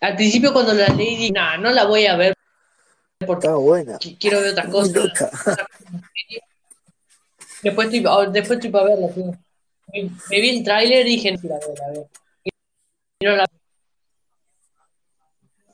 Al 0.00 0.14
principio 0.16 0.52
cuando 0.52 0.72
la 0.74 0.86
leí 0.88 1.16
dije, 1.16 1.32
nah, 1.32 1.56
no 1.56 1.70
la 1.72 1.84
voy 1.86 2.06
a 2.06 2.16
ver 2.16 2.34
porque 3.26 3.46
Está 3.46 3.56
buena. 3.56 3.98
qui- 3.98 4.16
quiero 4.18 4.40
ver 4.40 4.52
otras 4.52 4.68
cosas. 4.68 4.92
Después 7.62 7.86
estoy, 7.92 8.04
ah, 8.06 8.26
después 8.30 8.58
estoy 8.58 8.70
para 8.70 8.84
verla. 8.84 9.08
sí. 9.12 9.24
Me, 10.30 10.40
vi 10.40 10.58
el 10.58 10.64
tráiler 10.64 11.06
y 11.06 11.10
dije, 11.16 11.32
no, 11.32 11.38
la 11.48 11.58
veo, 11.58 11.74
la 11.74 11.92
veo. 11.92 12.08
Y 12.44 12.50
no 13.24 13.36
la- 13.36 13.46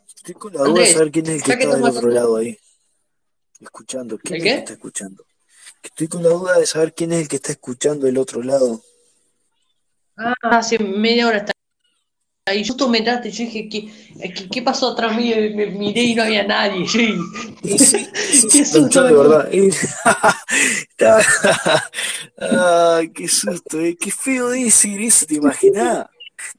Estoy 0.07 0.35
con 0.35 0.53
la 0.55 0.61
duda 0.63 0.81
de 0.83 0.87
saber 0.87 1.11
quién 1.11 1.27
es 1.27 1.33
el 1.33 1.43
que 1.43 1.53
está 1.53 1.75
del 1.75 1.85
otro 1.85 2.09
lado 2.09 2.37
ahí. 2.37 2.57
Escuchando. 3.61 4.19
¿Quién 4.19 4.37
¿El 4.37 4.43
qué? 4.43 4.55
está 4.55 4.73
escuchando? 4.75 5.25
Estoy 5.83 6.09
con 6.09 6.23
la 6.23 6.29
duda 6.31 6.59
de 6.59 6.67
saber 6.67 6.95
quién 6.95 7.13
es 7.13 7.23
el 7.23 7.29
que 7.29 7.37
está 7.37 7.53
escuchando 7.53 8.07
del 8.07 8.19
otro 8.19 8.43
lado. 8.43 8.81
Ah, 10.17 10.35
hace 10.43 10.79
media 10.79 11.27
hora 11.27 11.39
está 11.39 11.53
ahí. 12.47 12.67
Justo 12.67 12.89
me 12.89 12.99
entraste, 12.99 13.31
yo 13.31 13.45
dije, 13.45 13.69
¿qué, 13.69 13.91
qué, 14.33 14.49
qué 14.49 14.63
pasó 14.63 14.93
atrás 14.93 15.17
mío? 15.17 15.43
Y 15.45 15.55
Me 15.55 15.67
miré 15.67 16.03
y 16.03 16.15
no 16.15 16.23
había 16.23 16.45
nadie. 16.47 16.85
Y- 16.85 17.75
Y 17.75 17.79
sí, 17.79 18.07
sí, 18.15 18.49
qué 18.53 18.65
susto 18.65 19.03
de 19.05 19.13
verdad. 19.13 19.51
Y- 19.53 19.71
Ay, 22.39 23.11
qué 23.15 23.29
susto, 23.29 23.81
eh. 23.81 23.97
Qué 24.01 24.11
feo 24.11 24.49
de 24.51 24.65
decir 24.65 25.01
eso, 25.01 25.27
¿te 25.27 25.35
imaginás? 25.35 26.07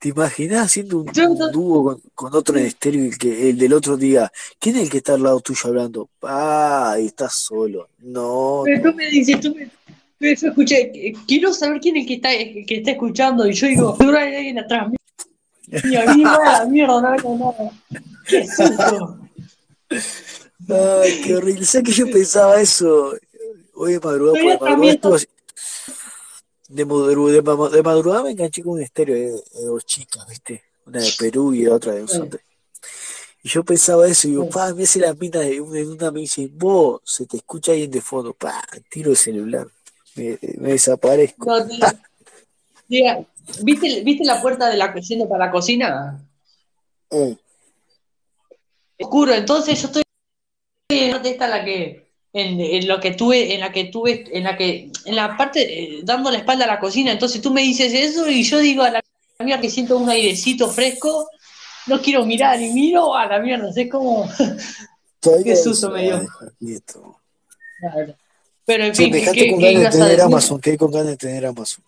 ¿Te 0.03 0.09
imaginás 0.09 0.65
haciendo 0.65 0.97
un, 0.97 1.05
dúo 1.53 1.81
con, 1.81 2.01
con 2.13 2.35
otro 2.35 2.57
en 2.57 2.65
estéreo 2.65 3.05
y 3.05 3.11
que, 3.11 3.49
el 3.51 3.57
del 3.57 3.71
otro 3.71 3.95
diga, 3.95 4.29
¿quién 4.59 4.75
es 4.75 4.83
el 4.83 4.89
que 4.89 4.97
está 4.97 5.13
al 5.13 5.23
lado 5.23 5.39
tuyo 5.39 5.61
hablando? 5.63 6.09
Ah, 6.23 6.97
estás 6.99 7.35
solo. 7.35 7.87
No, 7.99 8.63
Pero 8.65 8.83
no. 8.83 8.91
tú 8.91 8.97
me 8.97 9.09
dices, 9.09 9.39
tú 9.39 9.55
me, 9.55 9.69
pero 10.17 10.41
yo 10.41 10.47
escuché, 10.49 11.13
quiero 11.25 11.53
saber 11.53 11.79
quién 11.79 11.95
es 11.95 12.01
el 12.01 12.07
que 12.09 12.13
está, 12.15 12.33
el 12.33 12.65
que 12.65 12.75
está 12.79 12.91
escuchando. 12.91 13.47
Y 13.47 13.53
yo 13.53 13.67
digo, 13.67 13.95
seguro 13.95 14.17
hay 14.17 14.35
alguien 14.35 14.59
atrás 14.59 14.89
mío. 14.89 14.97
Y 15.89 15.95
a 15.95 16.13
mí, 16.13 16.23
a 16.25 16.59
la 16.59 16.65
mierda, 16.65 17.01
no 17.01 17.11
veo 17.11 17.37
nada. 17.37 17.71
Qué 18.27 18.45
susto. 18.45 19.19
Ay, 20.67 21.21
qué 21.23 21.35
horrible. 21.37 21.63
¿Sabes 21.63 21.87
que 21.87 21.93
yo 21.93 22.11
pensaba 22.11 22.59
eso? 22.59 23.13
Hoy 23.73 23.93
de 23.93 23.99
madrugada, 24.01 24.59
por 24.59 24.69
madrugada 24.69 24.91
estuve 24.91 25.19
de, 26.67 26.85
madru- 26.87 27.29
de 27.31 27.41
ma- 27.41 27.69
de 27.69 27.83
madrugada 27.83 28.23
me 28.23 28.31
enganché 28.31 28.63
con 28.63 28.73
un 28.73 28.81
estéreo 28.81 29.15
de, 29.15 29.31
de 29.31 29.65
dos 29.65 29.85
chicas, 29.85 30.27
¿viste? 30.27 30.63
Una 30.85 30.99
de 30.99 31.11
Perú 31.17 31.53
y 31.53 31.67
otra 31.67 31.93
de 31.93 32.07
santo. 32.07 32.37
Y 33.41 33.49
yo 33.49 33.63
pensaba 33.63 34.07
eso, 34.07 34.27
y 34.27 34.31
digo, 34.31 34.49
pa, 34.49 34.73
me 34.73 34.83
hace 34.83 34.99
la 34.99 35.13
mina 35.13 35.39
de 35.41 35.59
una, 35.59 35.79
de 35.79 35.87
una 35.87 36.11
me 36.11 36.21
dice, 36.21 36.49
vos, 36.53 37.01
se 37.03 37.25
te 37.25 37.37
escucha 37.37 37.73
ahí 37.73 37.83
en 37.83 37.91
de 37.91 38.01
fondo, 38.01 38.33
pa, 38.33 38.61
tiro 38.89 39.11
el 39.11 39.17
celular, 39.17 39.67
me, 40.15 40.39
me 40.57 40.69
desaparezco. 40.71 41.45
No, 41.45 41.65
¿viste, 43.61 44.01
¿viste 44.03 44.23
la 44.23 44.41
puerta 44.41 44.69
de 44.69 44.77
la 44.77 44.93
cocina 44.93 45.25
para 45.27 45.47
la 45.47 45.51
cocina? 45.51 46.25
Eh, 47.09 47.37
Oscuro, 48.99 49.33
entonces 49.33 49.81
yo 49.81 49.87
estoy 49.87 50.03
esta 50.89 51.47
la 51.47 51.65
que 51.65 52.02
en, 52.33 52.59
en 52.59 52.87
lo 52.87 52.99
que 52.99 53.11
tuve, 53.11 53.53
en 53.53 53.59
la 53.59 53.71
que 53.71 53.85
tuve, 53.85 54.25
en 54.31 54.43
la 54.43 54.57
que, 54.57 54.91
en 55.05 55.15
la 55.15 55.37
parte 55.37 55.61
eh, 55.61 56.01
dando 56.03 56.31
la 56.31 56.39
espalda 56.39 56.65
a 56.65 56.67
la 56.67 56.79
cocina, 56.79 57.11
entonces 57.11 57.41
tú 57.41 57.51
me 57.51 57.61
dices 57.61 57.93
eso 57.93 58.27
y 58.27 58.43
yo 58.43 58.57
digo 58.59 58.83
a 58.83 58.89
la 58.89 59.01
mierda 59.39 59.61
que 59.61 59.69
siento 59.69 59.97
un 59.97 60.09
airecito 60.09 60.67
fresco, 60.67 61.29
no 61.85 62.01
quiero 62.01 62.25
mirar 62.25 62.59
y 62.61 62.73
miro 62.73 63.15
a 63.15 63.27
la 63.27 63.39
mierda, 63.39 63.69
es 63.75 63.89
como 63.89 64.27
Qué 65.43 65.55
susto 65.55 65.89
me 65.89 66.03
dio. 66.03 66.27
Pero 68.65 68.85
en 68.85 68.95
fin, 68.95 69.11
¿qué, 69.11 69.51
con 69.51 69.59
qué 69.59 69.73
ganas 69.73 69.93
de 69.93 69.99
tener? 69.99 70.21
Amazon, 70.21 70.59
quedé 70.59 70.77
con 70.77 70.91
ganas 70.91 71.07
de 71.07 71.17
tener 71.17 71.45
Amazon. 71.45 71.83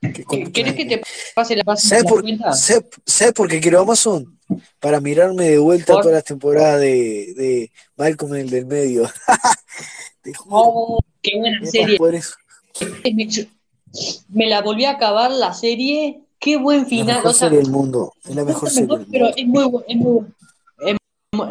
Qué 0.00 0.24
con- 0.24 0.44
¿Qué- 0.44 0.52
¿Querés 0.52 0.74
que 0.74 0.84
te 0.86 1.02
pase 1.34 1.56
la, 1.56 1.76
¿Sabes 1.76 2.04
la 2.04 2.08
por? 2.10 2.24
¿sabes, 2.56 2.84
sabes 3.04 3.34
por 3.34 3.48
qué 3.48 3.60
quiero 3.60 3.80
Amazon? 3.80 4.38
Para 4.80 5.00
mirarme 5.00 5.44
de 5.50 5.58
vuelta 5.58 5.92
¿Por? 5.92 6.02
todas 6.02 6.14
las 6.16 6.24
temporadas 6.24 6.80
de, 6.80 7.34
de 7.36 7.70
Malcolm 7.96 8.34
en 8.34 8.40
el 8.42 8.50
del 8.50 8.66
medio. 8.66 9.08
Te 10.22 10.34
juro. 10.34 10.56
Oh, 10.56 10.98
qué 11.22 11.38
buena 11.38 11.64
serie. 11.66 11.98
Me, 13.14 13.28
me 14.30 14.46
la 14.46 14.62
volví 14.62 14.84
a 14.84 14.90
acabar 14.92 15.30
la 15.30 15.52
serie. 15.52 16.20
Qué 16.38 16.56
buen 16.56 16.80
La 16.80 16.86
final. 16.86 17.16
mejor 17.16 17.30
O 17.30 17.34
sea, 17.34 17.48
serie 17.48 17.62
del 17.62 17.70
mundo. 17.70 18.12
Es 18.24 18.34
la 18.34 18.44
mejor 18.44 18.70
serie 18.70 18.82
mejor, 18.86 18.98
del 19.00 19.08
pero 19.10 19.24
mundo. 19.26 19.84
es 19.86 19.96
muy, 19.96 20.26
es 20.86 20.96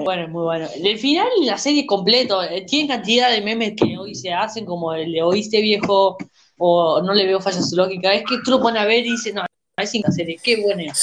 bueno, 0.04 0.28
muy 0.30 0.44
bueno. 0.44 0.68
El 0.84 0.98
final 1.00 1.28
y 1.42 1.46
la 1.46 1.58
serie 1.58 1.86
completo 1.86 2.42
eh, 2.44 2.62
tiene 2.68 2.88
cantidad 2.90 3.32
de 3.32 3.42
memes 3.42 3.74
que 3.76 3.98
hoy 3.98 4.16
se 4.16 4.34
hacen, 4.34 4.66
como 4.66 4.94
el 4.94 5.12
de 5.12 5.22
oíste 5.22 5.62
viejo 5.62 6.18
o 6.60 7.02
no 7.02 7.14
le 7.16 7.26
veo 7.26 7.42
falla 7.42 7.60
a 7.60 7.64
su 7.64 7.76
lógica. 7.76 8.14
Es 8.14 8.24
que 8.30 8.38
tú 8.44 8.52
lo 8.52 8.62
pones 8.62 8.82
a 8.82 8.86
ver 8.86 9.06
y 9.06 9.12
dices, 9.12 9.34
no, 9.34 9.44
es 9.78 9.96
una 9.96 10.12
serie, 10.12 10.38
qué 10.44 10.62
buena. 10.62 10.94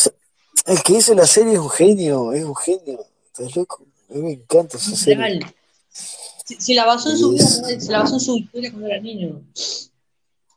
El 0.67 0.83
que 0.83 0.93
hizo 0.93 1.15
la 1.15 1.27
serie 1.27 1.55
es 1.55 1.59
un 1.59 1.71
genio, 1.71 2.33
es 2.33 2.45
un 2.45 2.55
genio. 2.55 3.05
¿Estás 3.27 3.57
loco? 3.57 3.85
A 4.11 4.15
mí 4.15 4.23
me 4.23 4.33
encanta 4.33 4.77
esa 4.77 4.95
serie. 4.95 5.41
Se 6.45 6.75
la 6.75 6.85
basó 6.85 7.11
en 7.11 7.19
su 7.19 7.31
vida, 7.33 7.45
se 7.47 7.91
la 7.91 8.01
basó 8.01 8.15
en 8.15 8.21
su 8.21 8.37
historia 8.37 8.71
cuando 8.71 8.89
era 8.89 9.01
niño. 9.01 9.41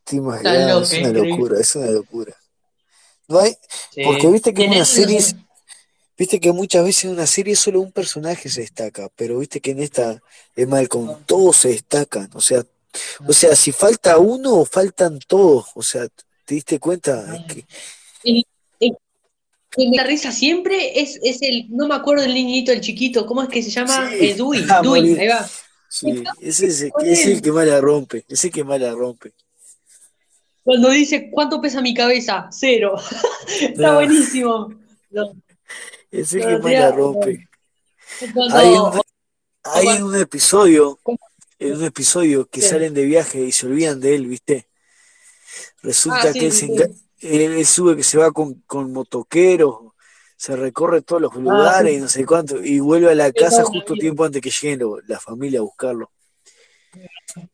Te 0.04 0.16
imaginas, 0.16 0.92
es 0.92 0.98
una 1.00 1.12
locura, 1.12 1.60
es 1.60 1.74
una 1.74 1.90
locura. 1.90 2.36
No 3.28 3.38
hay, 3.40 3.56
Sí. 3.92 4.02
porque 4.04 4.26
viste 4.28 4.52
que 4.54 4.64
en 4.64 4.72
una 4.72 4.84
serie, 4.84 5.20
viste 6.18 6.40
que 6.40 6.52
muchas 6.52 6.84
veces 6.84 7.04
en 7.04 7.10
una 7.10 7.26
serie 7.26 7.56
solo 7.56 7.80
un 7.80 7.92
personaje 7.92 8.48
se 8.48 8.60
destaca, 8.62 9.08
pero 9.16 9.38
viste 9.38 9.60
que 9.60 9.70
en 9.70 9.82
esta 9.82 10.20
es 10.56 10.68
Malcolm, 10.68 11.16
todos 11.26 11.56
se 11.56 11.68
destacan, 11.68 12.28
o 12.34 12.40
sea, 12.40 12.64
o 13.26 13.32
sea, 13.32 13.54
si 13.56 13.72
falta 13.72 14.18
uno, 14.18 14.64
faltan 14.64 15.18
todos, 15.26 15.66
o 15.74 15.82
sea, 15.82 16.06
¿te 16.44 16.54
diste 16.54 16.78
cuenta? 16.78 17.44
Que, 17.48 17.64
El, 18.24 18.44
el 18.80 19.90
me 19.90 19.96
da 19.96 20.04
risa 20.04 20.32
siempre 20.32 21.00
es, 21.00 21.18
es 21.22 21.42
el, 21.42 21.66
no 21.70 21.86
me 21.86 21.94
acuerdo 21.94 22.22
del 22.22 22.34
niñito, 22.34 22.72
el 22.72 22.80
chiquito, 22.80 23.24
¿cómo 23.26 23.42
es 23.42 23.48
que 23.48 23.62
se 23.62 23.70
llama? 23.70 24.10
Sí. 24.10 24.16
Eh, 24.30 24.34
Dewey, 24.34 24.64
Ah, 24.70 24.82
morir. 24.82 25.20
ahí 25.20 25.28
va. 25.28 25.48
sí, 25.88 26.24
ese 26.40 26.66
es, 26.66 26.82
el- 26.82 26.92
es 27.04 27.26
el 27.26 27.40
que 27.42 27.52
más 27.52 27.66
la 27.66 27.80
rompe, 27.80 28.18
ese 28.28 28.34
es 28.34 28.44
el 28.46 28.50
que 28.52 28.64
más 28.64 28.80
la 28.80 28.92
rompe. 28.92 29.32
Cuando 30.62 30.90
dice, 30.90 31.30
¿cuánto 31.30 31.60
pesa 31.60 31.80
mi 31.80 31.94
cabeza? 31.94 32.48
Cero. 32.52 32.96
Está 33.60 33.94
buenísimo. 33.94 34.72
No, 35.10 35.32
Ese 36.10 36.38
el 36.38 36.44
que 36.44 36.58
más 36.58 36.72
la 36.72 36.90
rompe. 36.92 37.48
Cuando, 38.34 38.56
Hay 38.56 38.68
un, 38.68 39.00
hay 39.62 40.02
un 40.02 40.16
episodio, 40.16 40.98
en 41.60 41.76
un 41.76 41.84
episodio 41.84 42.48
que 42.48 42.60
Sí. 42.62 42.68
salen 42.68 42.94
de 42.94 43.04
viaje 43.04 43.40
y 43.40 43.52
se 43.52 43.66
olvidan 43.66 44.00
de 44.00 44.14
él, 44.16 44.26
¿viste? 44.26 44.66
Resulta 45.82 46.30
Ah, 46.30 46.32
sí, 46.32 46.38
que 46.38 46.46
él, 46.46 46.52
se 46.52 46.66
él- 46.66 47.52
él 47.52 47.66
sube 47.66 47.96
que 47.96 48.02
se 48.02 48.18
va 48.18 48.32
con, 48.32 48.54
con 48.66 48.92
motoqueros, 48.92 49.92
se 50.36 50.56
recorre 50.56 51.02
todos 51.02 51.20
los 51.20 51.34
lugares 51.36 51.92
sí. 51.92 51.98
y 51.98 52.00
no 52.00 52.08
sé 52.08 52.24
cuánto, 52.24 52.64
y 52.64 52.80
vuelve 52.80 53.10
a 53.10 53.14
la 53.14 53.30
casa 53.32 53.62
justo 53.64 53.94
tiempo 53.94 54.24
antes 54.24 54.40
que 54.40 54.50
lleguen 54.50 54.80
lo- 54.80 55.00
la 55.02 55.20
familia 55.20 55.60
a 55.60 55.62
buscarlo. 55.62 56.10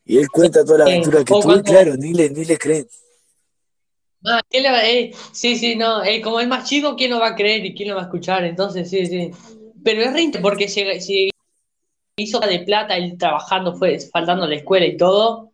Y 0.05 0.17
él 0.17 0.29
cuenta 0.29 0.63
toda 0.63 0.79
la 0.79 0.85
aventura 0.85 1.19
que 1.23 1.33
tuvo 1.33 1.61
claro, 1.63 1.95
ni 1.97 2.13
le, 2.13 2.29
ni 2.29 2.45
le 2.45 2.57
creen. 2.57 2.87
Ah, 4.25 4.41
¿quién 4.49 4.63
le 4.63 4.71
va- 4.71 4.85
eh, 4.89 5.11
sí, 5.31 5.57
sí, 5.57 5.75
no, 5.75 6.03
eh, 6.03 6.21
como 6.21 6.39
es 6.39 6.47
más 6.47 6.67
chico, 6.67 6.95
¿quién 6.95 7.11
lo 7.11 7.19
va 7.19 7.27
a 7.29 7.35
creer 7.35 7.65
y 7.65 7.75
quién 7.75 7.89
lo 7.89 7.95
va 7.95 8.01
a 8.01 8.05
escuchar? 8.05 8.43
Entonces, 8.45 8.89
sí, 8.89 9.05
sí. 9.05 9.31
Pero 9.83 10.01
es 10.01 10.11
rente 10.13 10.39
porque 10.39 10.67
se, 10.67 10.99
se 11.01 11.29
hizo 12.19 12.39
de 12.39 12.59
plata 12.59 12.97
él 12.97 13.15
trabajando, 13.17 13.75
fue 13.75 13.99
faltando 14.11 14.43
a 14.45 14.47
la 14.47 14.55
escuela 14.55 14.85
y 14.87 14.97
todo, 14.97 15.51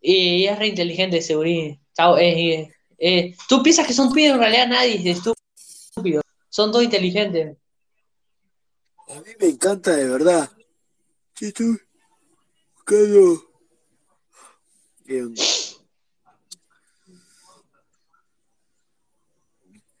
y 0.00 0.46
es 0.46 0.58
re 0.58 0.68
inteligente 0.68 1.18
ese 1.18 1.34
gurí. 1.34 1.78
Eh, 2.18 2.68
eh, 2.98 3.34
tú 3.48 3.62
piensas 3.62 3.86
que 3.86 3.92
son 3.92 4.10
pibes, 4.12 4.32
en 4.32 4.38
realidad 4.38 4.68
nadie 4.68 4.94
es 5.10 5.18
estúpido, 5.18 6.22
son 6.48 6.72
todos 6.72 6.84
inteligentes. 6.84 7.56
A 9.08 9.20
mí 9.20 9.30
me 9.38 9.46
encanta 9.48 9.94
de 9.94 10.08
verdad. 10.08 10.50
Sí, 11.34 11.46
estoy 11.46 11.78
buscando. 12.74 13.42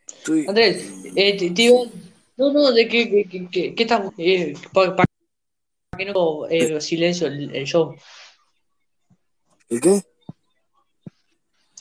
estoy- 0.06 0.46
Andrés, 0.48 0.90
eh, 1.14 1.36
iba- 1.54 1.90
no, 2.38 2.50
no, 2.50 2.72
de 2.72 2.88
que, 2.88 3.10
que, 3.10 3.48
que, 3.50 3.74
que- 3.74 3.82
estás, 3.82 4.10
eh, 4.16 4.54
que 5.96 6.06
no 6.06 6.46
eh, 6.48 6.80
silencio 6.80 7.26
el, 7.26 7.54
el 7.54 7.66
show. 7.66 7.94
¿El 9.68 9.80
qué? 9.80 10.02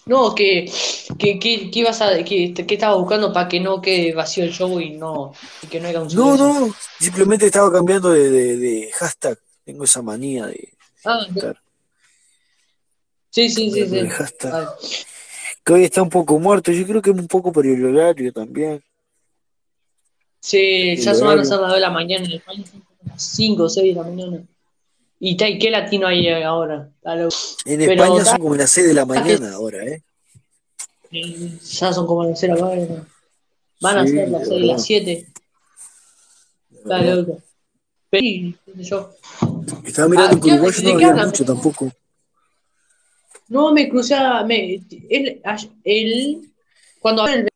No, 0.06 0.36
que, 0.36 0.70
que, 1.18 1.40
que, 1.40 1.72
que 1.72 1.80
ibas 1.80 2.02
a, 2.02 2.22
que, 2.24 2.54
que 2.54 2.74
estabas 2.74 2.98
buscando 3.00 3.32
para 3.32 3.48
que 3.48 3.60
no 3.60 3.82
quede 3.82 4.14
vacío 4.14 4.44
el 4.44 4.52
show 4.52 4.80
y 4.82 4.92
no, 4.92 5.34
y 5.62 5.68
que 5.68 5.80
no 5.80 5.88
haya 5.88 6.02
un 6.02 6.14
No, 6.14 6.36
silencio. 6.36 6.46
no, 6.68 6.76
simplemente 7.00 7.46
estaba 7.46 7.72
cambiando 7.72 8.10
de, 8.10 8.30
de- 8.30 8.58
de 8.58 8.92
hashtag. 8.94 9.38
Tengo 9.64 9.84
esa 9.86 10.02
manía 10.02 10.48
de 10.48 10.74
Ah, 11.06 11.26
sí, 13.30 13.50
sí, 13.50 13.72
sí, 13.72 13.88
sí. 13.88 14.08
hashtag. 14.08 14.70
Que 15.64 15.74
hoy 15.74 15.84
está 15.86 16.02
un 16.02 16.10
poco 16.10 16.38
muerto. 16.40 16.72
Yo 16.72 16.86
creo 16.86 17.02
que 17.02 17.12
es 17.12 17.18
un 17.18 17.28
poco 17.28 17.52
por 17.52 17.66
el 17.66 17.86
horario 17.86 18.34
también. 18.34 18.84
Sí, 20.40 20.96
ya 20.98 21.14
son 21.14 21.38
las 21.38 21.48
2 21.50 21.72
de 21.74 21.80
la 21.80 21.92
mañana, 21.92 22.26
en 22.26 22.32
España 22.34 22.64
5 23.18 23.64
o 23.64 23.70
6 23.70 23.96
de 23.96 24.02
la 24.02 24.08
mañana. 24.08 24.44
¿Y 25.20 25.38
qué 25.38 25.70
latino 25.70 26.08
hay 26.08 26.28
ahora? 26.30 26.90
En 27.66 27.82
Pero 27.82 28.04
España 28.04 28.26
son 28.26 28.40
como 28.40 28.56
las 28.56 28.72
6 28.72 28.88
de 28.88 28.94
la 28.94 29.06
mañana 29.06 29.54
ahora, 29.54 29.86
¿eh? 29.86 30.04
Eh, 31.12 31.58
Ya 31.62 31.94
son 31.94 32.08
como 32.08 32.24
las 32.26 32.40
6 32.40 32.52
acá. 32.54 32.76
¿no? 32.76 33.06
Van 33.82 33.98
a 33.98 34.06
Sí, 34.08 34.14
ser 34.16 34.30
las 34.30 34.42
de 34.42 34.48
6, 34.48 34.60
verdad. 34.62 34.74
las 34.74 34.86
7. 34.86 35.28
de 36.70 36.78
Está 36.78 37.02
loco. 37.02 37.42
Pero, 38.10 38.22
sí, 38.24 38.56
yo. 38.78 39.12
Estaba 39.86 40.08
mirando 40.10 40.38
Ah, 40.38 40.40
que 40.40 40.48
¿qué- 40.48 40.54
Uruguay 40.54 40.74
de 40.76 40.84
no 40.84 40.90
había 40.94 41.10
hablan? 41.10 41.28
mucho 41.28 41.46
tampoco. 41.46 41.92
No, 43.50 43.74
me 43.74 43.90
crucé 43.90 44.16
a. 44.16 44.44
Me, 44.44 44.82
él, 45.10 45.42
él, 45.84 46.52
cuando 47.00 47.24
hablé 47.24 47.48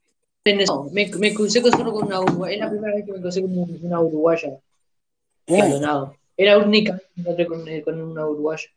Venezuela, 0.43 0.89
me, 0.91 1.07
me 1.17 1.33
crucé 1.33 1.61
con 1.61 1.71
solo 1.71 1.93
con 1.93 2.05
una 2.07 2.19
uruguaya. 2.21 2.53
Es 2.55 2.59
la 2.59 2.69
primera 2.69 2.95
vez 2.95 3.05
que 3.05 3.11
me 3.13 3.21
crucé 3.21 3.41
con 3.41 3.51
una 3.81 3.99
uruguaya. 4.01 4.59
Maldonado. 5.47 6.15
Era 6.37 6.57
única 6.57 6.99
encontré 7.15 7.45
con, 7.45 7.67
eh, 7.67 7.81
con 7.83 8.01
una 8.01 8.25
uruguaya. 8.25 8.67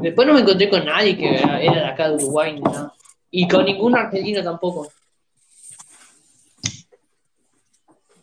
Después 0.00 0.26
no 0.26 0.34
me 0.34 0.40
encontré 0.40 0.68
con 0.68 0.84
nadie 0.84 1.16
que 1.16 1.34
era, 1.34 1.60
era 1.60 1.74
de 1.74 1.86
acá 1.86 2.08
de 2.08 2.16
Uruguay 2.16 2.54
ni 2.54 2.60
nada. 2.60 2.94
Y 3.30 3.46
con 3.46 3.64
ningún 3.64 3.96
argentino 3.96 4.42
tampoco. 4.42 4.90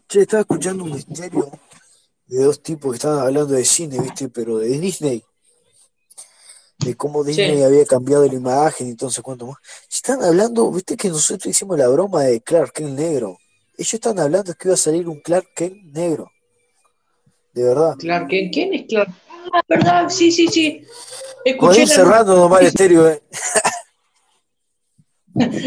che, 0.08 0.22
estaba 0.22 0.42
escuchando 0.42 0.84
un 0.84 0.92
misterio 0.94 1.50
de 2.28 2.44
dos 2.44 2.62
tipos 2.62 2.92
que 2.92 2.96
estaban 2.98 3.20
hablando 3.20 3.54
de 3.54 3.66
cine, 3.66 4.00
¿viste? 4.00 4.30
Pero 4.30 4.58
de 4.60 4.68
Disney. 4.80 5.24
De 6.80 6.96
cómo 6.96 7.24
Disney 7.24 7.58
Sí. 7.58 7.64
había 7.64 7.86
cambiado 7.86 8.26
la 8.28 8.34
imagen 8.34 8.88
y 8.88 8.92
entonces 8.92 9.22
cuánto 9.24 9.48
más. 9.48 9.58
Están 9.90 10.24
hablando, 10.24 10.72
¿viste 10.72 10.96
que 10.98 11.10
nosotros 11.10 11.48
hicimos 11.48 11.78
la 11.78 11.88
broma 11.88 12.24
de 12.24 12.42
Clark 12.42 12.74
Kent 12.74 12.98
negro? 12.98 13.38
Ellos 13.78 13.94
están 13.94 14.20
hablando 14.20 14.54
que 14.54 14.68
iba 14.68 14.74
a 14.76 14.78
salir 14.78 15.08
un 15.08 15.20
Clark 15.22 15.48
Kent 15.56 15.84
negro. 15.94 16.32
De 17.56 17.64
verdad. 17.64 17.96
Clark, 17.98 18.28
Kent. 18.28 18.54
¿quién 18.54 18.74
es 18.74 18.86
Clark? 18.86 19.10
Ah, 19.54 19.62
verdad, 19.68 20.10
sí, 20.10 20.30
sí, 20.30 20.48
sí. 20.48 20.84
Escuché 21.46 21.58
Podés 21.58 21.90
cerrando 21.90 22.36
nomás 22.36 22.62
el 22.62 22.68
estéreo, 22.68 23.10
¿eh? 23.10 23.22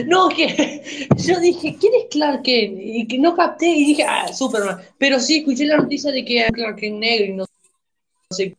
No, 0.06 0.30
que 0.30 1.08
yo 1.16 1.38
dije, 1.40 1.76
¿quién 1.78 1.92
es 1.94 2.06
Clark 2.10 2.42
Kent? 2.42 2.78
Y 2.80 3.06
que 3.06 3.18
no 3.18 3.36
capté 3.36 3.66
y 3.66 3.86
dije, 3.86 4.02
ah, 4.02 4.32
Superman. 4.32 4.80
Pero 4.96 5.20
sí, 5.20 5.38
escuché 5.38 5.66
la 5.66 5.76
noticia 5.76 6.10
de 6.10 6.24
que 6.24 6.40
era 6.40 6.50
Clark 6.50 6.76
Kent 6.76 6.98
negro 6.98 7.26
y 7.26 7.32
no, 7.32 7.44
no 7.44 8.36
sé, 8.36 8.56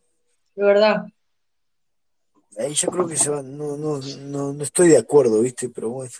de 0.54 0.64
verdad. 0.64 1.06
Ahí 2.58 2.74
yo 2.74 2.88
creo 2.90 3.08
que 3.08 3.16
se 3.16 3.30
va, 3.30 3.42
no, 3.42 3.76
no, 3.76 3.98
no, 3.98 4.52
no 4.52 4.62
estoy 4.62 4.88
de 4.88 4.98
acuerdo, 4.98 5.40
¿viste? 5.40 5.68
Pero 5.68 5.90
bueno. 5.90 6.12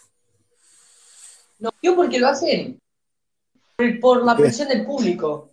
No, 1.60 1.70
yo 1.82 1.94
porque 1.94 2.18
lo 2.18 2.28
hacen 2.28 2.80
por, 4.00 4.24
la 4.24 4.36
presión 4.36 4.68
del 4.68 4.84
público, 4.84 5.49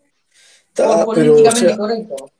Está, 0.77 1.05
por 1.05 1.15
pero, 1.15 1.31
o 1.31 1.35
políticamente 1.35 1.69
sea, 1.69 1.77
correcto. 1.77 2.31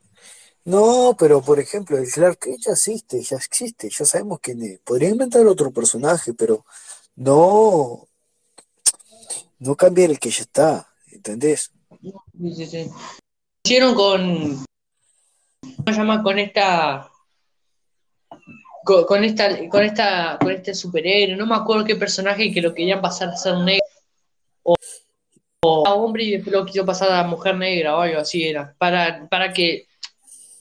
no, 0.64 1.16
pero 1.18 1.42
por 1.42 1.58
ejemplo, 1.58 1.98
el 1.98 2.08
Clark 2.08 2.38
Kent 2.38 2.60
ya 2.60 2.72
existe, 2.72 3.20
ya 3.20 3.36
existe, 3.36 3.90
ya 3.90 4.04
sabemos 4.04 4.38
quién 4.40 4.62
es. 4.62 4.78
Podría 4.80 5.08
inventar 5.08 5.44
otro 5.46 5.72
personaje, 5.72 6.34
pero 6.34 6.64
no, 7.16 8.06
no 9.58 9.76
cambiar 9.76 10.10
el 10.10 10.20
que 10.20 10.30
ya 10.30 10.42
está, 10.42 10.88
¿entendés? 11.10 11.72
Sí, 12.00 12.54
sí, 12.54 12.66
sí. 12.66 12.90
Hicieron 13.64 13.96
con, 13.96 14.64
¿cómo 15.60 15.86
se 15.86 15.92
llama? 15.92 16.22
Con 16.22 16.38
esta, 16.38 17.10
con, 18.84 19.04
con 19.04 19.24
esta, 19.24 19.68
con 19.68 19.82
esta, 19.82 20.38
con 20.40 20.52
este 20.52 20.74
superhéroe, 20.74 21.36
no 21.36 21.46
me 21.46 21.56
acuerdo 21.56 21.84
qué 21.84 21.96
personaje 21.96 22.52
que 22.52 22.62
lo 22.62 22.72
querían 22.72 23.02
pasar 23.02 23.30
a 23.30 23.36
ser 23.36 23.56
negro 23.58 23.84
o 24.62 24.76
a 25.62 25.94
hombre 25.94 26.24
y 26.24 26.30
después 26.32 26.54
lo 26.54 26.64
quiso 26.64 26.84
pasar 26.84 27.10
a 27.10 27.24
mujer 27.24 27.56
negra 27.56 27.96
o 27.96 28.00
algo 28.00 28.20
así 28.20 28.46
era, 28.46 28.74
para, 28.78 29.28
para 29.28 29.52
que 29.52 29.86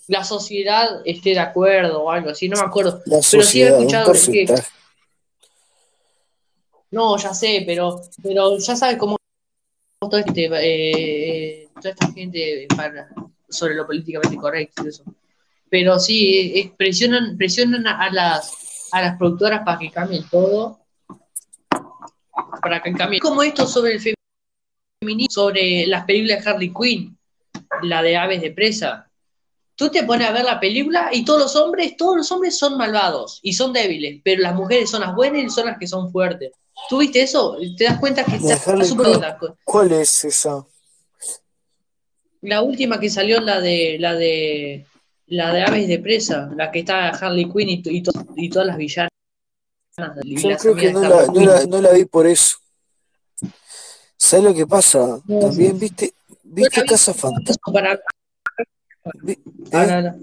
la 0.07 0.23
sociedad 0.23 1.01
esté 1.05 1.31
de 1.31 1.39
acuerdo 1.39 2.03
o 2.03 2.11
algo 2.11 2.29
así, 2.29 2.49
no 2.49 2.57
me 2.57 2.65
acuerdo. 2.65 3.01
La 3.05 3.19
Pero 3.29 3.43
sí 3.43 3.61
he 3.61 3.67
escuchado 3.67 4.11
que, 4.13 4.45
no, 6.89 7.17
ya 7.17 7.33
sé, 7.33 7.63
pero, 7.65 8.01
pero 8.23 8.57
ya 8.57 8.75
sabes 8.75 8.97
cómo 8.97 9.17
toda, 9.99 10.21
este, 10.21 10.45
eh, 10.45 10.91
eh, 11.63 11.69
toda 11.75 11.89
esta 11.89 12.11
gente 12.13 12.67
para, 12.75 13.09
sobre 13.49 13.75
lo 13.75 13.85
políticamente 13.85 14.37
correcto 14.37 14.85
y 14.85 14.89
eso. 14.89 15.03
Pero 15.69 15.99
sí, 15.99 16.53
eh, 16.55 16.73
presionan, 16.77 17.37
presionan 17.37 17.85
a, 17.85 18.09
las, 18.09 18.89
a 18.93 19.01
las 19.01 19.17
productoras 19.17 19.63
para 19.65 19.77
que 19.77 19.91
cambien 19.91 20.23
todo, 20.29 20.79
para 22.61 22.81
que 22.81 22.93
cambien. 22.93 23.19
Como 23.19 23.43
esto 23.43 23.67
sobre 23.67 23.93
el 23.93 23.99
feminismo, 23.99 24.16
sobre 25.29 25.85
las 25.87 26.05
películas 26.05 26.43
de 26.43 26.49
Harley 26.49 26.73
Quinn, 26.73 27.17
la 27.83 28.01
de 28.01 28.17
Aves 28.17 28.41
de 28.41 28.51
Presa. 28.51 29.09
Tú 29.75 29.89
te 29.89 30.03
pones 30.03 30.27
a 30.27 30.31
ver 30.31 30.43
la 30.43 30.59
película 30.59 31.09
y 31.11 31.23
todos 31.23 31.39
los 31.39 31.55
hombres, 31.55 31.95
todos 31.97 32.17
los 32.17 32.31
hombres 32.31 32.57
son 32.57 32.77
malvados 32.77 33.39
y 33.43 33.53
son 33.53 33.73
débiles, 33.73 34.21
pero 34.23 34.41
las 34.41 34.55
mujeres 34.55 34.89
son 34.89 35.01
las 35.01 35.13
buenas 35.13 35.43
y 35.43 35.49
son 35.49 35.67
las 35.67 35.77
que 35.77 35.85
son 35.87 36.11
fuertes. 36.11 36.51
¿Tú 36.89 36.97
viste 36.99 37.21
eso? 37.21 37.57
¿Te 37.77 37.83
das 37.83 37.99
cuenta 37.99 38.23
que 38.23 38.39
De 38.39 38.53
está 38.53 38.83
súper 38.83 39.19
¿Cuál 39.63 39.91
es 39.91 40.25
esa? 40.25 40.65
la 42.41 42.61
última 42.61 42.99
que 42.99 43.09
salió 43.09 43.41
la 43.41 43.59
de 43.59 43.97
la 43.99 44.13
de 44.15 44.85
la 45.27 45.53
de 45.53 45.61
Aves 45.63 45.87
de 45.87 45.99
Presa, 45.99 46.49
la 46.55 46.71
que 46.71 46.79
está 46.79 47.09
Harley 47.09 47.45
Quinn 47.51 47.69
y, 47.69 47.81
to- 47.81 47.89
y, 47.89 48.01
to- 48.01 48.11
y 48.35 48.49
todas 48.49 48.67
las 48.67 48.77
villanas 48.77 49.09
Yo 50.23 50.55
creo 50.57 50.75
que 50.75 50.93
la, 50.93 51.25
la, 51.45 51.65
no 51.65 51.81
la 51.81 51.91
vi 51.91 52.05
por 52.05 52.25
eso. 52.25 52.57
¿Sabes 54.17 54.45
lo 54.45 54.53
que 54.53 54.65
pasa? 54.67 55.19
No, 55.25 55.39
También 55.39 55.77
viste, 55.79 56.13
viste 56.43 56.79
Bueno, 56.81 56.89
Casa 56.91 57.13
Fantasma. 57.13 57.73
para- 57.73 57.99
Vi- 59.23 59.39
Ah, 59.71 59.83
¿eh? 59.83 59.87
no, 59.87 60.01
no. 60.01 60.17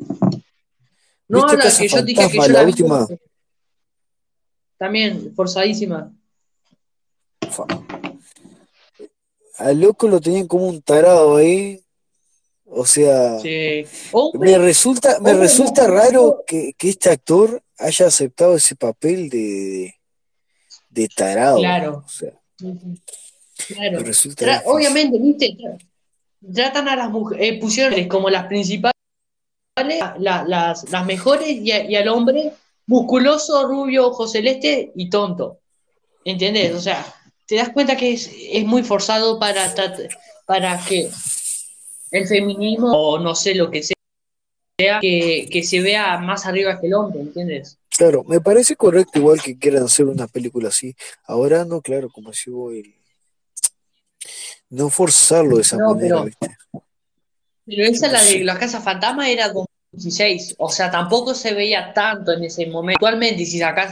No, 1.29 1.43
¿Viste 1.47 1.57
Casa 1.59 1.83
que 1.83 1.89
yo 1.89 2.03
dije 2.03 2.29
que 2.29 2.37
yo 2.37 2.43
la 2.43 2.49
la 2.49 2.65
vi 2.65 2.71
última? 2.73 3.07
También, 4.77 5.35
forzadísima. 5.35 6.13
Fa- 7.51 7.67
Al 9.59 9.81
loco 9.81 10.09
lo 10.09 10.21
tenían 10.21 10.47
como 10.49 10.67
un 10.69 10.83
tarado 10.83 11.37
ahí. 11.37 11.81
O 12.67 12.85
sea, 12.85 13.39
Sí. 13.39 13.87
Hombre, 14.13 14.51
me 14.53 14.59
resulta, 14.59 15.21
me 15.21 15.31
hombre, 15.31 15.35
resulta 15.47 15.87
raro 15.87 16.43
que, 16.47 16.73
que 16.77 16.89
este 16.91 17.11
actor 17.11 17.63
haya 17.79 18.07
aceptado 18.09 18.57
ese 18.57 18.75
papel 18.75 19.29
de, 19.31 19.39
de, 19.39 19.95
de 20.91 21.09
tarado. 21.09 21.59
Claro. 21.59 22.03
O 22.05 22.09
sea, 22.09 22.33
Claro. 23.69 24.01
resulta 24.01 24.63
obviamente, 24.67 25.19
viste, 25.19 25.57
Tra- 25.57 25.79
tratan 26.53 26.89
a 26.89 26.97
las 26.97 27.11
mujeres, 27.11 27.61
pusieron 27.61 28.09
como 28.09 28.29
las 28.31 28.47
principales, 28.47 28.95
la- 30.19 30.45
las, 30.47 30.91
las 30.91 31.07
mejores, 31.07 31.49
y, 31.49 31.71
a- 31.73 31.85
y 31.89 31.97
al 31.97 32.09
hombre 32.09 32.53
musculoso, 32.87 33.67
rubio, 33.67 34.09
ojo 34.09 34.27
celeste 34.29 34.93
y 34.95 35.09
tonto. 35.09 35.61
¿Entendés? 36.25 36.75
O 36.75 36.81
sea, 36.81 37.05
te 37.47 37.57
das 37.57 37.71
cuenta 37.71 37.97
que 37.97 38.13
es, 38.13 38.31
es 38.51 38.65
muy 38.65 38.83
forzado 38.83 39.39
para, 39.39 39.75
para 40.47 40.85
que 40.85 41.11
el 42.11 42.27
feminismo, 42.27 42.91
o 42.93 43.19
no 43.19 43.35
sé 43.35 43.55
lo 43.55 43.71
que 43.71 43.83
sea, 43.83 44.99
que, 45.01 45.49
que 45.51 45.63
se 45.63 45.81
vea 45.81 46.19
más 46.19 46.47
arriba 46.47 46.81
que 46.81 46.87
el 46.87 46.95
hombre, 46.95 47.21
¿entiendes? 47.21 47.79
Claro, 47.91 48.25
me 48.25 48.41
parece 48.41 48.75
correcto 48.75 49.19
igual 49.19 49.41
que 49.41 49.57
quieran 49.59 49.85
hacer 49.85 50.07
una 50.07 50.27
película 50.27 50.69
así. 50.69 50.95
Ahora 51.25 51.65
no, 51.65 51.81
claro, 51.81 52.09
como 52.11 52.33
si 52.33 52.51
el... 52.51 52.95
No 54.75 54.91
forzarlo 54.91 55.57
de 55.57 55.63
esa 55.63 55.77
No, 55.77 55.95
manera, 55.95 56.09
pero- 56.17 56.25
¿viste? 56.25 56.57
Pero 57.67 57.85
esa, 57.85 58.09
la 58.09 58.23
de 58.23 58.45
la 58.45 58.59
Casa 58.59 58.81
Fantasma, 58.81 59.31
era 59.31 59.49
2016. 59.49 60.57
O 60.59 60.69
sea, 60.69 60.91
tampoco 60.91 61.35
se 61.35 61.55
veía 61.55 61.95
tanto 61.95 62.33
en 62.33 62.45
ese 62.45 62.67
momento. 62.67 62.97
Actualmente, 62.99 63.47
si 63.47 63.59
sacas 63.59 63.91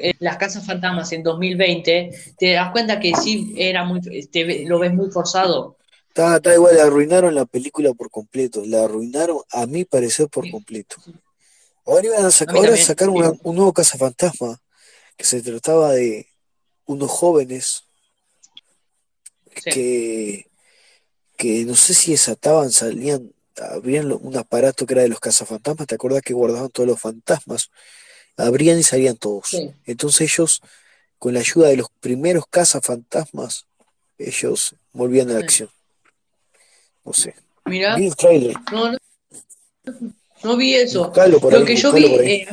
eh, 0.00 0.14
las 0.20 0.36
Casas 0.38 0.64
Fantasmas 0.64 1.12
en 1.12 1.22
2020, 1.22 2.10
te 2.38 2.52
das 2.52 2.70
cuenta 2.72 2.98
que 2.98 3.12
sí 3.14 3.52
era 3.56 3.84
muy, 3.84 4.00
te 4.28 4.64
lo 4.64 4.78
ves 4.78 4.94
muy 4.94 5.10
forzado. 5.10 5.76
Está, 6.08 6.36
está 6.36 6.54
igual, 6.54 6.78
arruinaron 6.78 7.34
la 7.34 7.44
película 7.44 7.92
por 7.92 8.10
completo. 8.10 8.62
La 8.64 8.84
arruinaron, 8.84 9.38
a 9.50 9.66
mi 9.66 9.84
parecer, 9.84 10.28
por 10.28 10.48
completo. 10.50 10.96
Ahora 11.84 12.06
iban 12.06 12.24
a 12.24 12.30
sacar, 12.30 12.56
ahora 12.56 12.76
sacaron 12.76 13.16
una- 13.16 13.32
un 13.42 13.56
nuevo 13.56 13.72
cazafantasma 13.72 14.58
que 15.16 15.24
se 15.24 15.42
trataba 15.42 15.92
de 15.92 16.26
unos 16.86 17.10
jóvenes 17.10 17.84
Sí. 19.56 19.70
que, 19.70 20.46
que 21.36 21.64
no 21.64 21.74
sé 21.74 21.94
si 21.94 22.12
desataban, 22.12 22.70
salían, 22.70 23.32
abrían 23.56 24.10
un 24.12 24.36
aparato 24.36 24.86
que 24.86 24.94
era 24.94 25.02
de 25.02 25.08
los 25.08 25.20
cazafantasmas, 25.20 25.86
¿te 25.86 25.94
acuerdas 25.94 26.22
que 26.22 26.34
guardaban 26.34 26.70
todos 26.70 26.88
los 26.88 27.00
fantasmas? 27.00 27.70
Abrían 28.36 28.78
y 28.78 28.82
salían 28.82 29.16
todos. 29.16 29.48
Sí. 29.48 29.70
Entonces 29.84 30.22
ellos, 30.32 30.62
con 31.18 31.34
la 31.34 31.40
ayuda 31.40 31.68
de 31.68 31.76
los 31.76 31.88
primeros 32.00 32.44
cazafantasmas, 32.48 33.66
ellos 34.18 34.74
volvían 34.92 35.30
a 35.30 35.34
la 35.34 35.40
acción. 35.40 35.68
No 37.04 37.12
sé. 37.12 37.34
Mira, 37.64 37.96
Vi 37.96 38.06
el 38.06 38.16
tráiler. 38.16 38.56
no, 38.72 38.92
no, 38.92 38.98
no 40.42 40.56
vi 40.56 40.74
eso. 40.74 41.04
Buscalo 41.04 41.40
por 41.40 41.52
Lo 41.52 41.60
ahí, 41.60 41.64
que 41.64 41.76
yo 41.76 41.92
vi, 41.92 42.04
eh, 42.06 42.48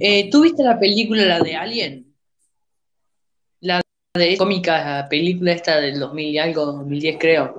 eh, 0.00 0.30
¿tú 0.30 0.42
viste 0.42 0.62
la 0.62 0.78
película, 0.78 1.24
la 1.24 1.40
de 1.40 1.56
Alien? 1.56 2.09
De 4.14 4.36
cómica, 4.36 5.02
la 5.02 5.08
película 5.08 5.52
esta 5.52 5.80
del 5.80 6.00
2000 6.00 6.34
y 6.34 6.38
algo, 6.38 6.66
2010 6.66 7.16
creo. 7.20 7.54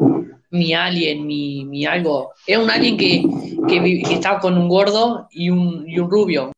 Mi 0.49 0.73
Alien, 0.73 1.26
mi, 1.26 1.64
mi 1.64 1.86
algo. 1.86 2.34
Es 2.45 2.57
un 2.57 2.69
alien 2.69 2.98
que, 2.98 3.23
que, 3.69 4.02
estaba 4.14 4.41
con 4.41 4.57
un 4.57 4.68
gordo 4.68 5.30
y 5.32 5.49
un, 5.49 5.90
y 5.90 5.98
un 5.98 6.11
rubio. 6.11 6.52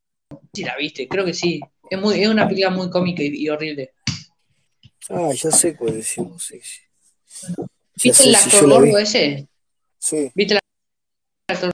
Si 0.52 0.64
la 0.64 0.76
viste, 0.76 1.06
creo 1.06 1.24
que 1.24 1.32
sí. 1.32 1.60
Es, 1.88 2.00
muy, 2.00 2.20
es 2.20 2.28
una 2.28 2.48
película 2.48 2.70
muy 2.70 2.90
cómica 2.90 3.22
y, 3.22 3.44
y 3.44 3.48
horrible. 3.48 3.92
Ah, 5.10 5.30
ya 5.32 5.52
sé 5.52 5.76
cuál 5.76 5.94
decimos, 5.94 6.42
sí, 6.42 6.58
sí. 6.60 6.80
¿Viste 8.02 8.24
el 8.24 8.34
actor 8.34 8.64
vi. 8.64 8.70
gordo 8.70 8.98
ese? 8.98 9.46
Sí. 9.98 10.32
¿Viste 10.34 10.54
el 10.54 10.60
actor? 11.54 11.72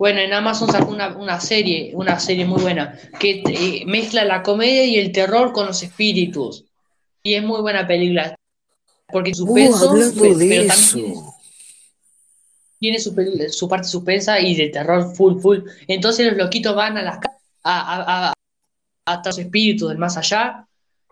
Bueno, 0.00 0.18
en 0.18 0.32
Amazon 0.32 0.72
sacó 0.72 0.90
una, 0.90 1.16
una 1.16 1.40
serie, 1.40 1.92
una 1.94 2.18
serie 2.18 2.46
muy 2.46 2.60
buena, 2.60 2.98
que 3.20 3.44
eh, 3.48 3.84
mezcla 3.86 4.24
la 4.24 4.42
comedia 4.42 4.84
y 4.84 4.98
el 4.98 5.12
terror 5.12 5.52
con 5.52 5.66
los 5.66 5.84
espíritus. 5.84 6.64
Y 7.26 7.34
es 7.34 7.42
muy 7.42 7.60
buena 7.62 7.86
película. 7.86 8.36
Porque 9.10 9.30
Uh, 9.32 9.34
suspenso, 9.34 9.90
hablando 9.90 10.22
pe- 10.22 10.34
de 10.34 10.48
pero 10.48 10.66
también 10.66 11.14
tiene, 12.78 12.98
su, 13.00 13.14
su 13.50 13.68
parte 13.68 13.88
suspensa 13.88 14.38
y 14.40 14.54
de 14.54 14.68
terror 14.68 15.14
full, 15.14 15.40
full. 15.40 15.60
Entonces 15.88 16.26
los 16.26 16.36
loquitos 16.36 16.76
van 16.76 16.98
a 16.98 17.02
las 17.02 17.16
a, 17.16 17.20
a, 17.64 18.28
a, 18.28 18.32
a 19.06 19.22
los 19.24 19.38
espíritus 19.38 19.88
del 19.88 19.98
más 19.98 20.16
allá. 20.18 20.66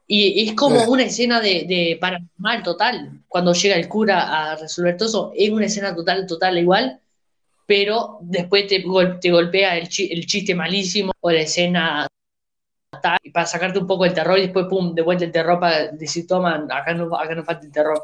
Y 0.07 0.47
es 0.49 0.55
como 0.55 0.85
una 0.85 1.05
escena 1.05 1.41
de, 1.41 1.65
de 1.67 1.97
paranormal 1.99 2.63
total. 2.63 3.23
Cuando 3.29 3.55
llega 3.55 3.77
el 3.77 3.89
cura 3.89 4.51
a 4.53 4.57
resolver 4.57 4.97
todo 4.99 5.09
eso, 5.09 5.33
es 5.35 5.49
una 5.49 5.67
escena 5.67 5.95
total, 5.95 6.27
total 6.27 6.59
igual. 6.59 7.01
Pero 7.65 8.19
después 8.21 8.67
te, 8.67 8.85
te 9.21 9.31
golpea 9.31 9.79
el, 9.79 9.89
chi- 9.89 10.13
el 10.13 10.27
chiste 10.27 10.55
malísimo 10.55 11.13
o 11.21 11.31
la 11.31 11.41
escena 11.41 12.07
tal, 13.01 13.19
y 13.23 13.31
para 13.31 13.47
sacarte 13.47 13.79
un 13.79 13.87
poco 13.87 14.05
el 14.05 14.13
terror 14.13 14.39
y 14.39 14.43
después, 14.43 14.67
pum, 14.67 14.95
de 14.95 15.03
vuelta 15.03 15.25
el 15.25 15.33
terror 15.33 15.59
para 15.59 15.89
decir, 15.89 16.27
toma, 16.27 16.67
acá 16.71 16.95
no, 16.95 17.17
acá 17.17 17.35
no 17.35 17.45
falta 17.45 17.65
el 17.65 17.73
terror. 17.73 18.03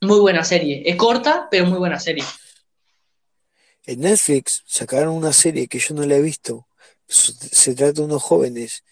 Muy 0.00 0.20
buena 0.20 0.44
serie. 0.44 0.82
Es 0.84 0.96
corta, 0.96 1.48
pero 1.50 1.66
muy 1.66 1.78
buena 1.78 1.98
serie. 1.98 2.24
En 3.84 4.00
Netflix 4.00 4.62
sacaron 4.66 5.14
una 5.14 5.32
serie 5.32 5.66
que 5.66 5.78
yo 5.78 5.94
no 5.94 6.04
la 6.04 6.16
he 6.16 6.22
visto. 6.22 6.66
Se 7.06 7.74
trata 7.74 7.92
de 7.92 8.02
unos 8.02 8.22
jóvenes 8.22 8.84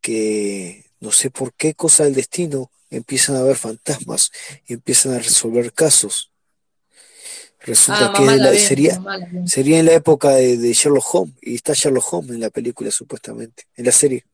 que 0.00 0.84
no 1.00 1.12
sé 1.12 1.30
por 1.30 1.52
qué 1.54 1.74
cosa 1.74 2.04
del 2.04 2.14
destino 2.14 2.70
empiezan 2.90 3.36
a 3.36 3.42
ver 3.42 3.56
fantasmas 3.56 4.30
y 4.66 4.74
empiezan 4.74 5.14
a 5.14 5.18
resolver 5.18 5.72
casos. 5.72 6.30
Resulta 7.60 8.06
Ah, 8.06 8.12
que 8.16 8.24
la 8.24 8.54
sería, 8.54 9.02
sería 9.44 9.80
en 9.80 9.86
la 9.86 9.94
época 9.94 10.30
de, 10.30 10.56
de 10.56 10.72
Sherlock 10.72 11.14
Holmes 11.14 11.34
y 11.42 11.56
está 11.56 11.72
Sherlock 11.74 12.12
Holmes 12.12 12.30
en 12.30 12.40
la 12.40 12.50
película 12.50 12.90
supuestamente, 12.90 13.64
en 13.76 13.84
la 13.84 13.92
serie. 13.92 14.24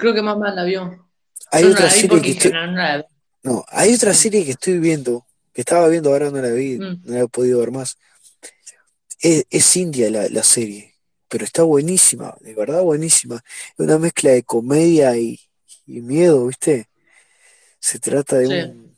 Creo 0.00 0.14
que 0.14 0.22
mamá 0.22 0.50
la 0.54 0.64
vio. 0.64 1.08
Hay 1.52 1.62
Yo 1.62 1.68
no 1.68 1.74
otra 1.74 1.86
la 1.86 1.92
vi 1.94 2.00
serie 2.00 2.22
que 2.22 2.30
estoy, 2.30 2.52
no, 2.52 2.66
no 2.66 2.72
la 2.76 2.96
vi. 2.98 3.04
no, 3.42 3.64
hay 3.68 3.94
otra 3.94 4.14
serie 4.14 4.44
que 4.44 4.52
estoy 4.52 4.78
viendo, 4.78 5.26
que 5.52 5.60
estaba 5.60 5.86
viendo 5.88 6.10
ahora 6.10 6.30
no 6.30 6.40
la 6.40 6.50
vi, 6.50 6.78
Mm. 6.78 7.02
no 7.04 7.14
la 7.14 7.20
he 7.20 7.28
podido 7.28 7.60
ver 7.60 7.70
más. 7.70 7.96
Es, 9.20 9.44
es 9.50 9.76
india 9.76 10.10
la, 10.10 10.28
la 10.28 10.42
serie, 10.42 10.94
pero 11.28 11.44
está 11.44 11.62
buenísima, 11.62 12.34
de 12.40 12.54
verdad 12.54 12.82
buenísima. 12.82 13.36
Es 13.36 13.78
una 13.78 13.98
mezcla 13.98 14.30
de 14.30 14.42
comedia 14.42 15.16
y, 15.16 15.38
y 15.86 16.00
miedo, 16.00 16.46
¿viste? 16.46 16.88
Se 17.78 17.98
trata 17.98 18.36
de 18.38 18.46
Sí. 18.46 18.52
un, 18.70 18.96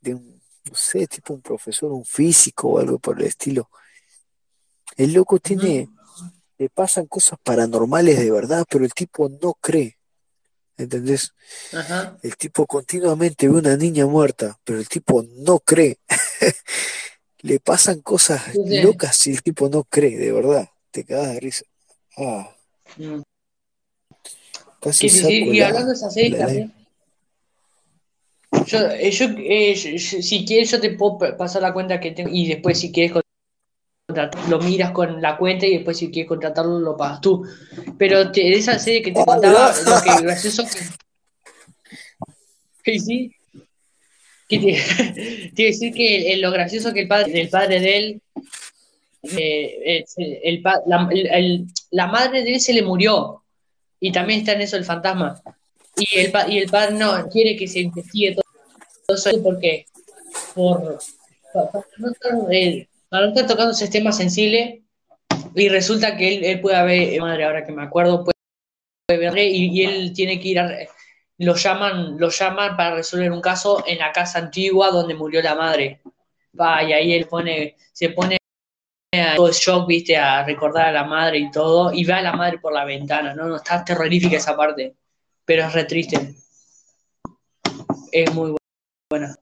de 0.00 0.14
un, 0.14 0.42
no 0.70 0.74
sé, 0.74 1.06
tipo 1.08 1.34
un 1.34 1.42
profesor, 1.42 1.90
un 1.92 2.04
físico 2.04 2.68
o 2.68 2.78
algo 2.78 2.98
por 2.98 3.20
el 3.20 3.26
estilo. 3.26 3.68
El 4.96 5.12
loco 5.12 5.38
tiene, 5.38 5.88
le 6.58 6.68
pasan 6.70 7.06
cosas 7.06 7.38
paranormales 7.42 8.18
de 8.18 8.30
verdad, 8.30 8.64
pero 8.68 8.84
el 8.84 8.92
tipo 8.94 9.28
no 9.28 9.54
cree, 9.60 9.95
¿entendés? 10.78 11.32
Ajá. 11.72 12.18
El 12.22 12.36
tipo 12.36 12.66
continuamente 12.66 13.48
ve 13.48 13.54
una 13.56 13.76
niña 13.76 14.06
muerta, 14.06 14.58
pero 14.64 14.78
el 14.78 14.88
tipo 14.88 15.24
no 15.38 15.58
cree. 15.60 15.98
Le 17.40 17.60
pasan 17.60 18.00
cosas 18.00 18.42
Sí, 18.52 18.80
locas 18.82 19.26
y 19.26 19.30
el 19.30 19.42
tipo 19.42 19.68
no 19.68 19.84
cree, 19.84 20.16
de 20.16 20.32
verdad. 20.32 20.68
Te 20.90 21.04
cagas 21.04 21.34
de 21.34 21.40
risa. 21.40 21.64
Ah, 22.16 22.50
Mm. 22.96 23.20
casi 24.80 25.08
sí, 25.08 25.18
saco 25.18 25.28
sí, 25.28 25.34
y 25.50 25.58
la, 25.60 25.66
hablando 25.68 25.88
de 25.88 25.94
esa 25.94 26.10
serie 26.10 26.30
la- 26.30 26.38
también. 26.46 26.72
Yo, 28.66 28.78
eh, 28.90 29.10
yo, 29.10 29.26
eh, 29.38 29.74
yo- 29.74 29.90
yo- 29.90 30.22
si 30.22 30.44
quieres, 30.46 30.70
yo 30.70 30.80
te 30.80 30.90
puedo 30.90 31.18
pa- 31.18 31.36
pasar 31.36 31.62
la 31.62 31.72
cuenta 31.74 32.00
que 32.00 32.12
tengo 32.12 32.30
y 32.32 32.48
después, 32.48 32.78
si 32.80 32.90
quieres 32.90 33.12
contratar, 34.16 34.48
lo 34.48 34.58
miras 34.60 34.90
con 34.92 35.20
la 35.20 35.36
cuenta 35.36 35.66
y 35.66 35.74
después, 35.74 35.98
si 35.98 36.10
quieres 36.10 36.28
contratarlo, 36.28 36.78
lo 36.78 36.96
pagas 36.96 37.20
tú. 37.20 37.46
Pero 37.98 38.30
te- 38.32 38.40
de 38.42 38.54
esa 38.54 38.78
serie 38.78 39.02
que 39.02 39.12
te 39.12 39.20
Ah, 39.20 39.24
contaba, 39.24 39.74
lo 39.84 40.02
que 40.02 40.22
gracioso 40.22 40.64
que. 40.64 40.80
Sí, 42.84 42.98
sí. 43.00 43.32
Que 44.48 44.58
te, 44.58 45.52
te 45.54 45.62
decir 45.64 45.92
que 45.92 46.32
el- 46.32 46.40
lo 46.40 46.50
gracioso 46.52 46.92
que 46.92 47.00
el 47.02 47.08
padre, 47.08 47.40
el 47.40 47.48
padre 47.48 47.80
de 47.80 47.96
él, 47.96 48.20
eh, 49.36 50.04
el- 50.42 50.62
la, 51.90 52.06
madre 52.06 52.42
de 52.42 52.54
él 52.54 52.60
se 52.60 52.72
le 52.72 52.82
murió. 52.82 53.42
Y 53.98 54.12
también 54.12 54.40
está 54.40 54.52
en 54.52 54.60
eso 54.60 54.76
el 54.76 54.84
fantasma. 54.84 55.40
Y 55.96 56.18
el, 56.18 56.32
y 56.48 56.58
el 56.58 56.68
padre 56.70 56.94
no 56.94 57.28
quiere 57.28 57.56
que 57.56 57.66
se 57.66 57.80
investigue 57.80 58.34
todo, 58.34 58.44
todo 59.06 59.16
eso 59.16 59.42
porque 59.42 59.86
por, 60.54 60.98
pa- 61.52 61.70
para, 61.72 61.86
no 61.98 62.10
estar, 62.12 62.32
eh, 63.24 63.28
estar 63.28 63.46
tocando 63.46 63.72
ese 63.72 63.88
tema 63.88 64.12
sensible 64.12 64.82
y 65.54 65.68
resulta 65.68 66.16
que 66.16 66.50
él, 66.50 66.60
puede 66.60 66.82
ver, 66.84 67.20
madre, 67.20 67.44
ahora 67.44 67.64
que 67.64 67.72
me 67.72 67.82
acuerdo, 67.82 68.24
puede, 68.24 68.36
puede 69.06 69.18
ver 69.18 69.38
y, 69.38 69.68
y 69.68 69.84
él 69.84 70.12
tiene 70.12 70.40
que 70.40 70.48
ir 70.48 70.60
a, 70.60 70.70
lo 71.38 71.54
llaman, 71.54 72.18
lo 72.18 72.30
llaman 72.30 72.76
para 72.76 72.94
resolver 72.94 73.30
un 73.30 73.40
caso 73.40 73.84
en 73.86 73.98
la 73.98 74.12
casa 74.12 74.38
antigua 74.38 74.90
donde 74.90 75.14
murió 75.14 75.42
la 75.42 75.54
madre. 75.54 76.00
Va, 76.58 76.82
y 76.82 76.92
ahí 76.92 77.12
él 77.12 77.26
pone, 77.26 77.76
se 77.92 78.10
pone 78.10 78.38
todo 79.34 79.52
shock, 79.52 79.86
viste, 79.86 80.16
a 80.16 80.44
recordar 80.44 80.86
a 80.86 80.92
la 80.92 81.04
madre 81.04 81.38
y 81.38 81.50
todo, 81.50 81.92
y 81.92 82.04
ve 82.04 82.14
a 82.14 82.22
la 82.22 82.32
madre 82.32 82.58
por 82.58 82.72
la 82.72 82.84
ventana, 82.84 83.34
¿no? 83.34 83.46
no 83.46 83.56
está 83.56 83.84
terrorífica 83.84 84.36
esa 84.36 84.56
parte, 84.56 84.94
pero 85.44 85.64
es 85.64 85.72
re 85.72 85.84
triste. 85.84 86.34
Es 88.12 88.32
muy 88.32 88.56
buena. 89.10 89.36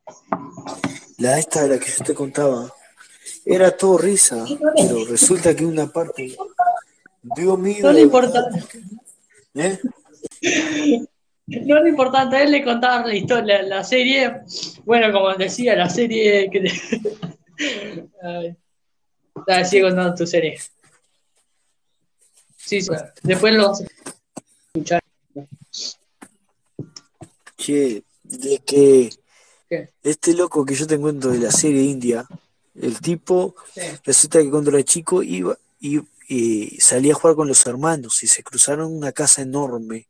La 1.19 1.39
esta 1.39 1.63
de 1.63 1.69
la 1.69 1.79
que 1.79 1.91
yo 1.91 2.05
te 2.05 2.15
contaba, 2.15 2.73
era 3.45 3.77
todo 3.77 3.99
risa, 3.99 4.45
pero 4.75 5.05
resulta 5.05 5.55
que 5.55 5.67
una 5.67 5.87
parte 5.87 6.37
dio 7.23 7.57
miedo. 7.57 7.89
No 7.89 7.93
le 7.93 8.01
importa. 8.03 8.49
¿Eh? 9.55 9.79
No 11.47 11.83
le 11.83 11.91
importa, 11.91 12.29
a 12.29 12.43
él 12.43 12.53
le 12.53 12.65
contaba 12.65 13.07
la 13.07 13.15
historia, 13.15 13.63
la 13.63 13.85
serie, 13.85 14.41
bueno, 14.85 15.13
como 15.13 15.35
decía, 15.35 15.77
la 15.77 15.91
serie 15.91 16.49
que... 16.51 16.65
Dale, 19.47 19.65
sigue 19.67 19.83
contando 19.83 20.15
tu 20.15 20.27
serie. 20.27 20.59
Sí, 22.57 22.81
sí, 22.81 22.91
después 23.23 23.53
lo 23.53 23.69
vas 23.69 23.83
a 23.83 23.85
escuchar. 24.73 25.03
Che, 27.59 28.03
de 28.23 28.59
que 28.65 29.11
¿Qué? 29.69 29.91
este 30.03 30.33
loco 30.35 30.65
que 30.65 30.75
yo 30.75 30.87
te 30.87 30.95
encuentro 30.95 31.31
de 31.31 31.39
la 31.39 31.51
serie 31.51 31.83
india, 31.83 32.27
el 32.75 33.01
tipo, 33.01 33.55
Sí. 33.75 33.81
resulta 34.05 34.41
que 34.41 34.51
cuando 34.51 34.71
era 34.71 34.83
chico 34.83 35.23
iba 35.23 35.57
y, 35.81 36.01
salía 36.81 37.13
a 37.13 37.17
jugar 37.17 37.37
con 37.37 37.49
los 37.49 37.67
hermanos 37.67 38.23
y 38.23 38.27
se 38.27 38.43
cruzaron 38.43 38.93
una 38.93 39.13
casa 39.13 39.43
enorme 39.43 40.09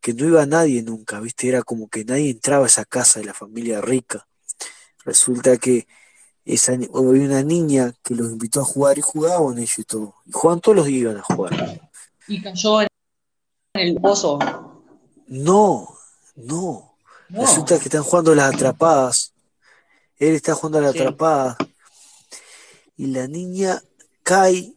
que 0.00 0.12
no 0.12 0.26
iba 0.26 0.44
nadie 0.44 0.82
nunca, 0.82 1.18
¿viste? 1.20 1.48
Era 1.48 1.62
como 1.62 1.88
que 1.88 2.04
nadie 2.04 2.30
entraba 2.30 2.64
a 2.64 2.66
esa 2.68 2.84
casa 2.84 3.20
de 3.20 3.26
la 3.26 3.34
familia 3.34 3.80
rica. 3.80 4.26
Resulta 5.04 5.56
que 5.56 5.86
esa, 6.44 6.72
había 6.72 7.24
una 7.24 7.42
niña 7.42 7.94
que 8.02 8.14
los 8.14 8.30
invitó 8.30 8.60
a 8.60 8.64
jugar 8.64 8.98
y 8.98 9.00
jugaban 9.00 9.58
ellos 9.58 9.78
y 9.78 9.84
todo. 9.84 10.14
Y 10.26 10.32
jugaban 10.32 10.60
todos 10.60 10.76
los 10.76 10.86
días 10.86 11.00
iban 11.00 11.16
a 11.16 11.22
jugar. 11.22 11.80
Y 12.28 12.42
cayó 12.42 12.82
en 12.82 12.88
el 13.74 13.94
pozo. 14.00 14.38
No, 15.26 15.96
no. 16.36 16.96
No. 17.28 17.40
Resulta 17.40 17.78
que 17.78 17.84
están 17.84 18.02
jugando 18.02 18.34
las 18.34 18.54
atrapadas. 18.54 19.33
Él 20.18 20.34
está 20.34 20.54
jugando 20.54 20.78
a 20.78 20.82
las 20.82 20.92
Sí. 20.92 20.98
atrapadas. 21.00 21.56
Y 22.96 23.06
la 23.08 23.26
niña 23.26 23.82
cae 24.22 24.52
y 24.52 24.76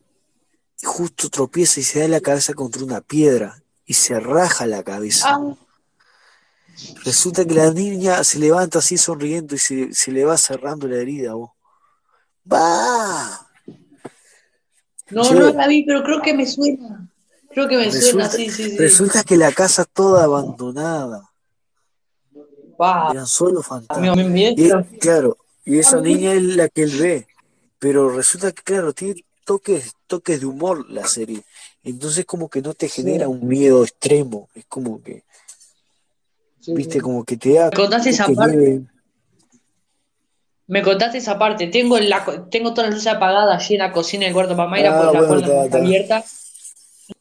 justo 0.84 1.30
tropieza 1.30 1.80
y 1.80 1.84
se 1.84 2.00
da 2.00 2.08
la 2.08 2.22
cabeza 2.22 2.54
contra 2.54 2.84
una 2.84 3.02
piedra 3.02 3.62
y 3.86 3.94
se 3.94 4.20
raja 4.20 4.66
la 4.66 4.84
cabeza. 4.84 5.28
Ah, 5.30 5.56
Resulta 7.04 7.44
que 7.46 7.56
la 7.56 7.72
niña 7.72 8.24
se 8.24 8.38
levanta 8.38 8.80
así 8.80 8.98
sonriendo 9.00 9.56
y 9.56 9.58
se, 9.58 9.94
se 9.94 10.12
le 10.12 10.26
va 10.26 10.38
cerrando 10.38 10.88
la 10.88 10.98
herida. 10.98 11.34
vos. 11.34 11.52
¡Va! 12.52 13.48
no, 15.10 15.24
Che. 15.24 15.34
no 15.34 15.54
la 15.54 15.68
vi, 15.68 15.84
pero 15.86 16.04
creo 16.04 16.22
que 16.22 16.34
me 16.36 16.46
suena. 16.46 17.10
Creo 17.50 17.68
que 17.68 17.78
me 17.78 17.92
suena, 17.92 18.30
sí, 18.30 18.50
sí, 18.52 18.72
sí. 18.72 18.78
resulta 18.78 19.24
que 19.24 19.38
la 19.38 19.52
casa 19.52 19.86
toda 19.86 20.26
abandonada. 20.26 21.32
Wow. 22.78 23.12
Eran 23.12 23.28
solo 23.28 23.62
Y, 24.56 24.70
claro, 25.00 25.38
y 25.66 25.80
esa 25.80 26.00
niña 26.02 26.34
es 26.34 26.44
la 26.44 26.70
que 26.70 26.84
él 26.84 26.92
ve. 27.00 27.28
Pero 27.80 28.10
resulta 28.10 28.52
que, 28.52 28.64
claro, 28.64 28.94
tiene 28.94 29.24
toques, 29.46 29.94
toques 30.08 30.40
de 30.40 30.46
humor 30.46 30.90
la 30.90 31.08
serie. 31.08 31.44
Entonces 31.84 32.26
como 32.26 32.50
que 32.50 32.62
no 32.62 32.74
te 32.74 32.88
genera 32.90 33.28
un 33.28 33.48
miedo 33.48 33.84
extremo. 33.84 34.50
Es 34.56 34.66
como 34.66 35.02
que, 35.02 35.24
sí, 36.60 36.74
viste, 36.74 36.96
sí. 36.96 37.00
como 37.00 37.24
que 37.24 37.38
te 37.38 37.54
da 37.54 37.70
Me 37.70 37.76
contaste 37.78 38.10
esa 38.10 38.28
parte. 38.28 38.82
Me 40.68 40.82
contaste 40.82 41.18
esa 41.20 41.40
parte. 41.40 41.68
Tengo, 41.68 41.98
la, 42.00 42.26
co- 42.26 42.44
tengo 42.50 42.74
todas 42.74 42.90
las 42.90 42.96
luces 43.00 43.14
apagadas 43.14 43.64
allí 43.64 43.76
en 43.76 43.80
la 43.80 43.92
cocina 43.92 44.26
del 44.26 44.34
cuarto 44.34 44.54
y 44.54 44.58
la, 44.58 44.66
Ah, 45.00 45.12
la 45.14 45.22
bueno, 45.22 45.28
con 45.28 45.42
la 45.42 45.48
está, 45.48 45.54
puerta 45.54 45.64
está. 45.66 45.78
abierta. 45.78 46.26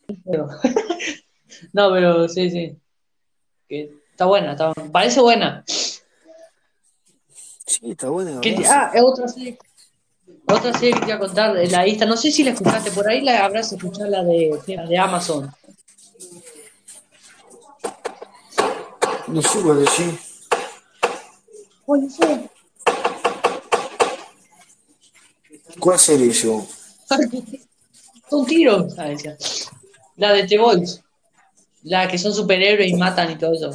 No, 1.73 1.91
pero 1.91 2.29
sí, 2.29 2.51
sí. 2.51 2.77
Está 4.17 4.25
buena, 4.25 4.53
está 4.53 4.73
buena. 4.73 4.93
Parece 4.93 5.21
buena. 5.21 5.63
Sí, 7.67 7.91
está 7.91 8.09
buena. 8.09 8.41
Ah, 8.67 8.91
es 8.95 9.03
otra 9.03 9.29
serie. 9.29 9.59
Otra 10.49 10.73
serie 10.73 10.95
que 10.95 11.01
te 11.01 11.07
iba 11.07 11.17
a 11.17 11.19
contar, 11.19 11.53
de 11.53 11.67
la 11.69 11.85
lista. 11.85 12.07
No 12.07 12.17
sé 12.17 12.33
si 12.33 12.43
la 12.43 12.53
escuchaste 12.53 12.91
por 12.93 13.07
ahí, 13.07 13.21
la 13.21 13.45
habrás 13.45 13.71
escuchado 13.73 14.09
la 14.09 14.25
de, 14.25 14.59
la 14.69 14.87
de 14.87 14.99
Amazon. 14.99 15.53
No 19.27 19.43
sé 19.43 19.61
cuál 19.61 19.85
decir. 19.85 20.19
Oye, 21.85 22.09
sí. 22.09 22.49
¿Cuál 25.79 25.99
serie 25.99 26.33
yo? 26.33 26.67
Un 28.31 28.47
tiro. 28.47 28.89
La 30.17 30.33
de 30.33 30.47
The 30.47 30.59
Boys. 30.59 31.03
La 31.83 32.09
que 32.09 32.17
son 32.17 32.33
superhéroes 32.33 32.91
y 32.91 32.95
matan 32.95 33.31
y 33.31 33.37
todo 33.37 33.53
eso. 33.53 33.71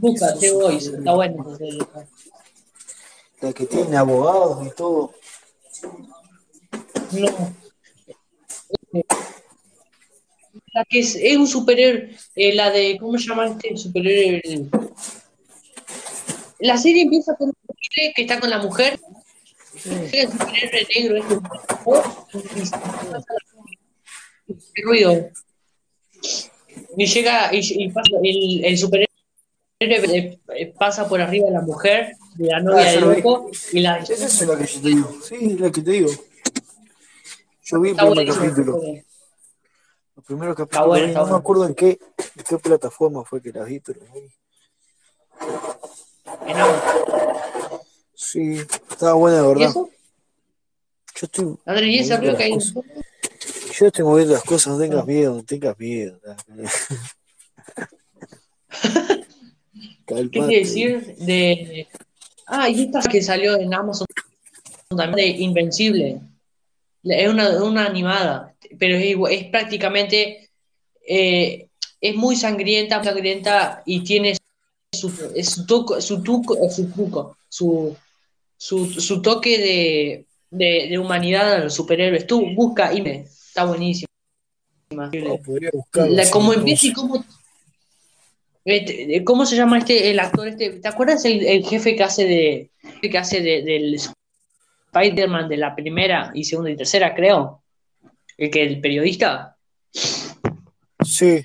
Busca 0.00 0.34
The 0.38 0.50
Boys, 0.52 0.86
está 0.86 1.58
serie. 1.58 1.78
La 3.42 3.52
que 3.52 3.66
tiene 3.66 3.96
abogados 3.98 4.66
y 4.66 4.70
todo. 4.70 5.12
No. 7.12 7.54
La 10.72 10.84
que 10.88 11.00
es, 11.00 11.16
es 11.16 11.36
un 11.36 11.46
superhéroe, 11.46 12.16
eh, 12.34 12.54
la 12.54 12.70
de, 12.70 12.96
¿cómo 12.98 13.18
se 13.18 13.28
llama 13.28 13.48
este 13.48 13.76
superhéroe? 13.76 14.68
La 16.60 16.78
serie 16.78 17.02
empieza 17.02 17.34
con 17.36 17.48
un 17.48 17.54
superhéroe 17.60 18.14
que 18.14 18.22
está 18.22 18.40
con 18.40 18.48
la 18.48 18.58
mujer. 18.58 18.98
Llega 19.84 20.22
el 20.22 20.32
superhéroe 20.32 20.86
negro, 20.94 21.16
este, 21.16 21.34
y 24.46 24.54
qué 24.54 24.82
ruido. 24.82 25.30
Y 26.96 27.06
llega, 27.06 27.54
y, 27.54 27.84
y 27.84 27.88
pasa, 27.90 28.16
el, 28.22 28.64
el 28.64 28.78
superhéroe 28.78 29.04
eh, 29.04 29.06
eh, 29.06 29.09
pasa 30.78 31.08
por 31.08 31.20
arriba 31.20 31.46
de 31.46 31.52
la 31.52 31.60
mujer, 31.62 32.16
de 32.34 32.46
la 32.48 32.60
novia 32.60 32.82
Ah, 32.82 32.86
de 32.90 32.94
yo 32.94 33.00
lo 33.00 33.08
vi. 33.10 33.16
loco, 33.16 33.50
y 33.72 33.80
la 33.80 33.98
Esa 33.98 34.12
es 34.14 34.46
la 34.46 34.58
que 34.58 34.66
yo 34.66 34.80
te 34.82 34.88
digo. 34.88 35.12
Sí, 35.22 35.58
la 35.58 35.70
que 35.70 35.82
te 35.82 35.90
digo. 35.90 36.10
Yo 37.64 37.80
vi 37.80 37.90
el 37.90 37.96
primer 37.96 38.26
capítulo. 38.26 38.80
Los 40.16 40.24
primeros 40.26 40.56
capítulos. 40.56 41.14
no 41.14 41.26
me 41.26 41.36
acuerdo 41.36 41.66
en 41.66 41.74
qué, 41.74 41.98
en 42.36 42.44
qué 42.46 42.58
plataforma 42.58 43.24
fue 43.24 43.40
que 43.40 43.52
la 43.52 43.64
vi, 43.64 43.80
pero. 43.80 44.00
Sí, 48.14 48.58
estaba 48.90 49.14
buena 49.14 49.38
de 49.38 49.44
¿Y 49.44 49.48
verdad. 49.48 49.68
eso? 49.70 49.90
Yo 51.14 51.26
estoy, 51.26 51.56
Andrés, 51.64 51.88
¿y 51.88 52.02
moviendo 52.02 52.16
río 52.18 52.36
que 52.36 52.42
hay? 52.44 52.58
yo 53.78 53.86
estoy 53.86 54.04
moviendo 54.04 54.34
las 54.34 54.44
cosas, 54.44 54.74
no 54.74 54.78
tengas 54.78 55.06
miedo, 55.06 55.34
no 55.36 55.42
tengas 55.42 55.78
miedo. 55.78 56.20
¿Qué 60.14 60.30
Calmate. 60.30 60.58
decir 60.58 61.16
de... 61.16 61.86
Ah, 62.46 62.68
y 62.68 62.82
esta 62.82 63.00
que 63.02 63.22
salió 63.22 63.58
en 63.58 63.72
Amazon 63.72 64.06
también 64.88 65.16
de 65.16 65.42
Invencible. 65.42 66.20
Es 67.04 67.28
una, 67.28 67.62
una 67.62 67.86
animada, 67.86 68.54
pero 68.78 68.96
es, 68.96 69.16
es 69.38 69.44
prácticamente... 69.50 70.50
eh, 71.06 71.66
es 72.02 72.14
muy 72.16 72.34
sangrienta, 72.34 72.96
muy 72.98 73.06
sangrienta 73.06 73.82
y 73.84 74.02
tiene 74.02 74.36
su, 74.92 75.10
su, 75.10 75.66
toco- 75.66 76.00
su, 76.00 76.22
tuco- 76.22 76.56
eh, 76.64 76.70
su 76.70 76.90
truco, 76.90 77.36
su, 77.48 77.94
su, 78.56 78.86
su 78.86 79.20
toque 79.20 79.58
de, 79.58 80.26
de, 80.50 80.88
de 80.88 80.98
humanidad 80.98 81.54
a 81.54 81.58
los 81.64 81.74
superhéroes. 81.74 82.26
Tú 82.26 82.54
busca 82.54 82.94
y 82.94 83.02
me... 83.02 83.26
Está 83.50 83.64
buenísimo. 83.64 84.06
No, 84.92 85.10
buscarlo, 85.72 86.14
La, 86.14 86.24
sí, 86.24 86.30
como 86.32 86.52
no 86.52 86.58
empieza 86.60 86.86
y 86.86 86.92
cómo. 86.92 87.24
Este, 88.64 89.24
¿Cómo 89.24 89.46
se 89.46 89.56
llama 89.56 89.78
este 89.78 90.10
el 90.10 90.18
actor 90.20 90.48
este? 90.48 90.70
¿Te 90.80 90.88
acuerdas 90.88 91.24
el, 91.24 91.44
el 91.46 91.64
jefe 91.64 91.96
que 91.96 92.02
hace 92.02 92.24
de 92.26 92.70
que 93.08 93.18
hace 93.18 93.40
de, 93.40 93.62
del 93.62 93.98
Spider-Man 94.92 95.48
de 95.48 95.56
la 95.56 95.74
primera 95.74 96.30
y 96.34 96.44
segunda 96.44 96.70
y 96.70 96.76
tercera, 96.76 97.14
creo? 97.14 97.62
El 98.36 98.50
que 98.50 98.62
el 98.62 98.80
periodista. 98.80 99.56
Sí, 101.04 101.40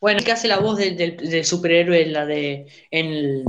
Bueno, 0.00 0.18
el 0.18 0.24
que 0.24 0.32
hace 0.32 0.48
la 0.48 0.58
voz 0.58 0.78
del, 0.78 0.96
del- 0.96 1.16
del 1.16 1.44
superhéroe 1.44 2.02
en 2.02 2.12
la 2.12 2.26
de 2.26 2.66
en, 2.90 3.06
el- 3.06 3.44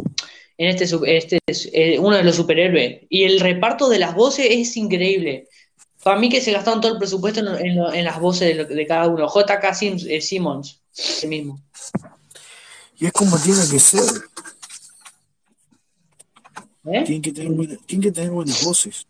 en 0.58 0.68
este, 0.68 0.86
este 1.18 1.40
es, 1.48 1.68
eh, 1.74 1.98
uno 2.00 2.16
de 2.16 2.24
los 2.24 2.36
superhéroes 2.36 3.02
y 3.10 3.24
el 3.24 3.40
reparto 3.40 3.90
de 3.90 3.98
las 3.98 4.14
voces 4.14 4.46
es 4.50 4.78
increíble. 4.78 5.48
Para 6.04 6.20
mí 6.20 6.30
que 6.30 6.42
se 6.42 6.52
gastaron 6.52 6.80
todo 6.82 6.92
el 6.94 7.00
presupuesto 7.00 7.40
en, 7.58 7.78
en 7.80 8.06
las 8.06 8.20
voces 8.20 8.56
de, 8.56 8.66
de 8.66 8.86
cada 8.86 9.08
uno. 9.08 9.28
JK 9.28 9.64
Sims- 9.74 10.06
eh, 10.08 10.22
Simmons, 10.22 10.83
el 11.22 11.30
mismo. 11.30 11.60
y 12.98 13.06
es 13.06 13.14
como 13.14 13.38
tiene 13.38 13.62
que 13.70 13.80
ser. 13.80 14.04
¿Eh? 16.86 17.04
Tienen 17.06 17.22
que 17.22 17.32
tener, 17.32 17.52
buena- 17.52 17.78
tienen 17.86 18.04
que 18.04 18.12
tener 18.12 18.32
buenas 18.32 18.64
voces. 18.64 19.08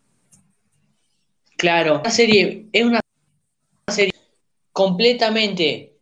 Claro, 1.58 2.00
una 2.02 2.12
serie, 2.12 2.68
es 2.72 2.86
una 2.86 3.00
serie 3.92 4.14
completamente 4.72 5.94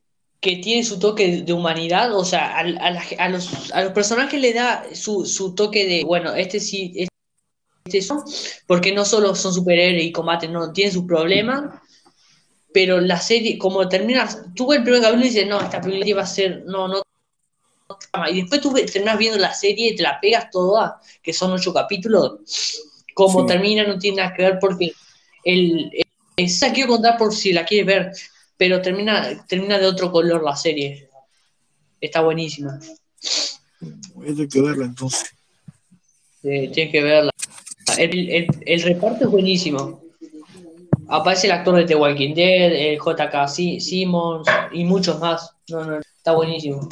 que 0.41 0.57
tiene 0.57 0.83
su 0.83 0.97
toque 0.97 1.43
de 1.43 1.53
humanidad, 1.53 2.15
o 2.15 2.25
sea, 2.25 2.57
a, 2.57 2.59
a, 2.59 3.29
los, 3.29 3.71
a 3.71 3.83
los, 3.83 3.93
personajes 3.93 4.41
le 4.41 4.53
da 4.53 4.83
su, 4.93 5.25
su, 5.25 5.53
toque 5.53 5.85
de, 5.85 6.03
bueno, 6.03 6.33
este 6.33 6.59
sí, 6.59 7.07
este 7.85 8.01
son, 8.01 8.23
porque 8.65 8.91
no 8.91 9.05
solo 9.05 9.35
son 9.35 9.53
superhéroes 9.53 10.03
y 10.03 10.11
combaten, 10.11 10.51
no, 10.51 10.73
tienen 10.73 10.93
sus 10.93 11.05
problemas, 11.05 11.80
pero 12.73 12.99
la 12.99 13.19
serie, 13.19 13.57
como 13.57 13.87
terminas, 13.89 14.41
tú 14.55 14.71
el 14.73 14.83
primer 14.83 15.01
capítulo 15.01 15.25
y 15.25 15.29
dices, 15.29 15.47
no, 15.47 15.61
esta 15.61 15.81
película 15.81 16.15
va 16.17 16.21
a 16.23 16.27
ser, 16.27 16.63
no, 16.65 16.87
no, 16.87 17.01
y 18.29 18.41
después 18.41 18.61
tú 18.61 18.73
terminas 18.73 19.17
viendo 19.17 19.37
la 19.37 19.53
serie 19.53 19.91
y 19.91 19.95
te 19.95 20.03
la 20.03 20.19
pegas 20.19 20.49
toda, 20.49 20.99
que 21.21 21.33
son 21.33 21.51
ocho 21.51 21.73
capítulos, 21.73 22.39
como 23.13 23.45
termina 23.45 23.83
no 23.83 23.99
tiene 23.99 24.17
nada 24.17 24.33
que 24.33 24.43
ver 24.43 24.57
porque 24.59 24.93
el, 25.43 25.91
esa 26.37 26.71
quiero 26.71 26.93
contar 26.93 27.17
por 27.17 27.33
si 27.33 27.53
la 27.53 27.65
quieres 27.65 27.85
ver, 27.85 28.11
pero 28.57 28.81
termina, 28.81 29.45
termina 29.47 29.77
de 29.77 29.87
otro 29.87 30.11
color 30.11 30.43
la 30.43 30.55
serie. 30.55 31.09
Está 31.99 32.21
buenísima. 32.21 32.79
Tener 34.19 34.47
que 34.47 34.61
verla 34.61 34.85
entonces. 34.85 35.31
tienes 36.41 36.91
que 36.91 37.01
verla. 37.01 37.31
El, 37.97 38.81
reparto 38.83 39.25
es 39.25 39.31
buenísimo. 39.31 40.01
Aparece 41.11 41.47
el 41.47 41.51
actor 41.51 41.75
de 41.75 41.83
The 41.83 41.95
Walking 41.95 42.33
Dead, 42.33 42.71
el 42.71 42.97
JK 42.97 43.45
Simmons 43.49 44.47
y 44.71 44.85
muchos 44.85 45.19
más. 45.19 45.53
No, 45.67 45.83
no, 45.83 45.99
está 45.99 46.31
buenísimo. 46.31 46.87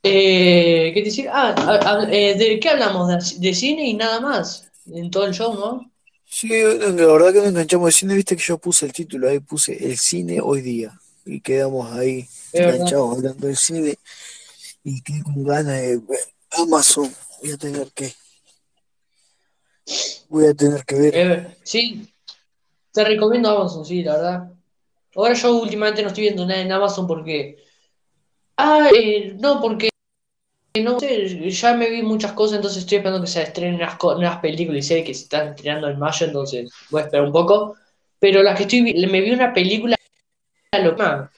Eh, 0.00 0.92
¿Qué 0.94 1.02
decir? 1.02 1.28
Ah, 1.32 2.06
eh, 2.08 2.36
¿de 2.36 2.60
qué 2.60 2.68
hablamos? 2.68 3.40
de 3.40 3.54
cine 3.54 3.88
y 3.88 3.94
nada 3.94 4.20
más. 4.20 4.70
En 4.86 5.10
todo 5.10 5.26
el 5.26 5.34
show, 5.34 5.54
¿no? 5.54 5.90
Sí, 6.24 6.50
la 6.50 7.06
verdad 7.06 7.32
que 7.32 7.38
nos 7.38 7.48
enganchamos 7.48 7.86
de 7.86 7.92
cine, 7.92 8.14
viste 8.14 8.36
que 8.36 8.42
yo 8.42 8.58
puse 8.58 8.86
el 8.86 8.92
título 8.92 9.28
ahí, 9.28 9.40
puse 9.40 9.72
el 9.84 9.98
cine 9.98 10.40
hoy 10.40 10.60
día. 10.60 10.96
Y 11.26 11.40
quedamos 11.40 11.92
ahí 11.92 12.28
enganchados 12.52 13.16
hablando 13.16 13.48
del 13.48 13.56
cine. 13.56 13.98
Y 14.84 15.02
quedé 15.02 15.24
con 15.24 15.42
ganas 15.42 15.80
de 15.80 15.96
ver 15.96 16.20
Amazon. 16.52 17.12
Voy 17.42 17.50
a 17.50 17.56
tener 17.56 17.90
que. 17.92 18.12
Voy 20.28 20.46
a 20.46 20.54
tener 20.54 20.84
que 20.84 20.94
ver. 20.94 21.12
Eh, 21.16 21.56
sí, 21.62 22.08
te 22.92 23.04
recomiendo 23.04 23.50
Amazon, 23.50 23.84
sí, 23.84 24.02
la 24.02 24.16
verdad. 24.16 24.52
Ahora 25.14 25.34
yo 25.34 25.56
últimamente 25.56 26.02
no 26.02 26.08
estoy 26.08 26.24
viendo 26.24 26.46
nada 26.46 26.60
en 26.60 26.72
Amazon 26.72 27.06
porque. 27.06 27.56
Ah, 28.56 28.88
eh, 28.94 29.36
no, 29.38 29.60
porque 29.60 29.90
no 30.80 30.98
sé, 30.98 31.50
ya 31.50 31.74
me 31.74 31.90
vi 31.90 32.02
muchas 32.02 32.32
cosas, 32.32 32.56
entonces 32.56 32.82
estoy 32.82 32.98
esperando 32.98 33.24
que 33.24 33.30
se 33.30 33.42
estrenen 33.42 33.76
unas, 33.76 33.96
unas 34.02 34.38
películas 34.38 34.84
y 34.84 34.88
series 34.88 35.06
que 35.06 35.14
se 35.14 35.22
están 35.24 35.48
estrenando 35.48 35.88
en 35.88 35.98
mayo, 35.98 36.26
entonces 36.26 36.70
voy 36.90 37.02
a 37.02 37.04
esperar 37.04 37.26
un 37.26 37.32
poco. 37.32 37.76
Pero 38.18 38.42
las 38.42 38.56
que 38.56 38.62
estoy 38.62 38.82
me 38.82 39.20
vi 39.20 39.30
una 39.32 39.52
película 39.52 39.96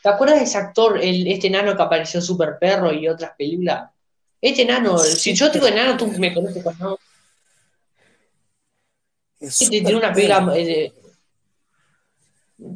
¿Te 0.02 0.08
acuerdas 0.08 0.38
de 0.38 0.44
ese 0.44 0.58
actor, 0.58 0.98
el, 1.02 1.26
este 1.26 1.48
enano 1.48 1.76
que 1.76 1.82
apareció 1.82 2.20
en 2.20 2.24
Super 2.24 2.56
Perro 2.58 2.92
y 2.92 3.06
otras 3.06 3.32
películas? 3.36 3.90
Este 4.40 4.62
enano, 4.62 4.96
si 4.98 5.34
yo 5.34 5.50
digo 5.50 5.66
enano, 5.66 5.96
tú 5.96 6.06
me 6.06 6.32
conoces 6.32 6.62
con 6.62 6.78
no. 6.78 6.98
Este 9.46 9.68
tiene 9.68 9.96
una 9.96 10.12
película. 10.12 10.52
Eh, 10.56 10.92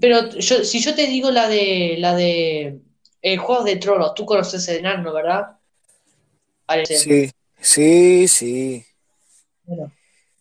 pero 0.00 0.30
yo, 0.30 0.64
si 0.64 0.80
yo 0.80 0.94
te 0.94 1.06
digo 1.06 1.30
la 1.30 1.48
de 1.48 1.96
la 1.98 2.14
de 2.14 2.80
el 3.22 3.38
juego 3.38 3.64
de 3.64 3.76
Tronos, 3.76 4.14
tú 4.14 4.24
conoces 4.24 4.62
ese 4.62 4.78
enano, 4.78 5.12
¿verdad? 5.12 5.58
Sí, 6.86 7.30
sí, 7.60 8.28
sí. 8.28 8.84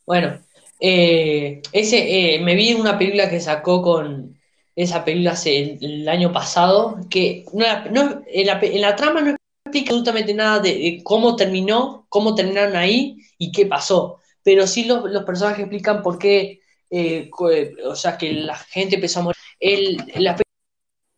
Bueno, 0.06 0.39
eh, 0.80 1.61
ese, 1.72 2.35
eh, 2.35 2.39
me 2.39 2.56
vi 2.56 2.73
una 2.73 2.97
película 2.97 3.30
que 3.30 3.39
sacó 3.39 3.81
con 3.81 4.39
esa 4.76 5.03
película 5.03 5.31
hace 5.31 5.77
el, 5.81 6.07
año 6.07 6.31
pasado, 6.31 6.99
que 7.10 7.45
no, 7.53 7.65
en, 8.27 8.81
la, 8.81 8.95
trama 8.95 9.22
no 9.22 9.35
explica 9.65 9.91
absolutamente 9.91 10.34
nada 10.34 10.60
de, 10.60 11.01
cómo 11.03 11.35
terminó, 11.35 12.06
cómo 12.10 12.34
terminaron 12.34 12.76
ahí 12.76 13.18
y 13.38 13.51
qué 13.51 13.65
pasó, 13.65 14.18
pero 14.44 14.68
sí 14.68 14.86
los, 14.86 15.10
los 15.10 15.24
personajes 15.24 15.61
explican 15.61 16.02
por 16.02 16.18
qué, 16.18 16.61
eh, 16.90 17.30
o 17.86 17.95
sea, 17.95 18.18
que 18.18 18.34
la 18.34 18.56
gente 18.56 18.95
empezó 18.95 19.20
a 19.20 19.24
morir. 19.24 19.38
El, 19.60 19.98
la 20.16 20.38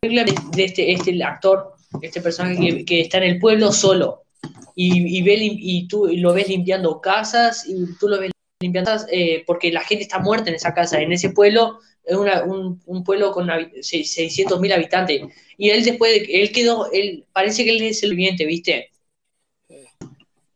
película 0.00 0.24
de, 0.24 0.64
este, 0.64 0.92
este 0.92 1.22
actor, 1.22 1.74
este 2.00 2.20
personaje 2.20 2.84
que 2.84 3.02
está 3.02 3.18
en 3.18 3.24
el 3.24 3.38
pueblo 3.38 3.72
solo, 3.72 4.22
y, 4.74 5.22
ve, 5.22 5.36
y 5.40 5.86
tú 5.86 6.08
lo 6.08 6.32
ves 6.32 6.48
limpiando 6.48 7.00
casas 7.00 7.66
y 7.68 7.74
tú 7.98 8.08
lo 8.08 8.18
ves 8.18 8.32
limpiando 8.60 8.90
eh, 9.10 9.44
porque 9.46 9.70
la 9.70 9.82
gente 9.82 10.04
está 10.04 10.18
muerta 10.18 10.48
en 10.48 10.56
esa 10.56 10.72
casa, 10.72 11.00
en 11.00 11.12
ese 11.12 11.30
pueblo, 11.30 11.78
es 12.04 12.16
un, 12.16 12.80
un, 12.84 13.04
pueblo 13.04 13.32
con 13.32 13.48
600 13.80 14.60
mil 14.60 14.72
habitantes. 14.72 15.22
Y 15.56 15.70
él 15.70 15.84
después, 15.84 16.12
de, 16.12 16.42
él 16.42 16.52
quedó, 16.52 16.90
él 16.90 17.24
parece 17.32 17.64
que 17.64 17.70
él 17.70 17.82
es 17.82 18.02
el 18.02 18.10
viviente, 18.10 18.44
¿viste? 18.46 18.91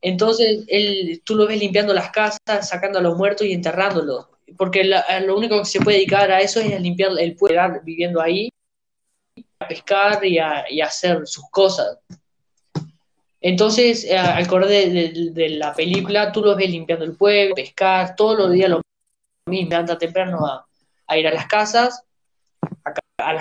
Entonces, 0.01 0.64
él, 0.68 1.23
tú 1.24 1.35
lo 1.35 1.47
ves 1.47 1.59
limpiando 1.59 1.94
las 1.94 2.10
casas, 2.10 2.68
sacando 2.68 2.98
a 2.98 3.02
los 3.02 3.16
muertos 3.16 3.47
y 3.47 3.52
enterrándolos. 3.52 4.27
Porque 4.56 4.85
lo 4.85 5.36
único 5.36 5.59
que 5.59 5.64
se 5.64 5.81
puede 5.81 5.98
dedicar 5.98 6.31
a 6.31 6.40
eso 6.40 6.60
es 6.60 6.81
limpiar 6.81 7.12
el 7.18 7.35
pueblo, 7.35 7.81
viviendo 7.82 8.20
ahí, 8.20 8.51
a 9.59 9.68
pescar 9.68 10.24
y 10.24 10.39
a, 10.39 10.64
hacer 10.85 11.27
sus 11.27 11.48
cosas. 11.51 11.98
Entonces, 13.40 14.05
eh, 14.05 14.16
al 14.16 14.47
correr 14.47 14.90
de, 14.90 15.48
la 15.51 15.74
película, 15.74 16.32
tú 16.32 16.43
los 16.43 16.56
ves 16.56 16.70
limpiando 16.70 17.05
el 17.05 17.16
pueblo, 17.16 17.55
pescar, 17.55 18.16
todos 18.16 18.39
los 18.39 18.52
días 18.52 18.70
lo 18.70 18.82
mismo, 19.47 19.77
anda 19.77 19.98
temprano 19.98 20.44
a, 21.06 21.18
ir 21.18 21.27
a 21.27 21.35
las 21.35 21.47
casas, 21.47 22.02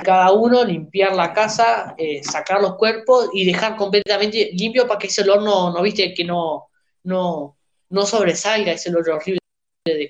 cada 0.04 0.32
uno, 0.32 0.64
limpiar 0.64 1.16
la 1.16 1.34
casa, 1.34 1.96
eh, 1.98 2.24
sacar 2.24 2.62
los 2.62 2.76
cuerpos 2.76 3.30
y 3.34 3.46
dejar 3.46 3.76
completamente 3.76 4.52
limpio 4.54 4.88
para 4.88 5.00
que 5.00 5.08
ese 5.08 5.22
olor 5.22 5.44
no, 5.44 5.72
no 5.72 5.82
viste, 5.82 6.14
que 6.14 6.24
no, 6.24 6.68
no, 7.04 7.58
no 7.90 8.06
sobresalga 8.06 8.72
ese 8.72 8.90
olor 8.90 9.10
horrible 9.12 9.40
de 9.86 10.08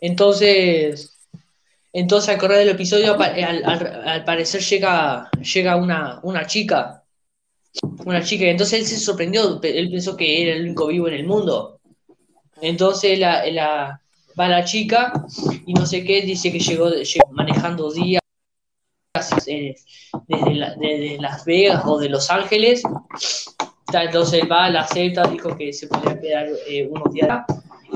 Entonces, 0.00 1.18
entonces 1.92 2.28
al 2.30 2.38
correr 2.38 2.58
del 2.58 2.70
episodio, 2.70 3.16
al, 3.20 4.24
parecer 4.24 4.60
llega, 4.62 5.30
llega 5.40 5.76
una, 5.76 6.20
una 6.22 6.46
chica 6.46 7.04
una 8.04 8.22
chica. 8.22 8.46
Entonces 8.46 8.80
él 8.80 8.86
se 8.86 8.98
sorprendió, 8.98 9.60
él 9.62 9.90
pensó 9.90 10.16
que 10.16 10.42
era 10.42 10.56
el 10.56 10.64
único 10.64 10.86
vivo 10.86 11.08
en 11.08 11.14
el 11.14 11.26
mundo. 11.26 11.80
Entonces 12.60 13.18
la, 13.18 13.44
la, 13.50 14.00
va 14.38 14.48
la 14.48 14.64
chica 14.64 15.12
y 15.66 15.74
no 15.74 15.86
sé 15.86 16.04
qué, 16.04 16.22
dice 16.22 16.52
que 16.52 16.58
llegó, 16.58 16.90
manejando 17.32 17.90
días 17.92 18.20
eh, 19.46 19.74
desde, 20.28 21.18
Las 21.20 21.44
Vegas 21.44 21.82
o 21.86 21.98
de 21.98 22.08
Los 22.08 22.30
Ángeles. 22.30 22.82
Entonces 23.92 24.42
va, 24.50 24.70
la 24.70 24.80
acepta, 24.80 25.28
dijo 25.28 25.56
que 25.56 25.72
se 25.72 25.86
podía 25.86 26.20
quedar 26.20 26.48
eh, 26.66 26.88
unos 26.90 27.12
días. 27.12 27.44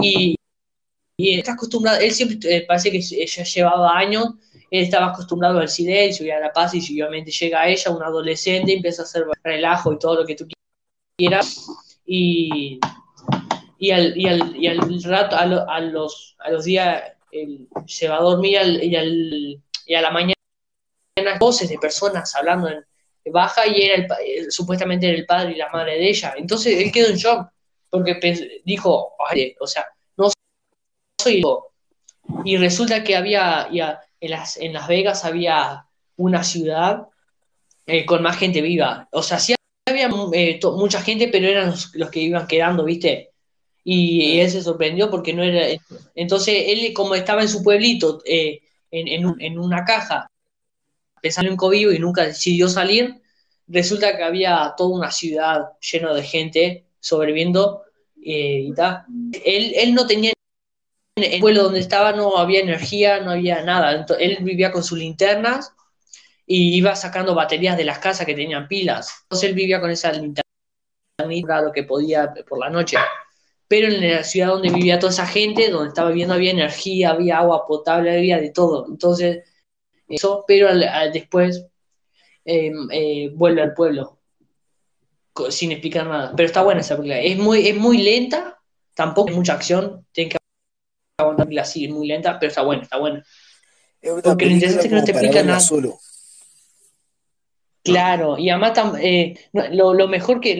Y, 0.00 0.36
y 1.16 1.38
está 1.38 1.52
acostumbrado, 1.52 1.98
él 1.98 2.12
siempre 2.12 2.38
eh, 2.56 2.64
parece 2.66 2.92
que 2.92 2.98
ella 2.98 3.42
llevaba 3.42 3.98
años 3.98 4.34
él 4.70 4.84
estaba 4.84 5.06
acostumbrado 5.06 5.58
al 5.58 5.68
silencio 5.68 6.26
y 6.26 6.30
a 6.30 6.40
la 6.40 6.52
paz 6.52 6.74
y 6.74 7.02
obviamente 7.02 7.30
llega 7.30 7.68
ella, 7.68 7.90
un 7.90 8.02
adolescente, 8.02 8.74
empieza 8.74 9.02
a 9.02 9.04
hacer 9.04 9.24
relajo 9.42 9.92
y 9.92 9.98
todo 9.98 10.20
lo 10.20 10.26
que 10.26 10.34
tú 10.34 10.46
quieras. 11.16 11.66
Y, 12.04 12.78
y, 13.78 13.90
al, 13.92 14.16
y, 14.16 14.26
al, 14.26 14.56
y 14.56 14.66
al 14.66 15.02
rato, 15.04 15.36
a, 15.36 15.80
los, 15.80 16.36
a 16.38 16.50
los 16.50 16.64
días, 16.64 17.02
se 17.86 18.08
va 18.08 18.16
a 18.16 18.22
dormir 18.22 18.58
y, 18.82 18.96
al, 18.96 19.62
y 19.86 19.94
a 19.94 20.00
la 20.00 20.10
mañana 20.10 20.34
voces 21.38 21.68
de 21.68 21.78
personas 21.78 22.34
hablando 22.34 22.68
en 22.68 22.84
baja 23.32 23.66
y 23.66 23.82
era 23.82 24.16
el, 24.24 24.50
supuestamente 24.50 25.06
era 25.08 25.18
el 25.18 25.26
padre 25.26 25.52
y 25.52 25.56
la 25.56 25.68
madre 25.70 25.92
de 25.94 26.08
ella. 26.08 26.34
Entonces 26.36 26.80
él 26.80 26.92
quedó 26.92 27.08
en 27.08 27.16
shock 27.16 27.48
porque 27.90 28.60
dijo, 28.64 29.14
o 29.60 29.66
sea, 29.66 29.86
no 30.16 30.30
soy 31.20 31.42
yo. 31.42 31.66
Y 32.44 32.56
resulta 32.56 33.02
que 33.02 33.16
había, 33.16 33.68
en 33.70 34.30
Las, 34.30 34.56
en 34.58 34.72
las 34.72 34.88
Vegas 34.88 35.24
había 35.24 35.86
una 36.16 36.42
ciudad 36.42 37.08
eh, 37.86 38.04
con 38.04 38.22
más 38.22 38.36
gente 38.36 38.60
viva. 38.60 39.08
O 39.12 39.22
sea, 39.22 39.38
sí 39.38 39.54
había 39.86 40.10
eh, 40.32 40.60
mucha 40.76 41.00
gente, 41.00 41.28
pero 41.28 41.48
eran 41.48 41.70
los, 41.70 42.10
que 42.10 42.20
iban 42.20 42.46
quedando, 42.46 42.84
¿viste? 42.84 43.32
Y, 43.84 44.40
él 44.40 44.50
se 44.50 44.62
sorprendió 44.62 45.10
porque 45.10 45.32
no 45.32 45.42
era... 45.42 45.66
Entonces, 46.14 46.64
él 46.68 46.92
como 46.94 47.14
estaba 47.14 47.42
en 47.42 47.48
su 47.48 47.62
pueblito, 47.62 48.20
eh, 48.24 48.60
en, 48.90 49.58
una 49.58 49.84
caja, 49.84 50.30
pensando 51.22 51.50
en 51.50 51.56
COVID 51.56 51.90
y 51.90 51.98
nunca 51.98 52.24
decidió 52.24 52.68
salir, 52.68 53.20
resulta 53.66 54.16
que 54.16 54.22
había 54.22 54.74
toda 54.76 54.96
una 54.96 55.10
ciudad 55.10 55.72
llena 55.80 56.14
de 56.14 56.22
gente 56.22 56.84
sobreviviendo 57.00 57.82
y 58.16 58.72
tal. 58.74 59.04
Él, 59.44 59.72
él 59.76 59.94
no 59.94 60.06
tenía 60.06 60.32
el 61.16 61.40
pueblo 61.40 61.64
donde 61.64 61.80
estaba 61.80 62.12
no 62.12 62.38
había 62.38 62.60
energía, 62.60 63.20
no 63.20 63.32
había 63.32 63.62
nada. 63.62 64.06
él 64.18 64.38
vivía 64.42 64.72
con 64.72 64.82
sus 64.82 64.98
linternas 64.98 65.72
y 66.46 66.76
iba 66.76 66.96
sacando 66.96 67.34
baterías 67.34 67.76
de 67.76 67.84
las 67.84 67.98
casas 67.98 68.26
que 68.26 68.34
tenían 68.34 68.68
pilas. 68.68 69.22
Entonces 69.24 69.50
él 69.50 69.54
vivía 69.54 69.80
con 69.80 69.90
esa 69.90 70.12
linterna 70.12 70.42
lo 71.18 71.72
que 71.72 71.82
podía 71.82 72.32
por 72.48 72.58
la 72.58 72.70
noche. 72.70 72.96
Pero 73.68 73.88
en 73.88 74.08
la 74.08 74.24
ciudad 74.24 74.48
donde 74.48 74.70
vivía 74.70 74.98
toda 74.98 75.12
esa 75.12 75.26
gente, 75.26 75.70
donde 75.70 75.88
estaba 75.88 76.08
viviendo, 76.08 76.34
había 76.34 76.52
energía, 76.52 77.10
había 77.10 77.38
agua 77.38 77.66
potable, 77.66 78.16
había 78.16 78.40
de 78.40 78.50
todo. 78.50 78.86
Entonces, 78.88 79.44
eso, 80.08 80.44
pero 80.48 80.68
después 81.12 81.66
em, 82.44 82.88
eh, 82.90 83.30
vuelve 83.34 83.62
al 83.62 83.74
pueblo 83.74 84.18
sin 85.50 85.72
explicar 85.72 86.06
nada. 86.06 86.32
Pero 86.36 86.46
está 86.46 86.62
buena 86.62 86.80
esa 86.80 86.96
película. 86.96 87.20
Es 87.20 87.38
muy, 87.38 87.68
es 87.68 87.76
muy 87.76 87.98
lenta, 87.98 88.58
tampoco 88.94 89.30
hay 89.30 89.36
mucha 89.36 89.54
acción, 89.54 90.06
tienen 90.12 90.30
que 90.30 90.38
aguantarla 91.18 91.62
así, 91.62 91.84
es 91.84 91.90
muy 91.90 92.06
lenta, 92.06 92.38
pero 92.38 92.48
está 92.48 92.62
buena, 92.62 92.82
está 92.82 92.98
buena. 92.98 93.24
Porque 94.22 94.46
lo 94.46 94.52
interesante 94.52 94.86
es 94.86 94.90
que 94.90 94.96
no 94.96 95.04
te 95.04 95.12
explica 95.12 95.42
nada. 95.42 95.60
Solo. 95.60 95.98
Claro, 97.82 98.38
y 98.38 98.50
además 98.50 98.72
eh, 99.00 99.34
lo, 99.52 99.94
lo, 99.94 100.08
mejor 100.08 100.40
que 100.40 100.58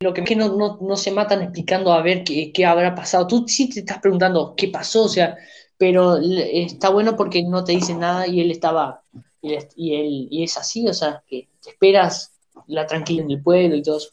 lo 0.00 0.14
que 0.14 0.22
es 0.22 0.28
que 0.28 0.36
no, 0.36 0.56
no, 0.56 0.78
no, 0.80 0.96
se 0.96 1.10
matan 1.10 1.42
explicando 1.42 1.92
a 1.92 2.00
ver 2.00 2.24
qué, 2.24 2.52
qué, 2.52 2.64
habrá 2.64 2.94
pasado. 2.94 3.26
Tú 3.26 3.44
sí 3.46 3.68
te 3.68 3.80
estás 3.80 3.98
preguntando 3.98 4.54
qué 4.56 4.68
pasó, 4.68 5.04
o 5.04 5.08
sea, 5.08 5.36
pero 5.76 6.16
está 6.16 6.88
bueno 6.88 7.16
porque 7.16 7.42
no 7.42 7.64
te 7.64 7.72
dicen 7.72 8.00
nada 8.00 8.26
y 8.26 8.40
él 8.40 8.50
estaba, 8.50 9.02
y, 9.42 9.54
él, 9.54 10.28
y 10.30 10.42
es 10.42 10.56
así, 10.56 10.88
o 10.88 10.94
sea, 10.94 11.22
que 11.26 11.50
te 11.62 11.70
esperas 11.70 12.32
la 12.66 12.86
tranquila 12.86 13.22
en 13.22 13.30
el 13.30 13.42
pueblo 13.42 13.76
y 13.76 13.82
todo 13.82 13.98
eso. 13.98 14.10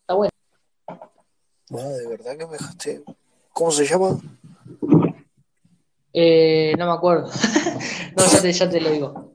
Está 0.00 0.14
bueno. 0.14 0.30
Bueno, 1.68 1.90
de 1.90 2.08
verdad 2.08 2.38
que 2.38 2.46
me 2.46 2.52
dejaste. 2.52 3.02
¿Cómo 3.52 3.70
se 3.70 3.86
llama? 3.86 4.18
Eh, 6.14 6.72
no 6.78 6.86
me 6.86 6.92
acuerdo. 6.92 7.26
no, 8.16 8.26
ya 8.26 8.40
te, 8.40 8.52
ya 8.52 8.70
te 8.70 8.80
lo 8.80 8.90
digo. 8.90 9.32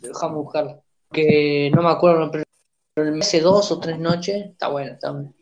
Déjame 0.00 0.34
buscarlo. 0.34 0.82
Que 1.12 1.70
no 1.72 1.82
me 1.82 1.90
acuerdo, 1.90 2.30
pero 2.30 2.47
hace 3.02 3.40
dos 3.40 3.70
o 3.72 3.78
tres 3.78 3.98
noches 3.98 4.46
está 4.46 4.68
bueno. 4.68 4.92
Está 4.92 5.12
bueno. 5.12 5.34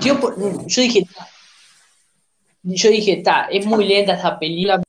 Yo, 0.00 0.18
yo 0.66 0.82
dije, 0.82 1.06
yo 2.62 2.90
dije, 2.90 3.18
está, 3.18 3.46
es 3.50 3.66
muy 3.66 3.86
lenta 3.86 4.14
esta 4.14 4.38
película. 4.38 4.82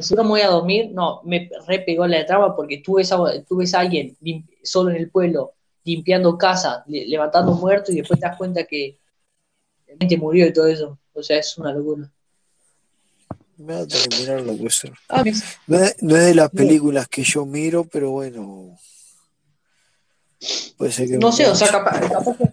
Si 0.00 0.14
no 0.14 0.22
me 0.22 0.30
voy 0.30 0.40
a 0.40 0.48
dormir, 0.48 0.90
no, 0.92 1.20
me 1.24 1.50
repegó 1.66 2.06
la 2.06 2.24
trama 2.24 2.54
porque 2.54 2.78
tú 2.78 2.94
ves, 2.94 3.10
a, 3.12 3.18
tú 3.46 3.56
ves 3.56 3.74
a 3.74 3.80
alguien 3.80 4.16
solo 4.62 4.90
en 4.90 4.96
el 4.96 5.10
pueblo 5.10 5.54
limpiando 5.84 6.36
casa, 6.38 6.84
levantando 6.86 7.52
muertos 7.52 7.94
y 7.94 7.98
después 7.98 8.20
te 8.20 8.26
das 8.26 8.36
cuenta 8.36 8.64
que 8.64 8.98
gente 9.98 10.16
murió 10.16 10.46
y 10.46 10.52
todo 10.52 10.66
eso. 10.66 10.98
O 11.12 11.22
sea, 11.22 11.38
es 11.38 11.56
una 11.58 11.72
locura. 11.72 12.10
Me 13.56 13.74
a 13.74 13.86
puede 13.86 14.70
ser. 14.70 14.92
Ah, 15.08 15.22
no, 15.22 15.30
es, 15.30 15.98
no, 16.00 16.16
es, 16.16 16.26
de 16.26 16.34
las 16.34 16.50
películas 16.50 17.08
que 17.08 17.22
yo 17.22 17.44
miro, 17.44 17.84
pero 17.84 18.10
bueno. 18.10 18.78
Puede 20.76 20.92
ser 20.92 21.08
que. 21.08 21.18
No 21.18 21.32
sé, 21.32 21.48
o 21.48 21.54
sea, 21.54 21.68
capaz, 21.68 22.00
capaz, 22.00 22.36
que, 22.36 22.44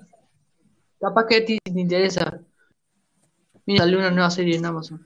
capaz 0.99 1.25
que 1.27 1.35
a 1.37 1.45
ti 1.45 1.59
te 1.63 1.79
interesa. 1.79 2.39
Mira, 3.65 3.83
salió 3.83 3.99
una 3.99 4.11
nueva 4.11 4.29
serie 4.29 4.55
en 4.55 4.65
Amazon. 4.65 5.05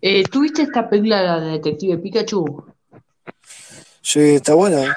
Eh, 0.00 0.24
¿Tuviste 0.24 0.62
esta 0.62 0.88
película 0.88 1.40
de 1.40 1.50
Detective 1.52 1.98
Pikachu? 1.98 2.64
Sí, 4.00 4.20
está 4.20 4.54
buena, 4.54 4.96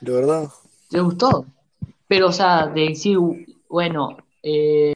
de 0.00 0.12
verdad. 0.12 0.48
¿Te 0.90 1.00
gustó? 1.00 1.46
Pero, 2.06 2.28
o 2.28 2.32
sea, 2.32 2.66
de 2.66 2.90
decir, 2.90 3.18
bueno, 3.68 4.16
eh, 4.42 4.94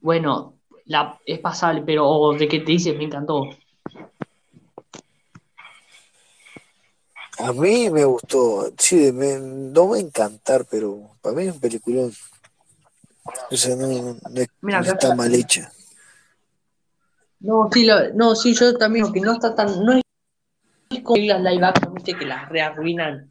bueno, 0.00 0.54
la, 0.84 1.18
es 1.24 1.38
pasable, 1.38 1.82
pero 1.84 2.32
de 2.38 2.46
que 2.46 2.60
te 2.60 2.72
dices, 2.72 2.96
me 2.96 3.04
encantó. 3.04 3.48
A 7.42 7.52
mí 7.52 7.88
me 7.90 8.04
gustó, 8.04 8.72
sí, 8.78 9.12
me, 9.12 9.38
no 9.38 9.88
va 9.88 9.96
a 9.96 10.00
encantar, 10.00 10.66
pero 10.70 11.10
para 11.22 11.36
mí 11.36 11.44
es 11.44 11.54
un 11.54 11.60
peliculón. 11.60 12.12
O 13.50 13.56
sea, 13.56 13.76
no, 13.76 14.16
está 14.80 15.14
mal 15.14 15.34
hecha. 15.34 15.70
No, 17.40 17.68
sí, 17.72 17.88
no, 18.14 18.34
sí, 18.34 18.54
yo 18.54 18.76
también, 18.76 19.12
que 19.12 19.20
no 19.20 19.32
está 19.32 19.54
tan, 19.54 19.84
no 19.84 19.94
es, 19.94 20.02
como 21.02 21.22
las 21.22 21.40
live 21.40 21.64
action, 21.64 21.94
viste, 21.94 22.14
que 22.14 22.26
las 22.26 22.48
rearruinan 22.48 23.30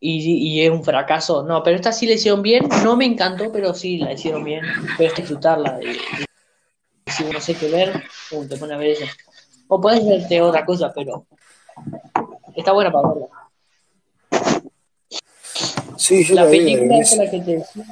y, 0.00 0.58
y, 0.58 0.62
es 0.62 0.70
un 0.70 0.82
fracaso. 0.82 1.44
No, 1.44 1.62
pero 1.62 1.76
esta 1.76 1.92
sí 1.92 2.06
la 2.06 2.14
hicieron 2.14 2.42
bien, 2.42 2.68
no 2.82 2.96
me 2.96 3.04
encantó, 3.04 3.52
pero 3.52 3.72
sí 3.72 3.98
la 3.98 4.12
hicieron 4.12 4.42
bien, 4.42 4.64
puedes 4.96 5.14
disfrutarla. 5.14 5.80
Y, 5.82 5.96
si 7.10 7.24
no 7.24 7.40
sé 7.40 7.54
qué 7.54 7.70
ver, 7.70 8.02
te 8.48 8.56
pone 8.56 8.74
a 8.74 8.78
ver 8.78 8.90
eso. 8.90 9.04
O 9.68 9.80
puedes 9.80 10.04
verte 10.06 10.42
otra 10.42 10.64
cosa, 10.64 10.92
pero 10.92 11.26
está 12.56 12.72
buena 12.72 12.90
para 12.90 13.08
verla. 13.08 13.43
Sí, 15.96 16.24
yo 16.24 16.34
la, 16.34 16.48
película 16.48 16.98
es 16.98 17.16
la 17.16 17.30
que 17.30 17.40
te 17.40 17.56
decía. 17.58 17.84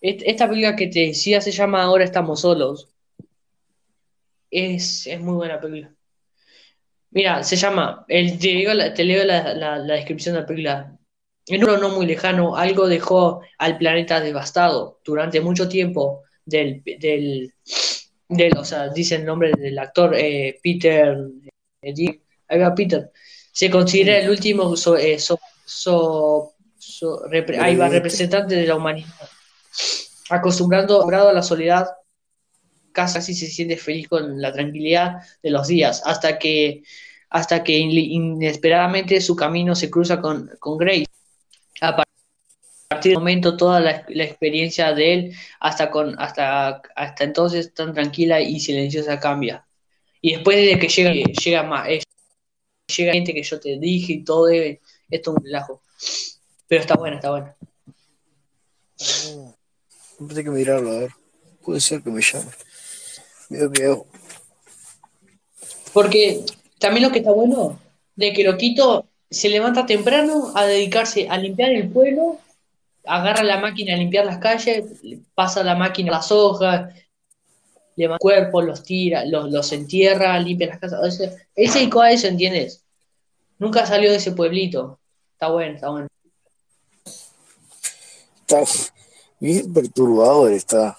Esta 0.00 0.48
película 0.48 0.76
que 0.76 0.88
te 0.88 1.00
decía 1.00 1.40
se 1.40 1.50
llama 1.50 1.82
Ahora 1.82 2.04
estamos 2.04 2.40
solos. 2.40 2.88
Es, 4.50 5.08
muy 5.20 5.34
buena 5.34 5.60
película. 5.60 5.94
Mira, 7.10 7.42
se 7.42 7.56
llama, 7.56 8.04
el, 8.08 8.38
te, 8.38 9.04
leo 9.04 9.24
la, 9.24 9.80
descripción 9.80 10.34
de 10.34 10.40
la 10.42 10.46
película. 10.46 10.98
En 11.46 11.64
un 11.64 11.80
no 11.80 11.88
muy 11.90 12.06
lejano, 12.06 12.56
algo 12.56 12.86
dejó 12.88 13.40
al 13.58 13.78
planeta 13.78 14.20
devastado. 14.20 15.00
Durante 15.04 15.40
mucho 15.40 15.68
tiempo, 15.68 16.22
del, 16.44 16.82
del, 16.84 17.52
o 18.58 18.64
sea, 18.64 18.88
dice 18.88 19.16
el 19.16 19.24
nombre 19.24 19.52
del 19.56 19.78
actor, 19.78 20.14
eh, 20.16 20.58
Peter, 20.62 21.16
eh, 21.82 22.20
Peter, 22.76 23.10
se 23.52 23.70
considera 23.70 24.18
el 24.18 24.30
último 24.30 24.74
eh, 24.98 25.18
ahí 27.60 27.76
va, 27.76 27.88
representante 27.88 28.54
de 28.54 28.66
la 28.66 28.76
humanidad. 28.76 29.08
Acostumbrando 30.30 31.02
a 31.02 31.32
la 31.32 31.42
soledad, 31.42 31.88
casi 32.92 33.34
se 33.34 33.46
siente 33.46 33.76
feliz 33.76 34.08
con 34.08 34.40
la 34.40 34.52
tranquilidad 34.52 35.22
de 35.42 35.50
los 35.50 35.66
días, 35.66 36.02
hasta 36.06 36.38
que, 36.38 36.82
hasta 37.28 37.62
que 37.62 37.76
inesperadamente 37.76 39.20
su 39.20 39.36
camino 39.36 39.74
se 39.74 39.90
cruza 39.90 40.20
con, 40.20 40.50
con 40.58 40.78
Grace. 40.78 41.06
A 41.80 41.96
partir 42.88 43.10
del 43.10 43.18
momento, 43.18 43.56
toda 43.56 43.80
la, 43.80 44.04
experiencia 44.08 44.94
de 44.94 45.14
él, 45.14 45.36
hasta, 45.60 45.90
con, 45.90 46.14
hasta, 46.18 46.80
hasta 46.94 47.24
entonces 47.24 47.74
tan 47.74 47.92
tranquila 47.92 48.40
y 48.40 48.60
silenciosa, 48.60 49.18
cambia. 49.18 49.66
Y 50.20 50.34
después 50.34 50.56
de 50.56 50.78
que 50.78 50.88
llega, 50.88 51.12
llega 51.12 51.62
más, 51.64 51.88
llega 52.96 53.12
gente 53.12 53.34
que 53.34 53.42
yo 53.42 53.60
te 53.60 53.78
dije 53.78 54.14
y 54.14 54.24
todo, 54.24 54.48
esto 54.48 54.80
es 55.10 55.26
un 55.26 55.44
relajo. 55.44 55.82
Pero 56.68 56.80
está 56.80 56.94
buena, 56.94 57.16
está 57.16 57.30
buena. 57.30 57.56
No, 60.18 60.28
tengo 60.28 60.34
que 60.34 60.50
mirarlo, 60.50 60.90
a 60.90 60.98
ver. 61.00 61.10
Puede 61.62 61.80
ser 61.80 62.02
que 62.02 62.10
me 62.10 62.20
llame. 62.20 62.50
Veo 63.48 63.70
que 63.70 64.02
Porque 65.92 66.44
también 66.78 67.04
lo 67.04 67.12
que 67.12 67.18
está 67.18 67.32
bueno, 67.32 67.78
de 68.16 68.32
que 68.32 68.44
Loquito 68.44 69.06
se 69.30 69.48
levanta 69.48 69.86
temprano 69.86 70.52
a 70.54 70.64
dedicarse 70.64 71.28
a 71.28 71.38
limpiar 71.38 71.70
el 71.70 71.88
pueblo, 71.88 72.38
agarra 73.04 73.42
la 73.42 73.58
máquina 73.58 73.94
a 73.94 73.98
limpiar 73.98 74.24
las 74.24 74.38
calles, 74.38 74.84
pasa 75.34 75.62
la 75.62 75.74
máquina 75.74 76.10
a 76.10 76.16
las 76.16 76.32
hojas, 76.32 76.94
le 77.96 78.18
cuerpo, 78.18 78.60
los 78.62 78.82
tira, 78.82 79.24
los, 79.24 79.50
los 79.50 79.72
entierra, 79.72 80.38
limpia 80.40 80.68
las 80.68 80.78
casas. 80.78 81.00
Ese, 81.06 81.36
ese 81.54 81.90
a 82.00 82.10
eso, 82.10 82.26
¿entiendes? 82.26 82.84
Nunca 83.58 83.86
salió 83.86 84.10
de 84.10 84.16
ese 84.16 84.32
pueblito. 84.32 84.98
Está 85.32 85.48
bueno, 85.48 85.74
está 85.74 85.90
bueno. 85.90 86.08
Está 88.46 88.62
bien 89.40 89.72
perturbador, 89.72 90.52
está. 90.52 90.98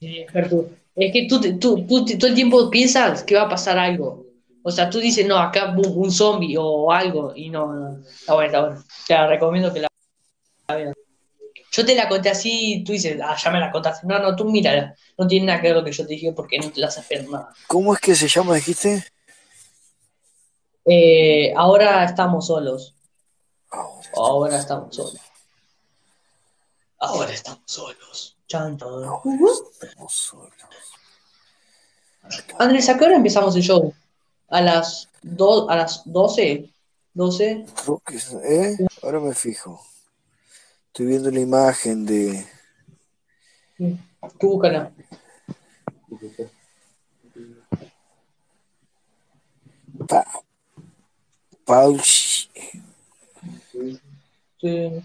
es 0.00 1.12
que 1.12 1.26
tú, 1.28 1.40
tú, 1.58 1.86
tú, 1.86 2.04
todo 2.04 2.26
el 2.28 2.34
tiempo 2.34 2.70
piensas 2.70 3.22
que 3.22 3.34
va 3.34 3.42
a 3.42 3.48
pasar 3.48 3.78
algo. 3.78 4.24
O 4.62 4.70
sea, 4.70 4.88
tú 4.88 4.98
dices, 4.98 5.26
no, 5.26 5.38
acá 5.38 5.74
un, 5.76 5.86
un 5.86 6.10
zombie 6.10 6.56
o 6.58 6.90
algo, 6.90 7.34
y 7.36 7.50
no, 7.50 7.72
no, 7.72 7.98
está 8.08 8.34
bueno, 8.34 8.46
está 8.46 8.60
bueno. 8.60 8.84
Te 9.06 9.14
la 9.14 9.26
recomiendo 9.26 9.72
que 9.72 9.80
la 9.80 9.88
veas. 10.68 10.94
Yo 11.70 11.84
te 11.84 11.94
la 11.94 12.08
conté 12.08 12.30
así, 12.30 12.82
tú 12.86 12.92
dices, 12.92 13.18
ah, 13.22 13.36
ya 13.36 13.50
me 13.50 13.60
la 13.60 13.70
contaste. 13.70 14.06
No, 14.06 14.18
no, 14.20 14.34
tú 14.34 14.46
mira, 14.46 14.94
no 15.18 15.26
tiene 15.26 15.46
nada 15.46 15.60
que 15.60 15.68
ver 15.68 15.76
lo 15.76 15.84
que 15.84 15.92
yo 15.92 16.06
te 16.06 16.14
dije 16.14 16.32
porque 16.32 16.58
no 16.58 16.70
te 16.70 16.80
la 16.80 16.86
haces 16.86 17.28
nada. 17.28 17.52
¿Cómo 17.66 17.92
es 17.92 18.00
que 18.00 18.14
se 18.14 18.28
llama, 18.28 18.54
dijiste? 18.54 19.04
Eh, 20.86 21.52
ahora 21.56 22.04
estamos 22.04 22.46
solos. 22.46 22.94
Ahora 24.14 24.58
estamos 24.58 24.94
solos. 24.94 25.33
Ahora 27.06 27.32
estamos 27.32 27.62
solos. 27.66 28.36
estamos 29.82 30.12
solos. 30.12 30.52
Andrés, 32.58 32.88
¿a 32.88 32.96
qué 32.96 33.04
hora 33.04 33.16
empezamos 33.16 33.54
el 33.56 33.62
show? 33.62 33.92
¿A 34.48 34.60
las, 34.62 35.10
do 35.22 35.68
a 35.68 35.76
las 35.76 36.02
12? 36.06 36.70
¿12? 37.14 37.66
¿eh? 38.44 38.76
Ahora 39.02 39.20
me 39.20 39.34
fijo. 39.34 39.80
Estoy 40.86 41.06
viendo 41.06 41.30
la 41.30 41.40
imagen 41.40 42.06
de. 42.06 42.46
Tú 44.38 44.48
búscala. 44.48 44.92
Pa 50.08 50.24
Sí. 54.60 55.04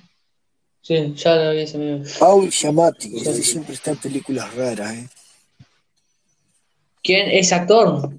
Sí, 0.89 1.13
ya 1.17 1.35
lo 1.35 1.51
vi 1.51 1.59
ese. 1.59 2.01
Paul 2.17 2.49
Giamatti, 2.49 3.09
Sí. 3.11 3.17
este 3.17 3.43
siempre 3.43 3.75
está 3.75 3.91
en 3.91 3.97
películas 3.97 4.51
raras, 4.55 4.91
¿eh? 4.95 5.07
¿Quién 7.03 7.29
es 7.29 7.53
actor? 7.53 8.09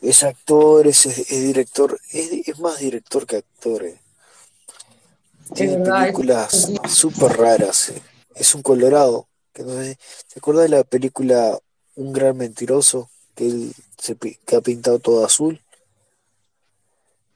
Es 0.00 0.22
actor, 0.22 0.86
es, 0.86 1.04
es 1.04 1.28
director, 1.28 2.00
es, 2.10 2.48
es 2.48 2.58
más 2.58 2.78
director 2.78 3.26
que 3.26 3.36
actor. 3.36 3.84
eh. 3.84 4.00
Tiene 5.54 5.76
verdad, 5.76 6.00
películas 6.04 6.72
súper 6.88 7.32
raras. 7.36 7.90
eh. 7.90 8.00
Es 8.34 8.54
un 8.54 8.62
colorado. 8.62 9.28
Que 9.52 9.62
no 9.62 9.74
sé- 9.74 9.98
¿Te 10.32 10.38
acuerdas 10.38 10.70
de 10.70 10.76
la 10.76 10.84
película 10.84 11.58
Un 11.96 12.14
gran 12.14 12.34
mentiroso? 12.38 13.10
Que 13.34 13.44
él 13.46 13.72
se, 13.98 14.16
que 14.16 14.56
ha 14.56 14.62
pintado 14.62 15.00
todo 15.00 15.22
azul. 15.26 15.60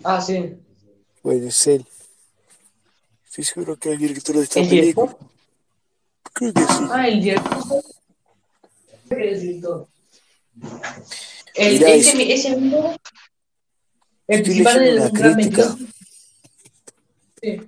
Ah, 0.02 0.20
sí. 0.20 0.56
Bueno, 1.22 1.48
es 1.48 1.66
él. 1.66 1.86
Estoy 3.26 3.44
seguro 3.44 3.76
que 3.78 3.88
es 3.90 3.94
el 3.94 3.98
director 4.08 4.36
de 4.36 4.42
esta 4.42 4.60
¿El 4.60 4.68
película. 4.68 5.06
director? 5.06 5.28
Creo 6.32 6.52
que 6.52 6.60
sí. 6.60 6.84
Ah, 6.90 7.08
el 7.08 7.20
director. 7.22 7.84
El 9.10 9.40
director. 9.40 9.88
El, 11.54 11.72
Mirá, 11.74 11.88
ese, 11.90 12.32
es- 12.34 12.44
ese 12.44 12.56
mismo. 12.56 12.96
El 14.26 14.42
principal 14.42 14.80
de 14.80 15.10
gran 15.10 15.34
crítica. 15.34 15.76
Sí. 17.42 17.60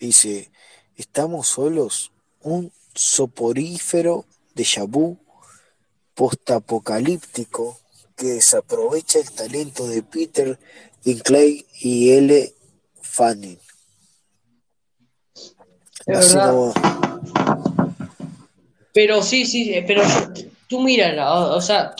Dice, 0.00 0.50
estamos 0.96 1.48
solos, 1.48 2.12
un 2.40 2.72
soporífero 2.94 4.24
de 4.54 4.66
vu 4.88 5.18
postapocalíptico 6.14 7.78
que 8.16 8.26
desaprovecha 8.26 9.18
el 9.18 9.30
talento 9.30 9.86
de 9.86 10.02
Peter 10.02 10.58
Dinklage 11.04 11.66
y 11.80 12.10
L. 12.10 12.52
Fanning. 13.00 13.58
Es 16.06 16.34
verdad. 16.34 16.52
nomás. 16.52 16.74
Pero 18.92 19.22
sí, 19.22 19.44
sí, 19.44 19.74
eh, 19.74 19.84
pero 19.86 20.02
tú 20.68 20.80
mírala, 20.80 21.32
o, 21.34 21.56
o 21.56 21.60
sea, 21.60 21.94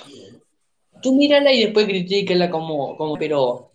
tú 1.03 1.15
mírala 1.15 1.53
y 1.53 1.65
después 1.65 1.87
critícala 1.87 2.51
como, 2.51 2.97
como, 2.97 3.19
pero 3.19 3.71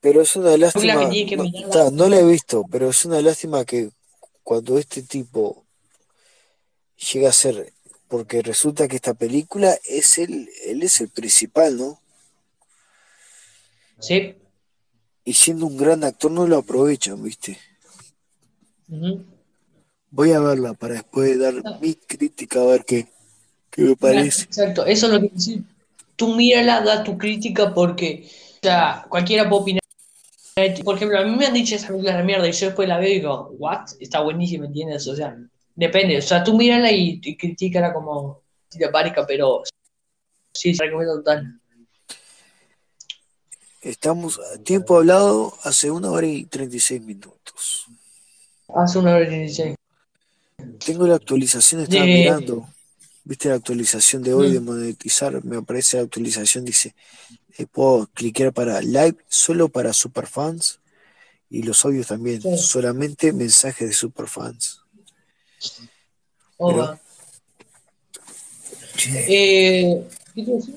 Pero 0.00 0.20
es 0.20 0.36
una 0.36 0.56
lástima, 0.56 1.00
que 1.00 1.06
tiene 1.06 1.30
que 1.30 1.36
no, 1.36 1.90
no 1.90 2.08
la 2.08 2.18
he 2.18 2.26
visto, 2.26 2.64
pero 2.70 2.90
es 2.90 3.04
una 3.06 3.22
lástima 3.22 3.64
que 3.64 3.88
cuando 4.42 4.76
este 4.76 5.02
tipo 5.02 5.64
llega 7.12 7.30
a 7.30 7.32
ser, 7.32 7.72
porque 8.12 8.42
resulta 8.42 8.86
que 8.88 8.96
esta 8.96 9.14
película 9.14 9.74
es 9.88 10.18
él, 10.18 10.46
él 10.66 10.82
es 10.82 11.00
el 11.00 11.08
principal, 11.08 11.78
¿no? 11.78 11.98
sí. 14.00 14.34
Y 15.24 15.32
siendo 15.32 15.64
un 15.64 15.78
gran 15.78 16.04
actor 16.04 16.30
no 16.30 16.46
lo 16.46 16.58
aprovechan, 16.58 17.22
¿viste? 17.22 17.58
Ujú. 18.90 19.24
Voy 20.10 20.32
a 20.32 20.40
verla 20.40 20.74
para 20.74 20.92
después 20.92 21.38
dar 21.38 21.54
mi 21.80 21.94
crítica 21.94 22.60
a 22.60 22.66
ver 22.66 22.84
qué, 22.84 23.06
qué 23.70 23.80
me 23.80 23.96
parece. 23.96 24.42
Exacto, 24.42 24.84
eso 24.84 25.06
es 25.06 25.12
lo 25.14 25.20
que 25.22 25.28
decir. 25.30 25.62
Tú 26.14 26.34
mírala, 26.34 26.82
da 26.82 27.02
tu 27.02 27.16
crítica 27.16 27.72
porque, 27.72 28.28
o 28.56 28.66
sea, 28.66 29.06
cualquiera 29.08 29.48
puede 29.48 29.62
opinar. 29.62 29.82
Por 30.84 30.96
ejemplo, 30.96 31.18
a 31.18 31.24
mí 31.24 31.34
me 31.34 31.46
han 31.46 31.54
dicho 31.54 31.76
esa 31.76 31.86
película 31.86 32.18
de 32.18 32.24
mierda 32.24 32.46
y 32.46 32.52
yo 32.52 32.66
después 32.66 32.86
la 32.86 32.98
veo 32.98 33.08
y 33.08 33.14
digo, 33.14 33.54
¿what? 33.58 33.86
Está 34.00 34.20
buenísima, 34.20 34.66
¿entiendes? 34.66 35.08
O 35.08 35.16
sea, 35.16 35.34
depende. 35.74 36.18
O 36.18 36.22
sea, 36.22 36.42
tú 36.44 36.56
mírala 36.56 36.90
y, 36.90 37.20
y 37.22 37.36
critícala 37.36 37.92
como 37.92 38.42
parezca, 38.90 39.26
pero 39.26 39.62
sí, 40.52 40.74
se 40.74 40.84
recomiendo 40.84 41.16
total. 41.16 41.60
Estamos 43.80 44.38
a 44.54 44.58
tiempo 44.62 44.96
hablado 44.96 45.56
hace 45.64 45.90
una 45.90 46.10
hora 46.10 46.26
y 46.26 46.44
36 46.44 47.02
minutos. 47.02 47.86
Hace 48.74 48.98
una 48.98 49.16
hora 49.16 49.26
y 49.26 49.38
dieciséis. 49.40 49.74
Tengo 50.84 51.06
la 51.06 51.16
actualización, 51.16 51.82
estaba 51.82 52.06
De- 52.06 52.12
mirando. 52.12 52.68
¿Viste 53.24 53.48
la 53.48 53.54
actualización 53.56 54.22
de 54.22 54.34
hoy 54.34 54.50
de 54.52 54.60
Mm. 54.60 54.64
monetizar? 54.64 55.44
Me 55.44 55.56
aparece 55.56 55.96
la 55.96 56.04
actualización, 56.04 56.64
dice, 56.64 56.94
eh, 57.56 57.66
puedo 57.66 58.06
clicar 58.08 58.52
para 58.52 58.80
live 58.80 59.16
solo 59.28 59.68
para 59.68 59.92
superfans 59.92 60.80
y 61.48 61.62
los 61.62 61.84
audios 61.84 62.08
también, 62.08 62.40
Sí. 62.42 62.56
solamente 62.58 63.32
mensajes 63.32 63.88
de 63.88 63.94
superfans. 63.94 64.81
Oba. 66.58 66.98
Che, 68.96 69.24
Eh, 69.28 70.08
¿qué 70.34 70.42
te 70.44 70.50
iba 70.50 70.52
a 70.52 70.56
decir? 70.56 70.76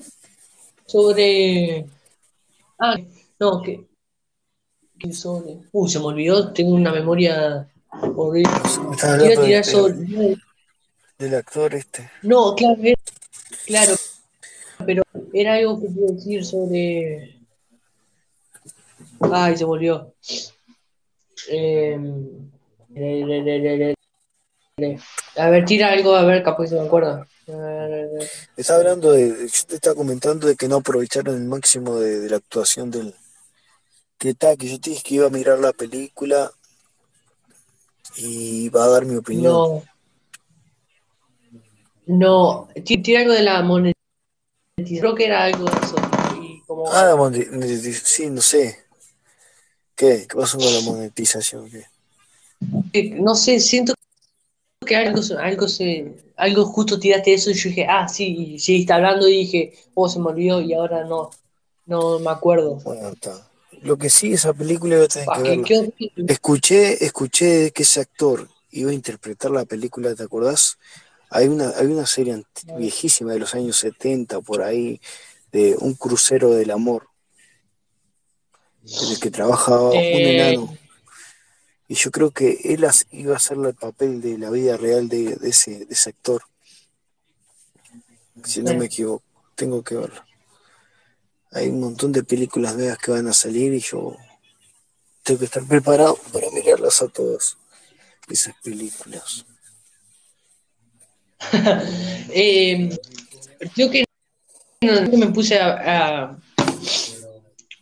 Sobre. 0.88 1.86
Ah, 2.80 2.96
no, 3.40 3.62
que. 3.62 3.86
que 5.00 5.14
sobre. 5.14 5.58
Uy, 5.72 5.90
se 5.90 6.00
me 6.00 6.06
olvidó, 6.06 6.52
tengo 6.54 6.72
una 6.72 6.92
memoria 6.92 7.68
horrible. 8.16 8.52
de- 9.40 9.46
tirar 9.46 9.48
de- 9.48 9.64
sobre. 9.64 10.38
del 11.18 11.36
actor 11.36 11.76
este. 11.76 12.10
No, 12.24 12.56
claro, 12.56 12.78
claro, 13.66 13.96
pero 14.86 15.04
era 15.34 15.56
algo 15.56 15.80
que 15.82 15.88
a 15.88 16.12
decir 16.14 16.46
sobre. 16.46 17.38
Ay, 19.32 19.56
se 19.58 19.66
me 19.66 19.72
olvidó. 19.72 20.14
Eh, 21.50 21.98
A 25.38 25.50
ver, 25.50 25.64
tira 25.64 25.90
algo, 25.94 26.14
a 26.16 26.24
ver, 26.26 26.44
capaz 26.44 26.68
se 26.68 26.76
me 26.76 26.82
acuerda. 26.82 27.26
Eh, 27.48 28.28
Estaba 28.58 28.80
hablando 28.80 29.14
de, 29.14 29.48
yo 29.48 29.66
te 29.68 29.76
estaba 29.76 29.96
comentando 29.96 30.48
de 30.48 30.58
que 30.58 30.68
no 30.68 30.76
aprovecharon 30.78 31.34
el 31.38 31.46
máximo 31.46 31.96
de, 31.96 32.20
de 32.20 32.30
la 32.30 32.36
actuación 32.36 32.92
del 32.92 33.16
que 34.18 34.34
tal, 34.34 34.58
que 34.58 34.68
yo 34.68 34.78
te 34.78 34.90
dije 34.90 35.02
que 35.02 35.16
iba 35.16 35.28
a 35.28 35.30
mirar 35.30 35.60
la 35.60 35.72
película 35.72 36.52
y 38.18 38.66
iba 38.66 38.84
a 38.84 38.88
dar 38.90 39.06
mi 39.06 39.16
opinión. 39.16 39.54
No. 39.54 39.84
No, 42.08 42.68
ti- 42.84 42.98
tira 43.02 43.22
algo 43.22 43.32
de 43.32 43.44
la 43.44 43.62
monetización. 43.62 45.00
Creo 45.00 45.16
que 45.16 45.26
era 45.26 45.46
algo 45.46 45.64
de 45.70 45.78
eso. 45.86 45.96
Y 46.42 46.62
como, 46.68 46.92
Ah, 46.92 47.06
la 47.06 47.16
moneti- 47.16 47.50
moneti- 47.50 47.94
sí, 47.94 48.30
no 48.30 48.42
sé. 48.42 48.84
¿Qué? 49.96 50.28
¿Qué 50.30 50.36
pasó 50.36 50.58
con 50.58 50.74
la 50.74 50.82
monetización? 50.82 51.70
¿Qué? 51.72 51.86
que- 52.92 53.10
no 53.20 53.36
sé, 53.36 53.60
siento 53.62 53.94
que 54.86 54.96
algo, 54.96 55.22
se- 55.22 55.36
algo 55.38 55.68
se, 55.68 56.16
algo 56.38 56.66
justo 56.66 57.00
tiraste 57.00 57.34
eso 57.34 57.52
y 57.52 57.56
yo 57.56 57.70
dije, 57.70 57.88
ah, 57.90 58.08
sí, 58.08 58.54
y 58.56 58.60
seguiste 58.60 58.94
hablando 58.94 59.28
y 59.28 59.38
dije, 59.40 59.74
oh, 59.96 60.08
se 60.08 60.20
me 60.20 60.28
olvidó 60.28 60.62
y 60.62 60.74
ahora 60.74 61.04
no, 61.06 61.32
no 61.86 62.20
me 62.20 62.30
acuerdo. 62.32 62.76
Bueno, 62.84 63.10
está. 63.10 63.50
Lo 63.82 63.98
que 63.98 64.10
sí, 64.10 64.34
esa 64.34 64.54
película 64.54 64.96
iba 64.96 65.06
a 65.06 65.08
tener 65.08 65.30
Ah, 65.30 65.34
que 65.36 65.42
verla. 65.44 65.64
qué. 65.68 66.12
Escuché, 66.28 67.04
escuché 67.06 67.72
que 67.72 67.84
ese 67.84 68.02
actor 68.02 68.48
iba 68.72 68.92
a 68.92 68.94
interpretar 68.94 69.52
la 69.52 69.66
película, 69.66 70.16
¿te 70.16 70.24
acordás? 70.24 70.78
Hay 71.30 71.48
una, 71.48 71.70
hay 71.78 71.88
una 71.88 72.06
serie 72.06 72.44
viejísima 72.78 73.34
de 73.34 73.40
los 73.40 73.54
años 73.56 73.78
70 73.78 74.42
por 74.42 74.62
ahí, 74.62 75.00
de 75.52 75.76
un 75.80 75.94
crucero 75.96 76.52
del 76.52 76.72
amor, 76.72 77.08
en 79.02 79.12
el 79.12 79.20
que 79.20 79.32
trabajaba 79.32 79.94
un 79.94 80.26
Eh, 80.26 80.34
enano. 80.34 80.78
Y 81.88 81.96
yo 81.96 82.12
creo 82.12 82.32
que 82.32 82.60
él 82.64 82.86
iba 83.12 83.34
a 83.34 83.38
hacer 83.38 83.58
el 83.58 83.76
papel 83.76 84.22
de 84.22 84.38
la 84.38 84.50
vida 84.50 84.76
real 84.76 85.08
de, 85.08 85.36
de 85.36 85.50
ese, 85.50 85.86
de 85.86 85.94
ese 85.94 86.10
actor. 86.10 86.42
Si 88.44 88.62
no 88.62 88.74
me 88.74 88.86
equivoco, 88.86 89.24
tengo 89.56 89.84
que 89.84 89.96
verlo. 89.96 90.22
Hay 91.52 91.70
un 91.70 91.80
montón 91.80 92.12
de 92.12 92.24
películas 92.24 92.76
nuevas 92.76 92.98
que 92.98 93.12
van 93.12 93.28
a 93.28 93.34
salir 93.34 93.74
y 93.74 93.80
yo 93.80 94.18
tengo 95.24 95.40
que 95.40 95.46
estar 95.46 95.64
preparado 95.64 96.18
para 96.34 96.50
mirarlas 96.52 97.02
a 97.02 97.08
todas 97.08 97.58
esas 98.30 98.56
películas. 98.64 99.46
eh, 102.30 102.90
no, 103.78 103.90
que 103.92 104.06
me 105.18 105.28
puse 105.28 105.60
a, 105.60 106.28
a, 106.28 106.38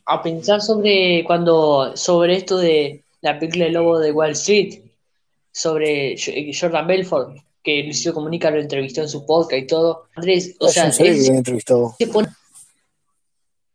a 0.05 0.21
pensar 0.21 0.61
sobre 0.61 1.23
cuando 1.25 1.95
sobre 1.95 2.37
esto 2.37 2.57
de 2.57 3.02
la 3.23 3.39
película 3.39 3.65
El 3.65 3.73
Lobo 3.73 3.99
de 3.99 4.11
Wall 4.11 4.31
Street, 4.33 4.81
sobre 5.51 6.15
Jo- 6.17 6.31
Jordan 6.59 6.85
Belfort, 6.87 7.37
que 7.63 7.83
Luisito 7.83 8.13
Comunica 8.13 8.51
lo 8.51 8.59
entrevistó 8.59 9.01
en 9.01 9.09
su 9.09 9.25
podcast 9.25 9.63
y 9.63 9.67
todo. 9.67 10.07
Andrés, 10.15 10.55
o 10.59 10.67
Ah, 10.67 10.69
sea, 10.69 10.85
él 10.87 10.91
que 11.15 11.21
se 11.21 11.33
entrevistado. 11.35 11.95
pone... 12.11 12.27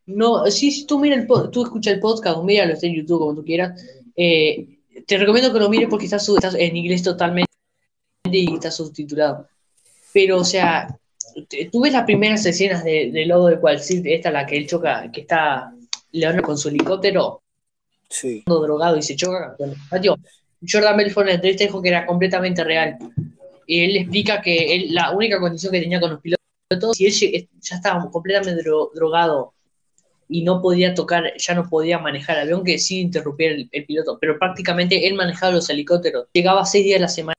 No, 0.07 0.47
sí, 0.51 0.71
sí, 0.71 0.87
tú 0.87 0.99
mira 0.99 1.17
el 1.17 1.27
tú 1.51 1.65
escucha 1.65 1.91
el 1.91 2.01
podcast, 2.01 2.39
o 2.39 2.43
míralo, 2.43 2.73
está 2.75 2.87
en 2.87 2.95
YouTube, 2.95 3.19
como 3.21 3.35
tú 3.35 3.45
quieras. 3.45 3.83
Eh, 4.17 4.79
te 5.07 5.19
recomiendo 5.19 5.53
que 5.53 5.59
lo 5.59 5.69
mires 5.69 5.89
porque 5.89 6.07
está, 6.07 6.19
en 6.59 6.77
inglés 6.77 7.03
totalmente 7.03 7.47
y 8.25 8.55
está 8.55 8.71
subtitulado. 8.71 9.47
Pero, 10.13 10.39
o 10.39 10.45
sea, 10.45 10.99
tú 11.71 11.81
ves 11.83 11.93
las 11.93 12.05
primeras 12.05 12.45
escenas 12.47 12.85
de, 12.85 13.11
de 13.13 13.27
Lobo 13.27 13.47
de 13.49 13.57
Wall 13.57 13.77
Street, 13.77 14.03
esta 14.07 14.31
la 14.31 14.47
que 14.47 14.57
él 14.57 14.67
choca, 14.67 15.11
que 15.13 15.21
está 15.23 15.73
Leonardo 16.13 16.43
con 16.47 16.57
su 16.59 16.69
helicóptero 16.69 17.43
Drogado 18.47 18.97
y 18.97 19.03
se 19.03 19.17
choca 19.17 19.55
con 19.57 19.71
el 19.71 19.77
patio. 19.91 20.17
Jordan 20.67 20.97
Belfort 20.97 21.27
en 21.27 21.29
la 21.29 21.35
entrevista 21.35 21.65
dijo 21.65 21.83
que 21.83 21.89
era 21.89 22.07
completamente 22.07 22.65
real. 22.65 22.99
Y 23.67 23.85
él 23.85 23.97
explica 23.97 24.41
que 24.41 24.75
él, 24.75 24.95
la 24.95 25.13
única 25.13 25.39
condición 25.39 25.73
que 25.73 25.81
tenía 25.81 26.01
con 26.01 26.11
los 26.11 26.21
pilotos, 26.21 26.97
si 26.97 27.07
él 27.07 27.49
ya 27.61 27.77
estaba 27.77 28.11
completamente 28.11 28.63
dro- 28.63 28.91
drogado 28.95 29.53
y 30.29 30.43
no 30.43 30.61
podía 30.61 30.95
tocar, 30.95 31.33
ya 31.37 31.55
no 31.55 31.69
podía 31.69 31.99
manejar 31.99 32.37
el 32.37 32.43
avión, 32.45 32.65
que 32.65 32.79
sí 32.79 33.01
interrumpía 33.01 33.51
el, 33.51 33.85
piloto, 33.87 34.19
pero 34.21 34.39
prácticamente 34.39 35.07
él 35.07 35.15
manejaba 35.15 35.53
los 35.53 35.69
helicópteros. 35.71 36.27
Llegaba 36.33 36.65
seis 36.67 36.85
días 36.85 36.99
a 36.99 37.03
la 37.03 37.09
semana, 37.09 37.35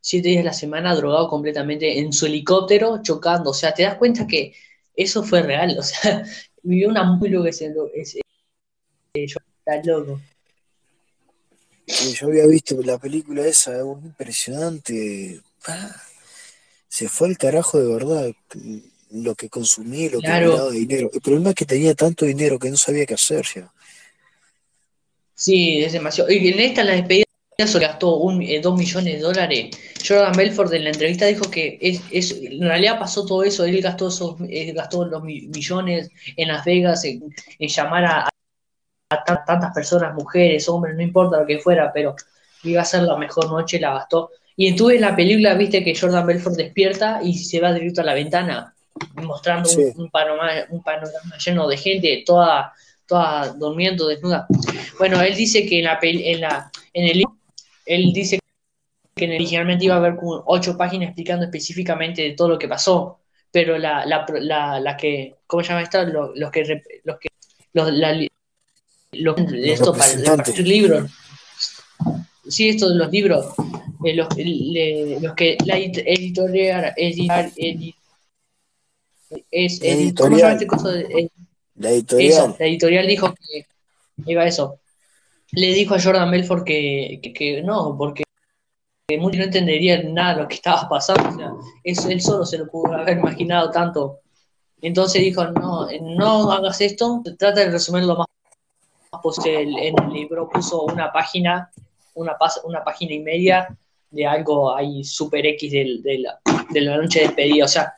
siete 0.00 0.28
días 0.28 0.42
a 0.42 0.46
la 0.46 0.52
semana 0.52 0.94
drogado 0.94 1.28
completamente 1.28 1.98
en 1.98 2.12
su 2.12 2.26
helicóptero, 2.26 3.00
chocando. 3.02 3.50
O 3.50 3.54
sea, 3.54 3.74
te 3.74 3.82
das 3.82 3.96
cuenta 3.96 4.26
que 4.26 4.54
eso 4.94 5.22
fue 5.22 5.42
real. 5.42 5.76
O 5.78 5.82
sea, 5.82 6.24
vivió 6.62 6.88
una 6.88 7.04
muy 7.04 7.28
loca 7.28 7.48
ese, 7.50 7.72
ese, 7.94 8.20
yo 9.14 9.38
está 9.58 9.82
loco. 9.84 10.20
yo 11.86 12.26
había 12.26 12.46
visto 12.46 12.80
la 12.82 12.98
película 12.98 13.46
esa, 13.46 13.78
impresionante. 13.80 15.40
Ah, 15.66 15.94
se 16.88 17.08
fue 17.08 17.28
al 17.28 17.38
carajo 17.38 17.78
de 17.78 17.92
verdad 17.92 18.32
lo 19.10 19.34
que 19.34 19.48
consumí, 19.48 20.08
lo 20.08 20.20
que 20.20 20.28
me 20.28 20.48
daba 20.48 20.70
dinero. 20.70 21.10
El 21.12 21.20
problema 21.20 21.50
es 21.50 21.54
que 21.54 21.64
tenía 21.64 21.94
tanto 21.94 22.24
dinero 22.24 22.58
que 22.58 22.70
no 22.70 22.76
sabía 22.76 23.06
qué 23.06 23.14
hacer 23.14 23.44
ya. 23.54 23.72
Sí, 25.34 25.82
es 25.82 25.92
demasiado. 25.92 26.30
Y 26.30 26.48
en 26.48 26.58
esta, 26.58 26.82
la 26.82 26.94
despedida, 26.94 27.24
se 27.64 27.78
gastó 27.78 28.16
un, 28.16 28.42
eh, 28.42 28.60
dos 28.60 28.76
millones 28.76 29.14
de 29.14 29.20
dólares. 29.20 29.76
Jordan 30.06 30.32
Belfort 30.32 30.72
en 30.72 30.84
la 30.84 30.90
entrevista 30.90 31.26
dijo 31.26 31.50
que 31.50 31.78
es, 31.80 32.00
es, 32.10 32.32
en 32.32 32.60
realidad 32.60 32.98
pasó 32.98 33.24
todo 33.24 33.44
eso. 33.44 33.64
Él 33.64 33.80
gastó, 33.80 34.08
esos, 34.08 34.36
gastó 34.74 35.04
los 35.04 35.22
millones 35.22 36.10
en 36.36 36.48
Las 36.48 36.64
Vegas, 36.64 37.04
en, 37.04 37.22
llamar 37.58 38.04
a, 38.04 38.28
a, 39.10 39.44
tantas 39.44 39.72
personas, 39.72 40.14
mujeres, 40.14 40.68
hombres, 40.68 40.94
no 40.94 41.02
importa 41.02 41.40
lo 41.40 41.46
que 41.46 41.58
fuera, 41.58 41.92
pero 41.92 42.14
iba 42.64 42.82
a 42.82 42.84
ser 42.84 43.02
la 43.02 43.16
mejor 43.16 43.50
noche, 43.50 43.80
la 43.80 43.94
gastó. 43.94 44.30
Y 44.56 44.68
entonces 44.68 44.96
en 44.96 45.02
la 45.02 45.16
película, 45.16 45.54
viste 45.54 45.84
que 45.84 45.98
Jordan 45.98 46.26
Belfort 46.26 46.56
despierta 46.56 47.20
y 47.22 47.34
se 47.34 47.60
va 47.60 47.72
directo 47.72 48.00
a 48.00 48.04
la 48.04 48.14
ventana 48.14 48.74
mostrando 49.14 49.70
un, 49.96 50.10
panorama, 50.10 50.50
un 50.70 50.82
panorama 50.82 51.38
lleno 51.38 51.68
de 51.68 51.76
gente, 51.76 52.24
toda, 52.26 52.72
toda 53.06 53.52
durmiendo 53.52 54.08
desnuda. 54.08 54.46
Bueno, 54.98 55.20
él 55.22 55.36
dice 55.36 55.64
que 55.66 55.78
en 55.78 55.84
la 55.84 55.98
en 56.02 56.40
la 56.40 56.70
en 56.92 57.04
el 57.06 57.24
él 57.86 58.12
dice 58.12 58.40
que 59.14 59.24
originalmente 59.24 59.84
iba 59.84 59.94
a 59.94 59.98
haber 59.98 60.16
como 60.16 60.42
ocho 60.46 60.76
páginas 60.76 61.08
explicando 61.08 61.44
específicamente 61.44 62.22
de 62.22 62.32
todo 62.32 62.48
lo 62.48 62.58
que 62.58 62.68
pasó, 62.68 63.20
pero 63.50 63.78
la, 63.78 64.04
la, 64.04 64.26
la, 64.40 64.80
la 64.80 64.96
que, 64.96 65.36
¿cómo 65.46 65.62
se 65.62 65.70
llama 65.70 65.82
esto? 65.82 66.04
Los, 66.04 66.30
los 66.34 66.50
que 66.50 66.82
los 67.04 67.18
que 67.18 67.28
los, 67.72 67.92
la, 67.92 68.12
los, 69.12 69.36
esto 69.52 69.92
para, 69.92 70.36
los 70.36 70.58
libros. 70.58 71.10
Sí, 72.46 72.68
esto 72.68 72.88
de 72.88 72.94
los 72.96 73.10
libros, 73.10 73.54
eh, 74.04 74.14
los, 74.14 74.28
los, 75.22 75.34
que 75.34 75.56
la 75.64 75.76
editorial, 75.76 76.94
editorial, 76.96 77.52
es, 79.50 79.82
editorial. 79.82 80.58
la 81.74 81.90
editorial. 81.90 82.56
la 82.58 82.66
editorial 82.66 83.06
dijo 83.06 83.34
que 83.34 83.66
iba 84.26 84.46
eso. 84.46 84.80
Le 85.52 85.72
dijo 85.72 85.94
a 85.94 86.00
Jordan 86.00 86.30
Belfort 86.30 86.64
que, 86.64 87.20
que, 87.34 87.62
no, 87.62 87.96
porque 87.96 88.24
muchos 89.18 89.38
no 89.38 89.44
entenderían 89.44 90.12
nada 90.12 90.34
de 90.34 90.42
lo 90.42 90.48
que 90.48 90.56
estaba 90.56 90.88
pasando. 90.88 91.28
O 91.28 91.36
sea, 91.36 91.52
eso, 91.84 92.10
él 92.10 92.20
solo 92.20 92.44
se 92.44 92.58
lo 92.58 92.66
pudo 92.66 92.92
haber 92.94 93.18
imaginado 93.18 93.70
tanto. 93.70 94.20
Entonces 94.80 95.22
dijo, 95.22 95.44
no, 95.46 95.88
no 96.02 96.52
hagas 96.52 96.80
esto, 96.80 97.22
trata 97.38 97.60
de 97.60 97.70
resumirlo 97.70 98.14
lo 98.14 98.26
En 99.44 99.94
el 100.02 100.12
libro 100.12 100.48
puso 100.48 100.82
una 100.82 101.12
página, 101.12 101.70
una, 102.14 102.36
una 102.64 102.84
página 102.84 103.14
y 103.14 103.20
media 103.20 103.76
de 104.10 104.26
algo 104.26 104.74
ahí 104.74 105.04
super 105.04 105.44
X 105.46 105.70
de, 105.72 105.98
de, 106.02 106.18
la, 106.18 106.40
de 106.70 106.80
la 106.80 106.96
noche 106.96 107.20
de 107.20 107.26
despedida. 107.26 107.64
O 107.64 107.68
sea, 107.68 107.94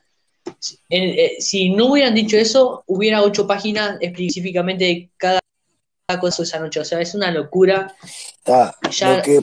eh, 0.88 1.36
si 1.38 1.70
no 1.70 1.86
hubieran 1.86 2.14
dicho 2.14 2.36
eso, 2.36 2.84
hubiera 2.86 3.22
ocho 3.22 3.46
páginas 3.46 3.98
específicamente 4.00 4.84
de 4.84 5.10
cada 5.16 5.40
cosa 6.20 6.42
esa 6.42 6.58
noche. 6.58 6.80
O 6.80 6.84
sea, 6.84 7.00
es 7.00 7.14
una 7.14 7.30
locura. 7.30 7.94
lo 8.46 9.22
que 9.22 9.40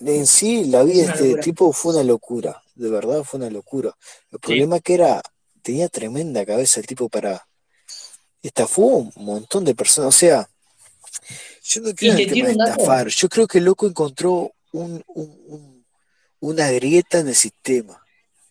en 0.00 0.26
sí 0.26 0.64
la 0.64 0.82
vida 0.84 1.12
de 1.12 1.32
este 1.32 1.34
tipo 1.40 1.72
fue 1.72 1.94
una 1.94 2.04
locura. 2.04 2.62
De 2.74 2.90
verdad 2.90 3.22
fue 3.24 3.40
una 3.40 3.50
locura. 3.50 3.94
El 4.30 4.38
problema 4.38 4.76
es 4.76 4.82
que 4.82 4.94
era, 4.94 5.22
tenía 5.62 5.88
tremenda 5.88 6.46
cabeza 6.46 6.80
el 6.80 6.86
tipo 6.86 7.08
para. 7.08 7.46
Estafó 8.40 8.82
un 8.82 9.12
montón 9.16 9.64
de 9.64 9.74
personas. 9.74 10.14
O 10.14 10.18
sea, 10.18 10.48
yo 11.64 11.80
no 11.82 11.94
quiero 11.94 12.48
estafar. 12.48 13.08
Yo 13.08 13.28
creo 13.28 13.46
que 13.46 13.58
el 13.58 13.64
loco 13.64 13.86
encontró 13.86 14.52
un, 14.72 15.04
una 16.40 16.70
grieta 16.70 17.18
en 17.18 17.28
el 17.28 17.34
sistema 17.34 18.02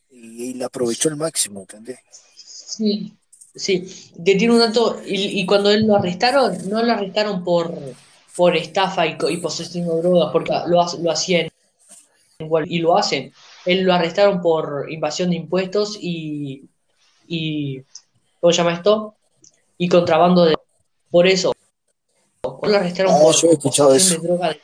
y, 0.10 0.54
la 0.56 0.68
aprovechó 0.68 1.10
al 1.10 1.18
máximo, 1.18 1.62
¿entendés? 1.62 2.00
Sí, 2.36 3.14
sí, 3.56 4.12
que 4.24 4.36
tiene 4.36 4.54
un 4.54 4.60
dato, 4.60 5.02
y, 5.06 5.46
cuando 5.46 5.72
él 5.72 5.88
lo 5.88 5.96
arrestaron, 5.96 6.70
no 6.70 6.84
lo 6.84 6.92
arrestaron 6.92 7.44
por, 7.44 7.74
por 8.36 8.56
estafa 8.56 9.08
y, 9.08 9.18
y 9.30 9.38
posesión 9.38 9.88
de 9.88 10.02
drogas, 10.02 10.30
porque 10.32 10.52
lo, 10.68 10.86
lo 11.02 11.12
hacían 11.12 11.50
y 12.66 12.80
lo 12.80 12.98
hacen. 12.98 13.34
Él 13.66 13.84
lo 13.84 13.94
arrestaron 13.94 14.42
por 14.42 14.92
invasión 14.92 15.30
de 15.32 15.38
impuestos 15.38 15.98
y, 16.00 16.64
y 17.28 17.82
¿cómo 18.40 18.54
se 18.54 18.58
llama 18.58 18.74
esto? 18.74 19.16
Y 19.78 19.90
contrabando 19.90 20.46
de... 20.46 20.56
Por 21.10 21.28
eso. 21.28 21.54
Lo 22.62 22.76
arrestaron 22.76 23.14
ah, 23.14 23.20
por 23.20 23.60
posesión 23.60 24.22
de 24.22 24.28
drogas. 24.28 24.58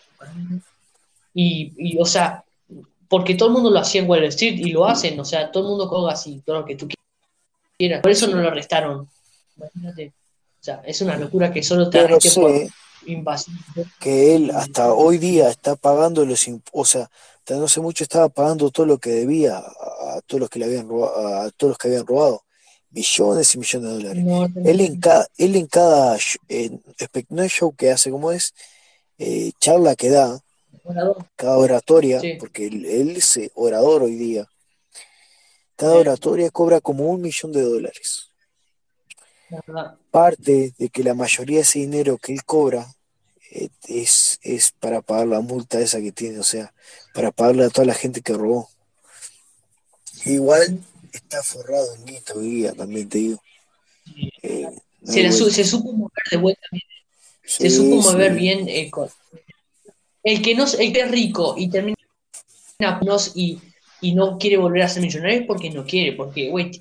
Y, 1.34 1.74
y, 1.78 1.98
o 2.00 2.06
sea, 2.06 2.44
porque 3.08 3.36
todo 3.36 3.50
el 3.50 3.54
mundo 3.54 3.70
lo 3.70 3.80
hacía 3.80 4.02
en 4.02 4.10
Wall 4.10 4.24
Street 4.26 4.56
y 4.58 4.72
lo 4.72 4.86
hacen, 4.86 5.20
o 5.20 5.26
sea, 5.26 5.52
todo 5.52 5.64
el 5.64 5.70
mundo 5.70 5.88
coga 5.90 6.14
así, 6.14 6.42
todo 6.46 6.60
lo 6.60 6.66
que 6.66 6.76
tú 6.76 6.88
quieras. 7.78 8.02
Por 8.02 8.12
eso 8.12 8.28
no 8.28 8.38
lo 8.38 8.48
arrestaron. 8.48 9.08
Imagínate. 9.58 10.14
O 10.60 10.64
sea, 10.64 10.82
es 10.86 11.02
una 11.02 11.18
locura 11.18 11.52
que 11.52 11.62
solo 11.62 11.90
te 11.90 12.00
arreste 12.00 12.32
por 12.40 12.52
invasión. 13.06 13.58
Que 14.00 14.36
él 14.36 14.52
hasta 14.52 14.94
hoy 14.94 15.18
día 15.18 15.50
está 15.50 15.76
pagando 15.76 16.26
los 16.26 16.46
o 16.72 16.86
sea, 16.86 17.10
no 17.50 17.66
hace 17.66 17.82
mucho 17.82 18.04
estaba 18.04 18.30
pagando 18.30 18.72
todo 18.72 18.86
lo 18.86 18.98
que 18.98 19.10
debía 19.10 19.58
a, 19.58 20.22
todos 20.26 20.42
los 20.42 20.50
que 20.50 20.60
le 20.60 20.66
habían 20.66 20.88
robado, 20.88 21.42
a 21.42 21.52
todos 21.52 21.72
los 21.72 21.78
que 21.78 21.90
habían 21.90 22.08
robado. 22.08 22.44
Millones 22.94 23.56
y 23.56 23.58
millones 23.58 23.90
de 23.90 23.96
dólares. 23.96 24.52
él 24.66 24.82
en 24.82 25.00
cada, 25.00 25.28
él 25.38 25.56
en 25.56 25.68
cada 25.68 26.18
en, 26.48 26.82
show 27.50 27.76
que 27.76 27.92
hace 27.92 28.12
como 28.12 28.32
es, 28.32 28.54
eh, 29.18 29.52
charla 29.60 29.96
que 29.96 30.10
da, 30.10 30.40
cada 31.36 31.58
oratoria, 31.58 32.22
porque 32.40 32.68
él, 32.68 33.16
es 33.18 33.40
orador 33.56 34.04
hoy 34.04 34.16
día, 34.16 34.48
cada 35.76 35.96
oratoria 35.96 36.52
cobra 36.52 36.82
como 36.82 37.10
un 37.10 37.22
millón 37.22 37.52
de 37.52 37.62
dólares. 37.62 38.30
Parte 40.12 40.74
de 40.78 40.90
que 40.90 41.04
la 41.04 41.14
mayoría 41.14 41.58
de 41.58 41.64
ese 41.64 41.80
dinero 41.80 42.18
que 42.18 42.34
él 42.34 42.44
cobra 42.44 42.88
eh, 43.52 43.70
es, 43.88 44.40
es 44.42 44.72
para 44.72 45.02
pagar 45.02 45.28
la 45.28 45.42
multa 45.42 45.80
esa 45.80 46.00
que 46.00 46.12
tiene, 46.12 46.40
o 46.40 46.44
sea, 46.44 46.74
para 47.14 47.32
pagarle 47.32 47.66
a 47.66 47.70
toda 47.70 47.86
la 47.86 47.94
gente 47.94 48.22
que 48.22 48.34
robó. 48.34 48.70
Igual 50.26 50.80
está 51.14 51.42
forrado 51.44 51.96
en 51.96 52.06
guita 52.06 52.34
hoy 52.34 52.50
día, 52.50 52.74
también 52.74 53.08
te 53.08 53.18
digo. 53.18 53.42
Eh, 54.42 54.68
se, 55.04 55.64
supo 55.64 55.94
mover 55.94 56.24
de 56.32 56.38
vuelta 56.38 56.62
se 57.46 57.70
supo 57.70 58.02
mover 58.02 58.34
bien 58.34 58.68
eh, 58.68 58.92
el 60.24 60.42
que 60.42 60.56
no 60.56 60.66
el 60.66 60.94
que 60.94 61.02
es 61.02 61.12
rico 61.12 61.56
y 61.58 61.70
termina 61.70 61.98
y, 63.36 63.60
y 64.02 64.14
no 64.14 64.38
quiere 64.38 64.58
volver 64.58 64.84
a 64.84 64.90
ser 64.90 65.02
millonario 65.02 65.42
es 65.42 65.48
porque 65.48 65.70
no 65.70 65.86
quiere, 65.86 66.14
porque, 66.14 66.50
güey, 66.50 66.72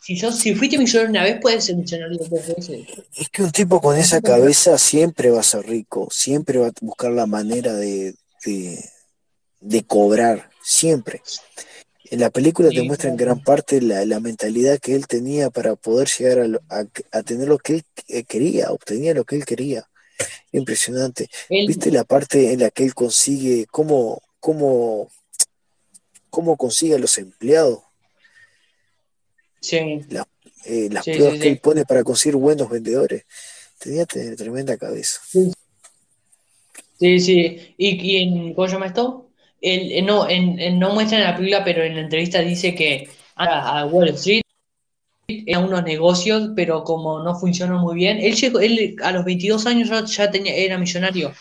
si, 0.00 0.16
si 0.16 0.54
fuiste 0.54 0.78
millonario 0.78 1.10
una 1.10 1.22
vez, 1.22 1.38
puedes 1.40 1.64
ser 1.64 1.76
millonario 1.76 2.18
dos 2.18 2.30
veces. 2.30 2.86
Es 3.16 3.28
que 3.28 3.42
un 3.42 3.50
tipo 3.50 3.80
con 3.80 3.96
esa 3.96 4.20
cabeza 4.20 4.78
siempre 4.78 5.30
va 5.30 5.40
a 5.40 5.44
ser 5.44 5.66
rico, 5.66 6.08
siempre 6.10 6.58
va 6.58 6.68
a 6.68 6.72
buscar 6.80 7.10
la 7.10 7.26
manera 7.26 7.72
de, 7.72 8.14
de, 9.60 9.82
cobrar, 9.84 10.50
siempre. 10.62 11.22
En 12.14 12.20
la 12.20 12.30
película 12.30 12.68
te 12.68 12.80
muestra 12.82 13.10
en 13.10 13.16
gran 13.16 13.42
parte 13.42 13.82
la, 13.82 14.06
la, 14.06 14.20
mentalidad 14.20 14.78
que 14.78 14.94
él 14.94 15.08
tenía 15.08 15.50
para 15.50 15.74
poder 15.74 16.06
llegar 16.06 16.60
a, 16.68 16.86
a, 17.10 17.22
tener 17.24 17.48
lo 17.48 17.58
que 17.58 17.72
él 17.72 17.82
eh, 18.06 18.22
quería, 18.22 18.70
obtenía 18.70 19.14
lo 19.14 19.24
que 19.24 19.34
él 19.34 19.44
quería. 19.44 19.88
Impresionante. 20.52 21.28
¿Viste 21.50 21.90
la 21.90 22.04
parte 22.04 22.52
en 22.52 22.60
la 22.60 22.70
que 22.70 22.84
él 22.84 22.94
consigue, 22.94 23.66
cómo, 23.68 24.22
cómo, 24.38 25.10
cómo 26.30 26.56
consigue 26.56 26.94
a 26.94 26.98
los 26.98 27.18
empleados? 27.18 27.80
Sí. 29.60 29.76
Eh, 30.66 30.88
las 30.92 31.04
pruebas 31.04 31.40
que 31.40 31.48
él 31.48 31.58
pone 31.58 31.84
para 31.84 32.04
conseguir 32.04 32.36
buenos 32.36 32.70
vendedores. 32.70 33.24
Tenía 33.80 34.06
tremenda 34.06 34.76
cabeza. 34.76 35.20
Sí, 37.00 37.18
sí. 37.18 37.74
¿Y, 37.76 38.16
en, 38.18 38.54
cómo 38.54 38.68
llama 38.68 38.86
esto? 38.86 39.23
Él, 39.64 40.04
no, 40.04 40.94
muestra 40.94 41.18
en 41.18 41.24
la 41.24 41.36
película, 41.36 41.64
pero 41.64 41.82
en 41.82 41.94
la 41.94 42.02
entrevista 42.02 42.40
dice 42.40 42.74
que 42.74 43.08
a 43.36 43.86
Wall 43.86 44.10
Street 44.10 44.42
era 45.26 45.58
unos 45.58 45.82
negocios, 45.84 46.50
pero 46.54 46.84
como 46.84 47.22
no 47.22 47.34
funcionó 47.34 47.78
muy 47.78 47.94
bien, 47.94 48.18
él 48.18 48.34
llegó, 48.34 48.60
él 48.60 48.96
a 49.02 49.12
los 49.12 49.24
22 49.24 49.66
años 49.66 49.90
ya, 50.14 50.30
tenía, 50.30 50.54
era 50.54 50.76
millonario, 50.76 51.32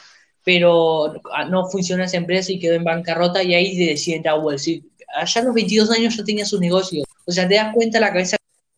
pero 0.44 1.14
no 1.50 1.66
funcionó 1.68 2.04
esa 2.04 2.18
empresa 2.18 2.52
y 2.54 2.60
quedó 2.60 2.76
en 2.76 2.86
bancarrota 2.86 3.44
y 3.44 3.54
ahí 3.54 3.76
decide 3.76 4.18
entrar 4.18 4.36
a 4.36 4.40
Wall 4.40 4.56
Street. 4.56 4.84
Allá 5.16 5.42
a 5.42 5.44
los 5.44 5.54
22 5.54 5.92
años 5.92 6.16
ya 6.16 6.24
tenía 6.24 6.46
sus 6.46 6.60
negocios. 6.60 7.06
O 7.26 7.32
sea, 7.32 7.48
te 7.48 7.56
das 7.56 7.74
cuenta 7.74 8.00
la 8.00 8.12
cabeza 8.12 8.38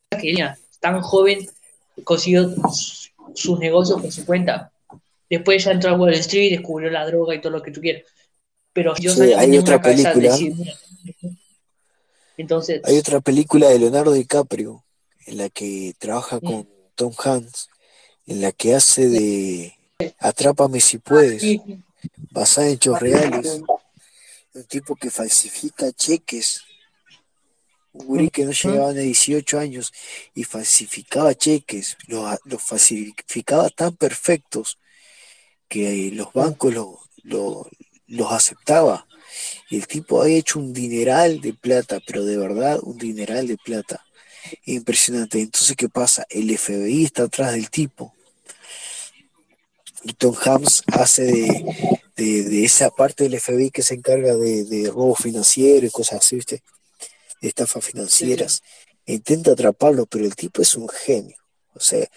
que 0.10 0.18
tenía, 0.18 0.58
tan 0.80 1.02
joven 1.02 1.48
consiguió 2.04 2.50
sus 3.36 3.60
negocios 3.60 4.02
por 4.02 4.12
su 4.12 4.26
cuenta. 4.26 4.72
Después 5.30 5.64
ya 5.64 5.72
entró 5.72 5.92
a 5.92 5.98
Wall 5.98 6.14
Street, 6.16 6.52
descubrió 6.52 6.90
la 6.90 7.06
droga 7.06 7.36
y 7.36 7.42
todo 7.42 7.54
lo 7.54 7.62
que 7.62 7.72
tú 7.72 7.82
quieras. 7.82 8.04
Pero 8.76 8.94
yo 8.98 9.16
Sí, 9.16 9.32
hay 9.32 9.58
otra 9.58 9.82
película. 9.82 10.38
entonces. 12.36 12.82
Hay 12.84 12.98
otra 12.98 13.22
película 13.22 13.70
de 13.70 13.80
Leonardo 13.80 14.12
DiCaprio 14.12 14.84
en 15.26 15.38
la 15.38 15.50
que 15.50 15.96
trabaja 15.98 16.42
con 16.42 16.68
Tom 16.96 17.14
Hanks, 17.18 17.70
en 18.28 18.42
la 18.42 18.52
que 18.52 18.76
hace 18.76 19.08
de 19.08 19.74
Atrápame 20.20 20.82
si 20.82 20.98
puedes, 20.98 21.42
basada 22.32 22.68
en 22.68 22.74
hechos 22.74 23.00
reales. 23.00 23.62
Un 24.54 24.64
tipo 24.66 24.96
que 24.98 25.10
falsifica 25.10 25.94
cheques. 25.94 26.62
Un 27.94 28.08
gurí 28.08 28.30
que 28.30 28.44
no 28.44 28.52
llegaba 28.52 28.90
a 28.90 28.94
18 28.94 29.58
años 29.58 29.94
y 30.34 30.44
falsificaba 30.44 31.34
cheques. 31.34 31.96
Los, 32.08 32.38
los 32.44 32.62
falsificaba 32.62 33.70
tan 33.70 33.96
perfectos 33.96 34.80
que 35.70 36.12
los 36.14 36.34
bancos 36.34 36.74
lo- 36.74 37.00
lo- 37.24 37.70
los 38.08 38.32
aceptaba. 38.32 39.08
Y 39.70 39.78
el 39.78 39.88
tipo 39.88 40.22
había 40.22 40.38
hecho 40.38 40.60
un 40.60 40.74
dineral 40.74 41.42
de 41.42 41.54
plata, 41.54 42.00
pero 42.06 42.24
de 42.24 42.38
verdad 42.38 42.80
un 42.84 42.98
dineral 42.98 43.48
de 43.48 43.58
plata. 43.58 44.06
Impresionante. 44.66 45.42
Entonces, 45.42 45.76
¿qué 45.76 45.90
pasa? 45.90 46.26
El 46.30 46.56
FBI 46.58 47.06
está 47.06 47.24
atrás 47.24 47.54
del 47.54 47.70
tipo. 47.70 48.14
Y 50.04 50.14
Tom 50.14 50.36
Hanks 50.36 50.84
hace 50.94 51.24
de, 51.24 52.00
de, 52.16 52.44
de 52.44 52.64
esa 52.64 52.92
parte 52.92 53.24
del 53.24 53.40
FBI 53.40 53.72
que 53.72 53.82
se 53.82 53.96
encarga 53.96 54.36
de, 54.36 54.64
de 54.66 54.90
robo 54.92 55.16
financiero 55.16 55.86
y 55.86 55.90
cosas 55.90 56.20
así, 56.20 56.36
¿viste? 56.36 56.64
De 57.42 57.48
estafas 57.48 57.84
financieras. 57.84 58.62
Intenta 59.08 59.52
atraparlo, 59.52 60.06
pero 60.06 60.26
el 60.26 60.36
tipo 60.36 60.62
es 60.62 60.76
un 60.76 60.88
genio. 60.88 61.38
O 61.74 61.80
sea, 61.80 62.08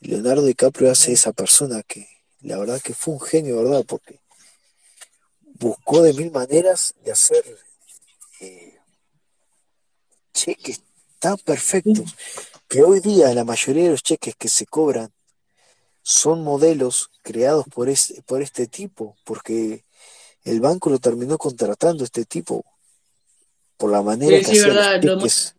Leonardo 0.00 0.44
DiCaprio 0.44 0.90
hace 0.90 1.12
esa 1.12 1.32
persona 1.32 1.82
que 1.82 2.08
la 2.40 2.58
verdad 2.58 2.80
que 2.80 2.94
fue 2.94 3.14
un 3.14 3.20
genio, 3.20 3.62
¿verdad? 3.62 3.84
Porque 3.86 4.20
buscó 5.58 6.02
de 6.02 6.12
mil 6.12 6.30
maneras 6.30 6.94
de 7.04 7.12
hacer 7.12 7.44
eh, 8.40 8.78
cheques 10.32 10.82
tan 11.18 11.38
perfectos 11.38 12.14
que 12.68 12.82
hoy 12.82 13.00
día 13.00 13.32
la 13.34 13.44
mayoría 13.44 13.84
de 13.84 13.90
los 13.90 14.02
cheques 14.02 14.36
que 14.36 14.48
se 14.48 14.66
cobran 14.66 15.12
son 16.02 16.44
modelos 16.44 17.10
creados 17.22 17.66
por 17.66 17.88
este, 17.88 18.22
por 18.22 18.40
este 18.40 18.66
tipo, 18.66 19.16
porque 19.24 19.84
el 20.44 20.60
banco 20.60 20.90
lo 20.90 20.98
terminó 20.98 21.36
contratando 21.36 22.04
este 22.04 22.24
tipo 22.24 22.64
por 23.76 23.90
la 23.90 24.02
manera 24.02 24.38
Sí, 24.38 24.44
que 24.44 24.50
sí, 24.52 24.58
hacía 24.60 24.66
verdad, 24.68 25.02
los 25.02 25.04
lo 25.04 25.18
cheques. 25.18 25.56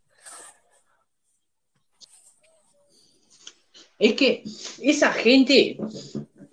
Es 4.00 4.14
que 4.14 4.44
esa 4.80 5.12
gente 5.12 5.78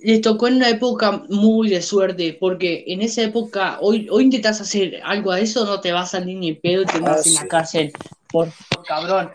les 0.05 0.21
tocó 0.21 0.49
en 0.49 0.57
una 0.57 0.69
época 0.69 1.23
muy 1.31 1.71
de 1.71 1.81
suerte, 1.81 2.37
porque 2.39 2.85
en 2.89 3.01
esa 3.01 3.23
época, 3.23 3.79
hoy, 3.81 4.07
hoy 4.11 4.25
intentas 4.25 4.61
hacer 4.61 5.01
algo 5.03 5.31
a 5.31 5.41
eso, 5.41 5.65
no 5.65 5.81
te 5.81 5.93
va 5.93 6.03
a 6.03 6.07
salir 6.07 6.37
ni 6.39 6.53
pedo 6.53 6.83
y 6.83 6.85
te 6.85 6.99
Ah, 6.99 7.13
vas 7.13 7.27
en 7.27 7.35
la 7.35 7.49
cárcel 7.49 7.91
por, 8.31 8.49
por 8.69 8.85
cabrón. 8.85 9.31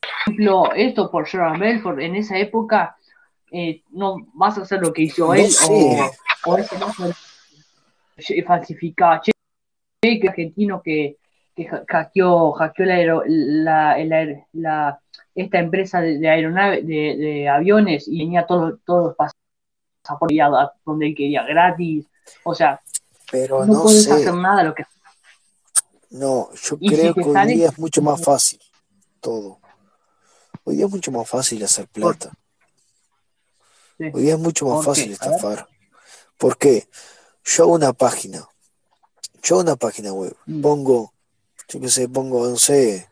Por 0.00 0.34
ejemplo, 0.34 0.72
esto 0.74 1.08
por 1.12 1.30
Jordan 1.30 1.60
Belfort, 1.60 2.00
en 2.00 2.16
esa 2.16 2.36
época 2.38 2.96
eh, 3.52 3.82
no 3.90 4.16
vas 4.34 4.58
a 4.58 4.62
hacer 4.62 4.80
lo 4.80 4.92
que 4.92 5.02
hizo 5.02 5.26
No 5.28 5.34
él 5.34 5.46
sé. 5.46 5.96
o, 6.44 6.50
o 6.50 6.58
ese 6.58 6.76
no 6.78 6.92
falsificar 8.46 9.20
cheque 10.04 10.28
argentino 10.28 10.82
que, 10.82 11.18
que 11.54 11.68
ha- 11.68 11.84
hackeó, 11.86 12.50
hackeó 12.52 12.84
la, 12.84 13.22
la, 13.96 14.44
la- 14.52 15.00
esta 15.36 15.60
empresa 15.60 16.00
de, 16.00 16.18
de 16.18 16.28
aeronave, 16.28 16.82
de, 16.82 17.16
de 17.16 17.48
aviones 17.48 18.08
y 18.08 18.18
tenía 18.18 18.44
todos 18.44 18.80
todos 18.84 19.06
los 19.06 19.16
pasaportes 20.08 20.36
y 20.36 20.40
a- 20.40 20.46
a 20.46 20.72
donde 20.84 21.06
él 21.08 21.14
quería 21.14 21.42
gratis. 21.44 22.06
O 22.44 22.54
sea, 22.54 22.80
Pero 23.30 23.64
no 23.66 23.74
no 23.74 23.82
puedes 23.84 24.04
sé, 24.04 24.12
hacer 24.12 24.34
nada 24.34 24.62
lo 24.62 24.74
que 24.74 24.84
no, 26.10 26.48
yo 26.54 26.76
Y 26.80 26.88
creo 26.88 27.12
que 27.14 27.20
hoy 27.22 27.46
día 27.48 27.68
es 27.68 27.78
mucho 27.78 28.00
más 28.00 28.22
fácil 28.22 28.58
todo. 29.20 29.58
Hoy 30.64 30.76
día 30.76 30.86
es 30.86 30.90
mucho 30.90 31.12
más 31.12 31.28
fácil 31.28 31.62
hacer 31.62 31.86
plata. 31.88 32.30
Sí. 33.98 34.04
Hoy 34.14 34.22
día 34.22 34.34
es 34.34 34.38
mucho 34.40 34.64
más 34.66 34.76
¿Por 34.76 34.84
qué? 34.84 34.88
fácil 35.00 35.12
estafar. 35.12 35.68
¿Por 36.38 36.56
qué? 36.56 36.88
Yo 37.44 37.64
hago 37.64 37.72
una 37.74 37.92
página, 37.92 38.46
yo 39.42 39.54
hago 39.56 39.62
una 39.62 39.76
página 39.76 40.12
web, 40.14 40.34
Mm. 40.46 40.62
pongo, 40.62 41.12
yo 41.68 41.80
qué 41.80 41.88
sé, 41.90 42.08
pongo, 42.08 42.46
no 42.48 42.56
sé, 42.56 43.06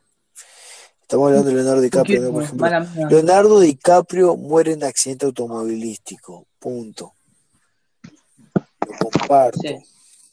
estamos 1.03 1.27
hablando 1.29 1.49
de 1.51 1.55
Leonardo 1.57 1.81
DiCaprio, 1.83 2.23
¿no? 2.23 2.33
Por 2.33 2.43
ejemplo. 2.45 2.69
Leonardo 3.11 3.61
DiCaprio 3.61 4.37
muere 4.37 4.73
en 4.73 4.85
accidente 4.85 5.27
automovilístico, 5.27 6.47
punto. 6.71 7.15
Lo 8.55 8.99
comparto, 8.99 9.61
Sí. 9.63 9.77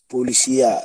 publicidad, 0.08 0.84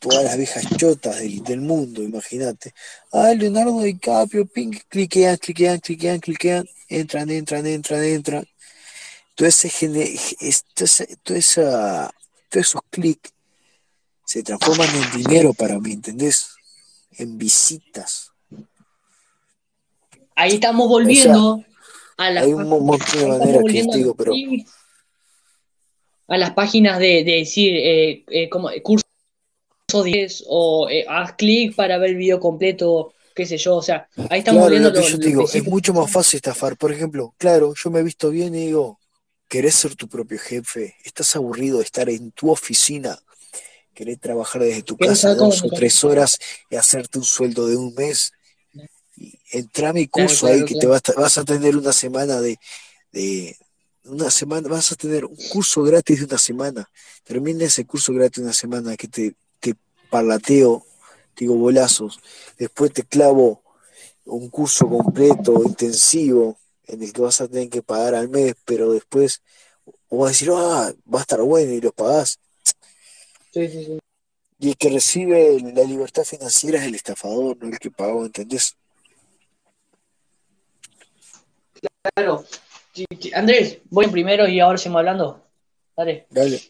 todas 0.00 0.24
las 0.24 0.36
viejas 0.36 0.64
chotas 0.76 1.20
del, 1.20 1.44
del 1.44 1.60
mundo, 1.60 2.02
imagínate. 2.02 2.74
Ah, 3.12 3.32
Leonardo 3.32 3.80
DiCaprio, 3.80 4.44
ping, 4.46 4.72
cliquean, 4.88 5.36
cliquean, 5.36 5.78
cliquean, 5.78 6.18
cliquean, 6.18 6.68
entran, 6.88 7.30
entran, 7.30 7.64
entran, 7.64 8.02
entran. 8.02 8.44
Todo 9.36 9.46
ese 9.46 9.68
todo 10.74 10.84
ese- 10.84 11.16
todo 11.22 11.36
esa- 11.36 12.10
todos 12.50 12.66
esos 12.66 12.80
clics 12.90 13.30
se 14.24 14.42
transforman 14.42 14.88
en 14.96 15.22
dinero 15.22 15.54
para 15.54 15.78
mí, 15.78 15.92
¿entendés? 15.92 16.48
En 17.18 17.38
visitas. 17.38 18.32
Ahí 20.34 20.54
estamos 20.54 20.88
volviendo 20.88 21.64
a 22.16 22.30
las 22.30 22.44
Hay 22.44 22.52
un 22.52 22.68
mo- 22.68 22.80
montón 22.80 23.20
de 23.20 23.26
maneras 23.26 23.64
que 23.70 23.82
digo, 23.92 24.14
pero 24.14 24.34
a 26.28 26.36
las 26.36 26.52
páginas 26.52 26.98
de, 26.98 27.24
de 27.24 27.32
decir 27.38 27.74
eh, 27.76 28.24
eh, 28.28 28.48
como 28.48 28.68
curso 28.82 29.04
10 30.04 30.44
o 30.48 30.88
eh, 30.90 31.04
haz 31.08 31.34
clic 31.34 31.74
para 31.76 31.98
ver 31.98 32.10
el 32.10 32.16
video 32.16 32.40
completo, 32.40 33.14
qué 33.34 33.46
sé 33.46 33.56
yo, 33.56 33.76
o 33.76 33.82
sea, 33.82 34.08
ahí 34.30 34.40
estamos 34.40 34.60
claro, 34.62 34.70
viendo 34.70 34.88
lo 34.88 34.94
que 34.94 35.00
lo- 35.00 35.06
yo 35.08 35.12
lo 35.16 35.20
te 35.20 35.26
digo, 35.28 35.46
que 35.46 35.58
es 35.58 35.64
mucho 35.64 35.94
más 35.94 36.10
fácil 36.10 36.38
estafar. 36.38 36.76
Por 36.76 36.92
ejemplo, 36.92 37.34
claro, 37.38 37.74
yo 37.74 37.90
me 37.90 38.00
he 38.00 38.02
visto 38.02 38.30
bien 38.30 38.54
y 38.54 38.66
digo, 38.66 38.98
querés 39.48 39.74
ser 39.76 39.94
tu 39.94 40.08
propio 40.08 40.38
jefe, 40.38 40.96
estás 41.04 41.36
aburrido 41.36 41.78
de 41.78 41.84
estar 41.84 42.08
en 42.10 42.32
tu 42.32 42.50
oficina, 42.50 43.18
querés 43.94 44.18
trabajar 44.20 44.62
desde 44.62 44.82
tu 44.82 44.96
¿Querés 44.96 45.20
casa 45.22 45.34
dos 45.34 45.64
o 45.64 45.68
tres 45.70 46.02
horas 46.02 46.38
y 46.68 46.76
hacerte 46.76 47.18
un 47.18 47.24
sueldo 47.24 47.68
de 47.68 47.76
un 47.76 47.94
mes. 47.94 48.32
Entra 49.52 49.90
a 49.90 49.92
mi 49.92 50.08
curso 50.08 50.46
claro, 50.46 50.56
ahí 50.58 50.64
que 50.64 50.76
te 50.76 50.86
vas, 50.86 51.02
a- 51.08 51.20
vas 51.20 51.38
a 51.38 51.44
tener 51.44 51.76
una 51.76 51.92
semana 51.92 52.40
de, 52.40 52.58
de 53.12 53.56
una 54.04 54.30
semana, 54.30 54.68
vas 54.68 54.92
a 54.92 54.96
tener 54.96 55.24
un 55.26 55.36
curso 55.48 55.82
gratis 55.82 56.20
de 56.20 56.26
una 56.26 56.38
semana. 56.38 56.90
Termina 57.24 57.64
ese 57.64 57.86
curso 57.86 58.12
gratis 58.14 58.38
de 58.38 58.44
una 58.44 58.52
semana 58.54 58.96
que 58.96 59.08
te, 59.08 59.36
te 59.60 59.74
parlateo, 60.10 60.84
te 61.34 61.44
digo 61.44 61.56
bolazos. 61.56 62.20
Después 62.58 62.92
te 62.92 63.04
clavo 63.04 63.62
un 64.26 64.50
curso 64.50 64.88
completo, 64.88 65.62
intensivo, 65.64 66.58
en 66.86 67.02
el 67.02 67.12
que 67.12 67.22
vas 67.22 67.40
a 67.40 67.48
tener 67.48 67.68
que 67.70 67.82
pagar 67.82 68.14
al 68.14 68.28
mes, 68.28 68.54
pero 68.64 68.92
después 68.92 69.42
vos 70.10 70.20
vas 70.22 70.28
a 70.28 70.32
decir, 70.32 70.50
ah, 70.52 70.92
va 71.12 71.18
a 71.20 71.22
estar 71.22 71.42
bueno 71.42 71.72
y 71.72 71.80
lo 71.80 71.92
pagás. 71.92 72.38
Sí, 73.52 73.68
sí, 73.68 73.84
sí. 73.84 73.98
Y 74.58 74.68
el 74.70 74.76
que 74.76 74.90
recibe 74.90 75.58
la 75.60 75.84
libertad 75.84 76.24
financiera 76.24 76.78
es 76.80 76.84
el 76.86 76.94
estafador, 76.94 77.56
no 77.58 77.68
el 77.68 77.78
que 77.78 77.90
pagó, 77.90 78.24
¿entendés? 78.26 78.76
Claro. 82.14 82.44
Andrés, 83.34 83.78
voy 83.90 84.06
primero 84.08 84.46
y 84.48 84.60
ahora 84.60 84.78
seguimos 84.78 85.00
hablando. 85.00 85.42
Dale. 85.96 86.26
Dale. 86.30 86.60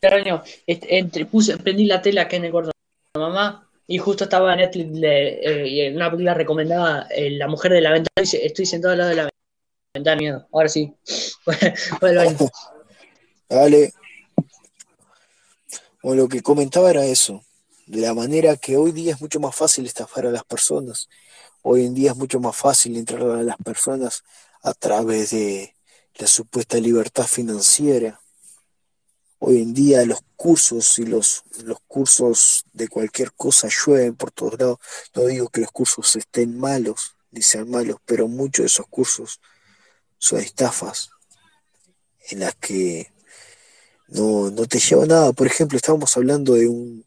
Extraño, 0.00 0.42
entre, 0.66 1.26
puse, 1.26 1.58
prendí 1.58 1.84
la 1.84 2.00
tele 2.00 2.20
acá 2.20 2.36
en 2.36 2.46
el 2.46 2.50
cuarto 2.52 2.70
de 3.14 3.20
mamá 3.20 3.68
y 3.86 3.98
justo 3.98 4.24
estaba 4.24 4.52
en 4.54 4.60
Netflix 4.60 4.90
le- 4.92 5.62
eh, 5.64 5.68
y 5.68 5.80
en 5.82 5.96
una 5.96 6.10
película 6.10 6.32
recomendada 6.32 7.06
eh, 7.10 7.30
La 7.32 7.48
mujer 7.48 7.72
de 7.72 7.80
la 7.82 7.90
ventana 7.92 8.12
y 8.16 8.20
dice, 8.22 8.46
estoy 8.46 8.64
sentado 8.64 8.92
al 8.92 8.98
lado 8.98 9.10
de 9.10 9.16
la 9.16 9.28
ventana, 9.94 10.16
miedo. 10.16 10.48
Ahora 10.52 10.68
sí. 10.70 10.94
Dale. 13.48 13.92
Bueno, 16.02 16.22
lo 16.22 16.28
que 16.28 16.40
comentaba 16.42 16.88
era 16.90 17.04
eso, 17.04 17.44
de 17.86 18.00
la 18.00 18.14
manera 18.14 18.56
que 18.56 18.78
hoy 18.78 18.92
día 18.92 19.12
es 19.14 19.20
mucho 19.20 19.38
más 19.38 19.54
fácil 19.54 19.84
estafar 19.84 20.26
a 20.26 20.30
las 20.30 20.44
personas. 20.44 21.08
Hoy 21.62 21.84
en 21.84 21.94
día 21.94 22.12
es 22.12 22.16
mucho 22.16 22.40
más 22.40 22.56
fácil 22.56 22.96
entrar 22.96 23.22
a 23.22 23.42
las 23.42 23.56
personas 23.58 24.24
a 24.62 24.72
través 24.72 25.30
de 25.30 25.76
la 26.14 26.26
supuesta 26.26 26.78
libertad 26.78 27.26
financiera. 27.26 28.20
Hoy 29.38 29.60
en 29.60 29.74
día 29.74 30.04
los 30.06 30.20
cursos 30.36 30.98
y 30.98 31.04
los, 31.04 31.44
los 31.64 31.78
cursos 31.86 32.64
de 32.72 32.88
cualquier 32.88 33.32
cosa 33.32 33.68
llueven 33.68 34.16
por 34.16 34.30
todos 34.30 34.58
lados. 34.58 34.78
No 35.14 35.26
digo 35.26 35.48
que 35.48 35.60
los 35.60 35.70
cursos 35.70 36.16
estén 36.16 36.58
malos, 36.58 37.16
ni 37.30 37.42
sean 37.42 37.70
malos, 37.70 37.98
pero 38.06 38.26
muchos 38.26 38.62
de 38.64 38.66
esos 38.68 38.86
cursos 38.86 39.40
son 40.18 40.40
estafas 40.40 41.10
en 42.30 42.40
las 42.40 42.54
que 42.54 43.12
no, 44.08 44.50
no 44.50 44.66
te 44.66 44.78
lleva 44.78 45.04
nada. 45.04 45.32
Por 45.32 45.46
ejemplo, 45.46 45.76
estábamos 45.76 46.16
hablando 46.16 46.54
de 46.54 46.68
un 46.68 47.04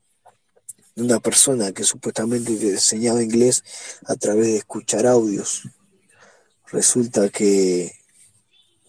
de 0.96 1.04
una 1.04 1.20
persona 1.20 1.72
que 1.72 1.84
supuestamente 1.84 2.56
te 2.56 2.70
enseñaba 2.72 3.24
inglés 3.24 3.64
a 4.06 4.16
través 4.16 4.48
de 4.48 4.58
escuchar 4.58 5.08
audios. 5.08 5.64
Resulta 6.68 7.30
que 7.30 7.92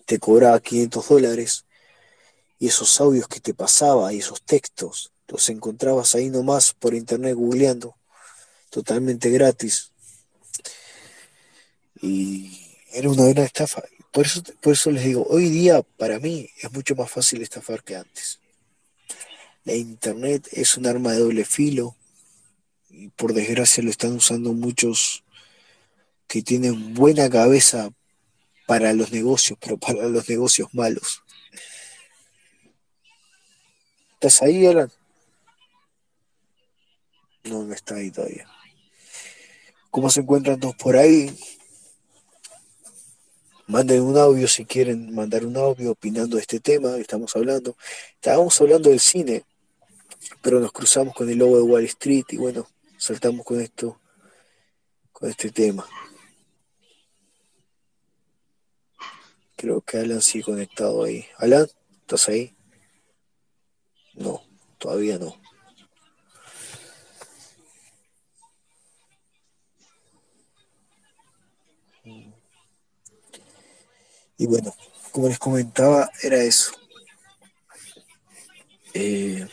te 0.04 0.18
cobraba 0.18 0.60
500 0.60 1.08
dólares 1.08 1.64
y 2.58 2.68
esos 2.68 3.00
audios 3.00 3.28
que 3.28 3.40
te 3.40 3.54
pasaba 3.54 4.12
y 4.12 4.18
esos 4.18 4.42
textos 4.42 5.12
los 5.28 5.48
encontrabas 5.48 6.14
ahí 6.14 6.28
nomás 6.28 6.74
por 6.74 6.94
internet 6.94 7.34
googleando, 7.34 7.96
totalmente 8.70 9.30
gratis. 9.30 9.90
Y 12.00 12.76
era 12.92 13.08
una 13.08 13.24
gran 13.24 13.46
estafa. 13.46 13.82
Por 14.12 14.26
eso, 14.26 14.42
por 14.60 14.74
eso 14.74 14.90
les 14.90 15.04
digo, 15.04 15.26
hoy 15.28 15.48
día 15.48 15.82
para 15.82 16.18
mí 16.18 16.48
es 16.60 16.70
mucho 16.72 16.94
más 16.94 17.10
fácil 17.10 17.42
estafar 17.42 17.82
que 17.82 17.96
antes. 17.96 18.38
La 19.64 19.74
internet 19.74 20.48
es 20.52 20.76
un 20.76 20.86
arma 20.86 21.12
de 21.12 21.20
doble 21.20 21.44
filo 21.44 21.96
y 22.90 23.08
por 23.08 23.32
desgracia 23.32 23.82
lo 23.82 23.90
están 23.90 24.12
usando 24.12 24.52
muchos 24.52 25.24
que 26.26 26.42
tienen 26.42 26.94
buena 26.94 27.30
cabeza 27.30 27.90
para 28.66 28.92
los 28.92 29.10
negocios, 29.10 29.58
pero 29.60 29.78
para 29.78 30.06
los 30.08 30.28
negocios 30.28 30.68
malos. 30.74 31.22
¿Estás 34.14 34.42
ahí, 34.42 34.66
Alan? 34.66 34.90
No, 37.44 37.62
no 37.64 37.74
está 37.74 37.96
ahí 37.96 38.10
todavía. 38.10 38.48
¿Cómo 39.90 40.10
se 40.10 40.20
encuentran 40.20 40.60
todos 40.60 40.76
por 40.76 40.96
ahí? 40.96 41.34
Manden 43.66 44.02
un 44.02 44.16
audio 44.18 44.46
si 44.46 44.64
quieren 44.66 45.14
mandar 45.14 45.44
un 45.46 45.56
audio 45.56 45.92
opinando 45.92 46.36
de 46.36 46.42
este 46.42 46.60
tema 46.60 46.94
que 46.96 47.00
estamos 47.02 47.34
hablando. 47.36 47.76
Estábamos 48.14 48.60
hablando 48.60 48.90
del 48.90 49.00
cine, 49.00 49.44
pero 50.42 50.60
nos 50.60 50.72
cruzamos 50.72 51.14
con 51.14 51.28
el 51.28 51.38
logo 51.38 51.56
de 51.56 51.62
Wall 51.62 51.84
Street 51.84 52.24
y 52.30 52.36
bueno, 52.36 52.66
saltamos 52.98 53.44
con 53.44 53.60
esto, 53.60 54.00
con 55.12 55.30
este 55.30 55.50
tema. 55.50 55.86
Creo 59.56 59.80
que 59.80 59.98
Alan 59.98 60.20
sigue 60.20 60.44
conectado 60.44 61.04
ahí. 61.04 61.24
Alan, 61.38 61.66
¿estás 62.00 62.28
ahí? 62.28 62.54
No, 64.14 64.42
todavía 64.78 65.18
no. 65.18 65.40
Y 74.36 74.46
bueno, 74.46 74.74
como 75.12 75.28
les 75.28 75.38
comentaba, 75.38 76.10
era 76.22 76.42
eso. 76.42 76.72
Eh, 78.92 79.46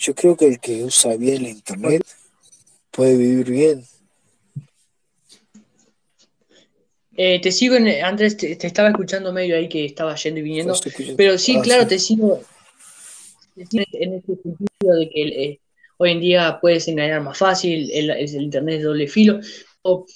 yo 0.00 0.14
creo 0.14 0.36
que 0.36 0.46
el 0.46 0.58
que 0.58 0.82
usa 0.82 1.14
bien 1.16 1.42
la 1.42 1.50
internet 1.50 2.04
puede 2.90 3.16
vivir 3.16 3.50
bien. 3.50 3.84
Eh, 7.16 7.38
te 7.42 7.52
sigo, 7.52 7.76
en, 7.76 8.02
Andrés, 8.02 8.38
te, 8.38 8.66
estaba 8.66 8.88
escuchando 8.88 9.30
medio 9.30 9.54
ahí 9.54 9.68
que 9.68 9.84
estaba 9.84 10.16
yendo 10.16 10.40
y 10.40 10.42
viniendo, 10.42 10.74
pero 11.18 11.36
sí, 11.36 11.56
ah, 11.58 11.60
claro, 11.60 11.86
te 11.86 11.98
sigo 11.98 12.42
en 13.56 14.14
este 14.14 14.36
sentido 14.36 14.96
de 14.96 15.10
que 15.10 15.22
eh, 15.22 15.60
hoy 15.98 16.12
en 16.12 16.20
día 16.20 16.58
puedes 16.62 16.88
engañar 16.88 17.20
más 17.20 17.36
fácil, 17.36 17.90
el, 17.92 18.08
el 18.08 18.42
internet 18.42 18.78
es 18.78 18.84
doble 18.84 19.06
filo, 19.06 19.38
o 19.82 20.06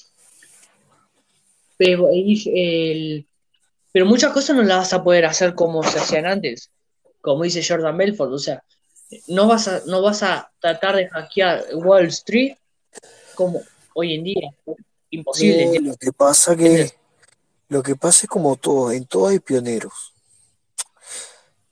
pero, 1.76 2.08
pero 3.92 4.06
muchas 4.06 4.32
cosas 4.32 4.56
no 4.56 4.62
las 4.62 4.78
vas 4.78 4.92
a 4.94 5.04
poder 5.04 5.26
hacer 5.26 5.54
como 5.54 5.82
se 5.82 5.98
hacían 5.98 6.24
antes, 6.24 6.70
como 7.20 7.44
dice 7.44 7.62
Jordan 7.62 7.98
Belfort, 7.98 8.32
o 8.32 8.38
sea, 8.38 8.62
no 9.28 9.46
vas 9.46 9.68
a, 9.68 9.82
no 9.86 10.02
vas 10.02 10.22
a 10.22 10.50
tratar 10.60 10.96
de 10.96 11.08
hackear 11.08 11.66
Wall 11.74 12.06
Street 12.06 12.56
como 13.34 13.62
hoy 13.94 14.14
en 14.14 14.24
día, 14.24 14.50
imposible. 15.10 15.80
lo 15.80 15.96
que 15.96 16.12
pasa 16.12 16.56
que 16.56 16.92
lo 17.68 17.82
que 17.82 17.96
pasa 17.96 18.26
es 18.26 18.28
como 18.28 18.56
todo, 18.56 18.92
en 18.92 19.06
todo 19.06 19.28
hay 19.28 19.40
pioneros. 19.40 20.12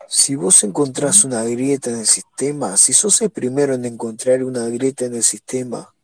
Si 0.09 0.35
vos 0.35 0.63
encontrás 0.65 1.25
una 1.25 1.45
grieta 1.45 1.91
en 1.91 2.01
el 2.01 2.07
sistema, 2.07 2.77
si 2.77 2.93
sos 2.93 3.21
el 3.23 3.31
primero 3.31 3.75
en 3.75 3.85
encontrar 3.85 4.43
una 4.43 4.67
grieta 4.69 5.05
en 5.05 5.15
el 5.15 5.23
sistema, 5.23 5.95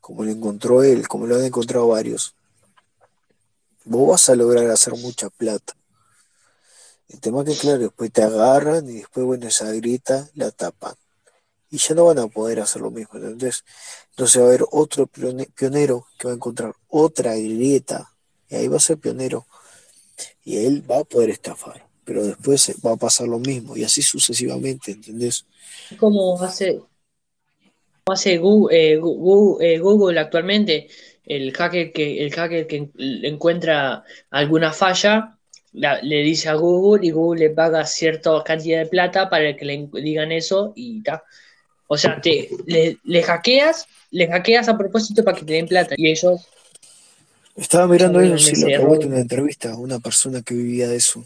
como 0.00 0.24
lo 0.24 0.30
encontró 0.30 0.82
él, 0.82 1.08
como 1.08 1.26
lo 1.26 1.36
han 1.36 1.44
encontrado 1.44 1.88
varios, 1.88 2.34
vos 3.84 4.08
vas 4.08 4.28
a 4.28 4.34
lograr 4.34 4.68
hacer 4.70 4.94
mucha 4.94 5.30
plata. 5.30 5.74
El 7.12 7.18
tema 7.18 7.44
que, 7.44 7.56
claro, 7.56 7.78
después 7.78 8.12
te 8.12 8.22
agarran 8.22 8.88
y 8.88 8.98
después, 8.98 9.26
bueno, 9.26 9.48
esa 9.48 9.70
grita 9.72 10.30
la 10.34 10.52
tapan. 10.52 10.94
Y 11.68 11.78
ya 11.78 11.94
no 11.94 12.06
van 12.06 12.18
a 12.18 12.28
poder 12.28 12.60
hacer 12.60 12.82
lo 12.82 12.90
mismo, 12.90 13.18
¿entendés? 13.18 13.64
Entonces 14.10 14.40
va 14.40 14.46
a 14.46 14.48
haber 14.48 14.64
otro 14.70 15.06
pionero 15.06 16.06
que 16.18 16.28
va 16.28 16.32
a 16.32 16.36
encontrar 16.36 16.74
otra 16.88 17.34
grieta 17.34 18.10
y 18.48 18.56
ahí 18.56 18.68
va 18.68 18.76
a 18.76 18.80
ser 18.80 18.98
pionero 18.98 19.46
y 20.44 20.64
él 20.64 20.88
va 20.88 20.98
a 20.98 21.04
poder 21.04 21.30
estafar, 21.30 21.86
pero 22.04 22.24
después 22.24 22.74
va 22.84 22.92
a 22.92 22.96
pasar 22.96 23.28
lo 23.28 23.38
mismo 23.38 23.76
y 23.76 23.84
así 23.84 24.02
sucesivamente, 24.02 24.92
¿entendés? 24.92 25.46
Como 25.98 26.40
hace, 26.42 26.80
hace 28.06 28.38
Google, 28.38 28.76
eh, 28.76 29.00
eh, 29.60 29.78
Google 29.78 30.18
actualmente, 30.18 30.88
el 31.24 31.52
hacker 31.52 31.92
que, 31.92 32.24
el 32.24 32.32
hacker 32.32 32.66
que 32.66 32.90
encuentra 32.96 34.04
alguna 34.30 34.72
falla, 34.72 35.38
le 35.72 36.22
dice 36.22 36.48
a 36.48 36.54
Google 36.54 37.06
y 37.06 37.10
Google 37.10 37.40
le 37.40 37.50
paga 37.50 37.86
cierta 37.86 38.42
cantidad 38.44 38.80
de 38.80 38.86
plata 38.86 39.30
para 39.30 39.56
que 39.56 39.64
le 39.64 39.88
digan 40.02 40.32
eso 40.32 40.72
y 40.74 41.02
ta. 41.02 41.22
O 41.86 41.96
sea, 41.96 42.20
te, 42.20 42.48
le, 42.66 43.22
hackeas, 43.22 43.86
le 44.10 44.28
hackeas 44.28 44.68
a 44.68 44.78
propósito 44.78 45.24
para 45.24 45.36
que 45.36 45.44
te 45.44 45.54
den 45.54 45.66
plata 45.66 45.94
y 45.96 46.08
ellos... 46.08 46.46
Estaba 47.56 47.86
mirando 47.88 48.20
eso, 48.20 48.38
sí, 48.38 48.60
lo 48.60 48.94
en 48.94 49.08
una 49.08 49.20
entrevista, 49.20 49.76
una 49.76 49.98
persona 49.98 50.40
que 50.42 50.54
vivía 50.54 50.88
de 50.88 50.96
eso. 50.96 51.24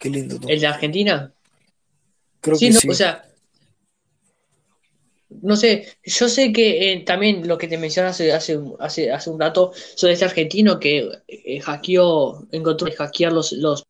Qué 0.00 0.10
lindo. 0.10 0.40
¿El 0.48 0.60
de 0.60 0.66
Argentina? 0.66 1.32
Creo 2.40 2.58
que 2.58 2.72
sí. 2.72 2.88
O 2.88 2.94
sea, 2.94 3.24
no 5.40 5.56
sé, 5.56 5.86
yo 6.04 6.28
sé 6.28 6.52
que 6.52 6.92
eh, 6.92 7.00
también 7.00 7.46
lo 7.48 7.58
que 7.58 7.68
te 7.68 7.78
mencionaste 7.78 8.32
hace, 8.32 8.60
hace, 8.78 9.10
hace 9.10 9.30
un 9.30 9.40
rato 9.40 9.72
sobre 9.94 10.14
este 10.14 10.24
argentino 10.24 10.78
que 10.78 11.08
eh, 11.28 11.60
hackeó, 11.60 12.46
encontró 12.52 12.88
hackear 12.96 13.32
los, 13.32 13.52
los, 13.52 13.84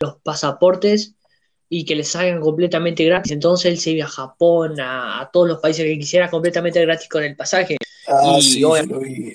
los 0.00 0.16
pasaportes 0.22 1.14
y 1.68 1.84
que 1.84 1.96
les 1.96 2.08
salgan 2.08 2.40
completamente 2.40 3.04
gratis. 3.04 3.32
Entonces 3.32 3.72
él 3.72 3.78
se 3.78 3.90
iba 3.90 4.06
a 4.06 4.08
Japón, 4.08 4.80
a, 4.80 5.28
todos 5.32 5.48
los 5.48 5.60
países 5.60 5.84
que 5.84 5.98
quisiera 5.98 6.30
completamente 6.30 6.80
gratis 6.80 7.08
con 7.08 7.24
el 7.24 7.36
pasaje. 7.36 7.76
Ah, 8.06 8.36
y 8.38 8.42
sí, 8.42 8.62
vi. 8.64 9.34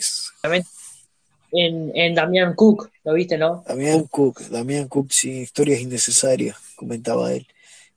En, 1.55 1.91
en 1.95 2.15
Damián 2.15 2.55
Cook, 2.55 2.89
¿lo 3.03 3.13
viste, 3.13 3.37
no? 3.37 3.63
Damián 3.67 4.05
Cook, 4.05 4.41
Damián 4.49 4.87
Cook, 4.87 5.11
sí, 5.11 5.41
historias 5.41 5.81
innecesarias, 5.81 6.57
comentaba 6.75 7.31
él. 7.31 7.45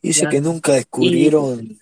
Dice 0.03 0.29
que 0.29 0.43
nunca 0.43 0.73
descubrieron, 0.73 1.81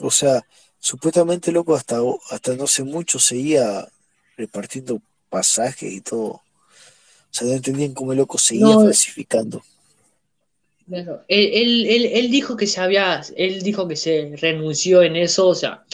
o 0.00 0.10
sea, 0.10 0.44
Supuestamente, 0.84 1.50
loco, 1.50 1.74
hasta, 1.74 1.96
hasta 2.28 2.54
no 2.56 2.66
sé 2.66 2.84
mucho 2.84 3.18
seguía 3.18 3.88
repartiendo 4.36 5.00
pasajes 5.30 5.90
y 5.90 6.02
todo. 6.02 6.28
O 6.28 6.42
sea, 7.30 7.48
no 7.48 7.54
entendían 7.54 7.94
cómo 7.94 8.12
el 8.12 8.18
loco 8.18 8.36
seguía 8.36 8.74
falsificando. 8.74 9.62
Claro. 10.86 11.22
Él, 11.26 11.86
él, 11.86 12.04
él, 12.12 12.30
dijo 12.30 12.54
que 12.54 12.66
se 12.66 12.82
había, 12.82 13.22
él 13.34 13.62
dijo 13.62 13.88
que 13.88 13.96
se 13.96 14.34
renunció 14.36 15.02
en 15.02 15.16
eso, 15.16 15.48
o 15.48 15.54
sea, 15.54 15.84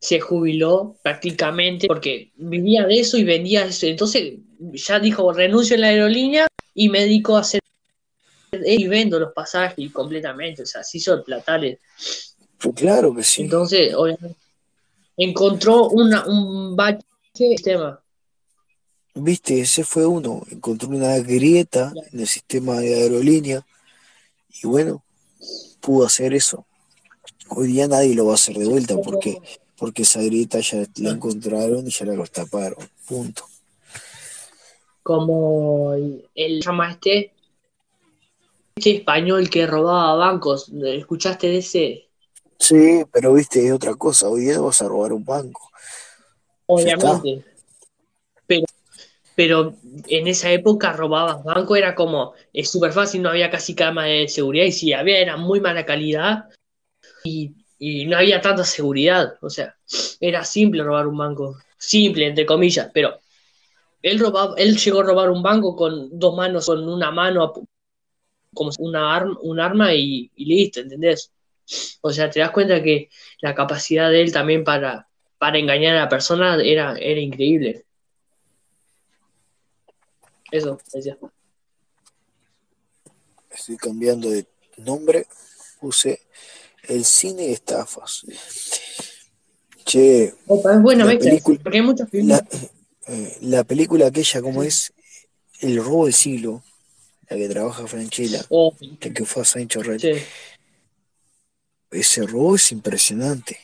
se 0.00 0.18
jubiló 0.18 0.96
prácticamente 1.00 1.86
porque 1.86 2.32
vivía 2.34 2.86
de 2.86 2.98
eso 2.98 3.16
y 3.16 3.22
vendía 3.22 3.64
eso. 3.64 3.86
Entonces 3.86 4.34
ya 4.72 4.98
dijo, 4.98 5.32
renuncio 5.32 5.76
en 5.76 5.82
la 5.82 5.88
aerolínea 5.90 6.48
y 6.74 6.88
me 6.88 7.02
dedico 7.02 7.36
a 7.36 7.42
hacer 7.42 7.60
y 8.50 8.88
vendo 8.88 9.20
los 9.20 9.32
pasajes 9.32 9.92
completamente, 9.92 10.62
o 10.62 10.66
sea, 10.66 10.82
se 10.82 10.98
hizo 10.98 11.14
el 11.14 11.22
platales. 11.22 11.78
Pues 12.64 12.76
claro 12.76 13.14
que 13.14 13.22
sí. 13.22 13.42
Entonces, 13.42 13.94
obviamente, 13.94 14.36
encontró 15.18 15.90
una, 15.90 16.24
un 16.24 16.74
bache 16.74 17.04
sistema. 17.30 18.00
Viste, 19.14 19.60
ese 19.60 19.84
fue 19.84 20.06
uno. 20.06 20.42
Encontró 20.50 20.88
una 20.88 21.18
grieta 21.18 21.92
en 22.10 22.20
el 22.20 22.26
sistema 22.26 22.78
de 22.80 22.94
aerolínea 22.94 23.66
y 24.62 24.66
bueno, 24.66 25.04
pudo 25.80 26.06
hacer 26.06 26.32
eso. 26.32 26.64
Hoy 27.50 27.66
día 27.66 27.86
nadie 27.86 28.14
lo 28.14 28.24
va 28.24 28.32
a 28.32 28.36
hacer 28.36 28.56
de 28.56 28.64
vuelta 28.64 28.96
porque, 28.96 29.42
porque 29.76 30.02
esa 30.02 30.22
grieta 30.22 30.60
ya 30.60 30.86
la 30.96 31.10
encontraron 31.10 31.86
y 31.86 31.90
ya 31.90 32.06
la 32.06 32.24
taparon. 32.24 32.78
Punto. 33.06 33.44
Como 35.02 35.92
el, 36.34 36.62
llama 36.62 36.92
este, 36.92 37.34
este 38.74 38.96
español 38.96 39.50
que 39.50 39.66
robaba 39.66 40.14
bancos. 40.14 40.72
¿Escuchaste 40.72 41.48
de 41.48 41.58
ese? 41.58 42.08
Sí, 42.58 43.04
pero 43.12 43.34
viste, 43.34 43.66
es 43.66 43.72
otra 43.72 43.94
cosa. 43.94 44.28
Hoy 44.28 44.42
día 44.42 44.60
vas 44.60 44.80
a 44.82 44.88
robar 44.88 45.12
un 45.12 45.24
banco. 45.24 45.70
Obviamente. 46.66 47.44
Pero 48.46 48.66
pero 49.34 49.74
en 50.08 50.28
esa 50.28 50.50
época 50.52 50.92
robabas 50.92 51.42
banco, 51.42 51.76
era 51.76 51.94
como, 51.94 52.34
es 52.52 52.70
súper 52.70 52.92
fácil, 52.92 53.22
no 53.22 53.30
había 53.30 53.50
casi 53.50 53.74
cámara 53.74 54.08
de 54.08 54.28
seguridad 54.28 54.64
y 54.64 54.72
si 54.72 54.92
había 54.92 55.18
era 55.18 55.36
muy 55.36 55.60
mala 55.60 55.84
calidad 55.84 56.44
y, 57.24 57.52
y, 57.78 58.06
no 58.06 58.16
había 58.16 58.40
tanta 58.40 58.64
seguridad, 58.64 59.34
o 59.40 59.50
sea, 59.50 59.76
era 60.20 60.44
simple 60.44 60.82
robar 60.84 61.06
un 61.06 61.18
banco, 61.18 61.58
simple 61.76 62.26
entre 62.26 62.46
comillas, 62.46 62.90
pero 62.94 63.18
él 64.02 64.18
robaba, 64.18 64.54
él 64.56 64.76
llegó 64.76 65.00
a 65.00 65.04
robar 65.04 65.30
un 65.30 65.42
banco 65.42 65.74
con 65.74 66.16
dos 66.18 66.36
manos, 66.36 66.66
con 66.66 66.88
una 66.88 67.10
mano 67.10 67.52
como 68.54 68.70
una 68.78 69.16
arma, 69.16 69.36
un 69.42 69.58
arma 69.58 69.94
y, 69.94 70.30
y 70.36 70.44
listo, 70.44 70.80
¿entendés? 70.80 71.32
O 72.02 72.12
sea, 72.12 72.30
te 72.30 72.40
das 72.40 72.50
cuenta 72.50 72.82
que 72.82 73.08
la 73.40 73.54
capacidad 73.54 74.10
de 74.10 74.22
él 74.22 74.32
también 74.32 74.64
para, 74.64 75.08
para 75.38 75.58
engañar 75.58 75.96
a 75.96 76.00
la 76.00 76.08
persona 76.08 76.62
era, 76.62 76.96
era 76.98 77.20
increíble. 77.20 77.84
Eso, 80.50 80.78
decía. 80.92 81.16
Estoy 83.50 83.76
cambiando 83.76 84.30
de 84.30 84.46
nombre. 84.78 85.26
Puse 85.80 86.20
el 86.88 87.04
cine 87.04 87.42
de 87.42 87.52
estafas. 87.52 88.24
Che. 89.84 90.32
Opa, 90.46 90.74
es 90.74 90.82
buena, 90.82 91.04
la 91.04 91.18
película, 91.18 91.58
porque 91.62 91.78
hay 91.78 91.84
muchas 91.84 92.08
la, 92.12 92.46
eh, 93.06 93.36
la 93.42 93.64
película 93.64 94.06
aquella, 94.06 94.40
como 94.40 94.62
es 94.62 94.92
El 95.60 95.76
robo 95.76 96.06
del 96.06 96.14
siglo, 96.14 96.62
la 97.28 97.36
que 97.36 97.48
trabaja 97.48 97.86
Franchella, 97.86 98.44
Oh, 98.48 98.74
la 98.80 99.12
que 99.12 99.24
fue 99.24 99.42
a 99.42 99.44
Sancho 99.44 99.82
Red. 99.82 100.00
sí, 100.00 100.12
Ese 101.94 102.26
robo 102.26 102.56
es 102.56 102.72
impresionante. 102.72 103.58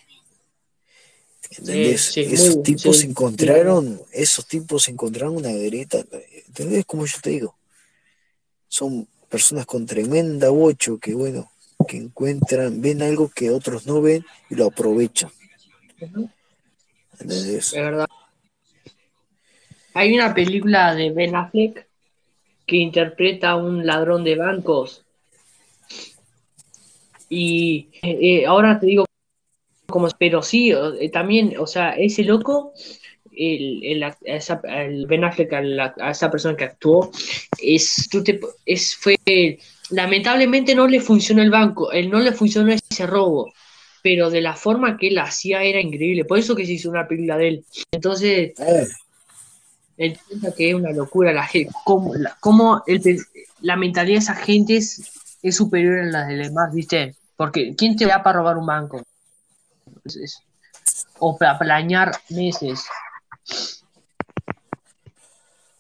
¿Entendés? 1.51 2.13
sí, 2.13 2.21
esos 2.21 2.57
muy- 2.57 2.63
tipos 2.63 2.99
sí, 2.99 3.07
encontraron, 3.09 4.01
esos 4.13 4.47
tipos 4.47 4.89
encontraron 4.89 5.37
una 5.37 5.51
grieta, 5.51 5.99
¿entendés? 6.47 6.85
Como 6.87 7.07
yo 7.07 7.19
te 7.21 7.31
digo, 7.31 7.57
son 8.69 9.09
personas 9.29 9.67
con 9.67 9.85
tremenda 9.85 10.51
bocho 10.51 10.99
que 10.99 11.13
bueno, 11.15 11.51
que 11.89 11.97
encuentran, 11.97 12.81
ven 12.81 13.03
algo 13.03 13.29
que 13.29 13.51
otros 13.51 13.87
no 13.87 14.01
ven 14.01 14.25
y 14.49 14.55
lo 14.55 14.67
aprovechan. 14.67 15.31
¿Entendés? 17.19 17.67
es 17.67 17.73
verdad. 17.73 18.09
Hay 19.95 20.15
una 20.15 20.33
película 20.33 20.95
de 20.95 21.11
Ben 21.11 21.35
Affleck 21.35 21.89
que 22.65 22.77
interpreta 22.77 23.51
a 23.51 23.57
un 23.57 23.85
ladrón 23.85 24.23
de 24.23 24.37
bancos. 24.37 25.05
Y 27.31 27.89
eh, 28.03 28.45
ahora 28.47 28.79
te 28.81 28.87
digo 28.87 29.07
como, 29.89 30.09
pero 30.19 30.43
sí, 30.43 30.73
eh, 30.73 31.11
también, 31.11 31.55
o 31.59 31.67
sea, 31.67 31.91
ese 31.93 32.25
loco, 32.25 32.73
el, 33.33 33.85
el, 33.85 34.03
a 34.05 34.17
esa- 34.25 34.61
el 34.65 35.07
Ben 35.07 35.25
Affleck, 35.25 35.53
a, 35.55 35.63
la- 35.63 35.95
a 36.01 36.11
esa 36.13 36.31
persona 36.31 36.57
que 36.57 36.65
actuó, 36.65 37.11
es, 37.63 38.09
tú 38.11 38.23
te- 38.25 38.41
es, 38.67 38.97
fue, 38.97 39.17
lamentablemente 39.91 40.75
no 40.75 40.87
le 40.89 41.01
funcionó 41.01 41.43
el 41.43 41.51
banco, 41.51 41.93
él 41.93 42.11
no 42.11 42.21
le 42.21 42.33
funcionó 42.33 42.73
ese 42.73 43.07
robo, 43.07 43.53
pero 44.03 44.31
de 44.31 44.41
la 44.41 44.55
forma 44.57 44.97
que 44.97 45.09
él 45.09 45.19
hacía 45.19 45.63
era 45.63 45.81
increíble, 45.81 46.25
por 46.25 46.39
eso 46.39 46.57
que 46.57 46.67
se 46.67 46.73
hizo 46.73 46.91
una 46.91 47.09
película 47.09 47.37
de 47.37 47.49
él. 47.49 47.65
Entonces, 47.93 48.53
Eh, 48.59 48.87
entiendo 49.97 50.55
que 50.57 50.71
es 50.71 50.75
una 50.75 50.93
locura 50.93 51.33
la 51.33 51.47
gente, 51.47 51.73
cómo, 51.85 52.15
la, 52.15 52.37
cómo 52.41 52.83
el 52.87 53.03
la 53.61 53.77
mentalidad 53.77 54.17
de 54.17 54.23
esa 54.23 54.35
gente 54.35 54.77
es, 54.77 55.03
es 55.43 55.57
superior 55.57 56.01
a 56.01 56.05
la 56.07 56.27
de 56.27 56.37
los 56.37 56.49
demás, 56.49 56.75
¿viste? 56.75 57.15
Porque 57.41 57.75
¿quién 57.75 57.97
te 57.97 58.05
da 58.05 58.23
para 58.23 58.41
robar 58.41 58.59
un 58.59 58.67
banco? 58.67 59.03
O 61.21 61.39
para 61.39 61.59
planear 61.59 62.13
meses. 62.29 62.85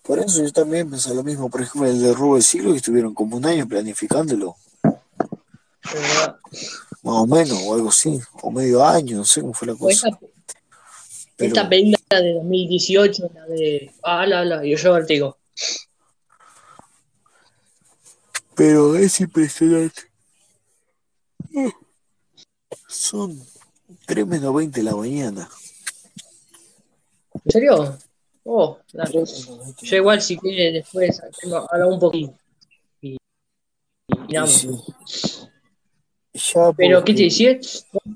por 0.03 0.21
eso 0.21 0.43
yo 0.43 0.51
también 0.53 0.89
pensé 0.89 1.15
lo 1.15 1.23
mismo, 1.23 1.51
por 1.51 1.61
ejemplo, 1.61 1.87
el 1.87 2.01
de 2.01 2.15
robo 2.15 2.37
del 2.37 2.45
siglo, 2.45 2.71
que 2.71 2.79
estuvieron 2.79 3.13
como 3.13 3.37
un 3.37 3.45
año 3.45 3.69
planificándolo, 3.69 4.57
verdad. 5.85 6.39
más 7.03 7.17
o 7.17 7.27
menos, 7.27 7.59
o 7.67 7.75
algo 7.75 7.91
así, 7.91 8.19
o 8.41 8.51
medio 8.51 8.83
año, 8.83 9.19
no 9.19 9.25
sé 9.27 9.43
cómo 9.43 9.53
fue 9.53 9.69
la 9.69 9.75
cosa. 9.75 10.09
esta, 10.09 10.19
Pero, 11.37 11.49
esta 11.49 11.69
película 11.69 12.23
de 12.23 12.33
2018, 12.37 13.31
la 13.35 13.45
de. 13.45 13.93
Ah, 14.03 14.25
la, 14.25 14.47
la, 14.47 14.65
yo 14.65 14.79
yo 14.79 15.05
te 15.05 15.13
digo. 15.13 15.37
pero 18.55 18.97
es 18.97 19.21
impresionante. 19.21 20.10
Son 22.89 23.39
3 24.07 24.27
menos 24.27 24.55
20 24.55 24.81
de 24.81 24.85
la 24.85 24.97
mañana. 24.97 25.49
¿En 27.45 27.51
serio? 27.51 27.99
Oh, 28.45 28.79
dale. 28.93 29.11
3 29.11 29.49
menos 29.49 29.59
20 29.65 29.81
de 29.81 29.87
Yo 29.87 29.97
igual 29.97 30.23
si 30.23 30.37
quiere 30.37 30.73
después 30.73 31.21
hablar 31.71 31.89
un 31.89 31.99
poquito. 31.99 32.35
Y, 33.01 33.17
y 34.29 34.47
sí, 34.47 34.69
ya 36.33 36.73
Pero, 36.77 37.05
¿qué 37.05 37.15
te 37.15 37.23
decía? 37.25 37.59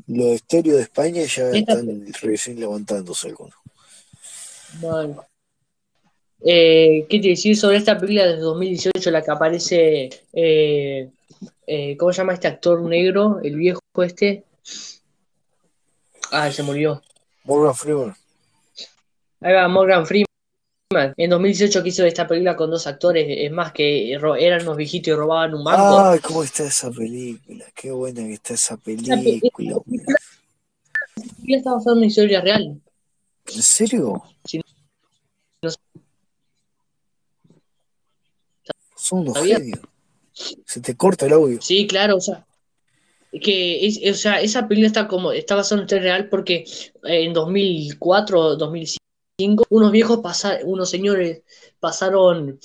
los 0.06 0.26
estéreos 0.26 0.76
de 0.76 0.82
España 0.82 1.22
ya 1.24 1.50
Esta, 1.50 1.72
están 1.72 2.12
recién 2.22 2.60
levantándose 2.60 3.28
algunos. 3.28 3.54
Bueno, 4.80 5.24
eh, 6.44 7.06
¿qué 7.08 7.20
te 7.20 7.28
decía 7.28 7.54
sobre 7.54 7.78
esta 7.78 7.98
película 7.98 8.26
de 8.26 8.36
2018, 8.36 9.10
la 9.10 9.22
que 9.22 9.30
aparece, 9.30 10.10
eh, 10.32 11.10
eh, 11.66 11.96
¿cómo 11.96 12.12
se 12.12 12.18
llama 12.18 12.34
este 12.34 12.48
actor 12.48 12.80
negro? 12.82 13.40
El 13.42 13.56
viejo 13.56 13.80
este. 14.02 14.44
Ah, 16.30 16.50
se 16.50 16.62
murió. 16.62 17.02
Morgan 17.44 17.74
Freeman. 17.74 18.14
Ahí 19.40 19.52
va 19.52 19.68
Morgan 19.68 20.06
Freeman. 20.06 20.24
En 21.16 21.30
2018 21.30 21.82
que 21.82 21.88
hizo 21.88 22.04
esta 22.04 22.26
película 22.26 22.56
con 22.56 22.70
dos 22.70 22.86
actores, 22.86 23.26
es 23.28 23.50
más 23.50 23.72
que 23.72 24.12
eran 24.12 24.62
unos 24.62 24.76
viejitos 24.76 25.08
y 25.08 25.14
robaban 25.14 25.54
un 25.54 25.64
banco. 25.64 25.98
Ay, 26.00 26.20
cómo 26.20 26.42
está 26.44 26.64
esa 26.64 26.90
película. 26.90 27.64
Qué 27.74 27.90
buena 27.90 28.22
que 28.22 28.34
está 28.34 28.54
esa 28.54 28.76
película. 28.76 29.16
película 29.16 29.82
está 31.48 31.72
basada 31.72 31.92
en 31.92 31.98
una 31.98 32.06
historia 32.06 32.40
real. 32.40 32.80
¿En 33.46 33.62
serio? 33.62 34.22
Si 34.44 34.58
no 34.58 34.64
Son 38.96 39.18
unos 39.20 39.38
genios. 39.38 39.80
Se 40.34 40.80
te 40.80 40.96
corta 40.96 41.26
el 41.26 41.32
audio. 41.32 41.62
Sí, 41.62 41.86
claro, 41.86 42.16
o 42.16 42.20
sea, 42.20 42.44
que 43.40 43.86
es, 43.86 44.00
o 44.10 44.14
sea, 44.14 44.40
esa 44.40 44.68
película 44.68 44.88
está 44.88 45.08
como 45.08 45.32
está 45.32 45.54
basada 45.54 45.80
en 45.80 45.84
historia 45.84 46.02
real 46.02 46.28
porque 46.28 46.64
eh, 47.04 47.24
en 47.24 47.32
2004, 47.32 48.56
2005, 48.56 49.64
unos 49.70 49.92
viejos 49.92 50.20
pasaron, 50.20 50.60
unos 50.64 50.90
señores 50.90 51.42
pasaron 51.80 52.58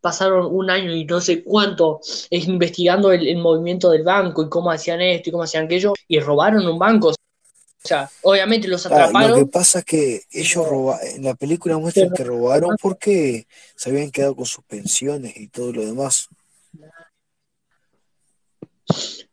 pasaron 0.00 0.46
un 0.54 0.70
año 0.70 0.94
y 0.94 1.04
no 1.04 1.20
sé 1.20 1.42
cuánto 1.42 2.00
investigando 2.30 3.10
el, 3.10 3.26
el 3.26 3.38
movimiento 3.38 3.90
del 3.90 4.04
banco 4.04 4.44
y 4.44 4.48
cómo 4.48 4.70
hacían 4.70 5.00
esto 5.00 5.28
y 5.28 5.32
cómo 5.32 5.42
hacían 5.42 5.64
aquello 5.64 5.94
y 6.06 6.20
robaron 6.20 6.66
un 6.66 6.78
banco. 6.78 7.08
O 7.08 7.88
sea, 7.88 8.10
obviamente 8.22 8.66
los 8.68 8.84
Ah, 8.86 8.88
lo 8.88 8.96
que 8.96 9.02
atraparon, 9.02 9.48
pasa 9.48 9.78
es 9.80 9.84
que 9.84 10.22
ellos 10.32 10.64
pero, 10.64 10.70
roba, 10.70 10.98
en 11.02 11.24
la 11.24 11.34
película 11.34 11.78
muestran 11.78 12.10
que 12.10 12.24
robaron 12.24 12.76
porque 12.80 13.46
se 13.76 13.90
habían 13.90 14.10
quedado 14.10 14.34
con 14.34 14.46
sus 14.46 14.64
pensiones 14.64 15.36
y 15.36 15.48
todo 15.48 15.72
lo 15.72 15.84
demás. 15.84 16.28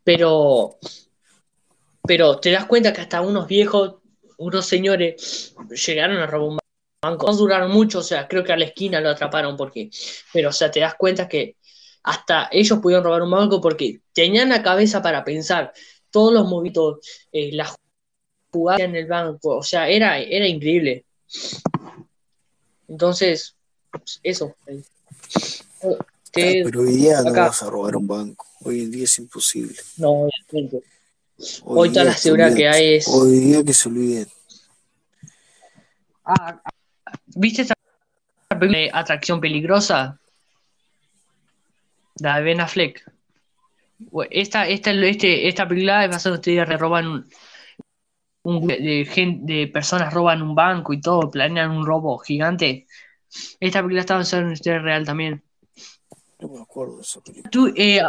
Pero 0.02 0.78
pero 2.06 2.38
te 2.38 2.50
das 2.50 2.66
cuenta 2.66 2.92
que 2.92 3.00
hasta 3.00 3.22
unos 3.22 3.46
viejos, 3.46 3.96
unos 4.36 4.66
señores 4.66 5.54
llegaron 5.86 6.18
a 6.18 6.26
robar 6.26 6.48
un 6.50 6.58
banco. 7.02 7.26
No 7.26 7.36
duraron 7.36 7.70
mucho, 7.70 8.00
o 8.00 8.02
sea, 8.02 8.28
creo 8.28 8.44
que 8.44 8.52
a 8.52 8.56
la 8.56 8.66
esquina 8.66 9.00
lo 9.00 9.08
atraparon 9.08 9.56
porque, 9.56 9.90
pero 10.32 10.50
o 10.50 10.52
sea, 10.52 10.70
te 10.70 10.80
das 10.80 10.94
cuenta 10.96 11.28
que 11.28 11.56
hasta 12.02 12.48
ellos 12.52 12.78
pudieron 12.80 13.04
robar 13.04 13.22
un 13.22 13.30
banco 13.30 13.60
porque 13.60 14.00
tenían 14.12 14.50
la 14.50 14.62
cabeza 14.62 15.00
para 15.00 15.24
pensar 15.24 15.72
todos 16.10 16.32
los 16.32 16.46
movitos, 16.46 16.98
eh, 17.32 17.50
las 17.52 17.74
jugadas 18.52 18.82
en 18.82 18.96
el 18.96 19.06
banco, 19.06 19.56
o 19.56 19.62
sea, 19.62 19.88
era, 19.88 20.18
era 20.18 20.46
increíble. 20.46 21.06
Entonces, 22.86 23.56
eso. 24.22 24.54
Ah, 26.36 26.52
pero 26.64 26.80
hoy 26.80 26.96
día 26.96 27.22
no 27.22 27.32
vas 27.32 27.62
a 27.62 27.70
robar 27.70 27.96
un 27.96 28.06
banco. 28.06 28.46
Hoy 28.62 28.82
en 28.82 28.90
día 28.90 29.04
es 29.04 29.18
imposible. 29.18 29.76
no, 29.98 30.10
obviamente. 30.10 30.82
Hoy 31.64 31.80
Hoy 31.80 31.92
toda 31.92 32.04
la 32.04 32.16
seguridad 32.16 32.54
que 32.54 32.68
hay 32.68 32.94
es. 32.94 33.08
Hoy 33.08 33.38
día 33.38 33.64
que 33.64 33.72
se 33.72 33.88
olviden. 33.88 34.28
Ah, 36.24 36.60
¿viste 37.26 37.62
esta 37.62 37.74
película 38.48 38.78
de 38.78 38.90
Atracción 38.92 39.40
Peligrosa? 39.40 40.18
La 42.20 42.38
de 42.38 42.42
Ben 42.44 42.60
Affleck. 42.60 43.04
Esta, 44.30 44.66
esta, 44.68 44.90
este, 44.92 45.48
esta 45.48 45.68
película 45.68 46.04
es 46.04 46.10
basada 46.10 46.36
en 46.36 46.42
de 46.68 46.76
roban 46.76 47.26
un, 48.42 48.66
de, 48.66 49.08
gen- 49.10 49.44
de 49.46 49.66
personas 49.68 50.12
roban 50.12 50.42
un 50.42 50.54
banco 50.54 50.92
y 50.92 51.00
todo, 51.00 51.30
planean 51.30 51.70
un 51.70 51.86
robo 51.86 52.18
gigante. 52.18 52.86
Esta 53.58 53.80
película 53.80 54.00
está 54.00 54.16
basada 54.16 54.40
en 54.40 54.46
una 54.46 54.54
historia 54.54 54.78
real 54.80 55.04
también. 55.04 55.42
No 56.44 56.50
me 56.50 56.60
acuerdo 56.60 56.96
de 56.96 57.02
esa 57.02 57.20
película. 57.22 57.48
Tú, 57.50 57.72
eh, 57.74 58.02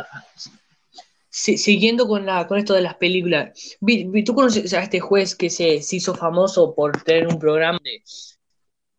si- 1.29 1.57
siguiendo 1.57 2.05
con 2.05 2.25
la, 2.25 2.45
con 2.47 2.57
esto 2.57 2.73
de 2.73 2.81
las 2.81 2.95
películas, 2.95 3.77
vi- 3.79 4.03
vi- 4.09 4.25
¿tú 4.25 4.35
conoces 4.35 4.73
a 4.73 4.81
este 4.83 4.99
juez 4.99 5.35
que 5.35 5.49
se, 5.49 5.81
se 5.81 5.95
hizo 5.95 6.13
famoso 6.13 6.75
por 6.75 7.01
tener 7.03 7.27
un 7.27 7.39
programa 7.39 7.79
de 7.81 8.03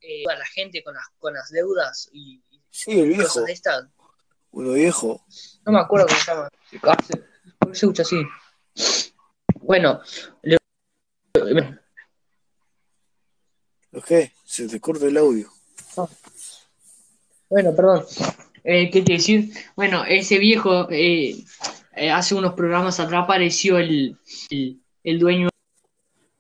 eh, 0.01 0.25
a 0.31 0.37
la 0.39 0.47
gente 0.47 0.83
con 0.83 0.95
las, 0.95 1.05
con 1.19 1.35
las 1.35 1.51
deudas 1.51 2.09
y, 2.13 2.43
Sí, 2.71 2.93
el 2.99 3.09
viejo. 3.09 3.25
cosas 3.25 3.45
de 3.47 3.53
estas. 3.53 3.85
Uno 4.53 4.73
viejo. 4.73 5.23
No 5.67 5.73
me 5.73 5.81
acuerdo 5.81 6.07
cómo 6.07 6.19
se 6.19 6.31
llama. 6.31 6.49
¿Por 7.59 7.73
qué 7.73 7.79
se 7.79 7.87
escucha 7.87 8.03
así? 8.03 8.23
Bueno, 9.61 10.01
le- 10.43 10.57
¿Lo 13.91 14.01
qué? 14.03 14.33
Se 14.45 14.67
te 14.67 14.81
corta 14.81 15.05
el 15.07 15.17
audio. 15.19 15.51
bueno, 17.51 17.75
perdón. 17.75 18.05
Eh, 18.69 18.91
¿Qué 18.91 19.03
te 19.03 19.13
decir? 19.13 19.51
Bueno, 19.77 20.05
ese 20.05 20.39
viejo 20.39 20.89
eh, 20.91 21.37
eh, 21.95 22.11
hace 22.11 22.35
unos 22.35 22.55
programas 22.55 22.99
atrás 22.99 23.23
apareció 23.25 23.79
el, 23.79 24.17
el, 24.51 24.81
el 25.05 25.19
dueño, 25.21 25.49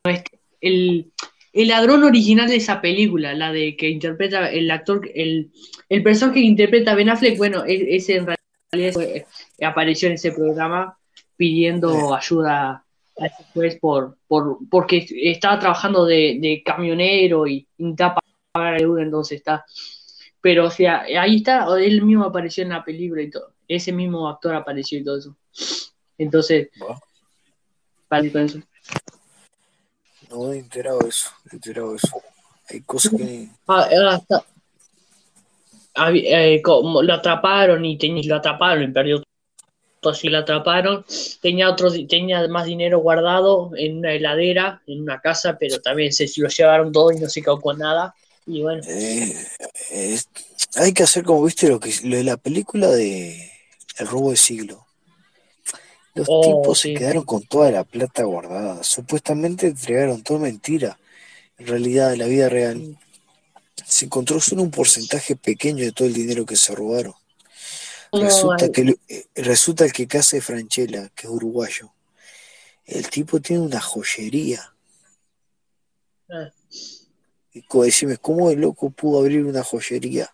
este, 0.05 0.41
el, 0.61 1.13
el 1.53 1.69
ladrón 1.69 2.03
original 2.03 2.49
de 2.49 2.57
esa 2.57 2.81
película, 2.81 3.33
la 3.35 3.53
de 3.53 3.77
que 3.77 3.89
interpreta 3.89 4.51
el 4.51 4.69
actor, 4.73 5.09
el, 5.15 5.53
el 5.89 6.03
personaje 6.03 6.41
que 6.41 6.47
interpreta 6.47 6.97
Ben 6.97 7.11
Affleck, 7.11 7.37
bueno, 7.39 7.65
e- 7.65 7.95
ese 7.95 8.17
en 8.17 8.27
realidad 8.27 8.93
fue- 8.93 9.25
eh, 9.59 9.65
apareció 9.65 10.09
en 10.09 10.15
ese 10.15 10.33
programa 10.33 10.99
pidiendo 11.37 12.13
ayuda 12.15 12.85
a 13.19 13.27
ese 13.27 13.45
juez 13.55 13.79
por, 13.79 14.17
por, 14.27 14.59
porque 14.69 15.07
estaba 15.23 15.61
trabajando 15.61 16.05
de, 16.05 16.39
de 16.41 16.61
camionero 16.65 17.47
y 17.47 17.67
intentaba 17.79 18.19
pagar 18.53 18.73
la 18.73 18.79
deuda, 18.79 19.03
entonces 19.03 19.39
está. 19.39 19.65
Pero, 20.47 20.67
o 20.67 20.71
sea, 20.71 21.01
ahí 21.21 21.39
está, 21.39 21.67
él 21.77 22.03
mismo 22.03 22.23
apareció 22.23 22.63
en 22.63 22.69
la 22.69 22.85
película 22.85 23.21
y 23.21 23.31
todo. 23.31 23.51
Ese 23.67 23.91
mismo 23.91 24.29
actor 24.29 24.55
apareció 24.55 24.97
y 24.97 25.03
todo 25.03 25.19
eso. 25.19 25.37
Entonces, 26.17 26.69
Va. 26.81 26.97
para 28.07 28.31
con 28.31 28.43
eso. 28.43 28.59
No 30.31 30.53
he 30.53 30.59
enterado 30.61 31.01
de 31.01 31.09
eso. 31.09 31.31
he 31.51 31.57
enterado 31.57 31.91
de 31.91 31.97
eso. 31.97 32.23
Hay 32.71 32.81
cosas 32.83 33.13
que 33.17 33.49
Ah, 33.67 33.89
ah, 33.91 34.19
está. 34.23 34.45
Habí- 35.97 36.27
eh, 36.29 36.63
como 36.63 37.03
lo 37.03 37.15
atraparon 37.15 37.85
y 37.85 37.99
ten- 37.99 38.29
lo 38.29 38.37
atraparon 38.37 38.85
y 38.85 38.93
perdió 38.93 39.25
todo. 40.01 40.15
Si 40.15 40.29
lo 40.29 40.39
atraparon, 40.39 41.05
tenía 41.43 41.69
otro, 41.69 41.91
tenía 42.07 42.47
más 42.47 42.67
dinero 42.67 43.01
guardado 43.01 43.73
en 43.77 43.99
una 43.99 44.13
heladera, 44.13 44.81
en 44.87 45.03
una 45.03 45.21
casa, 45.21 45.57
pero 45.59 45.81
también 45.83 46.13
se 46.13 46.31
lo 46.37 46.49
llevaron 46.49 46.93
todo 46.93 47.11
y 47.11 47.19
no 47.19 47.29
se 47.29 47.43
quedó 47.43 47.61
con 47.61 47.79
nada. 47.79 48.15
Y 48.47 48.63
bueno, 48.63 48.83
Eh, 48.87 49.37
es- 49.91 50.29
hay 50.77 50.93
que 50.93 51.03
hacer 51.03 51.25
como 51.25 51.43
viste 51.45 51.69
lo 51.69 51.81
que 51.81 51.93
lo 52.05 52.17
de 52.17 52.25
la 52.25 52.37
película 52.37 52.89
de 52.89 53.51
El 53.99 54.07
robo 54.07 54.31
de 54.31 54.37
siglo. 54.37 54.87
Los 56.15 56.27
Oh, 56.31 56.43
tipos 56.43 56.81
sí. 56.81 56.93
se 56.93 56.99
quedaron 56.99 57.25
con 57.25 57.43
toda 57.45 57.71
la 57.71 57.83
plata 57.85 58.25
guardada. 58.25 58.83
Supuestamente 58.85 59.69
entregaron 59.69 60.23
todo 60.23 60.39
mentira. 60.39 60.99
En 61.59 61.67
realidad, 61.67 62.13
en 62.13 62.19
la 62.19 62.27
vida 62.27 62.49
real, 62.51 62.99
se 63.87 64.05
encontró 64.07 64.39
solo 64.41 64.63
un 64.63 64.71
porcentaje 64.71 65.35
pequeño 65.37 65.85
de 65.85 65.93
todo 65.93 66.07
el 66.09 66.15
dinero 66.15 66.45
que 66.45 66.57
se 66.57 66.75
robaron. 66.75 67.15
Resulta 68.13 68.67
No, 68.67 68.73
que 68.73 68.97
eh, 69.09 69.27
resulta 69.35 69.89
que 69.91 70.07
casa 70.07 70.37
de 70.37 70.43
Franchella, 70.43 71.09
que 71.15 71.27
es 71.27 71.33
uruguayo, 71.33 71.93
el 72.87 73.09
tipo 73.11 73.41
tiene 73.41 73.63
una 73.63 73.81
joyería. 73.81 74.75
Ah. 76.31 76.51
Y 77.57 77.81
decime, 77.85 78.19
¿cómo 78.19 78.51
el 78.51 78.61
loco 78.61 78.91
pudo 78.91 79.21
abrir 79.21 79.45
una 79.45 79.65
joyería? 79.65 80.31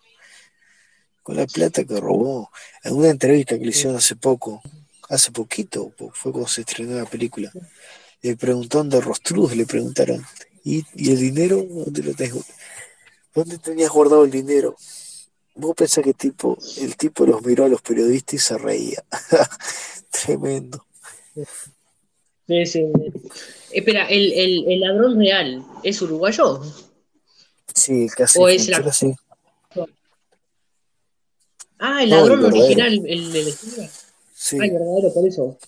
Con 1.23 1.37
la 1.37 1.47
plata 1.47 1.85
que 1.85 2.01
robó. 2.01 2.51
En 2.83 2.95
una 2.95 3.11
entrevista 3.11 3.57
que 3.57 3.65
le 3.65 3.71
hicieron 3.71 3.97
hace 3.97 4.17
poco, 4.17 4.61
hace 5.09 5.31
poquito, 5.31 5.91
po- 5.91 6.11
fue 6.13 6.33
cuando 6.33 6.49
se 6.49 6.63
estrenó 6.63 6.97
la 6.97 7.05
película, 7.07 7.53
le 8.23 8.37
preguntaron 8.37 8.89
de 8.91 9.01
Rostruz, 9.01 9.55
le 9.55 9.67
preguntaron, 9.67 10.25
¿y, 10.65 10.85
el 10.97 11.19
dinero? 11.19 11.65
¿Dónde 11.69 12.03
lo 12.03 12.15
tengo? 12.15 12.43
¿Dónde 13.35 13.59
tenías 13.59 13.91
guardado 13.91 14.25
el 14.25 14.31
dinero? 14.31 14.75
Vos 15.55 15.75
pensás 15.77 16.03
que 16.03 16.15
tipo, 16.15 16.59
el 16.79 16.97
tipo 16.97 17.25
los 17.25 17.45
miró 17.45 17.67
a 17.67 17.69
los 17.69 17.83
periodistas 17.83 18.35
y 18.35 18.39
se 18.39 18.59
reía. 18.59 19.05
Tremendo. 20.11 20.85
sí, 22.49 22.67
sí. 22.67 22.93
Espera, 23.71 24.07
¿el, 24.09 24.33
el, 24.33 24.73
el 24.73 24.81
ladrón 24.81 25.19
real 25.19 25.65
es 25.85 26.03
uruguayo? 26.03 26.63
Sí, 27.75 28.07
casi 28.17 28.39
¿O 28.39 28.49
es 28.49 28.69
la- 28.69 28.93
sí. 28.93 29.15
Ah, 31.79 32.03
el 32.05 32.11
No, 32.11 32.17
ladrón 32.17 32.45
original, 32.45 33.03
el 33.07 33.33
de 33.33 33.43
la 33.43 33.49
historia. 33.49 33.91
Sí, 34.35 34.57
Ah, 34.57 34.67
verdadero, 34.73 35.13
por 35.15 35.27
eso. 35.29 35.59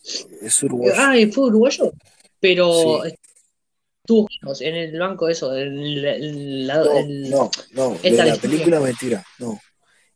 es 0.43 0.63
uruguayo. 0.63 0.95
Ah, 0.97 1.15
fue 1.33 1.45
uruguayo. 1.49 1.93
Pero 2.41 3.03
Sí. 3.05 4.65
en 4.65 4.75
el 4.77 4.99
banco, 4.99 5.29
eso. 5.29 5.57
En 5.57 5.79
el, 5.79 6.05
el- 6.05 6.67
la- 6.67 6.85
No, 6.85 7.51
no, 7.73 7.95
de 7.99 8.11
la 8.13 8.37
película 8.37 8.81
mentira, 8.81 9.25
no. 9.39 9.61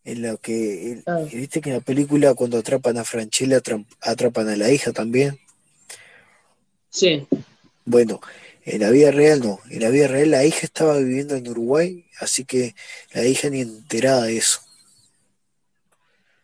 En 0.05 0.23
la 0.23 0.37
que, 0.37 0.93
el- 0.93 1.03
Ah. 1.07 1.19
viste 1.33 1.61
que 1.61 1.71
en 1.71 1.77
la 1.77 1.81
película 1.83 2.35
cuando 2.35 2.59
atrapan 2.59 2.97
a 2.99 3.05
Franchella 3.05 3.61
atrapan 4.01 4.49
a 4.49 4.57
la 4.57 4.71
hija 4.71 4.93
también. 4.93 5.39
Sí. 6.91 7.27
Bueno, 7.85 8.21
en 8.75 8.81
la 8.83 8.91
vida 8.91 9.11
real 9.11 9.41
no, 9.41 9.61
en 9.71 9.81
la 9.83 9.91
vida 9.91 10.09
real 10.09 10.31
la 10.31 10.45
hija 10.45 10.61
estaba 10.63 10.97
viviendo 10.99 11.35
en 11.37 11.49
Uruguay, 11.49 12.05
así 12.21 12.45
que 12.45 12.75
la 13.13 13.25
hija 13.25 13.49
ni 13.51 13.61
enterada 13.61 14.25
de 14.25 14.37
eso. 14.37 14.61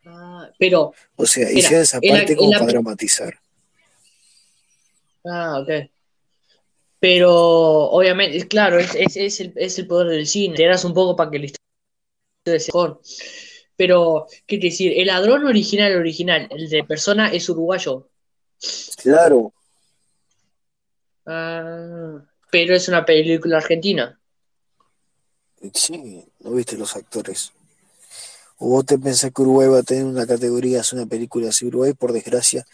Ah, 0.05 0.49
pero, 0.59 0.93
O 1.15 1.25
sea, 1.25 1.47
Mira, 1.47 1.59
hicieron 1.59 1.81
esa 1.83 1.99
la- 2.01 2.09
parte 2.13 2.35
como 2.35 2.51
la 2.51 2.59
para 2.59 2.71
dramatizar. 2.71 3.39
ah, 5.25 5.59
ok. 5.61 5.89
Pero, 6.99 7.31
obviamente, 7.31 8.47
claro, 8.47 8.79
es, 8.79 8.95
es, 8.95 9.17
es 9.17 9.39
el, 9.39 9.53
es 9.55 9.77
el 9.79 9.87
poder 9.87 10.07
del 10.09 10.27
cine. 10.27 10.55
Te 10.55 10.65
das 10.65 10.85
un 10.85 10.93
poco 10.93 11.15
para 11.15 11.29
que 11.29 11.39
la 11.39 11.45
historia 11.45 12.59
sea 12.59 12.73
mejor. 12.73 13.01
Pero, 13.75 14.27
¿qué 14.47 14.57
te 14.57 14.67
decir? 14.67 14.93
El 14.95 15.07
ladrón 15.07 15.45
original, 15.45 15.95
original, 15.97 16.47
el 16.49 16.69
de 16.69 16.83
persona 16.83 17.27
es 17.31 17.47
uruguayo. 17.49 18.07
Claro. 18.97 19.53
Ah, 21.25 22.21
pero 22.51 22.75
es 22.75 22.87
una 22.87 23.05
película 23.05 23.57
argentina. 23.57 24.19
Sí, 25.73 26.23
¿no 26.39 26.51
viste 26.51 26.77
los 26.77 26.95
actores? 26.95 27.51
¿O 28.57 28.69
vos 28.69 28.85
te 28.85 28.97
pensás 28.97 29.31
que 29.31 29.41
Uruguay 29.41 29.67
va 29.67 29.79
a 29.79 29.83
tener 29.83 30.05
una 30.05 30.25
categoría, 30.25 30.81
hacer 30.81 30.99
una 30.99 31.07
película 31.07 31.49
así? 31.49 31.65
Uruguay, 31.65 31.93
por 31.93 32.13
desgracia, 32.13 32.65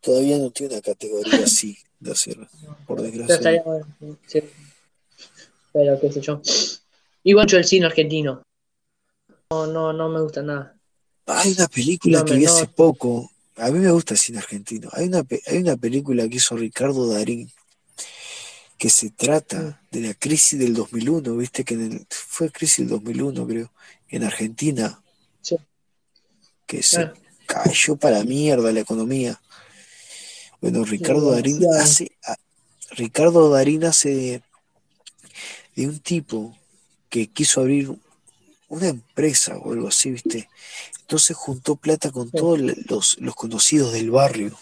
todavía 0.00 0.38
no 0.38 0.50
tiene 0.50 0.74
una 0.74 0.82
categoría 0.82 1.44
así 1.44 1.78
de 1.98 2.12
hacerla. 2.12 2.48
Por 2.86 3.00
desgracia. 3.00 3.36
estaría 3.36 3.62
sí. 4.26 4.42
Pero 5.72 6.00
qué 6.00 6.12
sé 6.12 6.20
yo. 6.20 6.42
Igual 7.22 7.46
yo 7.46 7.58
el 7.58 7.64
cine 7.64 7.86
argentino. 7.86 8.42
No, 9.50 9.66
no, 9.66 9.92
no 9.92 10.08
me 10.08 10.20
gusta 10.20 10.42
nada. 10.42 10.76
Hay 11.26 11.52
una 11.52 11.68
película 11.68 12.18
No, 12.20 12.24
que 12.24 12.34
vi 12.34 12.44
no. 12.44 12.50
hace 12.52 12.66
poco. 12.66 13.30
A 13.56 13.70
mí 13.70 13.78
me 13.78 13.90
gusta 13.92 14.14
el 14.14 14.20
cine 14.20 14.38
argentino. 14.38 14.88
Hay 14.92 15.06
una, 15.06 15.22
hay 15.46 15.58
una 15.58 15.76
película 15.76 16.28
que 16.28 16.36
hizo 16.36 16.56
Ricardo 16.56 17.06
Darín 17.06 17.50
que 18.80 18.88
se 18.88 19.08
Mm. 19.08 19.14
trata 19.16 19.82
de 19.90 20.00
la 20.00 20.14
crisis 20.14 20.58
del 20.58 20.72
2001. 20.74 21.36
Viste 21.36 21.64
que 21.64 21.74
en 21.74 21.82
el- 21.92 22.06
fue 22.08 22.50
crisis 22.50 22.78
del 22.78 22.88
2001, 22.88 23.46
creo, 23.46 23.70
en 24.08 24.24
Argentina. 24.24 25.02
Sí. 25.42 25.56
Que 26.66 26.82
se 26.82 27.02
Ah. 27.02 27.14
cayó 27.46 27.96
para 27.96 28.18
la 28.18 28.24
mierda 28.24 28.72
la 28.72 28.80
economía. 28.80 29.40
Bueno, 30.62 30.84
Ricardo 30.84 31.30
Darín 31.32 31.62
hace. 31.74 32.10
Ricardo 32.92 33.50
Darín 33.50 33.84
hace 33.84 34.08
de, 34.14 34.42
de 35.76 35.86
un 35.86 36.00
tipo 36.00 36.56
que 37.10 37.26
quiso 37.28 37.60
abrir 37.60 37.94
una 38.68 38.88
empresa 38.88 39.56
o 39.58 39.72
algo 39.72 39.88
así, 39.88 40.10
¿viste? 40.12 40.48
Entonces 41.02 41.36
juntó 41.36 41.76
plata 41.76 42.10
con 42.10 42.30
Sí. 42.30 42.36
todos 42.38 42.58
los, 42.60 43.18
los 43.20 43.34
conocidos 43.34 43.92
del 43.92 44.10
barrio, 44.10 44.58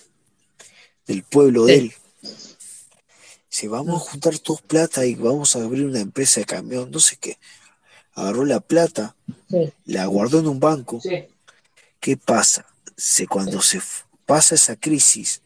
del 1.07 1.23
pueblo 1.23 1.67
de 1.67 1.75
él. 1.77 1.93
Dice, 3.51 3.69
vamos 3.69 4.03
a 4.03 4.11
juntar 4.11 4.39
todos 4.39 4.63
plata 4.63 5.07
y 5.07 5.15
vamos 5.15 5.57
a 5.57 5.63
abrir 5.63 5.87
una 5.87 6.01
empresa 6.01 6.41
de 6.41 6.47
camión, 6.47 6.91
no 6.91 7.01
sé 7.01 7.17
qué. 7.17 7.39
Agarró 8.15 8.45
la 8.45 8.61
plata, 8.61 9.15
Sí, 9.49 9.73
la 9.87 10.07
guardó 10.07 10.41
en 10.41 10.49
un 10.49 10.61
banco. 10.61 11.01
sí. 11.01 11.27
¿Qué 12.01 12.17
pasa? 12.17 12.67
Se, 12.97 13.27
cuando 13.27 13.61
se 13.61 13.81
pasa 14.27 14.55
esa 14.55 14.77
crisis, 14.77 15.43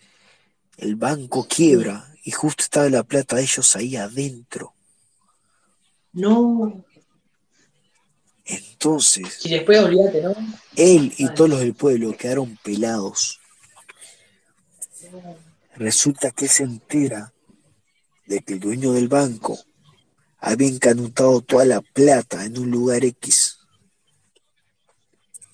el 0.76 0.96
banco 0.96 1.46
quiebra 1.48 2.12
y 2.24 2.30
justo 2.32 2.62
estaba 2.62 2.88
la 2.90 3.02
plata 3.04 3.36
de 3.36 3.42
ellos 3.42 3.74
ahí 3.76 3.96
adentro. 3.96 4.74
No. 6.12 6.84
Entonces, 8.44 9.44
Y 9.46 9.50
después 9.50 9.78
olvídate, 9.80 10.20
¿no? 10.22 10.34
él 10.76 11.14
y 11.16 11.28
todos 11.32 11.48
los 11.48 11.60
del 11.60 11.74
pueblo 11.74 12.14
quedaron 12.16 12.58
pelados. 12.62 13.40
Resulta 15.76 16.30
que 16.32 16.48
se 16.48 16.64
entera 16.64 17.32
de 18.32 18.40
que 18.40 18.54
el 18.54 18.60
dueño 18.60 18.92
del 18.92 19.08
banco 19.08 19.58
había 20.38 20.68
encanutado 20.68 21.40
toda 21.42 21.64
la 21.64 21.80
plata 21.82 22.44
en 22.44 22.58
un 22.58 22.70
lugar 22.70 23.04
X. 23.04 23.58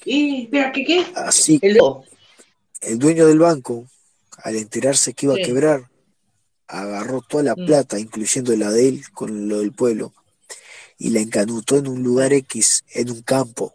Eh, 0.07 0.43
espera, 0.45 0.73
¿qué 0.73 0.85
qué? 0.85 1.07
Así 1.15 1.59
El 1.63 1.79
el 2.81 2.99
dueño 2.99 3.27
del 3.27 3.41
banco, 3.41 3.89
al 4.45 4.55
enterarse 4.55 5.13
que 5.13 5.27
iba 5.27 5.35
Sí. 5.35 5.43
a 5.43 5.47
quebrar, 5.47 5.91
agarró 6.69 7.21
toda 7.23 7.43
la 7.43 7.55
Mm. 7.57 7.67
plata, 7.67 7.99
incluyendo 7.99 8.55
la 8.57 8.71
de 8.71 8.89
él 8.89 9.11
con 9.13 9.49
lo 9.49 9.59
del 9.59 9.73
pueblo, 9.73 10.15
y 10.99 11.11
la 11.11 11.21
encanutó 11.21 11.77
en 11.77 11.89
un 11.89 12.03
lugar 12.05 12.33
X, 12.33 12.85
en 12.95 13.11
un 13.11 13.23
campo, 13.23 13.75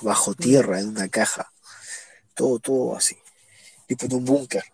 bajo 0.00 0.34
tierra, 0.34 0.80
en 0.80 0.88
una 0.88 1.08
caja. 1.08 1.52
Todo, 2.34 2.58
todo 2.58 2.96
así. 2.96 3.16
Tipo 3.86 4.06
en 4.06 4.14
un 4.14 4.24
búnker. 4.24 4.64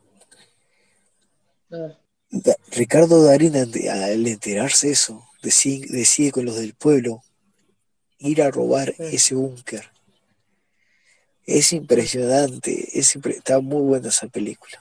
Ah, 1.73 1.99
Da- 2.33 2.57
Ricardo 2.71 3.23
Darín, 3.23 3.55
al 3.57 4.27
enterarse 4.27 4.91
eso, 4.91 5.23
decide, 5.43 5.87
decide 5.91 6.33
con 6.33 6.47
los 6.47 6.57
del 6.57 6.73
pueblo 6.75 7.23
ir 8.19 8.43
a 8.43 8.51
robar 8.51 8.95
Sí. 8.97 9.03
ese 9.17 9.35
búnker. 9.35 9.91
Es 11.45 11.73
impresionante, 11.73 12.99
es 12.99 13.15
impre- 13.17 13.37
está 13.37 13.61
muy 13.61 13.83
buena 13.83 14.09
esa 14.09 14.29
película. 14.29 14.81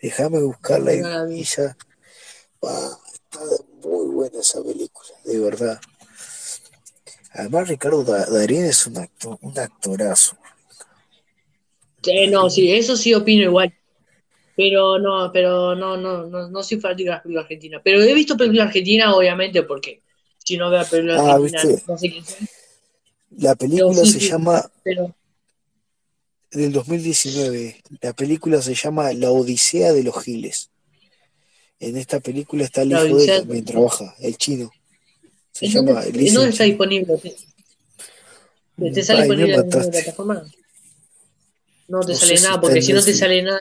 Déjame 0.00 0.40
buscarla 0.42 0.92
y, 0.94 1.40
y 1.40 1.44
ya. 1.44 1.76
Está 2.62 3.40
muy 3.82 4.06
buena 4.14 4.38
esa 4.40 4.62
película, 4.62 5.08
de 5.24 5.38
verdad. 5.40 5.80
Además, 7.32 7.68
Ricardo 7.68 8.04
Da- 8.04 8.26
Darín 8.26 8.64
es 8.64 8.86
un 8.86 8.98
actor, 8.98 9.36
un 9.42 9.58
actorazo. 9.58 10.36
sí, 12.02 12.26
no, 12.28 12.48
sí, 12.50 12.70
eso 12.72 12.96
sí 12.96 13.12
opino 13.14 13.42
igual. 13.42 13.74
Pero 14.56 14.98
no, 14.98 15.30
pero 15.32 15.74
no, 15.74 15.96
no, 15.96 16.26
no, 16.26 16.48
no 16.48 16.62
soy 16.62 16.80
fanático 16.80 17.06
de 17.08 17.14
las 17.14 17.22
películas 17.22 17.44
argentinas. 17.44 17.80
Pero 17.84 18.00
he 18.02 18.14
visto 18.14 18.36
películas 18.36 18.68
argentinas, 18.68 19.12
obviamente, 19.14 19.62
porque 19.64 20.02
si 20.38 20.56
no 20.56 20.70
veo 20.70 20.88
películas 20.88 21.16
Ah, 21.16 21.22
argentinas, 21.22 21.68
¿viste? 21.68 21.82
no 21.86 21.96
sé 21.98 22.10
soy. 22.10 22.48
La 23.36 23.54
película 23.54 24.06
sí, 24.06 24.06
se 24.06 24.18
sí. 24.18 24.18
llama, 24.18 24.64
Pero, 24.82 25.14
del 26.52 26.72
2019, 26.72 27.82
la 28.00 28.12
película 28.12 28.62
se 28.62 28.74
llama 28.74 29.12
La 29.12 29.32
Odisea 29.32 29.92
de 29.92 30.04
los 30.04 30.22
Giles. 30.22 30.70
En 31.78 31.96
esta 31.96 32.18
película 32.18 32.64
está 32.64 32.82
el 32.82 32.90
La 32.90 33.00
hijo 33.00 33.16
de 33.16 33.26
Odisea 33.26 33.36
él 33.46 33.46
también, 33.46 33.64
trabaja, 33.64 34.16
el 34.18 34.36
chino. 34.36 34.72
Se 35.52 35.66
¿en 35.66 35.72
llama 35.74 36.02
dónde 36.34 36.50
está 36.50 36.64
disponible? 36.64 37.18
¿Te, 37.18 37.34
te- 38.78 38.90
te 38.92 39.02
sale 39.02 39.18
Ay, 39.18 39.22
disponible 39.22 39.54
en 39.56 39.56
mataste. 39.56 39.90
plataforma? 39.90 40.44
No 41.88 42.04
te 42.04 42.12
No 42.12 42.14
sale 42.14 42.40
nada, 42.40 42.60
porque 42.60 42.82
si 42.82 42.92
no 42.92 43.02
te 43.02 43.14
sale 43.14 43.42
nada. 43.42 43.58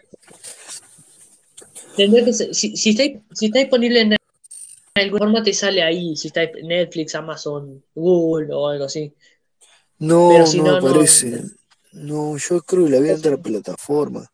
Tendría 1.96 2.26
que 2.26 2.34
ser- 2.34 2.54
si, 2.56 2.76
si, 2.76 2.90
está, 2.92 3.04
si 3.34 3.46
está 3.48 3.60
disponible 3.60 4.02
en 4.02 4.16
alguna 4.96 5.20
forma, 5.20 5.44
te 5.44 5.54
sale 5.54 5.82
ahí. 5.84 6.16
Si 6.16 6.28
está 6.28 6.44
en 6.44 6.68
Netflix, 6.68 7.16
Amazon, 7.16 7.84
Google 7.96 8.54
o 8.54 8.68
algo 8.68 8.86
así. 8.86 9.14
No, 10.00 10.30
Pero 10.32 10.48
si 10.48 10.58
no 10.60 10.66
no, 10.66 10.82
no. 10.82 10.90
aparece. 10.90 11.44
No, 11.92 12.38
yo 12.38 12.62
creo 12.64 12.86
que 12.86 12.92
la 12.92 13.00
vi 13.00 13.10
en 13.10 13.18
otra 13.18 13.38
plataforma. 13.38 14.30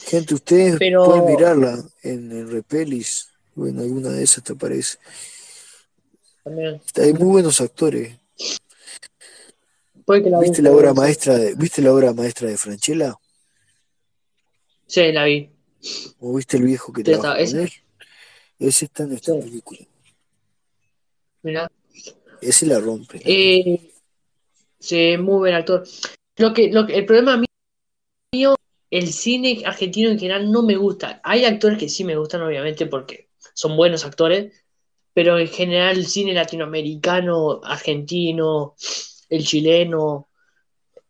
Gente, 0.00 0.34
ustedes 0.34 0.76
Pero- 0.78 1.04
pueden 1.04 1.26
mirarla 1.26 1.78
en, 2.02 2.32
en 2.32 2.50
Repelis 2.50 3.28
o 3.56 3.66
en 3.66 3.78
alguna 3.78 4.08
de 4.10 4.22
esas 4.22 4.42
te 4.42 4.54
aparece. 4.54 4.96
También. 6.42 6.80
Hay 6.96 7.12
muy 7.12 7.26
buenos 7.28 7.60
actores. 7.60 8.16
Puede 10.06 10.22
que 10.22 10.30
la 10.30 10.40
¿Viste 10.40 10.62
la 10.62 10.70
obra 10.72 10.94
maestra 10.94 11.36
de, 11.36 11.54
¿viste 11.54 11.82
la 11.82 11.92
obra 11.92 12.14
maestra 12.14 12.48
de 12.48 12.56
Franchella? 12.56 13.14
Sí, 14.88 15.12
la 15.12 15.24
vi. 15.24 15.50
¿O 16.18 16.34
viste 16.34 16.56
el 16.56 16.64
viejo 16.64 16.92
que 16.92 17.04
trabaja 17.04 17.36
con 17.36 17.60
él? 17.60 17.70
Ese 18.58 18.86
está 18.86 19.04
en 19.04 19.12
esta 19.12 19.32
Sí. 19.34 19.40
película. 19.40 19.80
Mirá. 21.42 21.70
Ese 22.40 22.66
la 22.66 22.80
rompe. 22.80 23.20
Eh, 23.24 23.92
sí, 24.80 25.16
muy 25.18 25.38
buen 25.38 25.54
actor. 25.54 25.86
Lo 26.36 26.52
que, 26.52 26.70
lo 26.72 26.86
que, 26.86 26.96
el 26.96 27.06
problema 27.06 27.42
mío, 28.32 28.54
el 28.90 29.12
cine 29.12 29.62
argentino 29.64 30.10
en 30.10 30.18
general 30.18 30.50
no 30.50 30.62
me 30.62 30.76
gusta. 30.76 31.20
Hay 31.22 31.44
actores 31.44 31.78
que 31.78 31.88
sí 31.88 32.02
me 32.02 32.16
gustan, 32.16 32.42
obviamente, 32.42 32.86
porque 32.86 33.28
son 33.54 33.76
buenos 33.76 34.04
actores, 34.04 34.52
pero 35.12 35.38
en 35.38 35.48
general 35.48 35.98
el 35.98 36.06
cine 36.06 36.32
latinoamericano, 36.32 37.60
argentino, 37.62 38.74
el 39.28 39.44
chileno, 39.44 40.28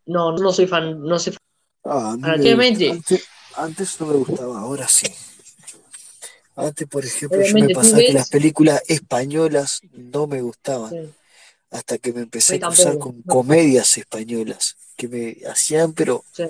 no, 0.06 0.32
no 0.32 0.52
soy 0.52 0.66
fan, 0.66 1.00
no 1.00 1.18
soy 1.18 1.34
fan. 1.34 1.38
Ah. 1.84 2.16
Antes, 2.22 3.28
antes 3.58 4.00
no 4.00 4.06
me 4.06 4.14
gustaba, 4.14 4.60
ahora 4.60 4.88
sí. 4.88 5.06
Antes, 6.56 6.88
por 6.88 7.04
ejemplo, 7.04 7.40
yo 7.42 7.54
me 7.54 7.68
pasaba 7.74 7.98
que 7.98 8.12
las 8.12 8.28
películas 8.28 8.82
españolas 8.88 9.80
no 9.92 10.26
me 10.26 10.40
gustaban. 10.42 10.90
Sí. 10.90 11.14
hasta 11.70 11.98
que 11.98 12.14
me 12.14 12.22
empecé 12.22 12.56
A 12.56 12.60
cruzar 12.60 12.98
con 12.98 13.20
comedias 13.20 13.98
españolas 13.98 14.78
que 14.96 15.06
me 15.06 15.36
hacían, 15.46 15.92
pero 15.92 16.24
Sí. 16.32 16.44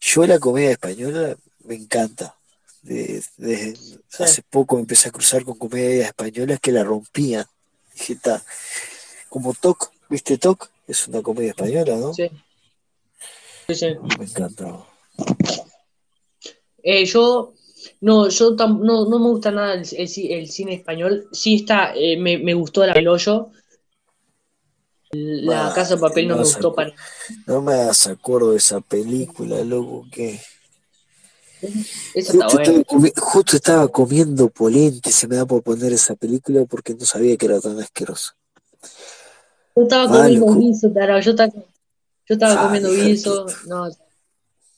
yo 0.00 0.26
la 0.26 0.38
comedia 0.38 0.70
española 0.70 1.36
me 1.64 1.74
encanta. 1.74 2.34
De- 2.80 3.22
de- 3.36 3.76
Hace 4.18 4.40
poco 4.40 4.76
me 4.76 4.80
empecé 4.80 5.10
a 5.10 5.12
cruzar 5.12 5.44
con 5.44 5.58
comedias 5.58 6.06
españolas 6.06 6.60
que 6.60 6.72
la 6.72 6.82
rompían. 6.82 7.44
Dije, 7.92 8.16
"Ta". 8.16 8.42
como 9.28 9.52
Toc, 9.52 9.92
¿viste 10.08 10.38
Toc? 10.38 10.70
Es 10.88 11.06
una 11.08 11.20
comedia 11.20 11.50
española, 11.50 11.94
¿no? 11.96 12.14
Sí. 12.14 12.30
Me 13.68 14.24
encantaba. 14.24 14.88
Eh, 16.82 17.04
yo 17.04 17.52
no, 18.00 18.28
yo 18.28 18.56
tam- 18.56 18.80
no, 18.80 19.06
no 19.08 19.18
me 19.18 19.28
gusta 19.28 19.50
nada 19.50 19.74
el, 19.74 19.82
el 19.92 20.32
el 20.32 20.48
cine 20.48 20.74
español. 20.74 21.28
Sí 21.32 21.56
está, 21.56 21.92
eh, 21.94 22.16
me, 22.16 22.38
me 22.38 22.54
gustó 22.54 22.84
la 22.86 22.92
del 22.94 23.08
hoyo. 23.08 23.50
La 25.12 25.72
Casa 25.74 25.96
de 25.96 26.00
Papel 26.00 26.28
no 26.28 26.36
me 26.36 26.44
gustó 26.44 26.74
para. 26.74 26.92
No 27.46 27.60
me 27.60 27.72
hagas 27.74 28.06
acuerdo 28.06 28.52
de 28.52 28.58
esa 28.58 28.80
película, 28.80 29.62
loco, 29.64 30.06
que 30.10 30.40
justo 32.28 32.56
estaba, 32.56 32.82
justo 33.16 33.56
estaba 33.56 33.88
comiendo 33.88 34.48
polenta 34.48 35.08
y 35.08 35.12
se 35.12 35.28
me 35.28 35.36
da 35.36 35.46
por 35.46 35.62
poner 35.62 35.92
esa 35.92 36.14
película 36.14 36.64
porque 36.64 36.94
no 36.94 37.04
sabía 37.04 37.36
que 37.36 37.46
era 37.46 37.60
tan 37.60 37.78
asquerosa. 37.78 38.34
Yo 39.76 39.82
estaba 39.82 40.08
Malo, 40.08 40.44
comiendo 40.44 40.60
guiso, 40.60 40.92
tarao, 40.92 41.20
Yo 41.20 41.30
estaba, 41.32 41.52
yo 41.52 42.34
estaba 42.34 42.54
Ah, 42.56 42.62
comiendo 42.64 42.90
guiso. 42.90 43.46
No, 43.66 43.88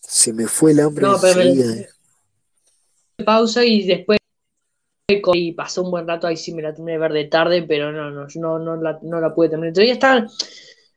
Se 0.00 0.32
me 0.32 0.46
fue 0.46 0.72
el 0.72 0.80
hambre 0.80 1.06
no, 1.06 1.18
pero. 1.20 1.40
Pausa 3.24 3.64
y 3.64 3.84
después 3.86 4.18
y 5.34 5.52
pasó 5.52 5.82
un 5.82 5.90
buen 5.90 6.06
rato. 6.08 6.26
Ahí 6.26 6.36
sí 6.36 6.54
me 6.54 6.62
la 6.62 6.72
terminé 6.74 6.92
de 6.92 6.98
ver 6.98 7.12
de 7.12 7.24
tarde, 7.26 7.62
pero 7.62 7.92
no, 7.92 8.10
no, 8.10 8.26
no, 8.36 8.58
no 8.58 8.76
la, 8.76 8.98
no 9.02 9.20
la 9.20 9.34
pude 9.34 9.50
terminar. 9.50 9.72
Todavía 9.74 9.94
estaban. 9.94 10.28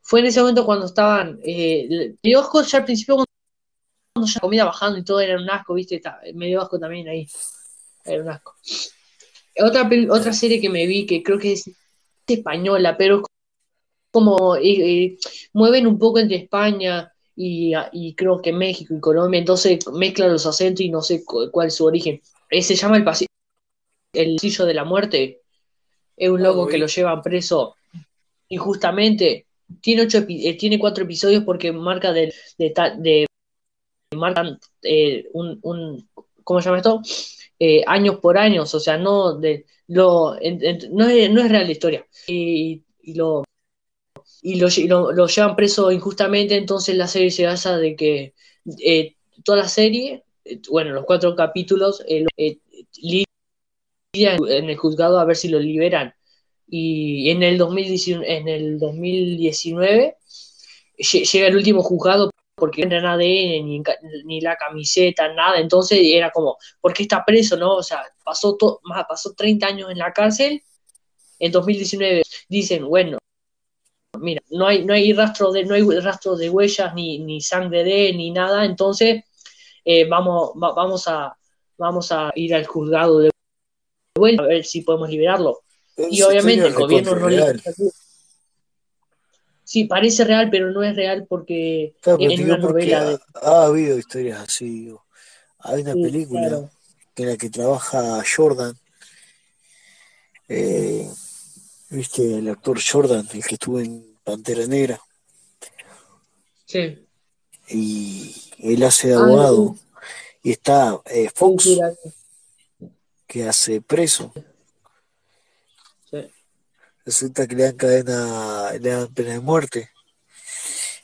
Fue 0.02 0.22
en 0.22 0.27
ese 0.27 0.39
momento 0.41 0.65
cuando 0.65 0.85
estaban. 0.85 1.39
Eh, 1.44 1.88
me 2.23 2.30
dio 2.30 2.39
asco 2.39 2.61
ya 2.64 2.80
al 2.80 2.85
principio 2.85 3.15
cuando 4.15 4.27
ya 4.31 4.35
la 4.35 4.41
comida 4.41 4.65
bajando 4.65 4.99
y 4.99 5.03
todo 5.03 5.19
era 5.22 5.38
un 5.41 5.49
asco, 5.49 5.73
¿viste? 5.76 5.95
Está- 5.98 6.19
me 6.35 6.48
dio 6.48 6.61
asco 6.61 6.80
también 6.80 7.07
ahí. 7.10 7.27
Era 8.06 8.23
un 8.23 8.30
asco. 8.30 8.56
Otra, 9.60 9.89
otra 10.10 10.34
serie 10.34 10.61
que 10.61 10.69
me 10.69 10.85
vi 10.85 11.06
que 11.06 11.23
creo 11.23 11.39
que 11.39 11.53
es 11.53 11.69
española, 12.27 12.95
pero 12.98 13.18
es 13.18 13.23
como 14.11 14.56
eh, 14.57 14.61
eh, 15.06 15.18
mueven 15.53 15.88
un 15.88 15.99
poco 15.99 16.19
entre 16.19 16.38
España 16.38 17.14
y, 17.38 17.73
y 17.93 18.15
creo 18.15 18.41
que 18.41 18.51
México 18.51 18.95
y 18.95 18.99
Colombia, 18.99 19.38
entonces 19.39 19.80
mezclan 19.93 20.31
los 20.34 20.45
acentos 20.47 20.81
y 20.81 20.89
no 20.89 21.01
sé 21.03 21.23
cu- 21.23 21.51
cuál 21.51 21.68
es 21.68 21.76
su 21.76 21.85
origen. 21.85 22.19
Eh, 22.49 22.64
se 22.64 22.76
llama 22.76 22.97
el 22.97 23.03
pasillo, 23.03 23.30
el 24.14 24.35
pasillo 24.35 24.65
de 24.65 24.73
la 24.73 24.84
muerte. 24.84 25.41
Es 26.18 26.30
un 26.30 26.39
Ah, 26.39 26.43
loco 26.45 26.64
lo 26.64 26.68
que 26.68 26.77
lo 26.80 26.88
llevan 26.88 27.22
preso 27.22 27.76
injustamente. 28.49 29.45
Tiene 29.81 30.01
ocho 30.01 30.18
epi- 30.19 30.47
eh, 30.47 30.55
tiene 30.57 30.80
cuatro 30.80 31.03
episodios 31.03 31.43
porque 31.43 31.72
marca 31.72 32.11
de, 32.11 32.34
de, 32.57 33.27
marcan 34.15 34.57
eh, 34.81 35.27
un, 35.34 35.59
un 35.61 36.09
¿cómo 36.43 36.59
se 36.61 36.65
llama 36.65 36.77
esto? 36.77 37.01
Eh, 37.59 37.84
años 37.85 38.18
por 38.19 38.38
años, 38.38 38.73
o 38.73 38.80
sea, 38.80 38.97
no 38.97 39.34
de 39.38 39.65
lo 39.88 40.35
en- 40.41 40.64
en- 40.64 40.95
no 40.95 41.07
es, 41.07 41.30
no 41.30 41.41
es 41.41 41.51
real 41.51 41.65
la 41.65 41.72
historia. 41.72 42.05
Y, 42.27 42.81
y 43.03 43.14
lo 43.14 43.43
y 44.41 44.55
lo, 44.59 44.68
lle- 44.68 44.88
lo, 44.88 45.11
lo 45.11 45.27
llevan 45.27 45.55
preso 45.55 45.91
injustamente, 45.91 46.55
entonces 46.57 46.95
la 46.95 47.07
serie 47.07 47.31
se 47.31 47.45
basa 47.45 47.77
de 47.77 47.95
que 47.95 48.34
eh, 48.84 49.15
toda 49.43 49.59
la 49.59 49.68
serie, 49.69 50.23
eh, 50.45 50.59
bueno, 50.69 50.91
los 50.93 51.05
cuatro 51.05 51.35
capítulos, 51.35 52.03
eh, 52.07 52.26
eh, 52.38 52.59
en 54.14 54.69
el 54.69 54.77
juzgado 54.77 55.19
a 55.19 55.26
ver 55.26 55.35
si 55.35 55.49
lo 55.49 55.59
liberan. 55.59 56.14
Y 56.69 57.30
en 57.30 57.43
el 57.43 57.57
2019, 57.57 58.38
en 58.38 58.47
el 58.47 58.80
2019 58.80 60.18
lle- 60.97 61.26
llega 61.31 61.47
el 61.47 61.55
último 61.55 61.81
juzgado 61.84 62.31
porque 62.55 62.85
no 62.85 62.95
entra 62.95 63.14
ADN, 63.14 63.64
ni, 63.64 63.84
ni 64.26 64.41
la 64.41 64.55
camiseta, 64.57 65.31
nada. 65.34 65.59
Entonces 65.59 65.99
era 66.03 66.31
como, 66.31 66.57
¿por 66.81 66.93
qué 66.93 67.03
está 67.03 67.23
preso, 67.26 67.55
no? 67.57 67.76
O 67.76 67.84
sea, 67.84 68.03
pasó, 68.23 68.57
más, 68.84 69.05
pasó 69.07 69.34
30 69.34 69.68
años 69.68 69.91
en 69.91 69.99
la 69.99 70.11
cárcel. 70.14 70.64
En 71.39 71.51
2019 71.51 72.23
dicen, 72.49 72.85
bueno, 72.88 73.18
mira, 74.19 74.41
no 74.49 74.68
hay, 74.68 74.85
no 74.85 74.94
hay 74.94 75.14
rastro 75.14 75.52
de, 75.52 75.64
no 75.65 75.73
hay 75.76 75.84
rastro 75.99 76.35
de 76.35 76.49
huellas, 76.49 76.94
ni, 76.94 77.19
ni 77.19 77.41
sangre 77.41 77.84
de, 77.84 78.14
ni 78.14 78.31
nada. 78.31 78.65
Entonces, 78.65 79.23
eh, 79.85 80.07
vamos, 80.07 80.52
va- 80.61 80.73
vamos 80.73 81.07
a, 81.07 81.35
vamos 81.77 82.11
a 82.11 82.31
ir 82.35 82.53
al 82.56 82.65
juzgado 82.65 83.19
de 83.19 83.30
vuelta 84.18 84.44
a 84.44 84.48
ver 84.48 84.65
si 84.65 84.81
podemos 84.81 85.10
liberarlo. 85.10 85.61
Y 85.98 86.18
Esa 86.18 86.30
obviamente 86.30 86.68
el 86.68 86.73
gobierno 86.73 87.15
no 87.15 87.30
le. 87.30 87.44
Sí, 89.64 89.84
parece 89.84 90.23
real, 90.23 90.49
pero 90.49 90.72
no 90.72 90.81
es 90.81 90.95
real 90.95 91.26
porque 91.27 91.94
Claro, 92.02 92.19
en 92.22 92.44
una 92.45 92.57
novela 92.57 93.03
de... 93.03 93.19
ha, 93.41 93.61
ha 93.61 93.65
habido 93.65 93.98
historias 93.98 94.39
así. 94.39 94.65
digo. 94.85 95.06
Hay 95.60 95.81
una 95.81 95.94
Sí, 95.94 96.02
película 96.03 96.48
claro. 96.48 96.69
en 97.18 97.27
la 97.27 97.35
que 97.38 97.49
trabaja 97.49 98.23
Jordan, 98.35 98.77
eh, 100.48 101.10
¿Viste? 101.89 102.38
El 102.38 102.49
actor 102.49 102.80
Jordan, 102.81 103.27
el 103.34 103.45
que 103.45 103.55
estuvo 103.55 103.80
en 103.80 104.18
Pantera 104.23 104.65
Negra. 104.68 104.99
Sí. 106.65 107.05
Y 107.69 108.35
él 108.59 108.84
hace 108.84 109.09
de 109.09 109.15
Ah, 109.15 109.19
abogado. 109.19 109.76
Y 110.43 110.51
está 110.51 110.99
eh, 111.05 111.30
Fox, 111.34 111.64
sí, 111.64 111.80
que 113.26 113.47
hace 113.47 113.81
preso. 113.81 114.34
sí. 116.09 116.18
Resulta 117.05 117.47
que 117.47 117.55
le 117.55 117.64
dan 117.64 117.76
cadena, 117.77 118.73
le 118.73 118.89
dan 118.89 119.14
pena 119.14 119.31
de 119.31 119.39
muerte. 119.39 119.89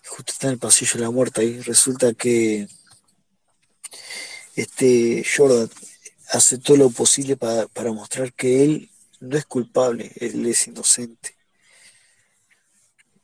Justo 0.06 0.32
está 0.34 0.48
en 0.48 0.54
el 0.54 0.60
pasillo 0.60 0.94
de 0.96 1.00
la 1.02 1.12
muerte 1.12 1.42
ahí. 1.42 1.60
Resulta 1.62 2.14
que 2.14 2.68
este 4.56 5.24
Jordan 5.36 5.70
hace 6.30 6.58
todo 6.58 6.78
lo 6.78 6.90
posible 6.90 7.36
para, 7.38 7.68
para 7.68 7.92
mostrar 7.94 8.34
que 8.34 8.64
él 8.64 8.90
no 9.24 9.38
es 9.38 9.46
culpable, 9.46 10.12
él 10.20 10.46
es 10.46 10.68
inocente. 10.68 11.36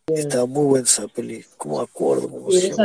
Está 0.07 0.45
muy 0.45 0.65
buena 0.65 0.85
esa 0.85 1.07
peli. 1.07 1.45
¿Cómo 1.57 1.77
me 1.77 1.83
acuerdo? 1.83 2.29
¿Cómo 2.29 2.51
Sí, 2.51 2.67
esa-? 2.67 2.83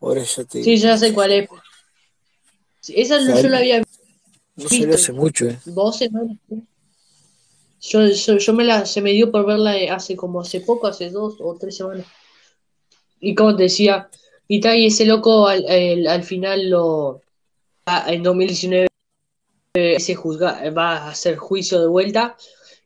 Ahora, 0.00 0.22
ya 0.22 0.44
te 0.44 0.62
sí, 0.62 0.76
ya 0.76 0.96
sé 0.96 1.12
cuál 1.12 1.32
es. 1.32 1.48
Esa 2.88 3.20
no- 3.20 3.40
yo 3.40 3.48
la 3.48 3.58
había 3.58 3.82
No 4.56 4.68
salió 4.68 4.94
hace 4.94 5.12
mucho, 5.12 5.46
¿eh? 5.48 5.58
dos 5.64 5.98
semanas. 5.98 6.36
¿no? 6.48 6.62
Yo, 7.80 8.06
yo, 8.06 8.38
yo 8.38 8.52
me 8.54 8.64
la, 8.64 8.86
se 8.86 9.02
me 9.02 9.10
dio 9.12 9.30
por 9.30 9.44
verla 9.44 9.76
eh, 9.76 9.90
hace 9.90 10.16
como 10.16 10.40
hace 10.40 10.60
poco, 10.60 10.86
hace 10.86 11.10
dos 11.10 11.36
o 11.40 11.56
tres 11.58 11.76
semanas. 11.76 12.06
Y 13.20 13.34
como 13.34 13.56
te 13.56 13.64
decía, 13.64 14.08
y 14.48 14.60
tal, 14.60 14.76
y 14.78 14.86
ese 14.86 15.04
loco 15.04 15.46
al, 15.48 15.64
el- 15.68 16.06
al 16.06 16.22
final 16.22 16.70
lo 16.70 17.22
a- 17.86 18.12
en 18.12 18.22
2019 18.22 18.86
eh, 19.76 20.00
se 20.00 20.14
juzga, 20.14 20.70
va 20.70 20.96
a 20.96 21.10
hacer 21.10 21.36
juicio 21.36 21.80
de 21.80 21.86
vuelta 21.86 22.36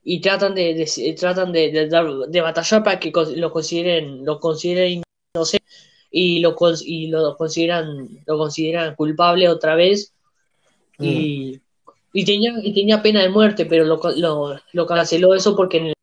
y 0.03 0.21
tratan 0.21 0.55
de, 0.55 0.75
de- 0.75 1.13
tratan 1.15 1.53
de, 1.53 1.71
de 1.71 1.89
de 2.29 2.41
batallar 2.41 2.83
para 2.83 2.99
que 2.99 3.13
lo 3.37 3.53
consideren, 3.53 4.25
lo 4.25 4.41
consideren 4.41 5.03
inocente 5.35 5.67
y 6.11 6.41
lo 6.41 6.57
y 6.85 7.07
lo 7.09 7.37
consideran, 7.37 8.09
lo 8.27 8.39
consideran 8.39 8.95
culpable 8.97 9.49
otra 9.49 9.75
vez. 9.77 10.13
Y, 10.99 11.61
y 12.13 12.25
tenía, 12.25 12.53
y 12.63 12.75
tenía 12.75 13.01
pena 13.03 13.23
de 13.23 13.29
muerte, 13.31 13.67
pero 13.67 13.85
lo, 13.85 14.01
lo, 14.17 14.59
lo 14.73 14.87
canceló 14.87 15.35
eso 15.35 15.55
porque 15.57 15.79
en 15.79 15.87
el, 15.87 15.95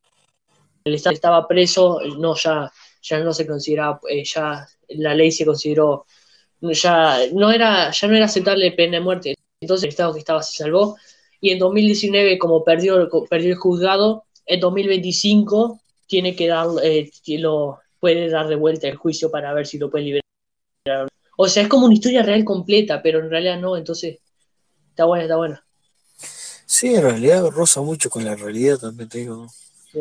el 0.85 0.93
estado 0.95 1.13
estaba 1.13 1.47
preso, 1.47 1.99
no 2.17 2.33
ya, 2.35 2.71
ya 3.01 3.19
no 3.19 3.33
se 3.33 3.45
consideraba, 3.45 3.99
eh, 4.09 4.23
ya 4.23 4.65
la 4.89 5.13
ley 5.13 5.31
se 5.31 5.45
consideró, 5.45 6.05
ya 6.61 7.19
no 7.33 7.51
era, 7.51 7.91
ya 7.91 8.07
no 8.07 8.15
era 8.15 8.25
aceptable 8.25 8.71
pena 8.71 8.97
de 8.97 9.03
muerte, 9.03 9.35
entonces 9.61 9.85
el 9.85 9.89
estado 9.89 10.13
que 10.13 10.19
estaba 10.19 10.43
se 10.43 10.63
salvó, 10.63 10.97
y 11.41 11.51
en 11.51 11.59
2019 11.59 12.37
como 12.37 12.63
perdió, 12.63 13.09
perdió 13.29 13.51
el 13.51 13.57
juzgado, 13.57 14.25
en 14.45 14.59
2025 14.59 15.79
tiene 16.07 16.35
que 16.35 16.47
dar, 16.47 16.67
eh, 16.83 17.11
lo, 17.39 17.79
puede 17.99 18.29
dar 18.29 18.47
de 18.47 18.55
vuelta 18.55 18.87
el 18.87 18.95
juicio 18.95 19.29
para 19.29 19.53
ver 19.53 19.67
si 19.67 19.77
lo 19.77 19.89
puede 19.89 20.05
liberar. 20.05 21.07
O 21.37 21.47
sea, 21.47 21.63
es 21.63 21.69
como 21.69 21.85
una 21.85 21.93
historia 21.95 22.23
real 22.23 22.43
completa, 22.43 23.01
pero 23.01 23.19
en 23.19 23.29
realidad 23.29 23.59
no, 23.59 23.77
entonces 23.77 24.19
está 24.89 25.05
buena, 25.05 25.25
está 25.25 25.35
buena. 25.35 25.63
Sí, 26.65 26.95
en 26.95 27.01
realidad 27.01 27.49
roza 27.49 27.81
mucho 27.81 28.09
con 28.09 28.25
la 28.25 28.35
realidad, 28.35 28.77
también 28.77 29.09
te 29.09 29.19
digo. 29.19 29.47
Sí. 29.91 29.99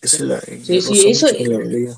Es 0.00 0.20
la, 0.20 0.40
Sí, 0.40 0.80
sí, 0.80 1.08
eso- 1.10 1.26
la 1.26 1.58
realidad. 1.58 1.96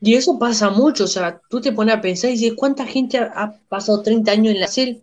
Y 0.00 0.14
eso 0.14 0.36
pasa 0.36 0.68
mucho, 0.70 1.04
o 1.04 1.08
sea, 1.08 1.40
tú 1.48 1.60
te 1.60 1.70
pones 1.72 1.94
a 1.94 2.00
pensar 2.00 2.30
y 2.30 2.32
dices, 2.32 2.54
¿cuánta 2.56 2.84
gente 2.86 3.18
ha, 3.18 3.26
ha 3.36 3.52
pasado 3.68 4.02
30 4.02 4.32
años 4.32 4.52
en 4.52 4.60
la 4.60 4.66
cel? 4.66 5.00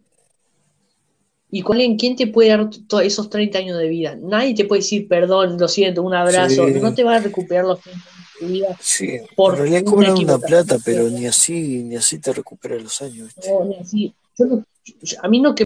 ¿Y 1.52 1.62
cuál, 1.64 1.82
en 1.82 1.98
quién 1.98 2.16
te 2.16 2.28
puede 2.28 2.50
dar 2.50 2.70
todos 2.88 3.04
esos 3.04 3.30
30 3.30 3.58
años 3.58 3.78
de 3.78 3.88
vida? 3.88 4.16
Nadie 4.22 4.54
te 4.54 4.66
puede 4.66 4.82
decir, 4.82 5.08
perdón, 5.08 5.58
lo 5.60 5.68
siento, 5.68 6.04
un 6.04 6.14
abrazo. 6.14 6.68
Sí. 6.68 6.74
No 6.80 6.94
te 6.94 7.04
va 7.04 7.16
a 7.16 7.20
recuperar 7.20 7.66
los 7.66 7.80
30 7.82 8.00
años 8.08 8.28
de 8.40 8.46
tu 8.48 8.54
vida. 8.54 8.78
Sí, 8.80 9.18
Por 9.36 9.54
en 9.54 9.60
realidad 9.62 9.84
cobran 9.84 10.18
una 10.18 10.38
plata, 10.38 10.78
pero 10.86 11.10
ni 11.10 11.26
así, 11.26 11.84
ni 11.84 11.96
así 11.96 12.20
te 12.20 12.34
recupera 12.34 12.76
los 12.76 13.02
años, 13.02 13.28
¿viste? 13.28 13.50
No, 13.52 13.66
ni 13.66 13.76
así. 13.78 14.14
Yo 14.38 14.46
no- 14.46 14.64
yo- 15.02 15.18
a 15.24 15.28
mí 15.28 15.40
no 15.40 15.56
que 15.56 15.66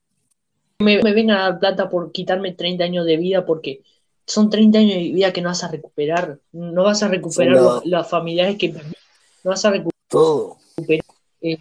me, 0.80 1.02
me 1.02 1.14
vengan 1.14 1.38
a 1.38 1.42
dar 1.50 1.60
plata 1.60 1.90
por 1.90 2.12
quitarme 2.12 2.54
30 2.54 2.86
años 2.86 3.06
de 3.06 3.18
vida 3.18 3.46
porque 3.46 3.82
son 4.26 4.50
30 4.50 4.80
años 4.80 4.96
de 4.96 5.04
vida 5.12 5.34
que 5.34 5.42
no 5.42 5.50
vas 5.50 5.64
a 5.66 5.68
recuperar. 5.68 6.40
No 6.54 6.84
vas 6.84 7.04
a 7.04 7.10
recuperar 7.10 7.56
los, 7.58 7.86
los 7.86 8.08
familiares 8.10 8.58
que. 8.58 8.70
No 8.70 9.50
vas 9.52 9.66
a 9.66 9.70
recuperar 9.72 9.92
Todo. 10.08 10.58
eh, 11.42 11.58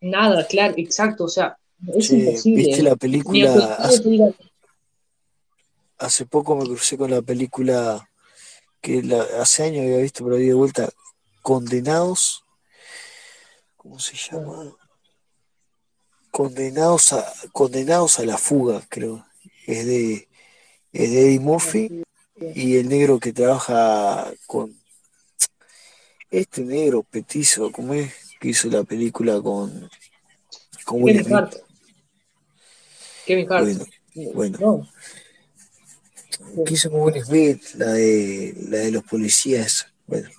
nada, 0.00 0.46
claro, 0.46 0.74
exacto. 0.76 1.24
O 1.24 1.28
sea, 1.28 1.56
es 1.94 2.08
Che, 2.08 2.16
imposible. 2.16 2.64
¿viste 2.64 2.82
la 2.82 2.96
película? 2.96 3.78
Hace, 5.98 6.26
poco 6.26 6.56
me 6.56 6.64
crucé 6.64 6.98
con 6.98 7.10
la 7.10 7.22
película 7.22 8.08
que 8.82 9.02
la, 9.02 9.22
hace 9.40 9.62
años 9.64 9.84
había 9.84 9.98
visto, 9.98 10.24
pero 10.24 10.36
había 10.36 10.48
de 10.48 10.54
vuelta. 10.54 10.90
Condenados. 11.42 12.44
¿Cómo 13.76 13.98
se 13.98 14.16
llama? 14.16 14.76
Condenados 16.30 17.12
a, 17.12 17.32
condenados 17.52 18.18
a 18.18 18.24
la 18.24 18.36
fuga, 18.36 18.82
creo. 18.88 19.24
Es 19.66 19.86
de, 19.86 20.28
es 20.92 21.10
de 21.10 21.20
Eddie 21.22 21.40
Murphy 21.40 22.02
y 22.54 22.76
el 22.76 22.88
negro 22.88 23.18
que 23.18 23.32
trabaja 23.32 24.30
con 24.46 24.76
este 26.30 26.62
negro 26.62 27.02
petizo, 27.02 27.72
¿cómo 27.72 27.94
es? 27.94 28.12
Que 28.40 28.48
hizo 28.48 28.68
la 28.68 28.84
película 28.84 29.40
con, 29.40 29.88
con 30.84 31.02
Will 31.02 31.24
Kevin 31.24 31.48
Smith. 31.48 31.65
Kevin 33.26 33.52
Hart. 33.52 33.66
Bueno, 34.14 34.32
bueno. 34.32 34.58
No, 34.60 34.88
hizo 36.70 36.90
con 36.90 37.00
Will 37.02 37.22
Smith, 37.24 37.62
la 37.74 37.92
de, 37.92 38.54
la 38.70 38.78
de 38.78 38.90
los 38.92 39.02
policías. 39.04 39.88
Bueno, 40.06 40.30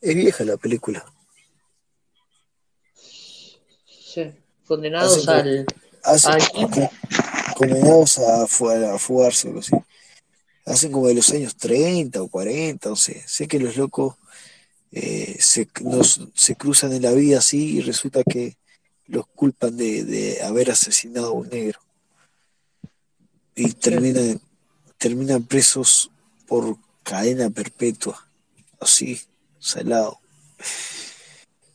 es 0.00 0.14
vieja 0.14 0.44
la 0.44 0.56
película. 0.56 1.04
sí. 3.86 4.32
Condenados 4.66 5.28
Hace 5.28 5.30
al. 5.30 5.66
Hacen 6.02 6.32
Ay. 6.54 6.88
condenados 7.56 8.18
a, 8.18 8.44
a 8.44 8.98
fugarse 8.98 9.48
o 9.48 9.50
algo 9.50 9.60
así. 9.60 9.72
Hacen 10.64 10.92
como 10.92 11.08
de 11.08 11.14
los 11.14 11.30
años 11.32 11.56
30 11.56 12.22
o 12.22 12.28
40, 12.28 12.88
no 12.88 12.96
sé. 12.96 13.22
Sé 13.26 13.48
que 13.48 13.58
los 13.58 13.76
locos 13.76 14.14
eh, 14.92 15.36
se, 15.40 15.68
nos- 15.82 16.20
se 16.34 16.54
cruzan 16.54 16.92
en 16.92 17.02
la 17.02 17.12
vida 17.12 17.38
así 17.38 17.78
y 17.78 17.80
resulta 17.80 18.22
que 18.22 18.56
los 19.10 19.26
culpan 19.26 19.76
de, 19.76 20.04
de 20.04 20.42
haber 20.42 20.70
asesinado 20.70 21.28
a 21.28 21.32
un 21.32 21.48
negro. 21.48 21.80
Y 23.54 23.72
terminan, 23.72 24.40
terminan 24.98 25.42
presos 25.42 26.10
por 26.46 26.76
cadena 27.02 27.50
perpetua. 27.50 28.26
Así, 28.78 29.20
salado. 29.58 30.18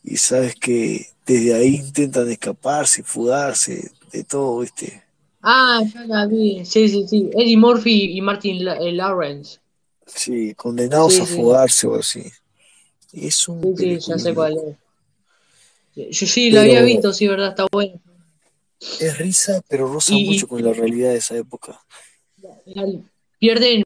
Y 0.02 0.16
sabes 0.16 0.54
que 0.54 1.06
desde 1.26 1.54
ahí 1.54 1.76
intentan 1.76 2.28
escaparse, 2.30 3.02
fugarse, 3.02 3.90
de 4.12 4.24
todo, 4.24 4.60
¿viste? 4.60 5.02
Ah, 5.42 5.82
ya 5.92 6.04
la 6.06 6.26
vi. 6.26 6.64
Sí, 6.64 6.88
sí, 6.88 7.06
sí. 7.06 7.30
Eddie 7.34 7.56
Murphy 7.56 8.16
y 8.16 8.20
Martin 8.20 8.66
eh, 8.66 8.92
Lawrence. 8.92 9.60
Sí, 10.06 10.54
condenados 10.54 11.14
Sí, 11.14 11.20
a 11.20 11.26
sí. 11.26 11.34
fugarse 11.36 11.86
o 11.86 11.96
así. 11.96 12.24
Es 13.12 13.46
un 13.48 13.76
Sí, 13.76 14.00
sí, 14.00 14.10
ya 14.10 14.18
sé 14.18 14.34
cuál 14.34 14.56
es. 14.56 14.76
Yo 15.96 16.26
sí, 16.26 16.50
Pero- 16.50 16.60
había 16.60 16.82
visto, 16.82 17.12
sí, 17.12 17.26
verdad, 17.26 17.48
está 17.48 17.66
bueno. 17.72 18.00
Es 19.00 19.16
risa, 19.18 19.62
pero 19.68 19.86
roza 19.90 20.12
Y- 20.14 20.26
mucho 20.26 20.46
con 20.46 20.62
la 20.62 20.72
realidad 20.72 21.10
de 21.10 21.16
esa 21.16 21.36
época. 21.36 21.80
Pierden, 23.38 23.82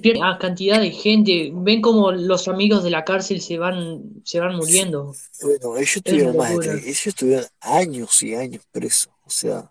pierden 0.00 0.24
a 0.24 0.38
cantidad 0.38 0.80
de 0.80 0.90
gente. 0.90 1.50
Ven 1.54 1.80
como 1.82 2.10
los 2.12 2.48
amigos 2.48 2.82
de 2.84 2.90
la 2.90 3.04
cárcel 3.04 3.40
se 3.40 3.58
van, 3.58 4.22
se 4.24 4.40
van 4.40 4.56
muriendo. 4.56 5.14
Bueno, 5.42 5.76
ellos 5.76 6.00
tuvieron 6.02 6.36
más 6.36 6.58
de 6.58 6.90
ellos 6.90 7.14
tuvieron 7.14 7.46
años 7.60 8.22
y 8.22 8.34
años 8.34 8.62
presos, 8.70 9.12
o 9.24 9.30
sea, 9.30 9.70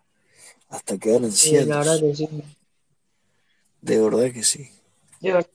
hasta 0.69 0.97
quedar 0.97 1.19
Sí, 1.21 1.55
ancianos. 1.57 1.67
la 1.67 1.77
verdad 1.79 1.99
que 2.01 2.15
sí. 2.15 2.27
De 3.81 3.99
verdad 4.01 4.31
que 4.31 4.43
sí. 4.43 4.69
De 5.19 5.33
verdad. 5.33 5.49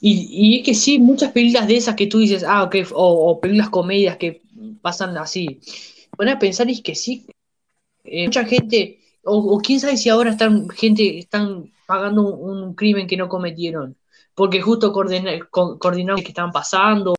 Y, 0.00 0.28
y 0.30 0.58
es 0.60 0.64
que 0.64 0.74
sí, 0.74 0.98
muchas 0.98 1.32
películas 1.32 1.66
de 1.66 1.76
esas 1.76 1.96
que 1.96 2.06
tú 2.06 2.18
dices, 2.18 2.44
ah, 2.46 2.62
ok, 2.64 2.76
o, 2.92 3.30
o 3.30 3.40
películas 3.40 3.70
comedias 3.70 4.16
que 4.16 4.42
pasan 4.80 5.16
así. 5.18 5.60
Van 6.16 6.28
a 6.28 6.38
pensar 6.38 6.68
es 6.70 6.80
que 6.82 6.94
sí, 6.94 7.26
eh, 8.04 8.26
mucha 8.26 8.44
gente, 8.44 9.00
o, 9.24 9.36
o 9.38 9.58
quién 9.58 9.80
sabe 9.80 9.96
si 9.96 10.08
ahora 10.08 10.30
están 10.30 10.68
gente 10.70 11.18
están 11.18 11.72
pagando 11.86 12.22
un, 12.36 12.62
un 12.62 12.74
crimen 12.74 13.06
que 13.06 13.16
no 13.16 13.28
cometieron, 13.28 13.96
porque 14.34 14.60
justo 14.60 14.92
coordina- 14.92 15.38
co- 15.50 15.78
coordinaron 15.78 16.22
que 16.22 16.28
estaban 16.28 16.52
pasando, 16.52 17.14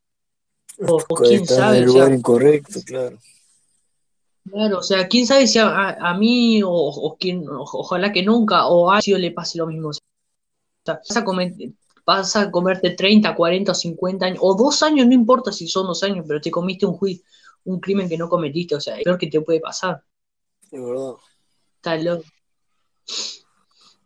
o, 0.87 0.95
o 1.09 1.15
quién 1.15 1.43
Están 1.43 1.57
en 1.57 1.63
sabe, 1.63 1.77
el 1.79 1.85
o 1.85 1.91
sea, 1.91 2.01
lugar 2.01 2.13
incorrecto, 2.13 2.79
claro. 2.85 3.19
claro, 4.49 4.79
o 4.79 4.83
sea, 4.83 5.07
quién 5.07 5.27
sabe 5.27 5.47
si 5.47 5.59
a, 5.59 5.67
a- 5.67 6.09
a 6.11 6.17
mí 6.17 6.63
o, 6.63 6.69
o 6.71 7.17
quién, 7.17 7.47
o- 7.47 7.63
ojalá 7.73 8.11
que 8.11 8.23
nunca, 8.23 8.67
o 8.67 8.89
a 8.89 8.97
Acio 8.97 9.17
le 9.17 9.31
pase 9.31 9.57
lo 9.57 9.67
mismo. 9.67 9.89
O 9.89 9.93
sea, 9.93 10.95
vas 11.07 11.17
a, 11.17 11.25
comer- 11.25 11.53
vas 12.09 12.35
a 12.35 12.49
comerte 12.49 12.89
30, 12.89 13.35
40 13.35 13.71
o 13.71 13.75
50 13.75 14.25
años, 14.25 14.39
o 14.41 14.55
dos 14.55 14.81
años, 14.81 15.05
no 15.05 15.13
importa 15.13 15.51
si 15.51 15.67
son 15.67 15.85
dos 15.85 16.01
años, 16.01 16.25
pero 16.27 16.41
te 16.41 16.49
comiste 16.49 16.87
un 16.87 16.93
juicio, 16.93 17.23
un 17.65 17.79
crimen 17.79 18.09
que 18.09 18.17
no 18.17 18.27
cometiste, 18.27 18.73
o 18.73 18.81
sea, 18.81 18.95
es 18.95 18.99
lo 19.01 19.03
peor 19.03 19.17
que 19.19 19.27
te 19.27 19.41
puede 19.41 19.59
pasar. 19.59 20.01
De 20.71 20.79
verdad. 20.79 21.13
Está 21.75 21.97
loco. 21.97 22.23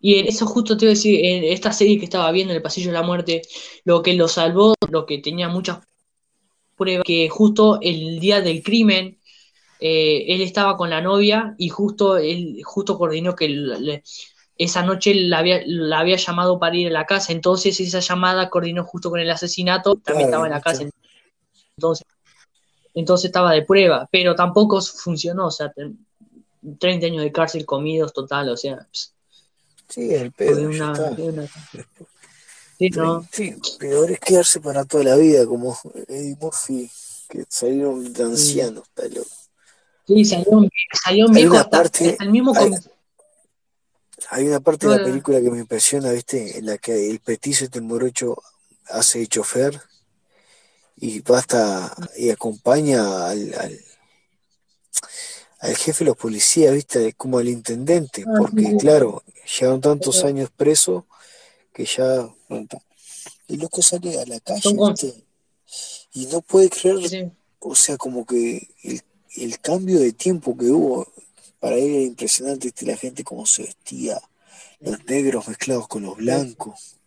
Y 0.01 0.15
en 0.15 0.27
eso 0.27 0.45
justo 0.45 0.75
te 0.75 0.83
iba 0.83 0.89
a 0.91 0.95
decir, 0.95 1.23
en 1.23 1.45
esta 1.45 1.71
serie 1.71 1.97
que 1.97 2.03
estaba 2.03 2.29
viendo 2.31 2.51
en 2.51 2.57
el 2.57 2.61
Pasillo 2.61 2.87
de 2.87 2.99
la 2.99 3.03
Muerte, 3.03 3.41
lo 3.85 4.01
que 4.03 4.13
lo 4.15 4.27
salvó, 4.27 4.73
lo 4.89 5.05
que 5.05 5.19
tenía 5.19 5.47
muchas 5.47 5.79
pruebas, 6.75 7.05
que 7.05 7.29
justo 7.29 7.79
el 7.81 8.19
día 8.19 8.41
del 8.41 8.61
crimen, 8.63 9.17
eh, 9.79 10.25
él 10.27 10.41
estaba 10.41 10.75
con 10.75 10.89
la 10.89 10.99
novia 10.99 11.55
y 11.57 11.69
justo 11.69 12.17
él 12.17 12.61
justo 12.65 12.97
coordinó 12.97 13.33
que 13.33 13.47
le- 13.47 14.03
esa 14.57 14.83
noche 14.83 15.13
la 15.15 15.39
había, 15.39 15.61
la 15.65 15.99
había 15.99 16.17
llamado 16.17 16.59
para 16.59 16.75
ir 16.75 16.87
a 16.87 16.91
la 16.91 17.05
casa, 17.05 17.33
entonces 17.33 17.79
esa 17.79 17.99
llamada 17.99 18.49
coordinó 18.49 18.83
justo 18.85 19.09
con 19.09 19.19
el 19.19 19.29
asesinato, 19.31 19.95
también 20.03 20.25
Claro, 20.25 20.27
estaba 20.27 20.47
en 20.47 20.53
la 20.53 20.61
casa, 20.61 20.85
entonces, 21.77 22.05
entonces 22.95 23.25
estaba 23.27 23.53
de 23.53 23.63
prueba, 23.63 24.07
pero 24.11 24.35
tampoco 24.35 24.81
funcionó, 24.81 25.47
o 25.47 25.51
sea, 25.51 25.71
te- 25.71 25.93
30 26.79 27.07
años 27.07 27.23
de 27.23 27.31
cárcel 27.31 27.65
comidos 27.65 28.13
total, 28.13 28.49
o 28.49 28.57
sea, 28.57 28.87
ps, 28.91 29.15
Sí, 29.87 30.13
el 30.13 30.31
pedo, 30.33 30.67
una, 30.67 31.13
una- 31.17 31.47
sí, 32.79 32.89
no, 32.89 33.27
Sí, 33.31 33.55
peor 33.79 34.11
es 34.11 34.19
quedarse 34.19 34.59
para 34.61 34.85
toda 34.85 35.03
la 35.03 35.15
vida, 35.17 35.45
como 35.45 35.77
Eddie 36.07 36.35
Murphy, 36.39 36.89
que 37.29 37.45
salieron 37.49 38.13
de 38.13 38.23
sí, 38.31 38.61
ancianos, 38.63 38.83
está 38.87 39.07
loco. 39.07 39.29
sí, 40.07 40.25
salió, 40.25 40.61
salió 41.03 41.25
un 41.27 41.33
viejo 41.33 41.57
hasta, 41.57 41.69
parte, 41.69 42.05
hasta 42.05 42.23
el 42.23 42.31
mismo 42.31 42.55
hay, 42.55 42.69
hay 44.33 44.47
una 44.47 44.59
parte 44.59 44.87
de 44.87 44.97
la 44.97 45.03
película 45.03 45.39
que 45.39 45.51
me 45.51 45.59
impresiona, 45.59 46.11
¿viste? 46.11 46.57
En 46.57 46.65
la 46.65 46.79
que 46.79 47.09
el 47.09 47.19
petizo 47.19 47.65
este 47.65 47.81
morocho 47.81 48.41
hace 48.89 49.19
de 49.19 49.27
chofer 49.27 49.79
y 50.97 51.19
va 51.19 51.37
hasta 51.37 51.95
y 52.17 52.31
acompaña 52.31 53.29
al, 53.29 53.53
al, 53.53 53.79
al 55.59 55.75
jefe 55.75 56.03
de 56.03 56.09
los 56.09 56.17
policías, 56.17 56.73
¿viste? 56.73 57.13
Como 57.13 57.37
al 57.37 57.47
intendente, 57.47 58.25
ah, 58.27 58.33
porque 58.37 58.75
claro, 58.77 59.23
llevan 59.59 59.81
tantos 59.81 60.23
años 60.23 60.49
preso 60.55 61.05
que 61.71 61.85
ya... 61.85 62.27
El 63.47 63.59
loco 63.59 63.81
sale 63.81 64.19
a 64.19 64.25
la 64.25 64.39
calle. 64.39 65.23
Y 66.13 66.25
no 66.27 66.41
puede 66.41 66.69
creer, 66.69 67.07
sí, 67.07 67.31
o 67.59 67.75
sea, 67.75 67.97
como 67.97 68.25
que 68.25 68.69
el, 68.83 69.01
el 69.35 69.59
cambio 69.59 69.99
de 69.99 70.11
tiempo 70.11 70.57
que 70.57 70.65
hubo 70.65 71.07
para 71.63 71.77
él 71.77 71.95
era 71.95 72.01
impresionante, 72.01 72.67
¿viste? 72.67 72.85
La 72.85 72.97
gente 72.97 73.23
cómo 73.23 73.45
se 73.45 73.63
vestía, 73.63 74.19
los 74.81 75.05
negros 75.05 75.47
mezclados 75.47 75.87
con 75.87 76.03
los 76.03 76.17
blancos. 76.17 76.97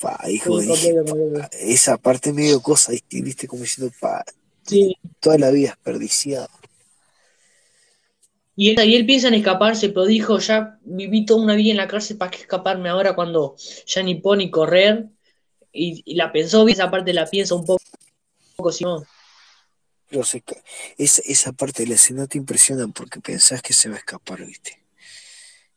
Pa, 0.00 0.18
hijo, 0.30 0.62
sí, 0.62 0.68
dije, 0.68 0.94
pa, 1.04 1.50
esa 1.52 1.98
parte 1.98 2.32
medio 2.32 2.62
cosa, 2.62 2.92
¿viste? 2.92 3.20
¿Viste? 3.20 3.46
Como 3.46 3.60
diciendo, 3.60 3.92
pa, 4.00 4.24
sí, 4.62 4.96
toda 5.20 5.36
la 5.36 5.50
vida 5.50 5.72
desperdiciada. 5.72 6.48
Y 8.56 8.70
él, 8.70 8.88
y 8.88 8.96
él 8.96 9.04
piensa 9.04 9.28
en 9.28 9.34
escaparse, 9.34 9.90
pero 9.90 10.06
dijo, 10.06 10.38
ya 10.38 10.78
viví 10.82 11.26
toda 11.26 11.42
una 11.42 11.54
vida 11.54 11.72
en 11.72 11.76
la 11.76 11.86
cárcel, 11.86 12.16
¿para 12.16 12.30
qué 12.30 12.38
escaparme 12.38 12.88
ahora 12.88 13.14
cuando 13.14 13.56
ya 13.84 14.02
ni 14.02 14.14
puedo 14.14 14.36
ni 14.36 14.50
correr? 14.50 15.04
Y, 15.70 16.00
y 16.06 16.14
la 16.14 16.32
pensó 16.32 16.64
bien, 16.64 16.78
esa 16.78 16.90
parte 16.90 17.12
la 17.12 17.26
piensa 17.26 17.54
un 17.56 17.66
poco, 17.66 18.72
si 18.72 18.84
no. 18.84 19.04
Ca- 20.22 20.62
esa, 20.98 21.22
esa 21.24 21.52
parte 21.52 21.82
de 21.84 21.88
la 21.90 21.94
escena 21.96 22.26
te 22.26 22.38
impresiona 22.38 22.88
porque 22.88 23.20
pensás 23.20 23.62
que 23.62 23.72
se 23.72 23.88
va 23.88 23.96
a 23.96 23.98
escapar, 23.98 24.44
¿viste? 24.46 24.82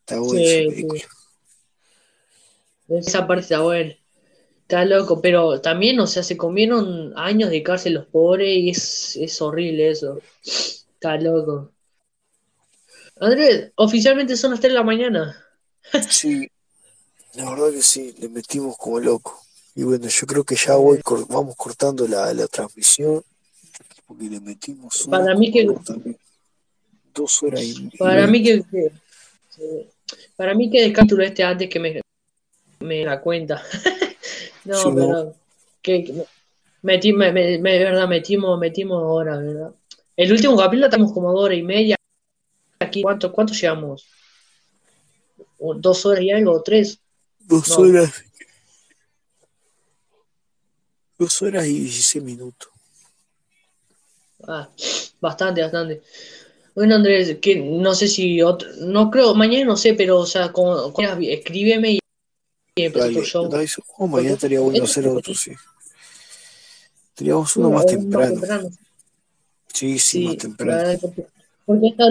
Está 0.00 0.20
buena 0.20 0.42
esa 0.44 0.62
Sí, 0.62 0.74
sí. 0.78 0.86
película. 0.86 1.02
Esa 2.88 3.26
parte 3.26 3.42
está 3.42 3.60
buena. 3.60 3.94
Está 4.62 4.84
loco, 4.86 5.20
pero 5.22 5.60
también, 5.62 6.00
o 6.00 6.06
sea, 6.08 6.22
se 6.24 6.36
comieron 6.36 7.12
años 7.16 7.50
de 7.50 7.62
cárcel 7.62 7.94
los 7.94 8.06
pobres 8.06 8.48
y 8.50 8.70
es, 8.70 9.16
es 9.16 9.42
horrible 9.42 9.90
eso. 9.90 10.20
Está 10.44 11.16
loco. 11.18 11.72
Andrés, 13.20 13.72
oficialmente 13.76 14.34
son 14.36 14.52
las 14.52 14.60
3 14.60 14.72
de 14.72 14.78
la 14.78 14.84
mañana. 14.84 15.36
Sí, 16.06 16.48
la 17.34 17.50
verdad 17.50 17.72
que 17.72 17.82
sí, 17.82 18.14
le 18.18 18.28
metimos 18.30 18.76
como 18.78 19.00
loco. 19.00 19.40
Y 19.74 19.84
bueno, 19.84 20.08
yo 20.08 20.26
creo 20.26 20.44
que 20.44 20.56
ya 20.56 20.76
voy, 20.76 21.00
vamos 21.28 21.56
cortando 21.56 22.08
la, 22.08 22.32
la 22.34 22.48
transmisión 22.48 23.24
porque 24.08 24.24
le 24.24 24.40
metimos 24.40 25.06
horas 25.06 25.20
para 25.20 25.34
mí 25.36 25.52
que. 25.52 25.68
Dos 27.14 27.42
horas 27.42 27.62
y, 27.62 27.90
para 27.98 28.26
mí 28.26 28.42
que, 28.42 28.64
para 30.36 30.54
mí 30.54 30.70
que 30.70 30.80
descártulo 30.82 31.22
este 31.22 31.42
antes 31.44 31.68
que 31.68 31.78
me, 31.78 32.00
me 32.80 33.04
la 33.04 33.20
cuenta. 33.20 33.62
No, 34.64 34.94
pero 34.94 35.34
que, 35.80 36.04
que 36.04 36.24
metí, 36.82 37.12
me, 37.14 37.32
me- 37.32 37.58
me- 37.58 37.72
de 37.78 37.84
verdad, 37.84 38.06
metimos, 38.06 38.58
metimos 38.58 39.02
horas, 39.02 39.40
¿verdad? 39.42 39.74
El 40.14 40.30
último 40.30 40.58
capítulo 40.58 40.86
estamos 40.86 41.10
como 41.12 41.32
dos 41.32 41.44
horas 41.44 41.58
y 41.58 41.62
media. 41.62 41.96
Aquí, 42.80 43.00
¿cuánto, 43.00 43.32
cuánto 43.32 43.54
llevamos? 43.54 44.06
¿O 45.58 45.74
¿Dos 45.74 46.04
horas 46.04 46.22
y 46.22 46.30
algo? 46.30 46.52
¿O 46.52 46.62
tres? 46.62 47.00
dos 47.38 47.66
No, 47.70 47.76
horas, 47.78 48.12
dos 51.18 51.40
horas 51.42 51.66
y 51.66 51.78
16 51.80 52.22
minutos. 52.22 52.70
Ah, 54.48 54.68
bastante, 55.20 55.62
bastante. 55.62 56.02
Bueno, 56.74 56.94
Andrés, 56.94 57.38
que 57.40 57.56
no 57.56 57.94
sé 57.94 58.08
si 58.08 58.40
otro, 58.42 58.68
no 58.80 59.10
creo, 59.10 59.34
mañana 59.34 59.64
no 59.64 59.76
sé, 59.76 59.94
pero 59.94 60.18
o 60.18 60.26
sea, 60.26 60.52
como, 60.52 60.92
como- 60.92 61.08
escríbeme 61.20 61.92
y 61.92 61.98
empezó 62.76 63.06
otro 63.06 63.22
Dale, 63.22 63.26
show. 63.26 63.48
dale. 63.48 63.68
Oh, 63.96 64.06
mañana 64.06 64.34
estaría 64.34 64.60
bueno 64.60 64.84
hacer 64.84 65.08
otro, 65.08 65.34
sí. 65.34 65.52
Teníamos 67.14 67.56
uno 67.56 67.68
uno, 67.68 67.76
más 67.76 67.86
temprano. 67.86 68.40
Sí, 69.66 69.98
sí, 69.98 70.24
más 70.24 70.36
temprano. 70.36 70.98
porque, 71.00 71.26
porque 71.66 71.86
esta, 71.88 72.04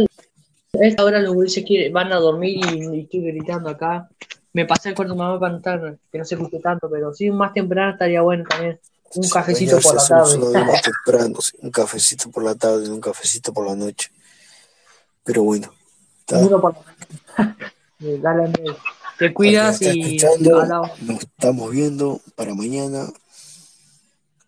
esta 0.73 1.05
hora 1.05 1.21
los 1.21 1.33
gurises 1.33 1.65
van 1.93 2.11
a 2.11 2.17
dormir 2.17 2.59
y, 2.73 2.97
y 2.97 2.99
estoy 3.01 3.21
gritando 3.21 3.69
acá. 3.69 4.09
Me 4.51 4.65
pasé 4.65 4.89
el 4.89 4.95
cuarto 4.95 5.15
mamá 5.15 5.39
para 5.39 5.51
no 5.53 5.57
estar, 5.59 5.97
que 6.11 6.17
no 6.17 6.25
se 6.25 6.35
escuche 6.35 6.59
tanto, 6.59 6.89
pero 6.89 7.13
sí, 7.13 7.29
más 7.31 7.53
temprano 7.53 7.93
estaría 7.93 8.21
bueno 8.21 8.43
también. 8.49 8.79
Un 9.15 9.23
Sí, 9.23 9.29
cafecito 9.31 9.79
por 9.79 9.95
la 9.95 10.07
tarde. 10.07 10.81
temprano. 10.83 11.39
Un 11.59 11.71
cafecito 11.71 12.29
por 12.29 12.43
la 12.43 12.55
tarde, 12.55 12.89
un 12.89 13.01
cafecito 13.01 13.53
por 13.53 13.67
la 13.67 13.75
noche. 13.75 14.11
Pero 15.23 15.43
bueno, 15.43 15.73
está. 16.19 16.39
Uno 16.39 16.61
por 16.61 16.75
la 17.37 17.55
Dale. 18.21 18.53
Te 19.17 19.33
cuidas 19.33 19.81
y 19.81 20.17
nos 21.01 21.23
estamos 21.23 21.71
viendo 21.71 22.21
para 22.35 22.53
mañana. 22.53 23.07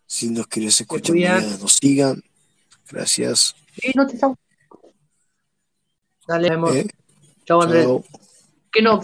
Si 0.05 0.29
nos 0.29 0.47
quieres 0.47 0.79
escuchar 0.79 1.15
mañana, 1.15 1.57
nos 1.57 1.73
sigan. 1.73 2.23
Gracias. 2.89 3.55
Sí, 3.81 3.91
no 3.95 4.05
te 4.05 4.13
estamos. 4.15 4.38
Dale, 6.27 6.49
nos 6.49 6.57
vemos. 6.57 6.75
¿Eh? 6.75 6.88
Chau, 7.45 7.61
Andrés. 7.61 7.85
Chao. 7.85 8.03
Que 8.71 8.81
no, 8.81 9.03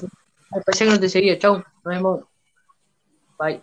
me 0.51 0.61
parecía 0.61 0.87
que 0.87 0.93
no 0.93 0.99
te 0.99 1.09
seguía. 1.09 1.39
Chau, 1.39 1.57
nos 1.57 1.83
vemos. 1.83 2.23
Bye. 3.39 3.61